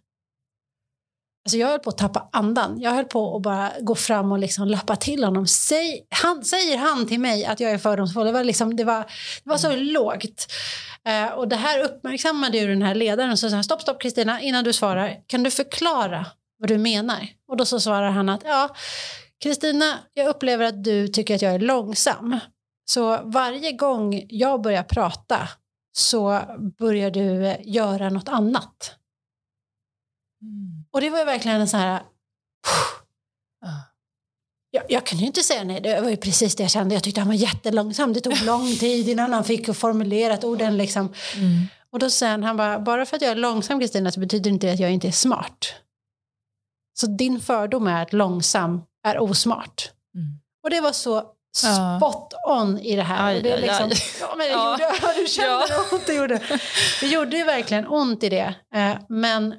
Alltså 1.45 1.57
jag 1.57 1.67
höll 1.67 1.79
på 1.79 1.89
att 1.89 1.97
tappa 1.97 2.29
andan. 2.31 2.81
Jag 2.81 2.91
höll 2.91 3.05
på 3.05 3.35
att 3.35 3.41
bara 3.41 3.71
gå 3.81 3.95
fram 3.95 4.31
och 4.31 4.39
liksom 4.39 4.67
lappa 4.67 4.95
till 4.95 5.23
honom. 5.23 5.47
Säg, 5.47 6.07
han, 6.09 6.43
säger 6.43 6.77
han 6.77 7.07
till 7.07 7.19
mig 7.19 7.45
att 7.45 7.59
jag 7.59 7.71
är 7.71 7.77
fördomsfull? 7.77 8.25
Det 8.25 8.31
var, 8.31 8.43
liksom, 8.43 8.75
det 8.75 8.83
var, 8.83 8.99
det 9.43 9.49
var 9.49 9.57
så 9.57 9.75
lågt. 9.75 10.47
Eh, 11.05 11.27
och 11.27 11.47
det 11.47 11.55
här 11.55 11.79
uppmärksammade 11.83 12.57
ju 12.57 12.67
den 12.67 12.81
här 12.81 12.95
ledaren 12.95 13.37
så 13.37 13.49
sa 13.49 13.55
han, 13.55 13.63
stopp, 13.63 13.81
stopp 13.81 14.01
Kristina, 14.01 14.41
innan 14.41 14.63
du 14.63 14.73
svarar, 14.73 15.15
kan 15.27 15.43
du 15.43 15.51
förklara 15.51 16.25
vad 16.59 16.69
du 16.69 16.77
menar? 16.77 17.27
Och 17.47 17.57
då 17.57 17.65
så 17.65 17.79
svarar 17.79 18.09
han 18.09 18.29
att 18.29 18.41
ja, 18.45 18.75
Kristina, 19.43 19.99
jag 20.13 20.27
upplever 20.27 20.65
att 20.65 20.83
du 20.83 21.07
tycker 21.07 21.35
att 21.35 21.41
jag 21.41 21.53
är 21.53 21.59
långsam. 21.59 22.39
Så 22.85 23.21
varje 23.23 23.71
gång 23.71 24.25
jag 24.29 24.61
börjar 24.61 24.83
prata 24.83 25.49
så 25.97 26.41
börjar 26.79 27.11
du 27.11 27.47
eh, 27.47 27.57
göra 27.63 28.09
något 28.09 28.29
annat. 28.29 28.95
Mm. 30.41 30.82
Och 30.93 31.01
det 31.01 31.09
var 31.09 31.19
ju 31.19 31.25
verkligen 31.25 31.61
en 31.61 31.67
sån 31.67 31.79
här... 31.79 32.01
Ja. 33.61 33.67
Jag, 34.71 34.83
jag 34.89 35.05
kan 35.05 35.19
ju 35.19 35.25
inte 35.25 35.43
säga 35.43 35.63
nej, 35.63 35.81
det 35.81 36.01
var 36.01 36.09
ju 36.09 36.17
precis 36.17 36.55
det 36.55 36.63
jag 36.63 36.71
kände. 36.71 36.95
Jag 36.95 37.03
tyckte 37.03 37.21
han 37.21 37.27
var 37.27 37.35
jättelångsam. 37.35 38.13
Det 38.13 38.21
tog 38.21 38.41
lång 38.41 38.75
tid 38.79 39.09
innan 39.09 39.33
han 39.33 39.43
fick 39.43 39.75
formulerat 39.75 40.43
orden. 40.43 40.77
Liksom. 40.77 41.13
Mm. 41.35 41.67
Och 41.91 41.99
då 41.99 42.09
säger 42.09 42.37
han, 42.37 42.57
bara, 42.57 42.79
bara 42.79 43.05
för 43.05 43.15
att 43.15 43.21
jag 43.21 43.31
är 43.31 43.35
långsam 43.35 43.79
Kristina 43.79 44.11
så 44.11 44.19
betyder 44.19 44.49
inte 44.51 44.67
det 44.67 44.73
att 44.73 44.79
jag 44.79 44.91
inte 44.91 45.07
är 45.07 45.11
smart. 45.11 45.73
Så 46.99 47.07
din 47.07 47.39
fördom 47.41 47.87
är 47.87 48.01
att 48.01 48.13
långsam 48.13 48.81
är 49.07 49.19
osmart. 49.21 49.91
Mm. 50.15 50.39
Och 50.63 50.69
det 50.69 50.81
var 50.81 50.91
så 50.91 51.23
spot 51.55 52.33
on 52.47 52.79
i 52.79 52.95
det 52.95 53.03
här. 53.03 53.27
Aj, 53.27 53.41
det, 53.41 53.49
är 53.51 53.55
aj, 53.55 53.61
liksom, 53.61 53.89
aj. 53.89 53.97
Ja, 54.19 54.35
men 54.37 54.47
det 54.47 54.53
Ja. 54.53 54.71
gjorde, 54.71 55.13
du 55.21 55.27
kände 55.27 55.65
Ja. 55.69 55.85
hur 55.89 55.93
ont 55.97 56.05
det 56.05 56.13
gjorde. 56.13 56.39
Det 56.99 57.07
gjorde 57.07 57.37
ju 57.37 57.43
verkligen 57.43 57.87
ont 57.87 58.23
i 58.23 58.29
det. 58.29 58.55
Eh, 58.75 58.95
men 59.09 59.55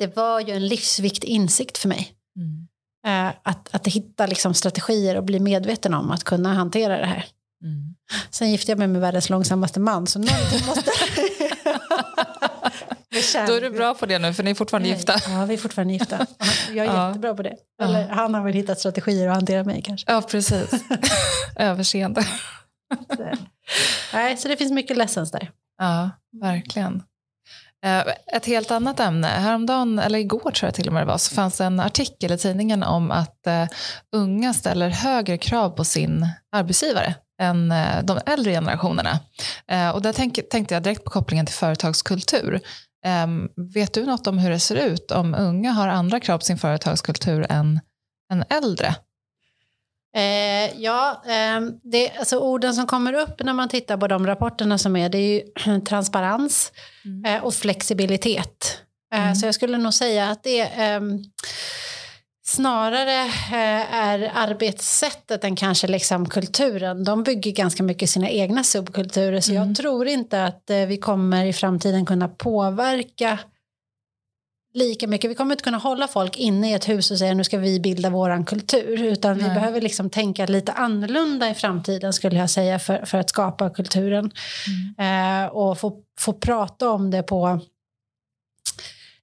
det 0.00 0.16
var 0.16 0.40
ju 0.40 0.52
en 0.52 0.66
livsviktig 0.68 1.28
insikt 1.28 1.78
för 1.78 1.88
mig. 1.88 2.12
Mm. 2.36 2.66
Eh, 3.06 3.34
att, 3.42 3.74
att 3.74 3.86
hitta 3.86 4.26
liksom 4.26 4.54
strategier 4.54 5.16
och 5.16 5.24
bli 5.24 5.40
medveten 5.40 5.94
om 5.94 6.10
att 6.10 6.24
kunna 6.24 6.54
hantera 6.54 6.98
det 6.98 7.06
här. 7.06 7.24
Mm. 7.64 7.94
Sen 8.30 8.50
gifte 8.50 8.70
jag 8.72 8.78
mig 8.78 8.88
med 8.88 9.00
världens 9.00 9.30
långsammaste 9.30 9.80
man, 9.80 10.06
så 10.06 10.18
någonting 10.18 10.60
måste... 10.66 10.90
Då 13.46 13.52
är 13.54 13.60
du 13.60 13.70
bra 13.70 13.94
på 13.94 14.06
det 14.06 14.18
nu, 14.18 14.34
för 14.34 14.42
ni 14.42 14.50
är 14.50 14.54
fortfarande 14.54 14.88
gifta. 14.88 15.14
Ja, 15.28 15.44
vi 15.44 15.54
är 15.54 15.58
fortfarande 15.58 15.92
gifta. 15.92 16.26
Jag 16.68 16.86
är 16.86 16.94
Ja. 16.94 17.08
jättebra 17.08 17.34
på 17.34 17.42
det. 17.42 17.56
Eller 17.82 18.08
han 18.08 18.34
har 18.34 18.44
väl 18.44 18.52
hittat 18.54 18.78
strategier 18.78 19.28
att 19.28 19.34
hantera 19.34 19.64
mig 19.64 19.82
kanske. 19.82 20.12
Ja, 20.12 20.22
precis. 20.22 20.70
Överseende. 21.56 22.26
Så. 23.16 23.32
Nej, 24.12 24.36
så 24.36 24.48
det 24.48 24.56
finns 24.56 24.72
mycket 24.72 24.96
lessons 24.96 25.30
där. 25.30 25.50
Ja, 25.78 26.10
verkligen. 26.42 27.02
Eh, 27.84 28.04
ett 28.36 28.46
helt 28.46 28.70
annat 28.70 29.00
ämne. 29.00 29.26
Häromdagen, 29.26 29.98
eller 29.98 30.18
igår 30.18 30.50
tror 30.50 30.66
jag 30.66 30.74
till 30.74 30.86
och 30.86 30.92
med 30.92 31.02
det 31.02 31.06
var, 31.06 31.18
så 31.18 31.34
fanns 31.34 31.58
det 31.58 31.64
en 31.64 31.80
artikel 31.80 32.32
i 32.32 32.38
tidningen 32.38 32.82
om 32.82 33.10
att 33.10 33.46
eh, 33.46 33.66
unga 34.16 34.54
ställer 34.54 34.88
högre 34.88 35.38
krav 35.38 35.70
på 35.70 35.84
sin 35.84 36.26
arbetsgivare 36.56 37.14
än 37.42 37.72
eh, 37.72 38.04
de 38.04 38.18
äldre 38.26 38.52
generationerna. 38.52 39.18
Och 39.94 40.02
där 40.02 40.12
tänkte 40.42 40.74
jag 40.74 40.82
direkt 40.82 41.04
på 41.04 41.10
kopplingen 41.10 41.46
till 41.46 41.54
företagskultur. 41.54 42.60
Ehm, 43.06 43.48
vet 43.74 43.94
du 43.94 44.06
något 44.06 44.26
om 44.26 44.38
hur 44.38 44.50
det 44.50 44.60
ser 44.60 44.76
ut 44.76 45.10
om 45.10 45.34
unga 45.34 45.72
har 45.72 45.88
andra 45.88 46.20
krav 46.20 46.38
på 46.38 46.44
sin 46.44 46.58
företagskultur 46.58 47.46
än 47.48 47.80
än 48.32 48.44
äldre? 48.50 48.94
Eh, 50.16 50.80
ja, 50.80 51.22
eh, 51.26 51.60
det, 51.82 52.10
alltså 52.18 52.38
orden 52.38 52.74
som 52.74 52.86
kommer 52.86 53.12
upp 53.12 53.42
när 53.44 53.52
man 53.52 53.68
tittar 53.68 53.96
på 53.96 54.06
de 54.06 54.26
rapporterna 54.26 54.78
som 54.78 54.96
är, 54.96 55.08
det 55.08 55.18
är 55.18 55.32
ju 55.32 55.80
transparens 55.88 56.72
mm. 57.04 57.24
eh, 57.24 57.44
och 57.44 57.54
flexibilitet. 57.54 58.82
Eh, 59.14 59.22
mm. 59.22 59.34
Så 59.34 59.46
jag 59.46 59.54
skulle 59.54 59.78
nog 59.78 59.94
säga 59.94 60.30
att 60.30 60.42
det 60.42 60.60
ehm, 60.60 61.18
snarare 62.42 63.20
eh, 63.26 63.94
är 63.94 64.32
arbetssättet 64.34 65.44
än 65.44 65.56
kanske 65.56 65.86
liksom 65.86 66.28
kulturen. 66.28 67.04
De 67.04 67.22
bygger 67.22 67.50
ganska 67.50 67.82
mycket 67.82 68.10
sina 68.10 68.30
egna 68.30 68.64
subkulturer, 68.64 69.40
så 69.40 69.52
mm. 69.52 69.68
jag 69.68 69.76
tror 69.76 70.06
inte 70.06 70.44
att 70.44 70.70
eh, 70.70 70.86
vi 70.86 70.96
kommer 70.96 71.44
i 71.44 71.52
framtiden 71.52 72.06
kunna 72.06 72.28
påverka 72.28 73.38
lika 74.74 75.06
mycket. 75.06 75.30
Vi 75.30 75.34
kommer 75.34 75.54
inte 75.54 75.64
kunna 75.64 75.78
hålla 75.78 76.08
folk 76.08 76.36
inne 76.36 76.70
i 76.70 76.74
ett 76.74 76.88
hus 76.88 77.10
och 77.10 77.18
säga 77.18 77.34
nu 77.34 77.44
ska 77.44 77.58
vi 77.58 77.80
bilda 77.80 78.10
våran 78.10 78.44
kultur. 78.44 79.02
Utan 79.02 79.38
Nej. 79.38 79.48
vi 79.48 79.54
behöver 79.54 79.80
liksom 79.80 80.10
tänka 80.10 80.46
lite 80.46 80.72
annorlunda 80.72 81.50
i 81.50 81.54
framtiden 81.54 82.12
skulle 82.12 82.36
jag 82.36 82.50
säga 82.50 82.78
för, 82.78 83.06
för 83.06 83.18
att 83.18 83.30
skapa 83.30 83.70
kulturen. 83.70 84.30
Mm. 84.98 85.44
Eh, 85.44 85.50
och 85.50 85.78
få, 85.78 85.92
få 86.18 86.32
prata 86.32 86.90
om 86.90 87.10
det 87.10 87.22
på 87.22 87.60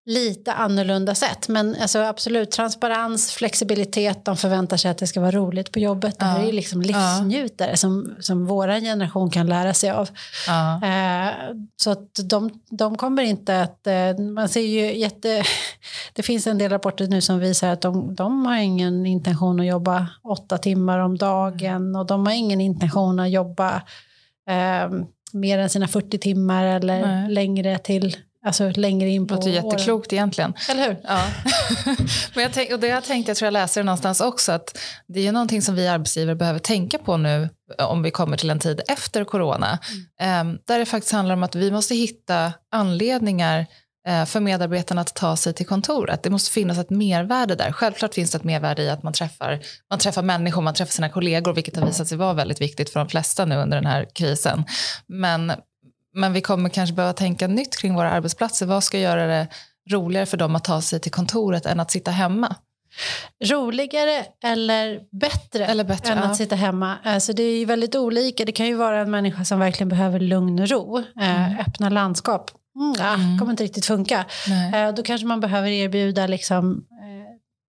lite 0.08 0.54
annorlunda 0.54 1.16
sätt. 1.16 1.48
Men 1.48 1.76
alltså 1.82 2.00
absolut, 2.00 2.52
transparens, 2.52 3.32
flexibilitet, 3.32 4.26
de 4.26 4.38
förväntar 4.38 4.78
sig 4.78 4.92
att 4.92 4.98
det 4.98 5.08
ska 5.08 5.22
vara 5.22 5.32
roligt 5.32 5.72
på 5.72 5.80
jobbet. 5.80 6.20
Det 6.20 6.26
här 6.26 6.48
är 6.48 6.52
liksom 6.52 6.82
livsnjutare 6.82 7.70
ja. 7.70 7.78
som, 7.78 8.16
som 8.20 8.46
vår 8.46 8.68
generation 8.68 9.30
kan 9.30 9.48
lära 9.48 9.74
sig 9.74 9.90
av. 9.90 10.10
Ja. 10.48 10.76
Eh, 10.76 11.34
så 11.76 11.92
att 11.92 12.20
de, 12.24 12.62
de 12.70 12.98
kommer 12.98 13.24
inte 13.24 13.62
att... 13.62 13.88
Eh, 13.88 14.18
man 14.18 14.50
ser 14.50 14.62
ju 14.62 14.98
jätte... 14.98 15.44
Det 16.14 16.24
finns 16.24 16.48
en 16.48 16.58
del 16.58 16.72
rapporter 16.72 17.08
nu 17.08 17.22
som 17.22 17.40
visar 17.40 17.70
att 17.70 17.82
de, 17.82 18.16
de 18.16 18.46
har 18.46 18.58
ingen 18.58 19.06
intention 19.06 19.60
att 19.60 19.66
jobba 19.66 20.08
åtta 20.24 20.58
timmar 20.58 21.00
om 21.00 21.18
dagen 21.18 21.96
och 21.96 22.06
de 22.06 22.26
har 22.26 22.34
ingen 22.34 22.62
intention 22.62 23.20
att 23.20 23.30
jobba 23.30 23.76
eh, 24.50 24.92
mer 25.34 25.60
än 25.60 25.70
sina 25.70 25.88
40 25.88 26.18
timmar 26.18 26.66
eller 26.66 27.02
Nej. 27.02 27.32
längre 27.32 27.78
till 27.78 28.16
Alltså 28.48 28.70
längre 28.70 29.10
in 29.10 29.28
på 29.28 29.36
Det 29.36 29.40
låter 29.40 29.52
jätteklokt 29.52 30.14
egentligen. 30.14 30.54
Eller 30.70 30.88
hur? 30.88 30.98
Ja. 31.04 31.24
Men 32.34 32.44
jag 32.44 32.54
tänk, 32.54 32.72
och 32.72 32.80
det 32.80 32.88
jag 32.88 33.04
tänkte, 33.04 33.30
jag 33.30 33.38
tror 33.38 33.46
jag 33.46 33.54
läser 33.54 33.82
det 33.82 33.86
någonstans 33.86 34.22
också, 34.22 34.52
att 34.52 34.78
det 35.08 35.20
är 35.20 35.24
ju 35.24 35.32
någonting 35.32 35.62
som 35.62 35.76
vi 35.76 35.88
arbetsgivare 35.88 36.36
behöver 36.36 36.60
tänka 36.60 36.98
på 36.98 37.18
nu 37.18 37.50
om 37.78 38.04
vi 38.04 38.12
kommer 38.12 38.38
till 38.38 38.50
en 38.50 38.60
tid 38.60 38.82
efter 38.88 39.24
corona. 39.24 39.80
Mm. 40.20 40.60
Där 40.68 40.80
det 40.80 40.86
faktiskt 40.86 41.14
handlar 41.14 41.36
om 41.36 41.44
att 41.44 41.56
vi 41.56 41.72
måste 41.72 41.96
hitta 41.96 42.54
anledningar 42.72 43.66
uh, 44.10 44.26
för 44.26 44.40
medarbetarna 44.40 45.02
att 45.02 45.16
ta 45.16 45.36
sig 45.36 45.54
till 45.54 45.66
kontoret. 45.66 46.24
Det 46.24 46.30
måste 46.30 46.52
finnas 46.52 46.78
ett 46.78 46.90
mervärde 46.90 47.56
där. 47.56 47.72
Självklart 47.72 48.14
finns 48.14 48.32
det 48.32 48.38
ett 48.38 48.44
mervärde 48.44 48.84
i 48.84 48.90
att 48.90 49.04
man 49.04 49.14
träffar, 49.14 49.60
man 49.90 50.00
träffar 50.00 50.22
människor, 50.22 50.62
man 50.62 50.74
träffar 50.74 50.92
sina 50.92 51.10
kollegor, 51.10 51.54
vilket 51.54 51.76
har 51.76 51.86
visat 51.86 52.08
sig 52.08 52.18
vara 52.18 52.34
väldigt 52.34 52.62
viktigt 52.62 52.90
för 52.90 53.00
de 53.00 53.10
flesta 53.10 53.46
nu 53.46 53.56
under 53.56 53.78
den 53.78 53.86
här 53.86 54.08
krisen. 54.14 54.66
Men 55.08 55.52
men 56.14 56.34
vi 56.34 56.42
kommer 56.42 56.70
kanske 56.70 56.96
behöva 56.96 57.14
tänka 57.14 57.48
nytt 57.48 57.78
kring 57.78 57.96
våra 57.96 58.12
arbetsplatser. 58.12 58.66
Vad 58.66 58.84
ska 58.84 59.00
göra 59.00 59.28
det 59.28 59.48
roligare 59.92 60.26
för 60.26 60.38
dem 60.38 60.56
att 60.56 60.64
ta 60.64 60.82
sig 60.82 61.00
till 61.00 61.12
kontoret 61.12 61.66
än 61.66 61.80
att 61.80 61.92
sitta 61.92 62.12
hemma? 62.12 62.56
Roligare 63.46 64.26
eller 64.44 65.00
bättre, 65.20 65.66
eller 65.66 65.84
bättre 65.84 66.14
än 66.14 66.18
ja. 66.18 66.24
att 66.24 66.38
sitta 66.38 66.56
hemma. 66.56 66.98
Alltså 67.04 67.34
det 67.34 67.44
är 67.44 67.58
ju 67.58 67.66
väldigt 67.66 67.96
olika. 67.96 68.46
Det 68.46 68.52
kan 68.52 68.66
ju 68.66 68.76
vara 68.76 69.00
en 69.00 69.12
människa 69.12 69.46
som 69.46 69.60
verkligen 69.60 69.90
behöver 69.90 70.20
lugn 70.20 70.60
och 70.60 70.70
ro. 70.70 70.98
Eh, 70.98 71.46
mm. 71.46 71.60
öppna 71.60 71.90
landskap. 71.90 72.52
Mm, 72.76 72.96
ah, 73.00 73.14
mm. 73.14 73.40
kommer 73.40 73.52
inte 73.52 73.64
riktigt 73.64 73.86
funka. 73.86 74.26
Eh, 74.74 74.94
då 74.96 75.04
kanske 75.04 75.28
man 75.28 75.40
behöver 75.40 75.70
erbjuda 75.70 76.28
liksom, 76.28 76.84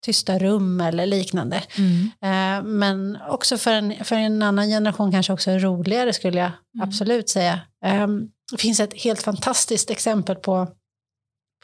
tysta 0.04 0.38
rum 0.38 0.80
eller 0.80 1.06
liknande. 1.06 1.62
Mm. 1.78 2.10
Eh, 2.22 2.64
men 2.64 3.18
också 3.28 3.58
för 3.58 3.72
en, 3.72 4.04
för 4.04 4.16
en 4.16 4.42
annan 4.42 4.68
generation 4.68 5.12
kanske 5.12 5.32
också 5.32 5.50
roligare 5.50 6.12
skulle 6.12 6.38
jag 6.38 6.52
mm. 6.74 6.88
absolut 6.88 7.28
säga. 7.28 7.60
Um, 8.04 8.30
det 8.52 8.58
finns 8.58 8.80
ett 8.80 9.02
helt 9.02 9.22
fantastiskt 9.22 9.90
exempel 9.90 10.36
på 10.36 10.68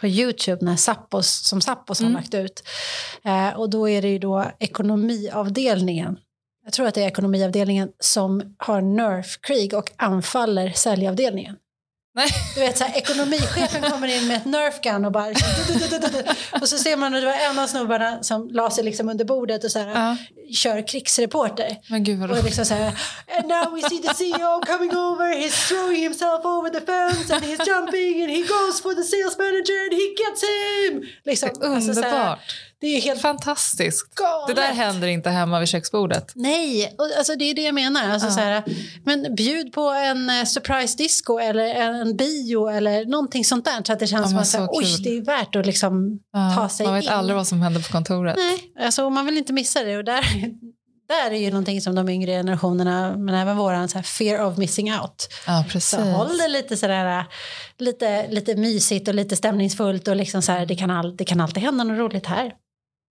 på 0.00 0.06
Youtube 0.06 0.64
när 0.64 0.76
Sappos, 0.76 1.48
som 1.48 1.60
Sappos 1.60 2.00
mm. 2.00 2.14
har 2.14 2.20
lagt 2.20 2.34
ut. 2.34 2.62
Eh, 3.24 3.48
och 3.48 3.70
då 3.70 3.88
är 3.88 4.02
det 4.02 4.08
ju 4.08 4.18
då 4.18 4.44
ekonomiavdelningen. 4.58 6.18
Jag 6.64 6.72
tror 6.72 6.86
att 6.86 6.94
det 6.94 7.02
är 7.02 7.08
ekonomiavdelningen 7.08 7.88
som 8.00 8.54
har 8.58 8.80
nerfkrig 8.80 9.74
och 9.74 9.90
anfaller 9.96 10.70
säljavdelningen. 10.70 11.56
Nej. 12.16 12.28
Du 12.54 12.60
vet, 12.60 12.78
så 12.78 12.84
här, 12.84 12.96
ekonomichefen 12.96 13.82
kommer 13.90 14.08
in 14.08 14.28
med 14.28 14.36
ett 14.36 14.44
nerf 14.44 14.80
gun 14.80 15.04
och 15.04 15.12
bara... 15.12 15.26
och 16.60 16.68
så 16.68 16.78
ser 16.78 16.96
man 16.96 17.14
att 17.14 17.20
det 17.20 17.26
var 17.26 17.50
en 17.50 17.58
av 17.58 17.66
snubbarna 17.66 18.22
som 18.22 18.48
la 18.50 18.70
sig 18.70 18.84
liksom 18.84 19.08
under 19.08 19.24
bordet 19.24 19.64
och 19.64 19.70
så 19.70 19.78
här, 19.78 20.10
uh. 20.10 20.16
kör 20.52 20.88
krigsreporter. 20.88 21.76
Men 21.90 22.04
gud 22.04 22.18
vad 22.18 22.30
och 22.30 22.44
liksom 22.44 22.64
så 22.64 22.74
här, 22.74 22.86
And 23.38 23.48
now 23.48 23.74
we 23.74 23.88
see 23.88 23.98
the 23.98 24.14
CEO 24.14 24.60
coming 24.66 24.96
over, 24.96 25.34
he's 25.34 25.68
throwing 25.68 26.02
himself 26.02 26.44
over 26.44 26.70
the 26.70 26.80
fence 26.80 27.34
and 27.34 27.44
he's 27.44 27.66
jumping 27.66 28.22
and 28.22 28.30
he 28.30 28.42
goes 28.42 28.80
for 28.82 28.94
the 28.94 29.04
sales 29.12 29.38
manager 29.38 29.78
and 29.84 29.94
he 30.00 30.06
gets 30.22 30.40
him! 30.50 30.92
Liksom, 31.24 31.50
underbart. 31.60 32.14
Alltså, 32.14 32.44
det 32.84 32.96
är 32.96 33.00
helt 33.00 33.20
fantastiskt. 33.20 34.14
Galet. 34.14 34.56
Det 34.56 34.62
där 34.62 34.72
händer 34.72 35.08
inte 35.08 35.30
hemma 35.30 35.60
vid 35.60 35.68
köksbordet. 35.68 36.32
Nej, 36.34 36.94
och 36.98 37.08
alltså 37.18 37.36
det 37.36 37.44
är 37.44 37.54
det 37.54 37.62
jag 37.62 37.74
menar. 37.74 38.10
Alltså, 38.10 38.28
ja. 38.28 38.32
så 38.32 38.40
här, 38.40 38.62
men 39.04 39.34
bjud 39.34 39.72
på 39.72 39.90
en 39.90 40.30
uh, 40.30 40.44
surprise 40.44 40.96
disco 40.96 41.38
eller 41.38 41.74
en 41.74 42.16
bio 42.16 42.68
eller 42.68 43.04
någonting 43.04 43.44
sånt 43.44 43.64
där 43.64 43.82
så 43.84 43.92
att 43.92 43.98
det 43.98 44.06
känns 44.06 44.32
ja, 44.32 44.44
som 44.44 44.64
att 44.64 44.70
oj, 44.72 44.96
det 45.02 45.16
är 45.16 45.22
värt 45.22 45.56
att 45.56 45.66
liksom 45.66 46.20
ja, 46.32 46.54
ta 46.56 46.68
sig 46.68 46.84
in. 46.84 46.90
Man 46.90 47.00
vet 47.00 47.04
in. 47.04 47.10
aldrig 47.10 47.36
vad 47.36 47.46
som 47.46 47.62
händer 47.62 47.80
på 47.80 47.92
kontoret. 47.92 48.36
Nej, 48.36 48.86
alltså, 48.86 49.10
man 49.10 49.26
vill 49.26 49.38
inte 49.38 49.52
missa 49.52 49.82
det. 49.82 49.96
Och 49.96 50.04
där, 50.04 50.20
där 51.08 51.30
är 51.30 51.38
ju 51.38 51.50
någonting 51.50 51.80
som 51.80 51.94
de 51.94 52.08
yngre 52.08 52.30
generationerna, 52.30 53.16
men 53.16 53.34
även 53.34 53.56
våran 53.56 53.88
så 53.88 53.98
här 53.98 54.02
fear 54.02 54.46
of 54.46 54.56
missing 54.56 54.92
out. 54.92 55.28
Ja, 55.46 55.64
precis. 55.68 55.90
Så 55.90 56.00
håll 56.00 56.38
det 56.38 56.48
lite 56.48 56.76
sådär, 56.76 57.24
lite, 57.78 58.28
lite 58.28 58.56
mysigt 58.56 59.08
och 59.08 59.14
lite 59.14 59.36
stämningsfullt 59.36 60.08
och 60.08 60.16
liksom 60.16 60.42
så 60.42 60.52
här, 60.52 60.66
det 60.66 60.76
kan, 60.76 60.90
all, 60.90 61.16
det 61.16 61.24
kan 61.24 61.40
alltid 61.40 61.62
hända 61.62 61.84
något 61.84 61.98
roligt 61.98 62.26
här. 62.26 62.52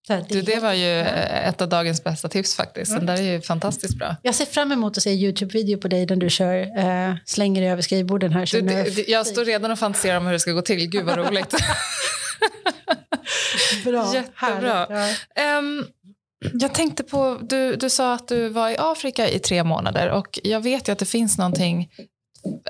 Det, 0.09 0.25
du, 0.29 0.43
det 0.43 0.59
var 0.59 0.73
ju 0.73 1.01
ett 1.01 1.63
av 1.63 1.69
dagens 1.69 2.05
bästa 2.05 2.29
tips 2.29 2.57
faktiskt. 2.57 2.91
Mm. 2.91 3.07
Den 3.07 3.17
där 3.17 3.23
är 3.23 3.33
ju 3.33 3.41
fantastiskt 3.41 3.99
bra. 3.99 4.17
Jag 4.23 4.35
ser 4.35 4.45
fram 4.45 4.73
emot 4.73 4.97
att 4.97 5.03
se 5.03 5.11
Youtube-video 5.11 5.79
på 5.79 5.89
dig 5.89 6.07
där 6.07 6.17
du 6.17 6.31
kör, 6.31 6.79
äh, 6.79 7.15
slänger 7.25 7.61
dig 7.61 7.71
över 7.71 7.83
skrivborden 7.83 8.33
här. 8.33 8.49
Du, 8.53 8.61
du, 8.91 9.05
jag 9.09 9.27
står 9.27 9.45
redan 9.45 9.71
och 9.71 9.79
fantiserar 9.79 10.17
om 10.17 10.27
hur 10.27 10.33
det 10.33 10.41
ska 10.41 10.53
gå 10.53 10.63
till. 10.63 10.91
Gud 10.91 11.05
vad 11.05 11.19
roligt. 11.19 11.51
bra, 13.85 14.15
Jättebra. 14.15 14.87
Ja. 15.35 15.59
Um, 15.59 15.87
jag 16.53 16.75
tänkte 16.75 17.03
på, 17.03 17.39
du, 17.43 17.77
du 17.77 17.91
sa 17.91 18.15
att 18.15 18.29
du 18.29 18.49
var 18.49 18.71
i 18.71 18.77
Afrika 18.79 19.29
i 19.29 19.39
tre 19.39 19.65
månader 19.65 20.11
och 20.11 20.39
jag 20.43 20.61
vet 20.61 20.89
ju 20.89 20.93
att 20.93 20.99
det 20.99 21.07
finns 21.07 21.39
någonting, 21.39 21.91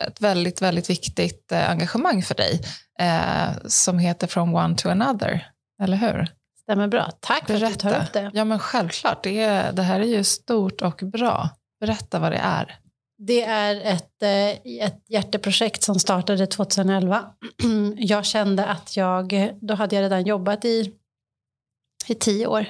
ett 0.06 0.20
väldigt, 0.20 0.62
väldigt 0.62 0.90
viktigt 0.90 1.52
eh, 1.52 1.70
engagemang 1.70 2.22
för 2.22 2.34
dig 2.34 2.60
eh, 3.00 3.66
som 3.66 3.98
heter 3.98 4.26
From 4.26 4.54
One 4.54 4.76
to 4.76 4.88
Another, 4.88 5.46
eller 5.82 5.96
hur? 5.96 6.28
Stämmer 6.62 6.88
bra. 6.88 7.10
Tack 7.20 7.46
Berätta. 7.46 7.60
för 7.60 7.66
att 7.66 7.72
du 7.72 7.78
tar 7.78 8.02
upp 8.02 8.12
det. 8.12 8.30
Ja, 8.34 8.44
men 8.44 8.58
självklart. 8.58 9.22
Det, 9.22 9.40
är, 9.40 9.72
det 9.72 9.82
här 9.82 10.00
är 10.00 10.04
ju 10.04 10.24
stort 10.24 10.82
och 10.82 11.00
bra. 11.02 11.48
Berätta 11.80 12.18
vad 12.18 12.32
det 12.32 12.38
är. 12.38 12.78
Det 13.18 13.42
är 13.42 13.80
ett, 13.80 14.22
eh, 14.22 14.84
ett 14.86 15.04
hjärteprojekt 15.08 15.82
som 15.82 15.98
startade 15.98 16.46
2011. 16.46 17.24
Jag 17.96 18.24
kände 18.24 18.66
att 18.66 18.96
jag, 18.96 19.52
då 19.60 19.74
hade 19.74 19.96
jag 19.96 20.02
redan 20.02 20.26
jobbat 20.26 20.64
i, 20.64 20.92
i 22.08 22.14
tio 22.14 22.46
år 22.46 22.66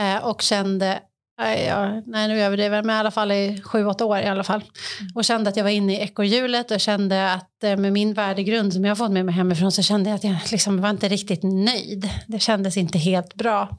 eh, 0.00 0.24
och 0.26 0.42
kände 0.42 1.00
Ja, 1.36 2.02
nej, 2.06 2.28
nu 2.28 2.40
överdriver 2.40 2.76
jag, 2.76 2.86
men 2.86 2.96
i 2.96 2.98
alla 2.98 3.10
fall 3.10 3.32
i 3.32 3.62
sju, 3.64 3.86
åtta 3.86 4.04
år 4.04 4.18
i 4.18 4.26
alla 4.26 4.44
fall. 4.44 4.60
Mm. 4.60 5.12
Och 5.14 5.24
kände 5.24 5.50
att 5.50 5.56
jag 5.56 5.64
var 5.64 5.70
inne 5.70 5.92
i 5.92 6.00
ekorrhjulet 6.00 6.70
och 6.70 6.80
kände 6.80 7.32
att 7.32 7.64
eh, 7.64 7.76
med 7.76 7.92
min 7.92 8.14
värdegrund 8.14 8.72
som 8.72 8.84
jag 8.84 8.90
har 8.90 8.96
fått 8.96 9.10
med 9.10 9.24
mig 9.24 9.34
hemifrån 9.34 9.72
så 9.72 9.82
kände 9.82 10.10
jag 10.10 10.16
att 10.16 10.24
jag 10.24 10.36
liksom 10.50 10.80
var 10.80 10.90
inte 10.90 11.08
riktigt 11.08 11.42
nöjd. 11.42 12.10
Det 12.26 12.38
kändes 12.38 12.76
inte 12.76 12.98
helt 12.98 13.34
bra. 13.34 13.76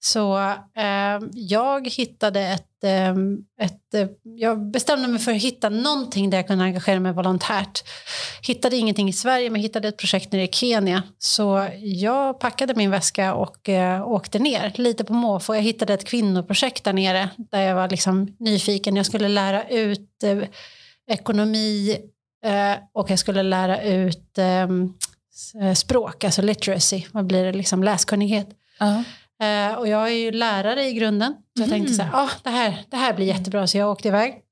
Så 0.00 0.38
eh, 0.76 1.20
jag 1.32 1.88
hittade 1.88 2.40
ett, 2.40 2.66
ett... 2.84 3.94
Eh, 3.94 4.00
eh, 4.00 4.08
jag 4.22 4.70
bestämde 4.70 5.08
mig 5.08 5.20
för 5.20 5.32
att 5.32 5.42
hitta 5.42 5.68
någonting 5.68 6.30
där 6.30 6.38
jag 6.38 6.46
kunde 6.46 6.64
engagera 6.64 7.00
mig 7.00 7.12
volontärt. 7.12 7.84
Hittade 8.42 8.76
ingenting 8.76 9.08
i 9.08 9.12
Sverige 9.12 9.50
men 9.50 9.60
hittade 9.60 9.88
ett 9.88 9.96
projekt 9.96 10.32
nere 10.32 10.42
i 10.42 10.48
Kenya. 10.52 11.02
Så 11.18 11.68
jag 11.82 12.40
packade 12.40 12.74
min 12.74 12.90
väska 12.90 13.34
och 13.34 13.68
eh, 13.68 14.08
åkte 14.08 14.38
ner 14.38 14.72
lite 14.74 15.04
på 15.04 15.12
måfå. 15.12 15.54
Jag 15.54 15.62
hittade 15.62 15.94
ett 15.94 16.04
kvinnoprojekt 16.04 16.84
där 16.84 16.92
nere 16.92 17.30
där 17.36 17.60
jag 17.60 17.74
var 17.74 17.88
liksom 17.88 18.36
nyfiken. 18.38 18.96
Jag 18.96 19.06
skulle 19.06 19.28
lära 19.28 19.68
ut 19.68 20.22
eh, 20.22 20.38
ekonomi 21.06 21.98
eh, 22.44 22.74
och 22.92 23.10
jag 23.10 23.18
skulle 23.18 23.42
lära 23.42 23.82
ut 23.82 24.38
eh, 24.38 24.68
språk, 25.74 26.24
alltså 26.24 26.42
literacy. 26.42 27.02
Vad 27.12 27.26
blir 27.26 27.44
det? 27.44 27.52
Liksom 27.52 27.84
läskunnighet. 27.84 28.48
Uh 28.48 28.54
-huh. 28.88 29.02
Eh, 29.40 29.74
och 29.74 29.88
jag 29.88 30.08
är 30.08 30.14
ju 30.14 30.30
lärare 30.30 30.86
i 30.86 30.92
grunden. 30.92 31.34
Så 31.56 31.62
jag 31.62 31.70
tänkte 31.70 31.94
så 31.94 32.02
här, 32.02 32.10
ah, 32.14 32.30
det, 32.42 32.50
här, 32.50 32.84
det 32.90 32.96
här 32.96 33.14
blir 33.14 33.26
jättebra. 33.26 33.66
Så 33.66 33.78
jag 33.78 33.90
åkte 33.90 34.08
iväg. 34.08 34.42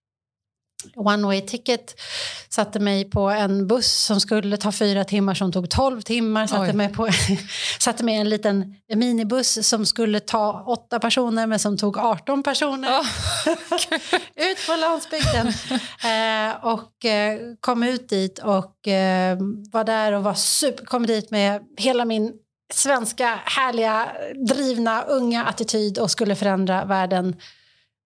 one 0.96 1.26
way 1.26 1.40
ticket. 1.40 2.00
Satte 2.48 2.80
mig 2.80 3.10
på 3.10 3.30
en 3.30 3.66
buss 3.66 4.04
som 4.04 4.20
skulle 4.20 4.56
ta 4.56 4.72
fyra 4.72 5.04
timmar 5.04 5.34
som 5.34 5.52
tog 5.52 5.70
tolv 5.70 6.00
timmar. 6.00 6.46
Satte 6.46 6.72
mig, 6.72 6.92
på, 6.92 7.08
satte 7.78 8.04
mig 8.04 8.14
i 8.14 8.18
en 8.18 8.28
liten 8.28 8.74
minibuss 8.94 9.68
som 9.68 9.86
skulle 9.86 10.20
ta 10.20 10.64
åtta 10.66 10.98
personer 10.98 11.46
men 11.46 11.58
som 11.58 11.78
tog 11.78 11.98
18 11.98 12.42
personer. 12.42 12.88
Oh. 12.88 13.06
ut 14.50 14.66
på 14.66 14.76
landsbygden. 14.76 15.46
eh, 16.04 16.64
och 16.64 17.04
eh, 17.04 17.38
kom 17.60 17.82
ut 17.82 18.08
dit 18.08 18.38
och 18.38 18.88
eh, 18.88 19.38
var 19.72 19.84
där 19.84 20.12
och 20.12 20.22
var 20.22 20.34
super, 20.34 20.84
kom 20.84 21.06
dit 21.06 21.30
med 21.30 21.62
hela 21.76 22.04
min 22.04 22.32
svenska 22.74 23.40
härliga 23.44 24.08
drivna 24.48 25.02
unga 25.02 25.44
attityd 25.44 25.98
och 25.98 26.10
skulle 26.10 26.34
förändra 26.34 26.84
världen 26.84 27.36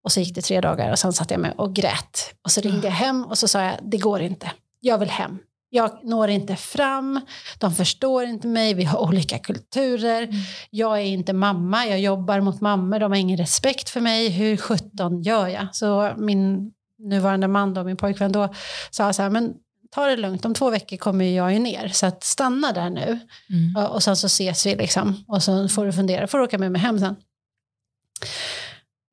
och 0.04 0.12
så 0.12 0.20
gick 0.20 0.34
det 0.34 0.42
tre 0.42 0.60
dagar 0.60 0.90
och 0.90 0.98
sen 0.98 1.12
satt 1.12 1.30
jag 1.30 1.40
med 1.40 1.54
och 1.56 1.74
grät. 1.74 2.34
Och 2.44 2.50
så 2.50 2.60
ringde 2.60 2.86
jag 2.86 2.94
hem 2.94 3.24
och 3.24 3.38
så 3.38 3.48
sa 3.48 3.62
jag, 3.62 3.74
det 3.82 3.98
går 3.98 4.20
inte. 4.20 4.50
Jag 4.80 4.98
vill 4.98 5.10
hem. 5.10 5.38
Jag 5.74 6.04
når 6.04 6.28
inte 6.28 6.56
fram, 6.56 7.20
de 7.58 7.74
förstår 7.74 8.24
inte 8.24 8.46
mig, 8.46 8.74
vi 8.74 8.84
har 8.84 8.98
olika 8.98 9.38
kulturer. 9.38 10.22
Mm. 10.22 10.36
Jag 10.70 10.98
är 10.98 11.04
inte 11.04 11.32
mamma, 11.32 11.86
jag 11.86 12.00
jobbar 12.00 12.40
mot 12.40 12.60
mammor, 12.60 12.98
de 12.98 13.12
har 13.12 13.18
ingen 13.18 13.36
respekt 13.36 13.88
för 13.88 14.00
mig. 14.00 14.28
Hur 14.28 14.56
sjutton 14.56 15.22
gör 15.22 15.48
jag? 15.48 15.66
Så 15.72 16.12
min 16.16 16.72
nuvarande 16.98 17.48
man, 17.48 17.74
då, 17.74 17.84
min 17.84 17.96
pojkvän 17.96 18.32
då, 18.32 18.54
sa 18.90 19.12
så 19.12 19.22
här, 19.22 19.30
men 19.30 19.54
ta 19.94 20.06
det 20.06 20.16
lugnt, 20.16 20.44
om 20.44 20.54
två 20.54 20.70
veckor 20.70 20.96
kommer 20.96 21.24
jag 21.24 21.52
ju 21.52 21.58
ner. 21.58 21.88
Så 21.88 22.06
att 22.06 22.24
stanna 22.24 22.72
där 22.72 22.90
nu. 22.90 23.18
Mm. 23.50 23.86
Och, 23.86 24.02
sen 24.02 24.16
så 24.16 24.26
ses 24.26 24.66
vi 24.66 24.76
liksom. 24.76 25.24
Och 25.28 25.42
så 25.42 25.68
får 25.68 25.86
du 25.86 25.92
fundera, 25.92 26.26
får 26.26 26.38
du 26.38 26.44
åka 26.44 26.58
med 26.58 26.72
mig 26.72 26.80
hem 26.80 26.98
sen 26.98 27.16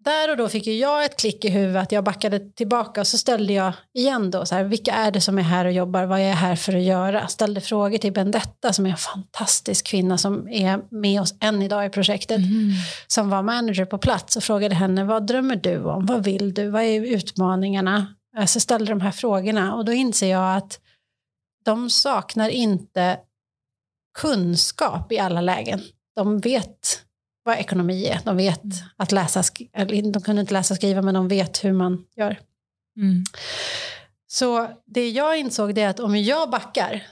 där 0.09 0.31
och 0.31 0.37
då 0.37 0.49
fick 0.49 0.67
ju 0.67 0.77
jag 0.77 1.05
ett 1.05 1.19
klick 1.19 1.45
i 1.45 1.49
huvudet 1.49 1.83
att 1.83 1.91
jag 1.91 2.03
backade 2.03 2.39
tillbaka 2.39 3.01
och 3.01 3.07
så 3.07 3.17
ställde 3.17 3.53
jag 3.53 3.73
igen 3.93 4.31
då 4.31 4.45
så 4.45 4.55
här, 4.55 4.63
vilka 4.63 4.93
är 4.93 5.11
det 5.11 5.21
som 5.21 5.37
är 5.37 5.41
här 5.41 5.65
och 5.65 5.71
jobbar, 5.71 6.05
vad 6.05 6.19
är 6.19 6.23
jag 6.23 6.35
här 6.35 6.55
för 6.55 6.75
att 6.75 6.81
göra? 6.81 7.27
Ställde 7.27 7.61
frågor 7.61 7.97
till 7.97 8.13
Bendetta 8.13 8.73
som 8.73 8.85
är 8.85 8.89
en 8.89 8.97
fantastisk 8.97 9.87
kvinna 9.87 10.17
som 10.17 10.47
är 10.47 10.81
med 10.89 11.21
oss 11.21 11.35
än 11.39 11.61
idag 11.61 11.85
i 11.85 11.89
projektet, 11.89 12.37
mm. 12.37 12.71
som 13.07 13.29
var 13.29 13.43
manager 13.43 13.85
på 13.85 13.97
plats 13.97 14.35
och 14.35 14.43
frågade 14.43 14.75
henne, 14.75 15.03
vad 15.03 15.27
drömmer 15.27 15.55
du 15.55 15.83
om, 15.83 16.05
vad 16.05 16.23
vill 16.23 16.53
du, 16.53 16.69
vad 16.69 16.83
är 16.83 17.01
utmaningarna? 17.01 18.07
Så 18.39 18.41
alltså 18.41 18.59
ställde 18.59 18.91
de 18.91 19.01
här 19.01 19.11
frågorna 19.11 19.75
och 19.75 19.85
då 19.85 19.91
inser 19.91 20.31
jag 20.31 20.57
att 20.57 20.79
de 21.65 21.89
saknar 21.89 22.49
inte 22.49 23.19
kunskap 24.19 25.11
i 25.11 25.19
alla 25.19 25.41
lägen. 25.41 25.81
De 26.15 26.39
vet 26.39 27.05
vad 27.43 27.57
ekonomi 27.57 28.05
är. 28.05 28.19
De 28.25 28.37
vet 28.37 28.63
mm. 28.63 28.77
att 28.97 29.11
läsa, 29.11 29.43
de 30.13 30.21
kunde 30.21 30.41
inte 30.41 30.53
läsa 30.53 30.73
och 30.73 30.77
skriva 30.77 31.01
men 31.01 31.13
de 31.13 31.27
vet 31.27 31.63
hur 31.63 31.73
man 31.73 32.05
gör. 32.15 32.39
Mm. 32.97 33.23
Så 34.27 34.69
det 34.85 35.09
jag 35.09 35.39
insåg 35.39 35.77
är 35.77 35.89
att 35.89 35.99
om 35.99 36.15
jag 36.15 36.49
backar, 36.49 37.07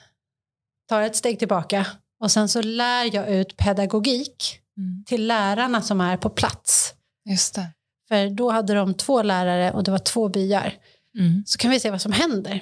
tar 0.89 1.01
ett 1.01 1.15
steg 1.15 1.39
tillbaka 1.39 1.87
och 2.19 2.31
sen 2.31 2.49
så 2.49 2.61
lär 2.61 3.15
jag 3.15 3.29
ut 3.29 3.57
pedagogik 3.57 4.59
mm. 4.77 5.03
till 5.07 5.27
lärarna 5.27 5.81
som 5.81 6.01
är 6.01 6.17
på 6.17 6.29
plats. 6.29 6.93
Just 7.29 7.55
det. 7.55 7.67
För 8.07 8.29
då 8.29 8.51
hade 8.51 8.73
de 8.73 8.93
två 8.93 9.21
lärare 9.21 9.71
och 9.71 9.83
det 9.83 9.91
var 9.91 9.99
två 9.99 10.29
byar. 10.29 10.73
Mm. 11.17 11.43
Så 11.45 11.57
kan 11.57 11.71
vi 11.71 11.79
se 11.79 11.91
vad 11.91 12.01
som 12.01 12.11
händer. 12.11 12.61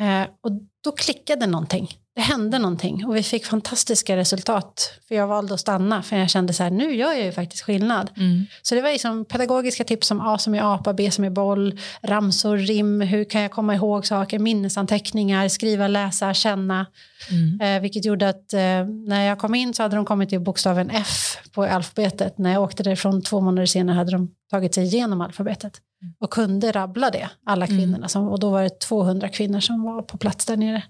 Eh, 0.00 0.28
och 0.40 0.52
då 0.84 0.92
klickade 0.92 1.46
någonting 1.46 1.88
det 2.18 2.22
hände 2.22 2.58
någonting 2.58 3.06
och 3.06 3.16
vi 3.16 3.22
fick 3.22 3.46
fantastiska 3.46 4.16
resultat. 4.16 4.92
För 5.08 5.14
jag 5.14 5.26
valde 5.26 5.54
att 5.54 5.60
stanna 5.60 6.02
för 6.02 6.16
jag 6.16 6.30
kände 6.30 6.52
så 6.52 6.62
här, 6.62 6.70
nu 6.70 6.94
gör 6.94 7.12
jag 7.12 7.24
ju 7.24 7.32
faktiskt 7.32 7.62
skillnad. 7.62 8.10
Mm. 8.16 8.46
Så 8.62 8.74
det 8.74 8.80
var 8.80 8.90
liksom 8.90 9.24
pedagogiska 9.24 9.84
tips 9.84 10.06
som 10.06 10.20
A 10.20 10.38
som 10.38 10.54
är 10.54 10.74
apa, 10.74 10.92
B 10.92 11.10
som 11.10 11.24
är 11.24 11.30
boll, 11.30 11.80
ramsor, 12.02 12.56
rim, 12.56 13.00
hur 13.00 13.24
kan 13.24 13.42
jag 13.42 13.50
komma 13.50 13.74
ihåg 13.74 14.06
saker, 14.06 14.38
minnesanteckningar, 14.38 15.48
skriva, 15.48 15.88
läsa, 15.88 16.34
känna. 16.34 16.86
Mm. 17.30 17.60
Eh, 17.60 17.82
vilket 17.82 18.04
gjorde 18.04 18.28
att 18.28 18.52
eh, 18.52 18.84
när 19.06 19.24
jag 19.24 19.38
kom 19.38 19.54
in 19.54 19.74
så 19.74 19.82
hade 19.82 19.96
de 19.96 20.04
kommit 20.04 20.28
till 20.28 20.40
bokstaven 20.40 20.90
F 20.90 21.38
på 21.52 21.64
alfabetet. 21.64 22.38
När 22.38 22.52
jag 22.52 22.62
åkte 22.62 22.82
därifrån 22.82 23.22
två 23.22 23.40
månader 23.40 23.66
senare 23.66 23.96
hade 23.96 24.12
de 24.12 24.30
tagit 24.50 24.74
sig 24.74 24.84
igenom 24.84 25.20
alfabetet. 25.20 25.80
Och 26.20 26.30
kunde 26.30 26.72
rabbla 26.72 27.10
det, 27.10 27.30
alla 27.44 27.66
mm. 27.66 27.78
kvinnorna. 27.78 28.08
Som, 28.08 28.28
och 28.28 28.40
då 28.40 28.50
var 28.50 28.62
det 28.62 28.80
200 28.80 29.28
kvinnor 29.28 29.60
som 29.60 29.82
var 29.82 30.02
på 30.02 30.18
plats 30.18 30.46
där 30.46 30.56
nere. 30.56 30.82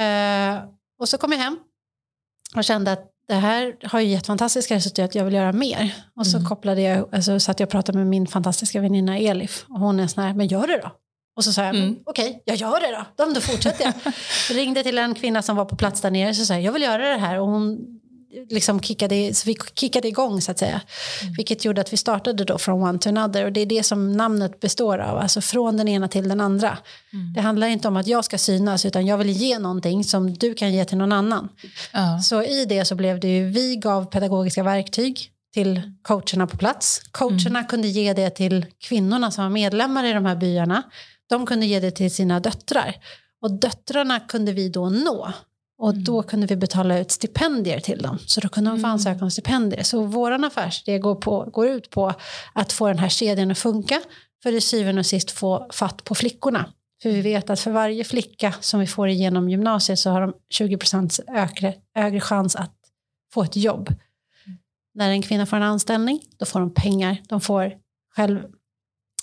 Eh, 0.00 0.64
och 0.98 1.08
så 1.08 1.18
kom 1.18 1.32
jag 1.32 1.38
hem 1.38 1.58
och 2.56 2.64
kände 2.64 2.92
att 2.92 3.12
det 3.28 3.34
här 3.34 3.76
har 3.82 4.00
ju 4.00 4.06
gett 4.08 4.26
fantastiska 4.26 4.74
resultat, 4.74 5.14
jag 5.14 5.24
vill 5.24 5.34
göra 5.34 5.52
mer. 5.52 5.94
Och 6.16 6.26
så 6.26 6.36
mm. 6.36 6.48
kopplade 6.48 6.80
jag, 6.80 7.14
alltså, 7.14 7.40
så 7.40 7.50
att 7.50 7.60
jag 7.60 7.68
pratade 7.70 7.98
med 7.98 8.06
min 8.06 8.26
fantastiska 8.26 8.80
väninna 8.80 9.18
Elif. 9.18 9.64
Och 9.68 9.80
hon 9.80 10.00
är 10.00 10.06
sån 10.06 10.24
här, 10.24 10.34
men 10.34 10.46
gör 10.46 10.66
det 10.66 10.80
då. 10.82 10.90
Och 11.36 11.44
så 11.44 11.52
sa 11.52 11.64
jag, 11.64 11.76
mm. 11.76 11.96
okej, 12.04 12.28
okay, 12.28 12.40
jag 12.44 12.56
gör 12.56 12.80
det 12.80 13.06
då. 13.16 13.32
Då 13.34 13.40
fortsätter 13.40 13.84
jag. 13.84 14.12
ringde 14.56 14.82
till 14.82 14.98
en 14.98 15.14
kvinna 15.14 15.42
som 15.42 15.56
var 15.56 15.64
på 15.64 15.76
plats 15.76 16.00
där 16.00 16.10
nere 16.10 16.28
och 16.28 16.36
sa 16.36 16.58
jag 16.58 16.72
vill 16.72 16.82
göra 16.82 17.08
det 17.08 17.18
här. 17.18 17.40
Och 17.40 17.46
hon 17.46 17.78
liksom 18.50 18.80
kickade, 18.80 19.34
så 19.34 19.46
vi 19.46 19.56
kickade 19.74 20.08
igång 20.08 20.40
så 20.40 20.50
att 20.50 20.58
säga. 20.58 20.80
Mm. 21.22 21.34
Vilket 21.36 21.64
gjorde 21.64 21.80
att 21.80 21.92
vi 21.92 21.96
startade 21.96 22.44
då 22.44 22.58
från 22.58 22.82
one 22.82 22.98
to 22.98 23.08
another 23.08 23.44
och 23.44 23.52
det 23.52 23.60
är 23.60 23.66
det 23.66 23.82
som 23.82 24.12
namnet 24.12 24.60
består 24.60 24.98
av, 24.98 25.18
alltså 25.18 25.40
från 25.40 25.76
den 25.76 25.88
ena 25.88 26.08
till 26.08 26.28
den 26.28 26.40
andra. 26.40 26.78
Mm. 27.12 27.32
Det 27.32 27.40
handlar 27.40 27.66
inte 27.66 27.88
om 27.88 27.96
att 27.96 28.06
jag 28.06 28.24
ska 28.24 28.38
synas 28.38 28.84
utan 28.84 29.06
jag 29.06 29.18
vill 29.18 29.30
ge 29.30 29.58
någonting 29.58 30.04
som 30.04 30.34
du 30.34 30.54
kan 30.54 30.72
ge 30.72 30.84
till 30.84 30.98
någon 30.98 31.12
annan. 31.12 31.48
Uh. 31.96 32.20
Så 32.20 32.42
i 32.42 32.64
det 32.64 32.84
så 32.84 32.94
blev 32.94 33.20
det 33.20 33.28
ju, 33.28 33.50
vi 33.50 33.76
gav 33.76 34.04
pedagogiska 34.04 34.62
verktyg 34.62 35.30
till 35.54 35.82
coacherna 36.02 36.46
på 36.46 36.56
plats. 36.56 37.00
Coacherna 37.10 37.58
mm. 37.58 37.66
kunde 37.66 37.88
ge 37.88 38.12
det 38.12 38.30
till 38.30 38.66
kvinnorna 38.78 39.30
som 39.30 39.44
var 39.44 39.50
medlemmar 39.50 40.04
i 40.04 40.12
de 40.12 40.26
här 40.26 40.36
byarna. 40.36 40.82
De 41.28 41.46
kunde 41.46 41.66
ge 41.66 41.80
det 41.80 41.90
till 41.90 42.14
sina 42.14 42.40
döttrar. 42.40 42.94
Och 43.42 43.50
döttrarna 43.50 44.20
kunde 44.20 44.52
vi 44.52 44.68
då 44.68 44.88
nå 44.88 45.32
och 45.78 45.90
mm. 45.90 46.04
då 46.04 46.22
kunde 46.22 46.46
vi 46.46 46.56
betala 46.56 46.98
ut 46.98 47.10
stipendier 47.10 47.80
till 47.80 48.02
dem. 48.02 48.18
Så 48.26 48.40
då 48.40 48.48
kunde 48.48 48.70
de 48.70 48.76
få 48.76 48.86
mm. 48.86 48.90
ansöka 48.90 49.24
om 49.24 49.30
stipendier. 49.30 49.82
Så 49.82 50.02
vår 50.02 50.44
affärsidé 50.44 50.98
går, 50.98 51.14
på, 51.14 51.44
går 51.44 51.68
ut 51.68 51.90
på 51.90 52.12
att 52.52 52.72
få 52.72 52.88
den 52.88 52.98
här 52.98 53.08
kedjan 53.08 53.50
att 53.50 53.58
funka. 53.58 54.02
För 54.42 54.52
i 54.52 54.60
syvende 54.60 54.98
och 54.98 55.06
sist 55.06 55.30
få 55.30 55.66
fatt 55.72 56.04
på 56.04 56.14
flickorna. 56.14 56.72
För 57.02 57.10
vi 57.10 57.20
vet 57.20 57.50
att 57.50 57.60
för 57.60 57.70
varje 57.70 58.04
flicka 58.04 58.54
som 58.60 58.80
vi 58.80 58.86
får 58.86 59.08
igenom 59.08 59.48
gymnasiet 59.48 59.98
så 59.98 60.10
har 60.10 60.20
de 60.20 60.34
20 60.50 60.76
procent 60.76 61.20
högre, 61.26 61.74
högre 61.94 62.20
chans 62.20 62.56
att 62.56 62.74
få 63.32 63.42
ett 63.42 63.56
jobb. 63.56 63.88
Mm. 63.88 64.58
När 64.94 65.10
en 65.10 65.22
kvinna 65.22 65.46
får 65.46 65.56
en 65.56 65.62
anställning, 65.62 66.20
då 66.38 66.46
får 66.46 66.60
de 66.60 66.74
pengar. 66.74 67.22
De 67.28 67.40
får, 67.40 67.72
själv, 68.16 68.44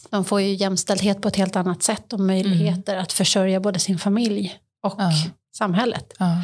de 0.10 0.26
får 0.26 0.41
ju 0.41 0.54
jämställdhet 0.54 1.22
på 1.22 1.28
ett 1.28 1.36
helt 1.36 1.56
annat 1.56 1.84
sätt 1.84 2.14
och 2.14 2.20
möjligheter 2.20 2.93
mm. 2.93 3.04
att 3.04 3.14
försörja 3.14 3.60
både 3.60 3.80
sin 3.80 3.99
familj 3.99 4.60
och 4.84 4.95
ja 4.97 5.12
samhället. 5.56 6.14
Ja. 6.20 6.43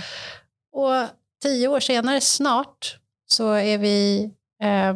Och 0.72 1.07
tio 1.41 1.68
år 1.68 1.80
senare 1.80 2.22
snart 2.22 2.97
så 3.28 3.53
är 3.53 3.78
vi 3.78 4.30
eh, 4.64 4.89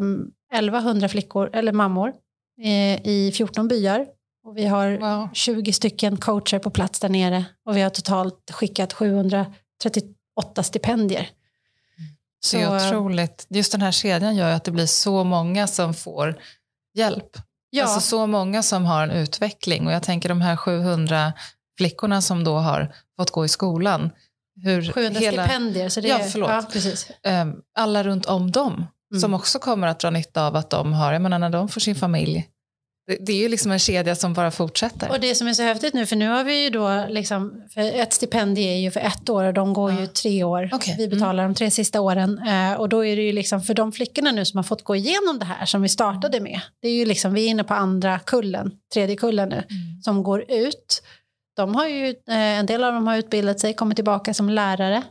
1100 0.53 1.09
flickor, 1.09 1.49
eller 1.53 1.71
mammor 1.71 2.13
eh, 2.61 3.07
i 3.07 3.33
14 3.35 3.67
byar. 3.67 4.05
Och 4.43 4.57
vi 4.57 4.65
har 4.65 4.97
wow. 4.97 5.29
20 5.33 5.73
stycken 5.73 6.17
coacher 6.17 6.59
på 6.59 6.69
plats 6.69 6.99
där 6.99 7.09
nere 7.09 7.45
och 7.65 7.77
vi 7.77 7.81
har 7.81 7.89
totalt 7.89 8.51
skickat 8.51 8.93
738 8.93 10.63
stipendier. 10.63 11.29
Så, 12.39 12.57
det 12.57 12.63
är 12.63 12.87
otroligt. 12.87 13.45
Just 13.49 13.71
den 13.71 13.81
här 13.81 13.91
kedjan 13.91 14.35
gör 14.35 14.51
att 14.51 14.63
det 14.63 14.71
blir 14.71 14.85
så 14.85 15.23
många 15.23 15.67
som 15.67 15.93
får 15.93 16.39
hjälp. 16.93 17.37
Ja. 17.69 17.83
Alltså 17.83 17.99
så 17.99 18.27
många 18.27 18.63
som 18.63 18.85
har 18.85 19.03
en 19.03 19.11
utveckling. 19.11 19.87
Och 19.87 19.93
jag 19.93 20.03
tänker 20.03 20.29
de 20.29 20.41
här 20.41 20.55
700 20.55 21.33
flickorna 21.77 22.21
som 22.21 22.43
då 22.43 22.55
har 22.55 22.95
fått 23.17 23.31
gå 23.31 23.45
i 23.45 23.49
skolan. 23.49 24.09
Hur 24.63 24.91
700 24.91 25.19
hela, 25.19 25.43
stipendier. 25.43 25.89
Så 25.89 26.01
det 26.01 26.07
ja, 26.07 26.19
förlåt. 26.19 26.49
Ja, 26.49 26.65
precis. 26.71 27.11
Ehm, 27.23 27.53
alla 27.77 28.03
runt 28.03 28.25
om 28.25 28.51
dem 28.51 28.73
mm. 29.11 29.21
som 29.21 29.33
också 29.33 29.59
kommer 29.59 29.87
att 29.87 29.99
dra 29.99 30.09
nytta 30.09 30.47
av 30.47 30.55
att 30.55 30.69
de 30.69 30.93
har, 30.93 31.13
jag 31.13 31.21
menar 31.21 31.39
när 31.39 31.49
de 31.49 31.69
får 31.69 31.81
sin 31.81 31.95
familj, 31.95 32.49
det, 33.19 33.33
är 33.33 33.37
ju 33.37 33.49
liksom 33.49 33.71
en 33.71 33.79
kedja 33.79 34.15
som 34.15 34.33
bara 34.33 34.51
fortsätter. 34.51 35.09
Och 35.09 35.19
det 35.19 35.35
som 35.35 35.47
är 35.47 35.53
så 35.53 35.63
häftigt 35.63 35.93
nu, 35.93 36.05
för 36.05 36.15
nu 36.15 36.27
har 36.27 36.43
vi 36.43 36.63
ju 36.63 36.69
då, 36.69 37.05
liksom, 37.09 37.63
ett 37.75 38.13
stipendium 38.13 38.69
är 38.69 38.77
ju 38.77 38.91
för 38.91 38.99
ett 38.99 39.29
år 39.29 39.43
och 39.43 39.53
de 39.53 39.73
går 39.73 39.91
ja. 39.91 39.99
ju 39.99 40.07
tre 40.07 40.43
år. 40.43 40.69
Okay. 40.73 40.95
Vi 40.97 41.07
betalar 41.07 41.43
mm. 41.43 41.53
de 41.53 41.57
tre 41.57 41.71
sista 41.71 42.01
åren. 42.01 42.39
Eh, 42.47 42.73
och 42.73 42.89
då 42.89 43.05
är 43.05 43.15
det 43.15 43.21
ju 43.21 43.31
liksom, 43.31 43.61
för 43.61 43.73
de 43.73 43.91
flickorna 43.91 44.31
nu 44.31 44.45
som 44.45 44.57
har 44.57 44.63
fått 44.63 44.83
gå 44.83 44.95
igenom 44.95 45.39
det 45.39 45.45
här 45.45 45.65
som 45.65 45.81
vi 45.81 45.89
startade 45.89 46.39
med, 46.39 46.59
det 46.81 46.87
är 46.87 46.93
ju 46.93 47.05
liksom, 47.05 47.33
vi 47.33 47.45
är 47.45 47.49
inne 47.49 47.63
på 47.63 47.73
andra 47.73 48.19
kullen, 48.19 48.71
tredje 48.93 49.15
kullen 49.15 49.49
nu, 49.49 49.55
mm. 49.55 50.01
som 50.03 50.23
går 50.23 50.51
ut 50.51 51.03
de 51.55 51.75
har 51.75 51.87
ju, 51.87 52.07
eh, 52.07 52.59
en 52.59 52.65
del 52.65 52.83
av 52.83 52.93
dem 52.93 53.07
har 53.07 53.17
utbildat 53.17 53.59
sig, 53.59 53.73
kommit 53.73 53.95
tillbaka 53.95 54.33
som 54.33 54.49
lärare 54.49 55.03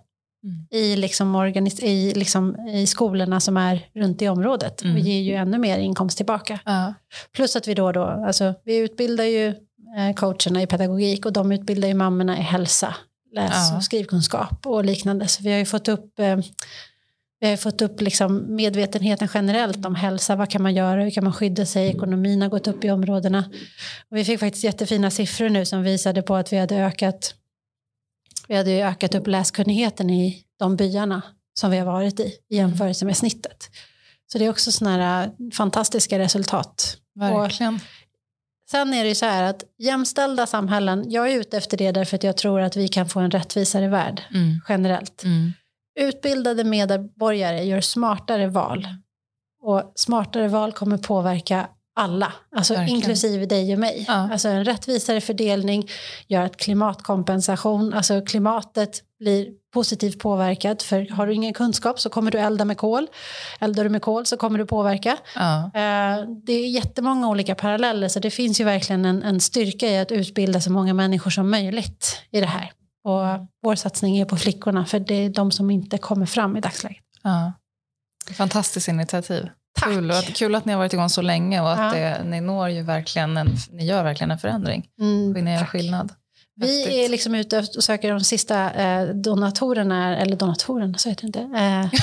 mm. 0.44 0.66
i, 0.70 0.96
liksom 0.96 1.36
organis- 1.36 1.84
i, 1.84 2.14
liksom, 2.14 2.68
i 2.68 2.86
skolorna 2.86 3.40
som 3.40 3.56
är 3.56 3.86
runt 3.94 4.22
i 4.22 4.28
området 4.28 4.82
mm. 4.82 4.96
och 4.96 5.00
ger 5.00 5.20
ju 5.20 5.34
ännu 5.34 5.58
mer 5.58 5.78
inkomst 5.78 6.16
tillbaka. 6.16 6.54
Uh. 6.68 6.90
Plus 7.32 7.56
att 7.56 7.68
vi 7.68 7.74
då 7.74 7.86
och 7.86 7.92
då, 7.92 8.04
alltså, 8.04 8.54
vi 8.64 8.76
utbildar 8.76 9.24
ju 9.24 9.46
eh, 9.96 10.14
coacherna 10.16 10.62
i 10.62 10.66
pedagogik 10.66 11.26
och 11.26 11.32
de 11.32 11.52
utbildar 11.52 11.88
ju 11.88 11.94
mammorna 11.94 12.38
i 12.38 12.42
hälsa, 12.42 12.94
läs 13.32 13.72
och 13.76 13.84
skrivkunskap 13.84 14.66
och 14.66 14.84
liknande. 14.84 15.28
Så 15.28 15.42
vi 15.42 15.50
har 15.50 15.58
ju 15.58 15.64
fått 15.64 15.88
upp 15.88 16.18
eh, 16.18 16.38
Vi 17.42 17.48
har 17.48 17.56
fått 17.56 17.82
upp 17.82 18.00
liksom 18.00 18.54
medvetenheten 18.56 19.28
generellt 19.34 19.86
om 19.86 19.94
hälsa. 19.94 20.36
Vad 20.36 20.50
kan 20.50 20.62
man 20.62 20.74
göra? 20.74 21.02
Hur 21.02 21.10
kan 21.10 21.24
man 21.24 21.32
skydda 21.32 21.66
sig? 21.66 21.88
Ekonomin 21.88 22.42
har 22.42 22.48
gått 22.48 22.66
upp 22.66 22.84
i 22.84 22.90
områdena. 22.90 23.44
Och 24.10 24.16
vi 24.16 24.24
fick 24.24 24.40
faktiskt 24.40 24.64
jättefina 24.64 25.10
siffror 25.10 25.48
nu 25.48 25.64
som 25.64 25.82
visade 25.82 26.22
på 26.22 26.34
att 26.34 26.52
vi 26.52 26.58
hade 26.58 26.76
ökat, 26.76 27.34
vi 28.48 28.56
hade 28.56 28.70
ökat 28.70 29.14
upp 29.14 29.26
läskunnigheten 29.26 30.10
i 30.10 30.44
de 30.58 30.76
byarna 30.76 31.22
som 31.54 31.70
vi 31.70 31.78
har 31.78 31.86
varit 31.86 32.20
i 32.20 32.32
i 32.48 32.56
jämförelse 32.56 33.04
med 33.04 33.16
snittet. 33.16 33.70
Så 34.32 34.38
det 34.38 34.44
är 34.44 34.50
också 34.50 34.72
sådana 34.72 34.96
här 34.96 35.30
fantastiska 35.52 36.18
resultat. 36.18 36.96
Verkligen. 37.14 37.74
Och 37.74 37.80
sen 38.70 38.94
är 38.94 39.02
det 39.02 39.08
ju 39.08 39.14
så 39.14 39.26
här 39.26 39.42
att 39.42 39.64
jämställda 39.78 40.46
samhällen, 40.46 41.10
jag 41.10 41.32
är 41.32 41.40
ute 41.40 41.56
efter 41.56 41.76
det 41.76 41.92
därför 41.92 42.16
att 42.16 42.24
jag 42.24 42.36
tror 42.36 42.60
att 42.60 42.76
vi 42.76 42.88
kan 42.88 43.08
få 43.08 43.20
en 43.20 43.30
rättvisare 43.30 43.88
värld 43.88 44.22
mm. 44.34 44.60
generellt. 44.68 45.24
Mm. 45.24 45.52
Utbildade 46.00 46.64
medborgare 46.64 47.64
gör 47.64 47.80
smartare 47.80 48.46
val. 48.46 48.88
Och 49.62 49.92
smartare 49.94 50.48
val 50.48 50.72
kommer 50.72 50.98
påverka 50.98 51.68
alla, 51.94 52.32
alltså 52.56 52.74
inklusive 52.74 53.46
dig 53.46 53.72
och 53.72 53.78
mig. 53.78 54.04
Ja. 54.08 54.28
Alltså 54.32 54.48
en 54.48 54.64
rättvisare 54.64 55.20
fördelning 55.20 55.88
gör 56.26 56.42
att 56.42 56.56
klimatkompensation, 56.56 57.94
alltså 57.94 58.20
klimatet 58.20 59.02
blir 59.18 59.48
positivt 59.74 60.18
påverkat. 60.18 60.82
För 60.82 61.10
har 61.10 61.26
du 61.26 61.34
ingen 61.34 61.54
kunskap 61.54 62.00
så 62.00 62.10
kommer 62.10 62.30
du 62.30 62.38
elda 62.38 62.64
med 62.64 62.78
kol. 62.78 63.06
Eldar 63.60 63.84
du 63.84 63.90
med 63.90 64.02
kol 64.02 64.26
så 64.26 64.36
kommer 64.36 64.58
du 64.58 64.66
påverka. 64.66 65.16
Ja. 65.34 65.64
Eh, 65.64 66.28
det 66.46 66.52
är 66.52 66.68
jättemånga 66.68 67.28
olika 67.28 67.54
paralleller 67.54 68.08
så 68.08 68.18
det 68.20 68.30
finns 68.30 68.60
ju 68.60 68.64
verkligen 68.64 69.04
en, 69.04 69.22
en 69.22 69.40
styrka 69.40 69.86
i 69.86 69.98
att 69.98 70.12
utbilda 70.12 70.60
så 70.60 70.72
många 70.72 70.94
människor 70.94 71.30
som 71.30 71.50
möjligt 71.50 72.20
i 72.30 72.40
det 72.40 72.46
här. 72.46 72.72
Och 73.04 73.48
vår 73.62 73.74
satsning 73.74 74.18
är 74.18 74.24
på 74.24 74.36
flickorna 74.36 74.86
för 74.86 75.00
det 75.00 75.14
är 75.14 75.30
de 75.30 75.50
som 75.50 75.70
inte 75.70 75.98
kommer 75.98 76.26
fram 76.26 76.56
i 76.56 76.60
dagsläget. 76.60 77.04
Ja. 77.22 77.52
Fantastiskt 78.36 78.88
initiativ. 78.88 79.48
Tack. 79.74 79.88
Kul, 79.88 80.10
och 80.10 80.16
att, 80.16 80.34
kul 80.34 80.54
att 80.54 80.64
ni 80.64 80.72
har 80.72 80.78
varit 80.78 80.92
igång 80.92 81.08
så 81.08 81.22
länge 81.22 81.60
och 81.60 81.72
att 81.72 81.78
ja. 81.78 82.00
det, 82.00 82.24
ni, 82.24 82.40
når 82.40 82.68
ju 82.68 82.82
verkligen 82.82 83.36
en, 83.36 83.48
ni 83.70 83.86
gör 83.86 84.04
verkligen 84.04 84.30
en 84.30 84.38
förändring. 84.38 84.86
Mm, 85.00 85.44
ni 85.44 85.54
gör 85.54 85.64
skillnad. 85.64 86.12
Vi 86.54 87.04
är 87.04 87.08
liksom 87.08 87.34
ute 87.34 87.58
och 87.58 87.84
söker 87.84 88.10
de 88.10 88.20
sista 88.20 88.70
eh, 88.70 89.08
donatorerna, 89.08 90.16
eller 90.16 90.36
donatorerna, 90.36 90.98
så 90.98 91.08
heter 91.08 91.22
det 91.22 91.26
inte. 91.26 91.58
Eh, 91.58 92.00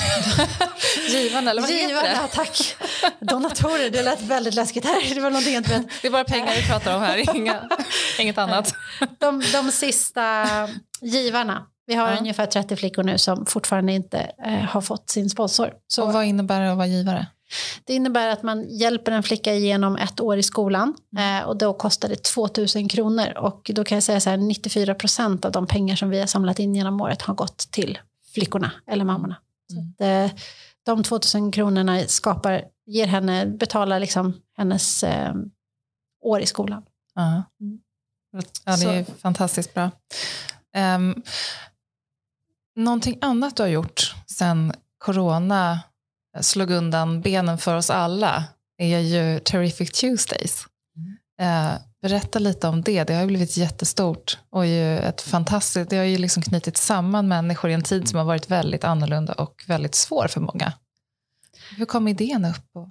Givarna, 1.22 1.50
eller 1.50 1.62
vad 1.62 1.70
Givarna, 1.70 2.08
heter 2.08 2.22
det? 2.22 2.28
tack. 2.34 2.76
Donatorer, 3.20 3.90
det 3.90 4.02
lät 4.02 4.22
väldigt 4.22 4.54
läskigt 4.54 4.84
här. 4.84 5.14
Det 5.14 5.20
var 5.20 5.30
någonting 5.30 5.54
jag 5.54 5.60
inte 5.60 5.84
Det 6.02 6.08
är 6.08 6.12
bara 6.12 6.24
pengar 6.24 6.54
vi 6.56 6.62
pratar 6.62 6.96
om 6.96 7.02
här, 7.02 7.36
Inga, 7.36 7.68
inget 8.18 8.38
annat. 8.38 8.74
De, 9.18 9.42
de 9.52 9.72
sista 9.72 10.46
givarna. 11.00 11.66
Vi 11.86 11.94
har 11.94 12.10
ja. 12.10 12.18
ungefär 12.18 12.46
30 12.46 12.76
flickor 12.76 13.02
nu 13.02 13.18
som 13.18 13.46
fortfarande 13.46 13.92
inte 13.92 14.18
eh, 14.46 14.52
har 14.52 14.80
fått 14.80 15.10
sin 15.10 15.30
sponsor. 15.30 15.72
Så, 15.86 16.04
och 16.04 16.12
vad 16.12 16.24
innebär 16.24 16.60
det 16.60 16.70
att 16.70 16.76
vara 16.76 16.86
givare? 16.86 17.26
Det 17.84 17.94
innebär 17.94 18.28
att 18.28 18.42
man 18.42 18.66
hjälper 18.68 19.12
en 19.12 19.22
flicka 19.22 19.54
igenom 19.54 19.96
ett 19.96 20.20
år 20.20 20.38
i 20.38 20.42
skolan 20.42 20.94
mm. 21.16 21.42
eh, 21.42 21.48
och 21.48 21.56
då 21.56 21.72
kostar 21.72 22.08
det 22.08 22.22
2000 22.22 22.88
kronor 22.88 23.38
och 23.38 23.70
då 23.74 23.84
kan 23.84 23.96
jag 23.96 24.02
säga 24.02 24.20
så 24.20 24.30
här 24.30 24.36
94 24.36 24.94
procent 24.94 25.44
av 25.44 25.52
de 25.52 25.66
pengar 25.66 25.96
som 25.96 26.10
vi 26.10 26.20
har 26.20 26.26
samlat 26.26 26.58
in 26.58 26.74
genom 26.74 27.00
året 27.00 27.22
har 27.22 27.34
gått 27.34 27.58
till 27.58 27.98
flickorna 28.34 28.72
eller 28.86 29.04
mammorna. 29.04 29.36
Mm. 29.72 29.94
Så 29.98 30.04
att, 30.04 30.30
eh, 30.30 30.38
de 30.86 31.02
2000 31.02 31.52
kronorna 31.52 32.04
skapar, 32.06 32.64
ger 32.86 33.06
henne, 33.06 33.46
betalar 33.46 34.00
liksom 34.00 34.34
hennes 34.56 35.04
eh, 35.04 35.34
år 36.20 36.40
i 36.40 36.46
skolan. 36.46 36.82
Uh. 37.18 37.40
Mm. 37.60 37.80
Ja, 38.64 38.76
det 38.76 38.84
är 38.84 39.04
så. 39.04 39.12
fantastiskt 39.12 39.74
bra. 39.74 39.90
Um, 40.76 41.22
någonting 42.76 43.18
annat 43.20 43.56
du 43.56 43.62
har 43.62 43.70
gjort 43.70 44.14
sen 44.26 44.72
corona 44.98 45.80
slog 46.40 46.70
undan 46.70 47.20
benen 47.20 47.58
för 47.58 47.76
oss 47.76 47.90
alla 47.90 48.44
är 48.78 48.98
ju 48.98 49.40
Terrific 49.40 49.90
Tuesdays. 49.90 50.66
Mm. 50.96 51.16
Eh, 51.40 51.78
berätta 52.02 52.38
lite 52.38 52.68
om 52.68 52.82
det. 52.82 53.04
Det 53.04 53.14
har 53.14 53.20
ju 53.20 53.26
blivit 53.26 53.56
jättestort 53.56 54.38
och 54.50 54.66
ju 54.66 54.98
ett 54.98 55.20
fantastiskt, 55.20 55.90
det 55.90 55.96
har 55.96 56.04
ju 56.04 56.18
liksom 56.18 56.42
knutit 56.42 56.76
samman 56.76 57.28
människor 57.28 57.70
i 57.70 57.74
en 57.74 57.82
tid 57.82 58.08
som 58.08 58.18
har 58.18 58.26
varit 58.26 58.50
väldigt 58.50 58.84
annorlunda 58.84 59.32
och 59.32 59.64
väldigt 59.66 59.94
svår 59.94 60.28
för 60.28 60.40
många. 60.40 60.72
Hur 61.76 61.84
kom 61.84 62.08
idén 62.08 62.44
upp? 62.44 62.86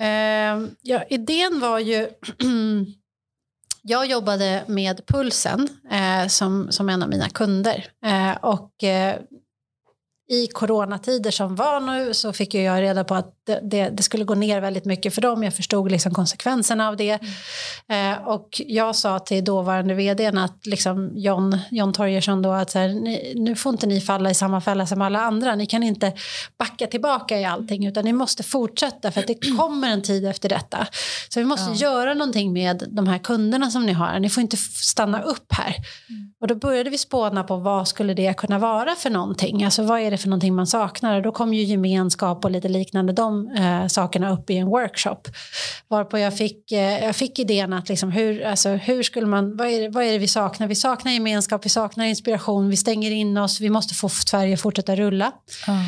Eh, 0.00 0.68
ja, 0.82 1.02
idén 1.08 1.60
var 1.60 1.78
ju 1.78 2.08
Jag 3.82 4.06
jobbade 4.06 4.64
med 4.66 5.06
Pulsen 5.06 5.68
eh, 5.90 6.26
som, 6.26 6.72
som 6.72 6.88
en 6.88 7.02
av 7.02 7.08
mina 7.08 7.28
kunder. 7.28 7.86
Eh, 8.04 8.36
och 8.42 8.84
eh, 8.84 9.16
i 10.30 10.46
coronatider 10.46 11.30
som 11.30 11.56
var 11.56 11.80
nu 11.80 12.14
så 12.14 12.32
fick 12.32 12.54
jag 12.54 12.82
reda 12.82 13.04
på 13.04 13.14
att 13.14 13.34
det, 13.46 13.60
det, 13.62 13.88
det, 13.88 14.02
skulle 14.02 14.24
gå 14.24 14.34
ner 14.34 14.60
väldigt 14.60 14.84
mycket 14.84 15.14
för 15.14 15.20
dem. 15.22 15.42
Jag 15.42 15.54
förstod 15.54 15.90
liksom 15.90 16.14
konsekvenserna 16.14 16.88
av 16.88 16.96
det. 16.96 17.18
Mm. 17.88 18.12
Eh, 18.12 18.28
och 18.28 18.62
jag 18.66 18.96
sa 18.96 19.18
till 19.18 19.44
dåvarande 19.44 19.94
vdn 19.94 20.38
att 20.38 20.66
liksom 20.66 21.12
John, 21.14 21.58
John 21.70 21.92
Torgersson 21.92 22.42
då 22.42 22.52
att 22.52 22.70
så 22.70 22.78
här, 22.78 22.88
ni, 22.88 23.32
nu 23.36 23.56
får 23.56 23.72
inte 23.72 23.86
ni 23.86 24.00
falla 24.00 24.30
i 24.30 24.34
samma 24.34 24.60
fälla 24.60 24.86
som 24.86 25.02
alla 25.02 25.20
andra. 25.20 25.54
Ni 25.54 25.66
kan 25.66 25.82
inte 25.82 26.12
backa 26.58 26.86
tillbaka 26.86 27.38
i 27.38 27.44
allting 27.44 27.86
utan 27.86 28.04
ni 28.04 28.12
måste 28.12 28.42
fortsätta 28.42 29.12
för 29.12 29.20
att 29.20 29.26
det 29.26 29.56
kommer 29.58 29.88
en 29.88 30.02
tid 30.02 30.24
efter 30.26 30.48
detta. 30.48 30.86
Så 31.28 31.40
vi 31.40 31.46
måste 31.46 31.70
ja. 31.70 31.90
göra 31.90 32.14
någonting 32.14 32.52
med 32.52 32.84
de 32.88 33.06
här 33.06 33.18
kunderna 33.18 33.70
som 33.70 33.86
ni 33.86 33.92
har. 33.92 34.18
Ni 34.18 34.30
får 34.30 34.40
inte 34.40 34.56
stanna 34.56 35.22
upp 35.22 35.52
här. 35.52 35.74
Mm. 36.08 36.32
Och 36.40 36.46
då 36.46 36.54
började 36.54 36.90
vi 36.90 36.98
spåna 36.98 37.44
på 37.44 37.56
vad 37.56 37.88
skulle 37.88 38.14
det 38.14 38.36
kunna 38.36 38.58
vara 38.58 38.94
för 38.94 39.10
någonting. 39.10 39.64
Alltså 39.64 39.82
vad 39.82 40.00
är 40.00 40.10
det 40.10 40.18
för 40.18 40.28
någonting 40.28 40.54
man 40.54 40.66
saknar? 40.66 41.16
Och 41.16 41.22
då 41.22 41.32
kom 41.32 41.54
ju 41.54 41.62
gemenskap 41.62 42.44
och 42.44 42.50
lite 42.50 42.68
liknande 42.68 43.12
de 43.12 43.48
eh, 43.48 43.86
sakerna 43.86 44.32
upp 44.32 44.50
i 44.50 44.56
en 44.56 44.66
workshop. 44.66 45.20
Varpå 45.88 46.18
jag 46.18 46.36
fick, 46.36 46.72
eh, 46.72 47.04
jag 47.04 47.16
fick 47.16 47.38
idén 47.38 47.72
att 47.72 47.88
liksom 47.88 48.12
hur, 48.12 48.44
alltså, 48.44 48.68
hur 48.68 49.02
skulle 49.02 49.26
man, 49.26 49.56
vad 49.56 49.66
är, 49.66 49.80
det, 49.80 49.88
vad 49.88 50.04
är 50.04 50.12
det 50.12 50.18
vi 50.18 50.28
saknar? 50.28 50.66
Vi 50.66 50.74
saknar 50.74 51.12
gemenskap, 51.12 51.64
vi 51.64 51.68
saknar 51.68 52.04
inspiration, 52.04 52.70
vi 52.70 52.76
stänger 52.76 53.10
in 53.10 53.36
oss, 53.36 53.60
vi 53.60 53.70
måste 53.70 53.94
få 53.94 54.08
Sverige 54.08 54.54
att 54.54 54.60
fortsätta 54.60 54.96
rulla. 54.96 55.32
Mm. 55.68 55.80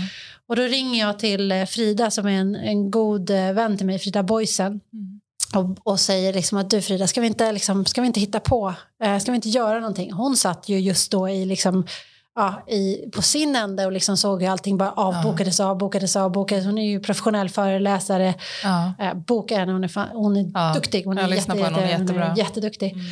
Och 0.48 0.56
då 0.56 0.62
ringer 0.62 1.06
jag 1.06 1.18
till 1.18 1.52
eh, 1.52 1.64
Frida 1.64 2.10
som 2.10 2.26
är 2.26 2.30
en, 2.30 2.54
en 2.54 2.90
god 2.90 3.30
eh, 3.30 3.52
vän 3.52 3.76
till 3.76 3.86
mig, 3.86 3.98
Frida 3.98 4.22
Boysen. 4.22 4.80
Mm. 4.92 5.21
Och, 5.54 5.92
och, 5.92 6.00
säger 6.00 6.32
liksom 6.32 6.58
att 6.58 6.70
du 6.70 6.82
Frida, 6.82 7.06
ska 7.06 7.20
vi 7.20 7.26
inte, 7.26 7.52
liksom, 7.52 7.84
ska 7.84 8.00
vi 8.00 8.06
inte 8.06 8.20
hitta 8.20 8.40
på, 8.40 8.74
eh, 9.04 9.18
ska 9.18 9.32
vi 9.32 9.36
inte 9.36 9.48
göra 9.48 9.80
någonting? 9.80 10.12
Hon 10.12 10.36
satt 10.36 10.68
ju 10.68 10.78
just 10.80 11.10
då 11.10 11.28
i 11.28 11.44
liksom, 11.44 11.86
ja, 12.34 12.64
i, 12.68 13.10
på 13.10 13.22
sin 13.22 13.56
ände 13.56 13.86
och 13.86 13.92
liksom 13.92 14.16
såg 14.16 14.42
hur 14.42 14.48
allting 14.48 14.78
bara 14.78 14.92
avbokades, 14.92 15.58
ja. 15.58 15.66
avbokades, 15.66 16.16
avbokades. 16.16 16.64
Hon 16.64 16.78
är 16.78 16.90
ju 16.90 17.00
professionell 17.00 17.48
föreläsare. 17.48 18.34
Ja. 18.64 18.92
Eh, 18.98 19.14
boka 19.14 19.58
henne, 19.58 19.72
hon 19.72 19.84
är, 19.84 20.14
hon 20.14 20.36
är 20.36 20.50
ja. 20.54 20.72
duktig. 20.74 21.04
Hon 21.04 21.18
är, 21.18 21.28
jätte, 21.28 21.56
jätte. 21.56 22.12
Hon 22.12 22.22
är 22.22 22.38
jätteduktig. 22.38 22.92
Mm. 22.92 23.04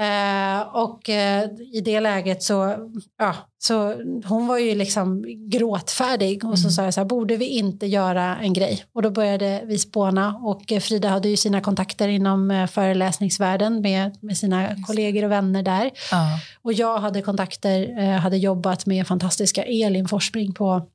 Eh, 0.00 0.60
och 0.60 1.10
eh, 1.10 1.44
i 1.72 1.80
det 1.84 2.00
läget 2.00 2.42
så, 2.42 2.76
ja, 3.18 3.34
så 3.58 3.94
hon 4.24 4.46
var 4.46 4.58
ju 4.58 4.74
liksom 4.74 5.24
gråtfärdig 5.50 6.44
och 6.44 6.58
så 6.58 6.64
mm. 6.64 6.70
sa 6.70 6.84
jag 6.84 6.94
så 6.94 7.00
här, 7.00 7.06
borde 7.06 7.36
vi 7.36 7.48
inte 7.48 7.86
göra 7.86 8.36
en 8.36 8.52
grej? 8.52 8.84
Och 8.92 9.02
då 9.02 9.10
började 9.10 9.62
vi 9.64 9.78
spåna 9.78 10.36
och 10.36 10.72
Frida 10.80 11.08
hade 11.08 11.28
ju 11.28 11.36
sina 11.36 11.60
kontakter 11.60 12.08
inom 12.08 12.50
eh, 12.50 12.66
föreläsningsvärlden 12.66 13.80
med, 13.80 14.16
med 14.20 14.38
sina 14.38 14.68
kollegor 14.86 15.24
och 15.24 15.30
vänner 15.30 15.62
där. 15.62 15.86
Uh. 15.86 16.36
Och 16.62 16.72
jag 16.72 16.98
hade 16.98 17.22
kontakter, 17.22 17.98
eh, 17.98 18.20
hade 18.20 18.36
jobbat 18.36 18.86
med 18.86 19.06
fantastiska 19.06 19.64
Elin 19.64 20.08
Forsbring 20.08 20.54
på 20.54 20.86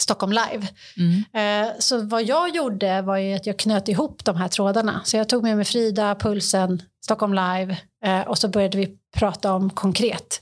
Stockholm 0.00 0.32
Live. 0.32 0.68
Mm. 0.96 1.66
Eh, 1.66 1.72
så 1.78 2.02
vad 2.02 2.22
jag 2.22 2.56
gjorde 2.56 3.02
var 3.02 3.16
ju 3.16 3.34
att 3.34 3.46
jag 3.46 3.58
knöt 3.58 3.88
ihop 3.88 4.24
de 4.24 4.36
här 4.36 4.48
trådarna. 4.48 5.00
Så 5.04 5.16
jag 5.16 5.28
tog 5.28 5.42
med 5.42 5.56
mig 5.56 5.64
Frida, 5.64 6.14
Pulsen, 6.14 6.82
Stockholm 7.04 7.34
Live 7.34 7.76
eh, 8.04 8.20
och 8.20 8.38
så 8.38 8.48
började 8.48 8.78
vi 8.78 8.96
prata 9.16 9.52
om 9.52 9.70
konkret 9.70 10.40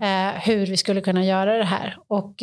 mm. 0.00 0.34
eh, 0.34 0.40
hur 0.40 0.66
vi 0.66 0.76
skulle 0.76 1.00
kunna 1.00 1.24
göra 1.24 1.58
det 1.58 1.64
här. 1.64 1.96
Och 2.08 2.42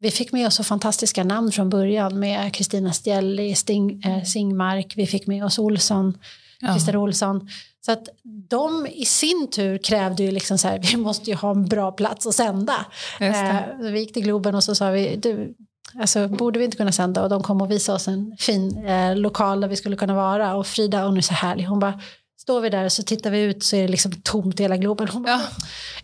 vi 0.00 0.10
fick 0.10 0.32
med 0.32 0.46
oss 0.46 0.54
så 0.54 0.64
fantastiska 0.64 1.24
namn 1.24 1.52
från 1.52 1.70
början 1.70 2.18
med 2.18 2.54
Kristina 2.54 2.92
Stjelli, 2.92 3.54
Sting, 3.54 4.02
eh, 4.02 4.22
Singmark, 4.22 4.92
vi 4.96 5.06
fick 5.06 5.26
med 5.26 5.44
oss 5.44 5.58
Olsson, 5.58 6.18
Christer 6.60 6.92
ja. 6.92 6.98
Olsson. 6.98 7.48
Så 7.86 7.92
att 7.92 8.08
de 8.48 8.86
i 8.86 9.04
sin 9.04 9.50
tur 9.50 9.78
krävde 9.78 10.22
ju 10.22 10.30
liksom 10.30 10.58
så 10.58 10.68
här, 10.68 10.78
vi 10.92 10.96
måste 10.96 11.30
ju 11.30 11.36
ha 11.36 11.50
en 11.50 11.66
bra 11.66 11.92
plats 11.92 12.26
att 12.26 12.34
sända. 12.34 12.86
Eh, 13.20 13.56
vi 13.80 14.00
gick 14.00 14.12
till 14.12 14.22
Globen 14.22 14.54
och 14.54 14.64
så 14.64 14.74
sa 14.74 14.90
vi, 14.90 15.16
du, 15.16 15.54
Alltså, 15.94 16.28
borde 16.28 16.58
vi 16.58 16.64
inte 16.64 16.76
kunna 16.76 16.92
sända? 16.92 17.22
Och 17.22 17.28
de 17.28 17.42
kom 17.42 17.60
och 17.60 17.70
visade 17.70 17.96
oss 17.96 18.08
en 18.08 18.36
fin 18.38 18.86
eh, 18.86 19.16
lokal 19.16 19.60
där 19.60 19.68
vi 19.68 19.76
skulle 19.76 19.96
kunna 19.96 20.14
vara. 20.14 20.54
Och 20.54 20.66
Frida, 20.66 21.06
hon 21.06 21.16
är 21.16 21.20
så 21.20 21.34
härlig, 21.34 21.64
hon 21.64 21.78
bara 21.80 22.00
står 22.46 22.60
vi 22.60 22.70
där 22.70 22.84
och 22.84 22.92
så 22.92 23.02
tittar 23.02 23.30
vi 23.30 23.40
ut 23.40 23.64
så 23.64 23.76
är 23.76 23.82
det 23.82 23.88
liksom 23.88 24.12
tomt 24.12 24.60
i 24.60 24.62
hela 24.62 24.76
Globen. 24.76 25.08
Hon 25.08 25.22
bara, 25.22 25.40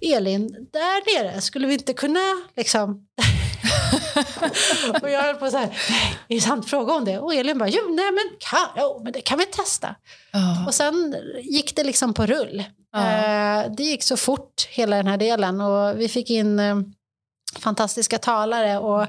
ja. 0.01 0.17
Elin, 0.17 0.49
där 0.73 1.23
nere, 1.23 1.41
skulle 1.41 1.67
vi 1.67 1.75
inte 1.75 1.93
kunna 1.93 2.21
liksom... 2.57 3.07
och 5.03 5.11
jag 5.11 5.23
höll 5.23 5.35
på 5.35 5.51
så 5.51 5.57
här, 5.57 5.67
nej, 5.91 6.19
är 6.29 6.35
det 6.35 6.41
sant? 6.41 6.71
Fråga 6.71 6.93
om 6.93 7.05
det. 7.05 7.19
Och 7.19 7.35
Elin 7.35 7.59
bara, 7.59 7.69
jo, 7.69 7.83
nej 7.89 8.13
men, 8.13 8.25
kan, 8.39 8.69
jo, 8.77 9.01
men 9.05 9.13
det 9.13 9.21
kan 9.21 9.39
vi 9.39 9.47
testa. 9.47 9.95
Oh. 10.35 10.67
Och 10.67 10.75
sen 10.75 11.17
gick 11.43 11.77
det 11.77 11.85
liksom 11.85 12.15
på 12.15 12.27
rull. 12.27 12.65
Oh. 12.97 13.15
Eh, 13.15 13.73
det 13.77 13.83
gick 13.83 14.03
så 14.03 14.17
fort, 14.17 14.69
hela 14.71 14.97
den 14.97 15.07
här 15.07 15.17
delen. 15.17 15.61
Och 15.61 16.01
vi 16.01 16.09
fick 16.09 16.31
in... 16.31 16.61
Fantastiska 17.59 18.19
talare. 18.19 18.79
Och 18.79 19.07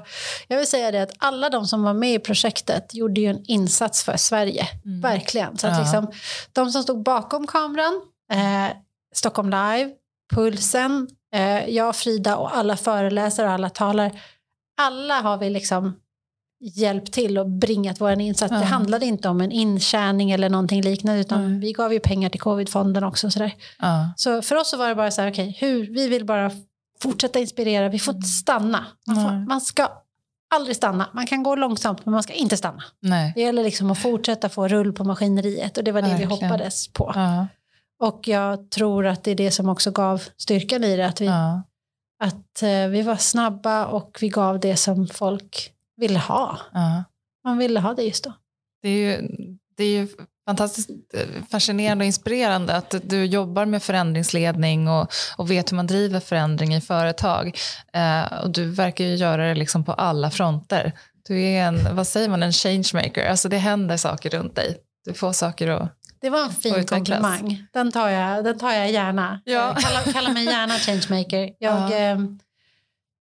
jag 0.48 0.58
vill 0.58 0.66
säga 0.66 0.90
det 0.90 1.02
att 1.02 1.12
alla 1.18 1.50
de 1.50 1.66
som 1.66 1.82
var 1.82 1.94
med 1.94 2.14
i 2.14 2.18
projektet 2.18 2.94
gjorde 2.94 3.20
ju 3.20 3.26
en 3.26 3.44
insats 3.46 4.02
för 4.02 4.16
Sverige. 4.16 4.68
Mm. 4.84 5.00
Verkligen. 5.00 5.58
Så 5.58 5.66
att 5.66 5.76
ja. 5.76 5.82
liksom, 5.82 6.12
de 6.52 6.70
som 6.70 6.82
stod 6.82 7.02
bakom 7.02 7.46
kameran, 7.46 8.00
eh, 8.32 8.76
Stockholm 9.14 9.50
Live, 9.50 9.90
Pulsen, 10.34 11.08
eh, 11.34 11.68
jag, 11.68 11.96
Frida 11.96 12.36
och 12.36 12.56
alla 12.56 12.76
föreläsare 12.76 13.46
och 13.46 13.52
alla 13.52 13.70
talare. 13.70 14.10
Alla 14.76 15.20
har 15.20 15.36
vi 15.36 15.50
liksom 15.50 15.94
hjälpt 16.60 17.12
till 17.12 17.38
och 17.38 17.50
bringat 17.50 18.00
vår 18.00 18.20
insats. 18.20 18.52
Ja. 18.52 18.58
Det 18.58 18.64
handlade 18.64 19.06
inte 19.06 19.28
om 19.28 19.40
en 19.40 19.52
intjäning 19.52 20.30
eller 20.30 20.48
någonting 20.48 20.82
liknande 20.82 21.20
utan 21.20 21.44
mm. 21.44 21.60
vi 21.60 21.72
gav 21.72 21.92
ju 21.92 22.00
pengar 22.00 22.28
till 22.28 22.40
covidfonden 22.40 23.04
också. 23.04 23.30
Så, 23.30 23.50
ja. 23.78 24.12
så 24.16 24.42
för 24.42 24.56
oss 24.56 24.70
så 24.70 24.76
var 24.76 24.88
det 24.88 24.94
bara 24.94 25.10
så 25.10 25.22
här, 25.22 25.30
okej, 25.30 25.48
okay, 25.56 25.90
vi 25.90 26.08
vill 26.08 26.24
bara 26.24 26.50
fortsätta 27.02 27.38
inspirera, 27.38 27.88
vi 27.88 27.98
får 27.98 28.14
inte 28.14 28.26
mm. 28.26 28.28
stanna. 28.28 28.86
Man, 29.06 29.16
får, 29.16 29.48
man, 29.48 29.60
ska 29.60 29.88
aldrig 30.54 30.76
stanna. 30.76 31.08
Man 31.12 31.26
kan 31.26 31.42
gå 31.42 31.54
långsamt 31.54 32.06
men 32.06 32.12
man 32.12 32.22
ska 32.22 32.32
inte 32.32 32.56
stanna. 32.56 32.82
Nej. 33.00 33.32
Det 33.34 33.40
gäller 33.40 33.64
liksom 33.64 33.90
att 33.90 33.98
fortsätta 33.98 34.48
få 34.48 34.68
rull 34.68 34.92
på 34.92 35.04
maskineriet 35.04 35.78
och 35.78 35.84
det 35.84 35.92
var 35.92 36.02
det 36.02 36.08
Verkligen. 36.08 36.28
vi 36.28 36.46
hoppades 36.46 36.88
på. 36.88 37.12
Ja. 37.14 37.46
Och 38.00 38.28
jag 38.28 38.70
tror 38.70 39.06
att 39.06 39.24
det 39.24 39.30
är 39.30 39.34
det 39.34 39.50
som 39.50 39.68
också 39.68 39.90
gav 39.90 40.22
styrkan 40.36 40.84
i 40.84 40.96
det. 40.96 41.06
Att 41.06 41.20
vi, 41.20 41.26
ja. 41.26 41.62
att, 42.20 42.62
uh, 42.62 42.88
vi 42.88 43.02
var 43.02 43.16
snabba 43.16 43.86
och 43.86 44.18
vi 44.20 44.28
gav 44.28 44.60
det 44.60 44.76
som 44.76 45.06
folk 45.06 45.72
ville 45.96 46.18
ha. 46.18 46.58
Ja. 46.72 47.04
Man 47.44 47.58
ville 47.58 47.80
ha 47.80 47.94
det 47.94 48.02
just 48.02 48.24
då. 48.24 48.32
Det 48.82 48.88
är 48.88 48.92
ju, 48.92 49.28
det 49.76 49.84
är 49.84 50.00
ju 50.00 50.08
fantastiskt 50.46 50.90
eh, 51.14 51.20
fascinerande 51.50 52.02
och 52.02 52.06
inspirerande 52.06 52.76
att 52.76 52.94
du 53.02 53.24
jobbar 53.24 53.66
med 53.66 53.82
förändringsledning 53.82 54.88
och, 54.88 55.12
och 55.36 55.50
vet 55.50 55.72
hur 55.72 55.76
man 55.76 55.86
driver 55.86 56.20
förändring 56.20 56.74
i 56.74 56.80
företag. 56.80 57.58
Eh, 57.92 58.42
och 58.42 58.50
du 58.50 58.70
verkar 58.70 59.04
ju 59.04 59.14
göra 59.14 59.48
det 59.48 59.54
liksom 59.54 59.84
på 59.84 59.92
alla 59.92 60.30
fronter. 60.30 60.92
Du 61.28 61.42
är 61.42 61.62
en, 61.62 61.96
vad 61.96 62.06
säger 62.06 62.28
man, 62.28 62.42
en 62.42 62.52
changemaker. 62.52 63.26
Alltså 63.26 63.48
det 63.48 63.58
händer 63.58 63.96
saker 63.96 64.30
runt 64.30 64.56
dig. 64.56 64.76
Du 65.04 65.14
får 65.14 65.32
saker 65.32 65.68
att 65.68 65.98
det 66.24 66.30
var 66.30 66.44
en 66.44 66.50
fin 66.50 66.86
komplimang. 66.86 67.66
Den 67.72 67.92
tar 67.92 68.08
jag, 68.08 68.44
den 68.44 68.58
tar 68.58 68.72
jag 68.72 68.90
gärna. 68.90 69.40
Ja. 69.44 69.76
Kalla, 69.80 70.12
kalla 70.12 70.30
mig 70.30 70.44
gärna 70.44 70.74
changemaker. 70.74 71.50
Jag, 71.58 71.90
ja. 72.00 72.16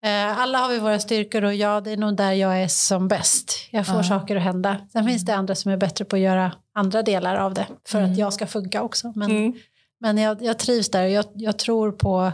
Eh, 0.04 0.38
alla 0.38 0.58
har 0.58 0.68
vi 0.68 0.78
våra 0.78 0.98
styrkor 0.98 1.44
och 1.44 1.54
ja, 1.54 1.80
det 1.80 1.90
är 1.90 1.96
nog 1.96 2.16
där 2.16 2.32
jag 2.32 2.62
är 2.62 2.68
som 2.68 3.08
bäst. 3.08 3.52
Jag 3.70 3.86
får 3.86 3.96
ja. 3.96 4.02
saker 4.02 4.36
att 4.36 4.42
hända. 4.42 4.76
Sen 4.92 5.06
finns 5.06 5.24
det 5.24 5.34
andra 5.34 5.54
som 5.54 5.72
är 5.72 5.76
bättre 5.76 6.04
på 6.04 6.16
att 6.16 6.22
göra 6.22 6.52
andra 6.74 7.02
delar 7.02 7.36
av 7.36 7.54
det 7.54 7.66
för 7.88 7.98
mm. 7.98 8.12
att 8.12 8.18
jag 8.18 8.32
ska 8.32 8.46
funka 8.46 8.82
också. 8.82 9.12
Men, 9.14 9.30
mm. 9.30 9.54
men 10.00 10.18
jag, 10.18 10.42
jag 10.42 10.58
trivs 10.58 10.90
där. 10.90 11.02
Jag, 11.02 11.24
jag 11.34 11.58
tror 11.58 11.92
på... 11.92 12.32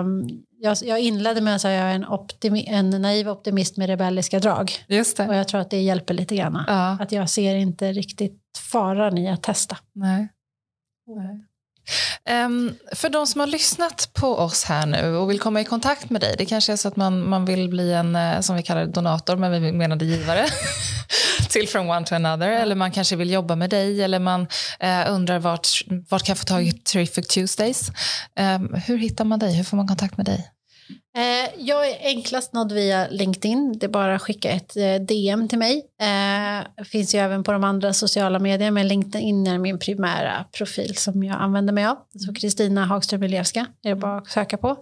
Um, 0.00 0.28
jag, 0.60 0.76
jag, 0.82 1.00
inledde 1.00 1.40
med 1.40 1.54
att 1.54 1.60
säga 1.60 1.80
att 1.80 1.84
jag 1.84 1.90
är 1.90 1.94
en, 1.94 2.08
optimi, 2.08 2.66
en 2.68 2.90
naiv 2.90 3.28
optimist 3.28 3.76
med 3.76 3.88
rebelliska 3.88 4.38
drag. 4.38 4.72
Just 4.88 5.16
det. 5.16 5.28
Och 5.28 5.34
jag 5.34 5.48
tror 5.48 5.60
att 5.60 5.70
det 5.70 5.80
hjälper 5.80 6.14
lite 6.14 6.36
grann. 6.36 6.64
Ja. 6.66 6.98
Att 7.00 7.12
jag 7.12 7.30
ser 7.30 7.54
inte 7.54 7.92
riktigt 7.92 8.42
faran 8.72 9.18
i 9.18 9.30
att 9.30 9.42
testa. 9.42 9.76
Nej. 9.92 10.28
Nej. 11.06 11.47
Um, 12.46 12.74
för 12.92 13.08
de 13.08 13.26
som 13.26 13.40
har 13.40 13.46
lyssnat 13.46 14.10
på 14.12 14.36
oss 14.36 14.64
här 14.64 14.86
nu 14.86 15.16
och 15.16 15.30
vill 15.30 15.40
komma 15.40 15.60
i 15.60 15.64
kontakt 15.64 16.10
med 16.10 16.20
dig, 16.20 16.34
det 16.38 16.46
kanske 16.46 16.72
är 16.72 16.76
så 16.76 16.88
att 16.88 16.96
man, 16.96 17.28
man 17.28 17.44
vill 17.44 17.68
bli 17.68 17.92
en, 17.92 18.16
eh, 18.16 18.40
som 18.40 18.56
vi 18.56 18.62
kallar 18.62 18.80
det, 18.80 18.92
donator, 18.92 19.36
men 19.36 19.62
vi 19.62 19.72
menade 19.72 20.04
givare, 20.04 20.46
till 21.48 21.68
from 21.68 21.90
one 21.90 22.06
to 22.06 22.14
another, 22.14 22.48
eller 22.48 22.74
man 22.74 22.90
kanske 22.90 23.16
vill 23.16 23.30
jobba 23.30 23.56
med 23.56 23.70
dig, 23.70 24.02
eller 24.02 24.18
man 24.18 24.40
uh, 24.84 25.12
undrar 25.12 25.38
vart, 25.38 25.68
vart 26.08 26.22
kan 26.22 26.32
jag 26.32 26.38
få 26.38 26.44
tag 26.44 26.66
i 26.66 26.72
Terrific 26.72 27.26
Tuesdays. 27.26 27.90
Um, 28.40 28.74
hur 28.86 28.98
hittar 28.98 29.24
man 29.24 29.38
dig? 29.38 29.56
Hur 29.56 29.64
får 29.64 29.76
man 29.76 29.88
kontakt 29.88 30.16
med 30.16 30.26
dig? 30.26 30.50
Eh, 31.16 31.50
jag 31.58 31.90
är 31.90 32.06
enklast 32.06 32.52
nådd 32.52 32.72
via 32.72 33.08
LinkedIn. 33.08 33.78
Det 33.78 33.86
är 33.86 33.90
bara 33.90 34.14
att 34.14 34.22
skicka 34.22 34.50
ett 34.50 34.76
eh, 34.76 34.94
DM 34.94 35.48
till 35.48 35.58
mig. 35.58 35.86
Eh, 36.00 36.84
finns 36.84 37.14
ju 37.14 37.18
även 37.18 37.44
på 37.44 37.52
de 37.52 37.64
andra 37.64 37.92
sociala 37.92 38.38
medierna 38.38 38.70
men 38.70 38.88
LinkedIn 38.88 39.46
är 39.46 39.58
min 39.58 39.78
primära 39.78 40.44
profil 40.52 40.96
som 40.96 41.24
jag 41.24 41.40
använder 41.40 41.72
mig 41.72 41.86
av. 41.86 41.96
Så 42.26 42.34
Kristina 42.34 42.84
Hagström 42.84 43.20
Milewska 43.20 43.66
är 43.82 43.88
det 43.88 43.96
bara 43.96 44.18
att 44.18 44.30
söka 44.30 44.56
på. 44.56 44.76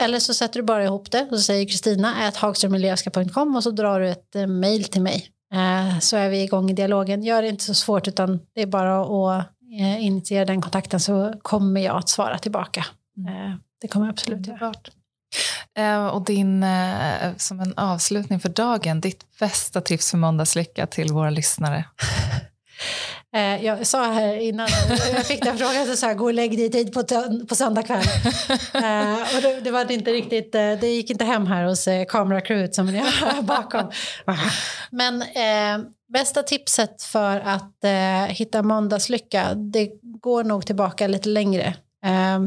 eller 0.00 0.18
så 0.18 0.34
sätter 0.34 0.60
du 0.60 0.66
bara 0.66 0.84
ihop 0.84 1.10
det 1.10 1.28
och 1.30 1.36
så 1.36 1.42
säger 1.42 1.66
Kristina 1.66 2.32
hagströmmilewska.com 2.36 3.56
och 3.56 3.62
så 3.62 3.70
drar 3.70 4.00
du 4.00 4.08
ett 4.08 4.34
mail 4.48 4.84
till 4.84 5.02
mig. 5.02 5.26
så 6.00 6.16
är 6.16 6.28
vi 6.28 6.42
igång 6.42 6.70
i 6.70 6.72
dialogen. 6.72 7.22
Gör 7.22 7.42
det 7.42 7.48
inte 7.48 7.64
så 7.64 7.74
svårt 7.74 8.08
utan 8.08 8.40
det 8.54 8.62
är 8.62 8.66
bara 8.66 9.00
att 9.00 9.48
initiera 10.00 10.44
den 10.44 10.62
kontakten 10.62 11.00
så 11.00 11.34
kommer 11.42 11.80
jag 11.80 11.96
att 11.96 12.08
svara 12.08 12.38
tillbaka. 12.38 12.86
Mm 13.16 13.58
det 13.80 13.88
kommer 13.88 14.06
jag 14.06 14.12
absolut 14.12 14.46
göra. 14.46 14.72
Eh, 15.78 16.06
och 16.06 16.24
din, 16.24 16.62
eh, 16.62 17.36
som 17.36 17.60
en 17.60 17.74
avslutning 17.76 18.40
för 18.40 18.48
dagen, 18.48 19.00
ditt 19.00 19.38
bästa 19.38 19.80
tips 19.80 20.10
för 20.10 20.18
måndagslycka 20.18 20.86
till 20.86 21.12
våra 21.12 21.30
lyssnare? 21.30 21.84
Eh, 23.34 23.64
jag 23.64 23.86
sa 23.86 24.12
här 24.12 24.36
innan, 24.36 24.68
jag 25.12 25.26
fick 25.26 25.42
den 25.42 25.58
frågan, 25.58 25.86
så 25.86 25.96
sa 25.96 26.06
jag 26.06 26.16
gå 26.16 26.24
och 26.24 26.34
lägg 26.34 26.58
dig 26.58 26.70
tid 26.70 26.92
på, 26.92 27.04
på 27.48 27.54
söndag 27.54 27.82
kväll. 27.82 28.04
och 29.36 29.42
det, 29.42 29.60
det, 29.60 29.70
var 29.70 29.92
inte 29.92 30.10
riktigt, 30.10 30.52
det 30.52 30.86
gick 30.86 31.10
inte 31.10 31.24
hem 31.24 31.46
här 31.46 31.64
hos 31.64 31.88
kameracrewet 32.08 32.74
som 32.74 32.86
ni 32.86 32.98
har 32.98 33.42
bakom. 33.42 33.90
Men 34.90 35.22
eh, 35.22 35.88
bästa 36.12 36.42
tipset 36.42 37.02
för 37.02 37.40
att 37.40 37.84
eh, 37.84 38.34
hitta 38.34 38.62
måndagslycka, 38.62 39.54
det 39.54 39.90
går 40.02 40.44
nog 40.44 40.66
tillbaka 40.66 41.06
lite 41.06 41.28
längre. 41.28 41.74
Eh, 42.04 42.38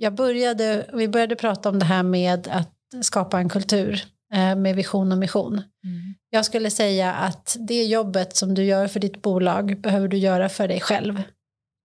jag 0.00 0.14
började, 0.14 0.86
vi 0.92 1.08
började 1.08 1.36
prata 1.36 1.68
om 1.68 1.78
det 1.78 1.84
här 1.84 2.02
med 2.02 2.48
att 2.48 3.04
skapa 3.04 3.38
en 3.38 3.48
kultur 3.48 4.02
eh, 4.34 4.56
med 4.56 4.76
vision 4.76 5.12
och 5.12 5.18
mission. 5.18 5.52
Mm. 5.52 6.14
Jag 6.30 6.44
skulle 6.44 6.70
säga 6.70 7.12
att 7.14 7.56
det 7.58 7.84
jobbet 7.84 8.36
som 8.36 8.54
du 8.54 8.64
gör 8.64 8.86
för 8.86 9.00
ditt 9.00 9.22
bolag 9.22 9.80
behöver 9.80 10.08
du 10.08 10.16
göra 10.16 10.48
för 10.48 10.68
dig 10.68 10.80
själv. 10.80 11.22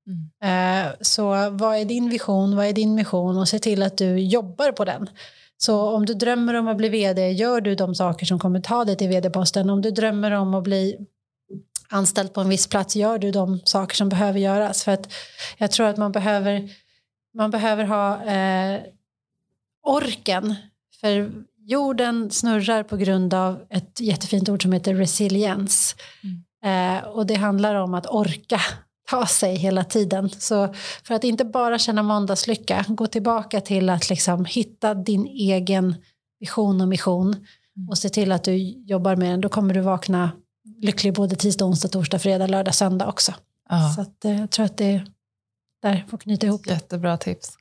Mm. 0.07 0.85
Eh, 0.87 0.93
så 1.01 1.49
vad 1.49 1.77
är 1.77 1.85
din 1.85 2.09
vision, 2.09 2.55
vad 2.55 2.65
är 2.65 2.73
din 2.73 2.95
mission 2.95 3.37
och 3.37 3.47
se 3.47 3.59
till 3.59 3.83
att 3.83 3.97
du 3.97 4.19
jobbar 4.19 4.71
på 4.71 4.85
den. 4.85 5.09
Så 5.57 5.89
om 5.89 6.05
du 6.05 6.13
drömmer 6.13 6.53
om 6.53 6.67
att 6.67 6.77
bli 6.77 6.89
vd, 6.89 7.31
gör 7.31 7.61
du 7.61 7.75
de 7.75 7.95
saker 7.95 8.25
som 8.25 8.39
kommer 8.39 8.59
ta 8.59 8.85
dig 8.85 8.97
till 8.97 9.09
vd-posten. 9.09 9.69
Om 9.69 9.81
du 9.81 9.91
drömmer 9.91 10.31
om 10.31 10.53
att 10.53 10.63
bli 10.63 10.97
anställd 11.89 12.33
på 12.33 12.41
en 12.41 12.49
viss 12.49 12.67
plats, 12.67 12.95
gör 12.95 13.17
du 13.17 13.31
de 13.31 13.59
saker 13.65 13.95
som 13.95 14.09
behöver 14.09 14.39
göras. 14.39 14.83
För 14.83 14.91
att 14.91 15.13
jag 15.57 15.71
tror 15.71 15.87
att 15.87 15.97
man 15.97 16.11
behöver 16.11 16.69
man 17.35 17.51
behöver 17.51 17.83
ha 17.83 18.23
eh, 18.23 18.81
orken. 19.83 20.55
För 21.01 21.31
jorden 21.57 22.31
snurrar 22.31 22.83
på 22.83 22.97
grund 22.97 23.33
av 23.33 23.65
ett 23.69 23.99
jättefint 23.99 24.49
ord 24.49 24.61
som 24.61 24.71
heter 24.71 24.93
resiliens. 24.93 25.95
Mm. 26.23 26.97
Eh, 26.97 27.03
och 27.03 27.25
det 27.25 27.35
handlar 27.35 27.75
om 27.75 27.93
att 27.93 28.05
orka 28.05 28.61
ta 29.09 29.25
sig 29.25 29.55
hela 29.55 29.83
tiden. 29.83 30.29
Så 30.29 30.73
för 31.03 31.13
att 31.13 31.23
inte 31.23 31.45
bara 31.45 31.79
känna 31.79 32.03
måndagslycka, 32.03 32.85
gå 32.87 33.07
tillbaka 33.07 33.61
till 33.61 33.89
att 33.89 34.09
liksom 34.09 34.45
hitta 34.45 34.93
din 34.93 35.25
egen 35.27 35.95
vision 36.39 36.81
och 36.81 36.87
mission 36.87 37.27
mm. 37.27 37.89
och 37.89 37.97
se 37.97 38.09
till 38.09 38.31
att 38.31 38.43
du 38.43 38.55
jobbar 38.85 39.15
med 39.15 39.31
den. 39.31 39.41
Då 39.41 39.49
kommer 39.49 39.73
du 39.73 39.79
vakna 39.81 40.31
lycklig 40.81 41.13
både 41.13 41.35
tisdag, 41.35 41.65
onsdag, 41.65 41.87
torsdag, 41.87 42.19
fredag, 42.19 42.47
lördag, 42.47 42.75
söndag 42.75 43.07
också. 43.07 43.33
Aha. 43.69 43.89
Så 43.89 44.01
att, 44.01 44.25
eh, 44.25 44.39
jag 44.39 44.51
tror 44.51 44.65
att 44.65 44.77
det 44.77 45.05
där 45.85 46.05
får 46.09 46.17
knyta 46.17 46.47
ihop 46.47 46.67
Jättebra 46.67 47.17
tips. 47.17 47.57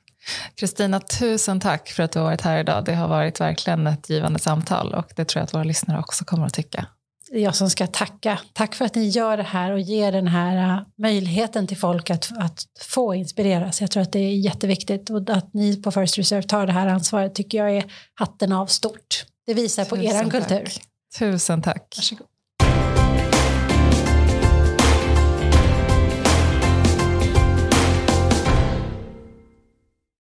Kristina, 0.55 0.99
tusen 0.99 1.59
tack 1.59 1.89
för 1.89 2.03
att 2.03 2.11
du 2.11 2.19
har 2.19 2.25
varit 2.25 2.41
här 2.41 2.59
idag. 2.59 2.85
Det 2.85 2.93
har 2.93 3.07
varit 3.07 3.41
verkligen 3.41 3.87
ett 3.87 4.09
givande 4.09 4.39
samtal 4.39 4.93
och 4.93 5.11
det 5.15 5.25
tror 5.25 5.39
jag 5.39 5.43
att 5.43 5.53
våra 5.53 5.63
lyssnare 5.63 5.99
också 5.99 6.25
kommer 6.25 6.45
att 6.45 6.53
tycka. 6.53 6.85
Det 7.29 7.37
är 7.37 7.41
jag 7.41 7.55
som 7.55 7.69
ska 7.69 7.87
tacka. 7.87 8.39
Tack 8.53 8.75
för 8.75 8.85
att 8.85 8.95
ni 8.95 9.07
gör 9.07 9.37
det 9.37 9.43
här 9.43 9.71
och 9.71 9.79
ger 9.79 10.11
den 10.11 10.27
här 10.27 10.77
uh, 10.77 10.81
möjligheten 10.97 11.67
till 11.67 11.77
folk 11.77 12.09
att, 12.09 12.31
att 12.37 12.65
få 12.79 13.15
inspireras. 13.15 13.81
Jag 13.81 13.91
tror 13.91 14.03
att 14.03 14.11
det 14.11 14.19
är 14.19 14.35
jätteviktigt 14.35 15.09
och 15.09 15.29
att 15.29 15.53
ni 15.53 15.81
på 15.81 15.91
First 15.91 16.17
Reserve 16.17 16.43
tar 16.43 16.65
det 16.67 16.73
här 16.73 16.87
ansvaret 16.87 17.35
tycker 17.35 17.57
jag 17.57 17.77
är 17.77 17.85
hatten 18.13 18.51
av 18.51 18.67
stort. 18.67 19.25
Det 19.45 19.53
visar 19.53 19.83
tusen 19.83 19.97
på 19.97 20.03
er 20.05 20.29
kultur. 20.29 20.69
Tusen 21.19 21.61
tack. 21.61 21.93
Varsågod. 21.97 22.27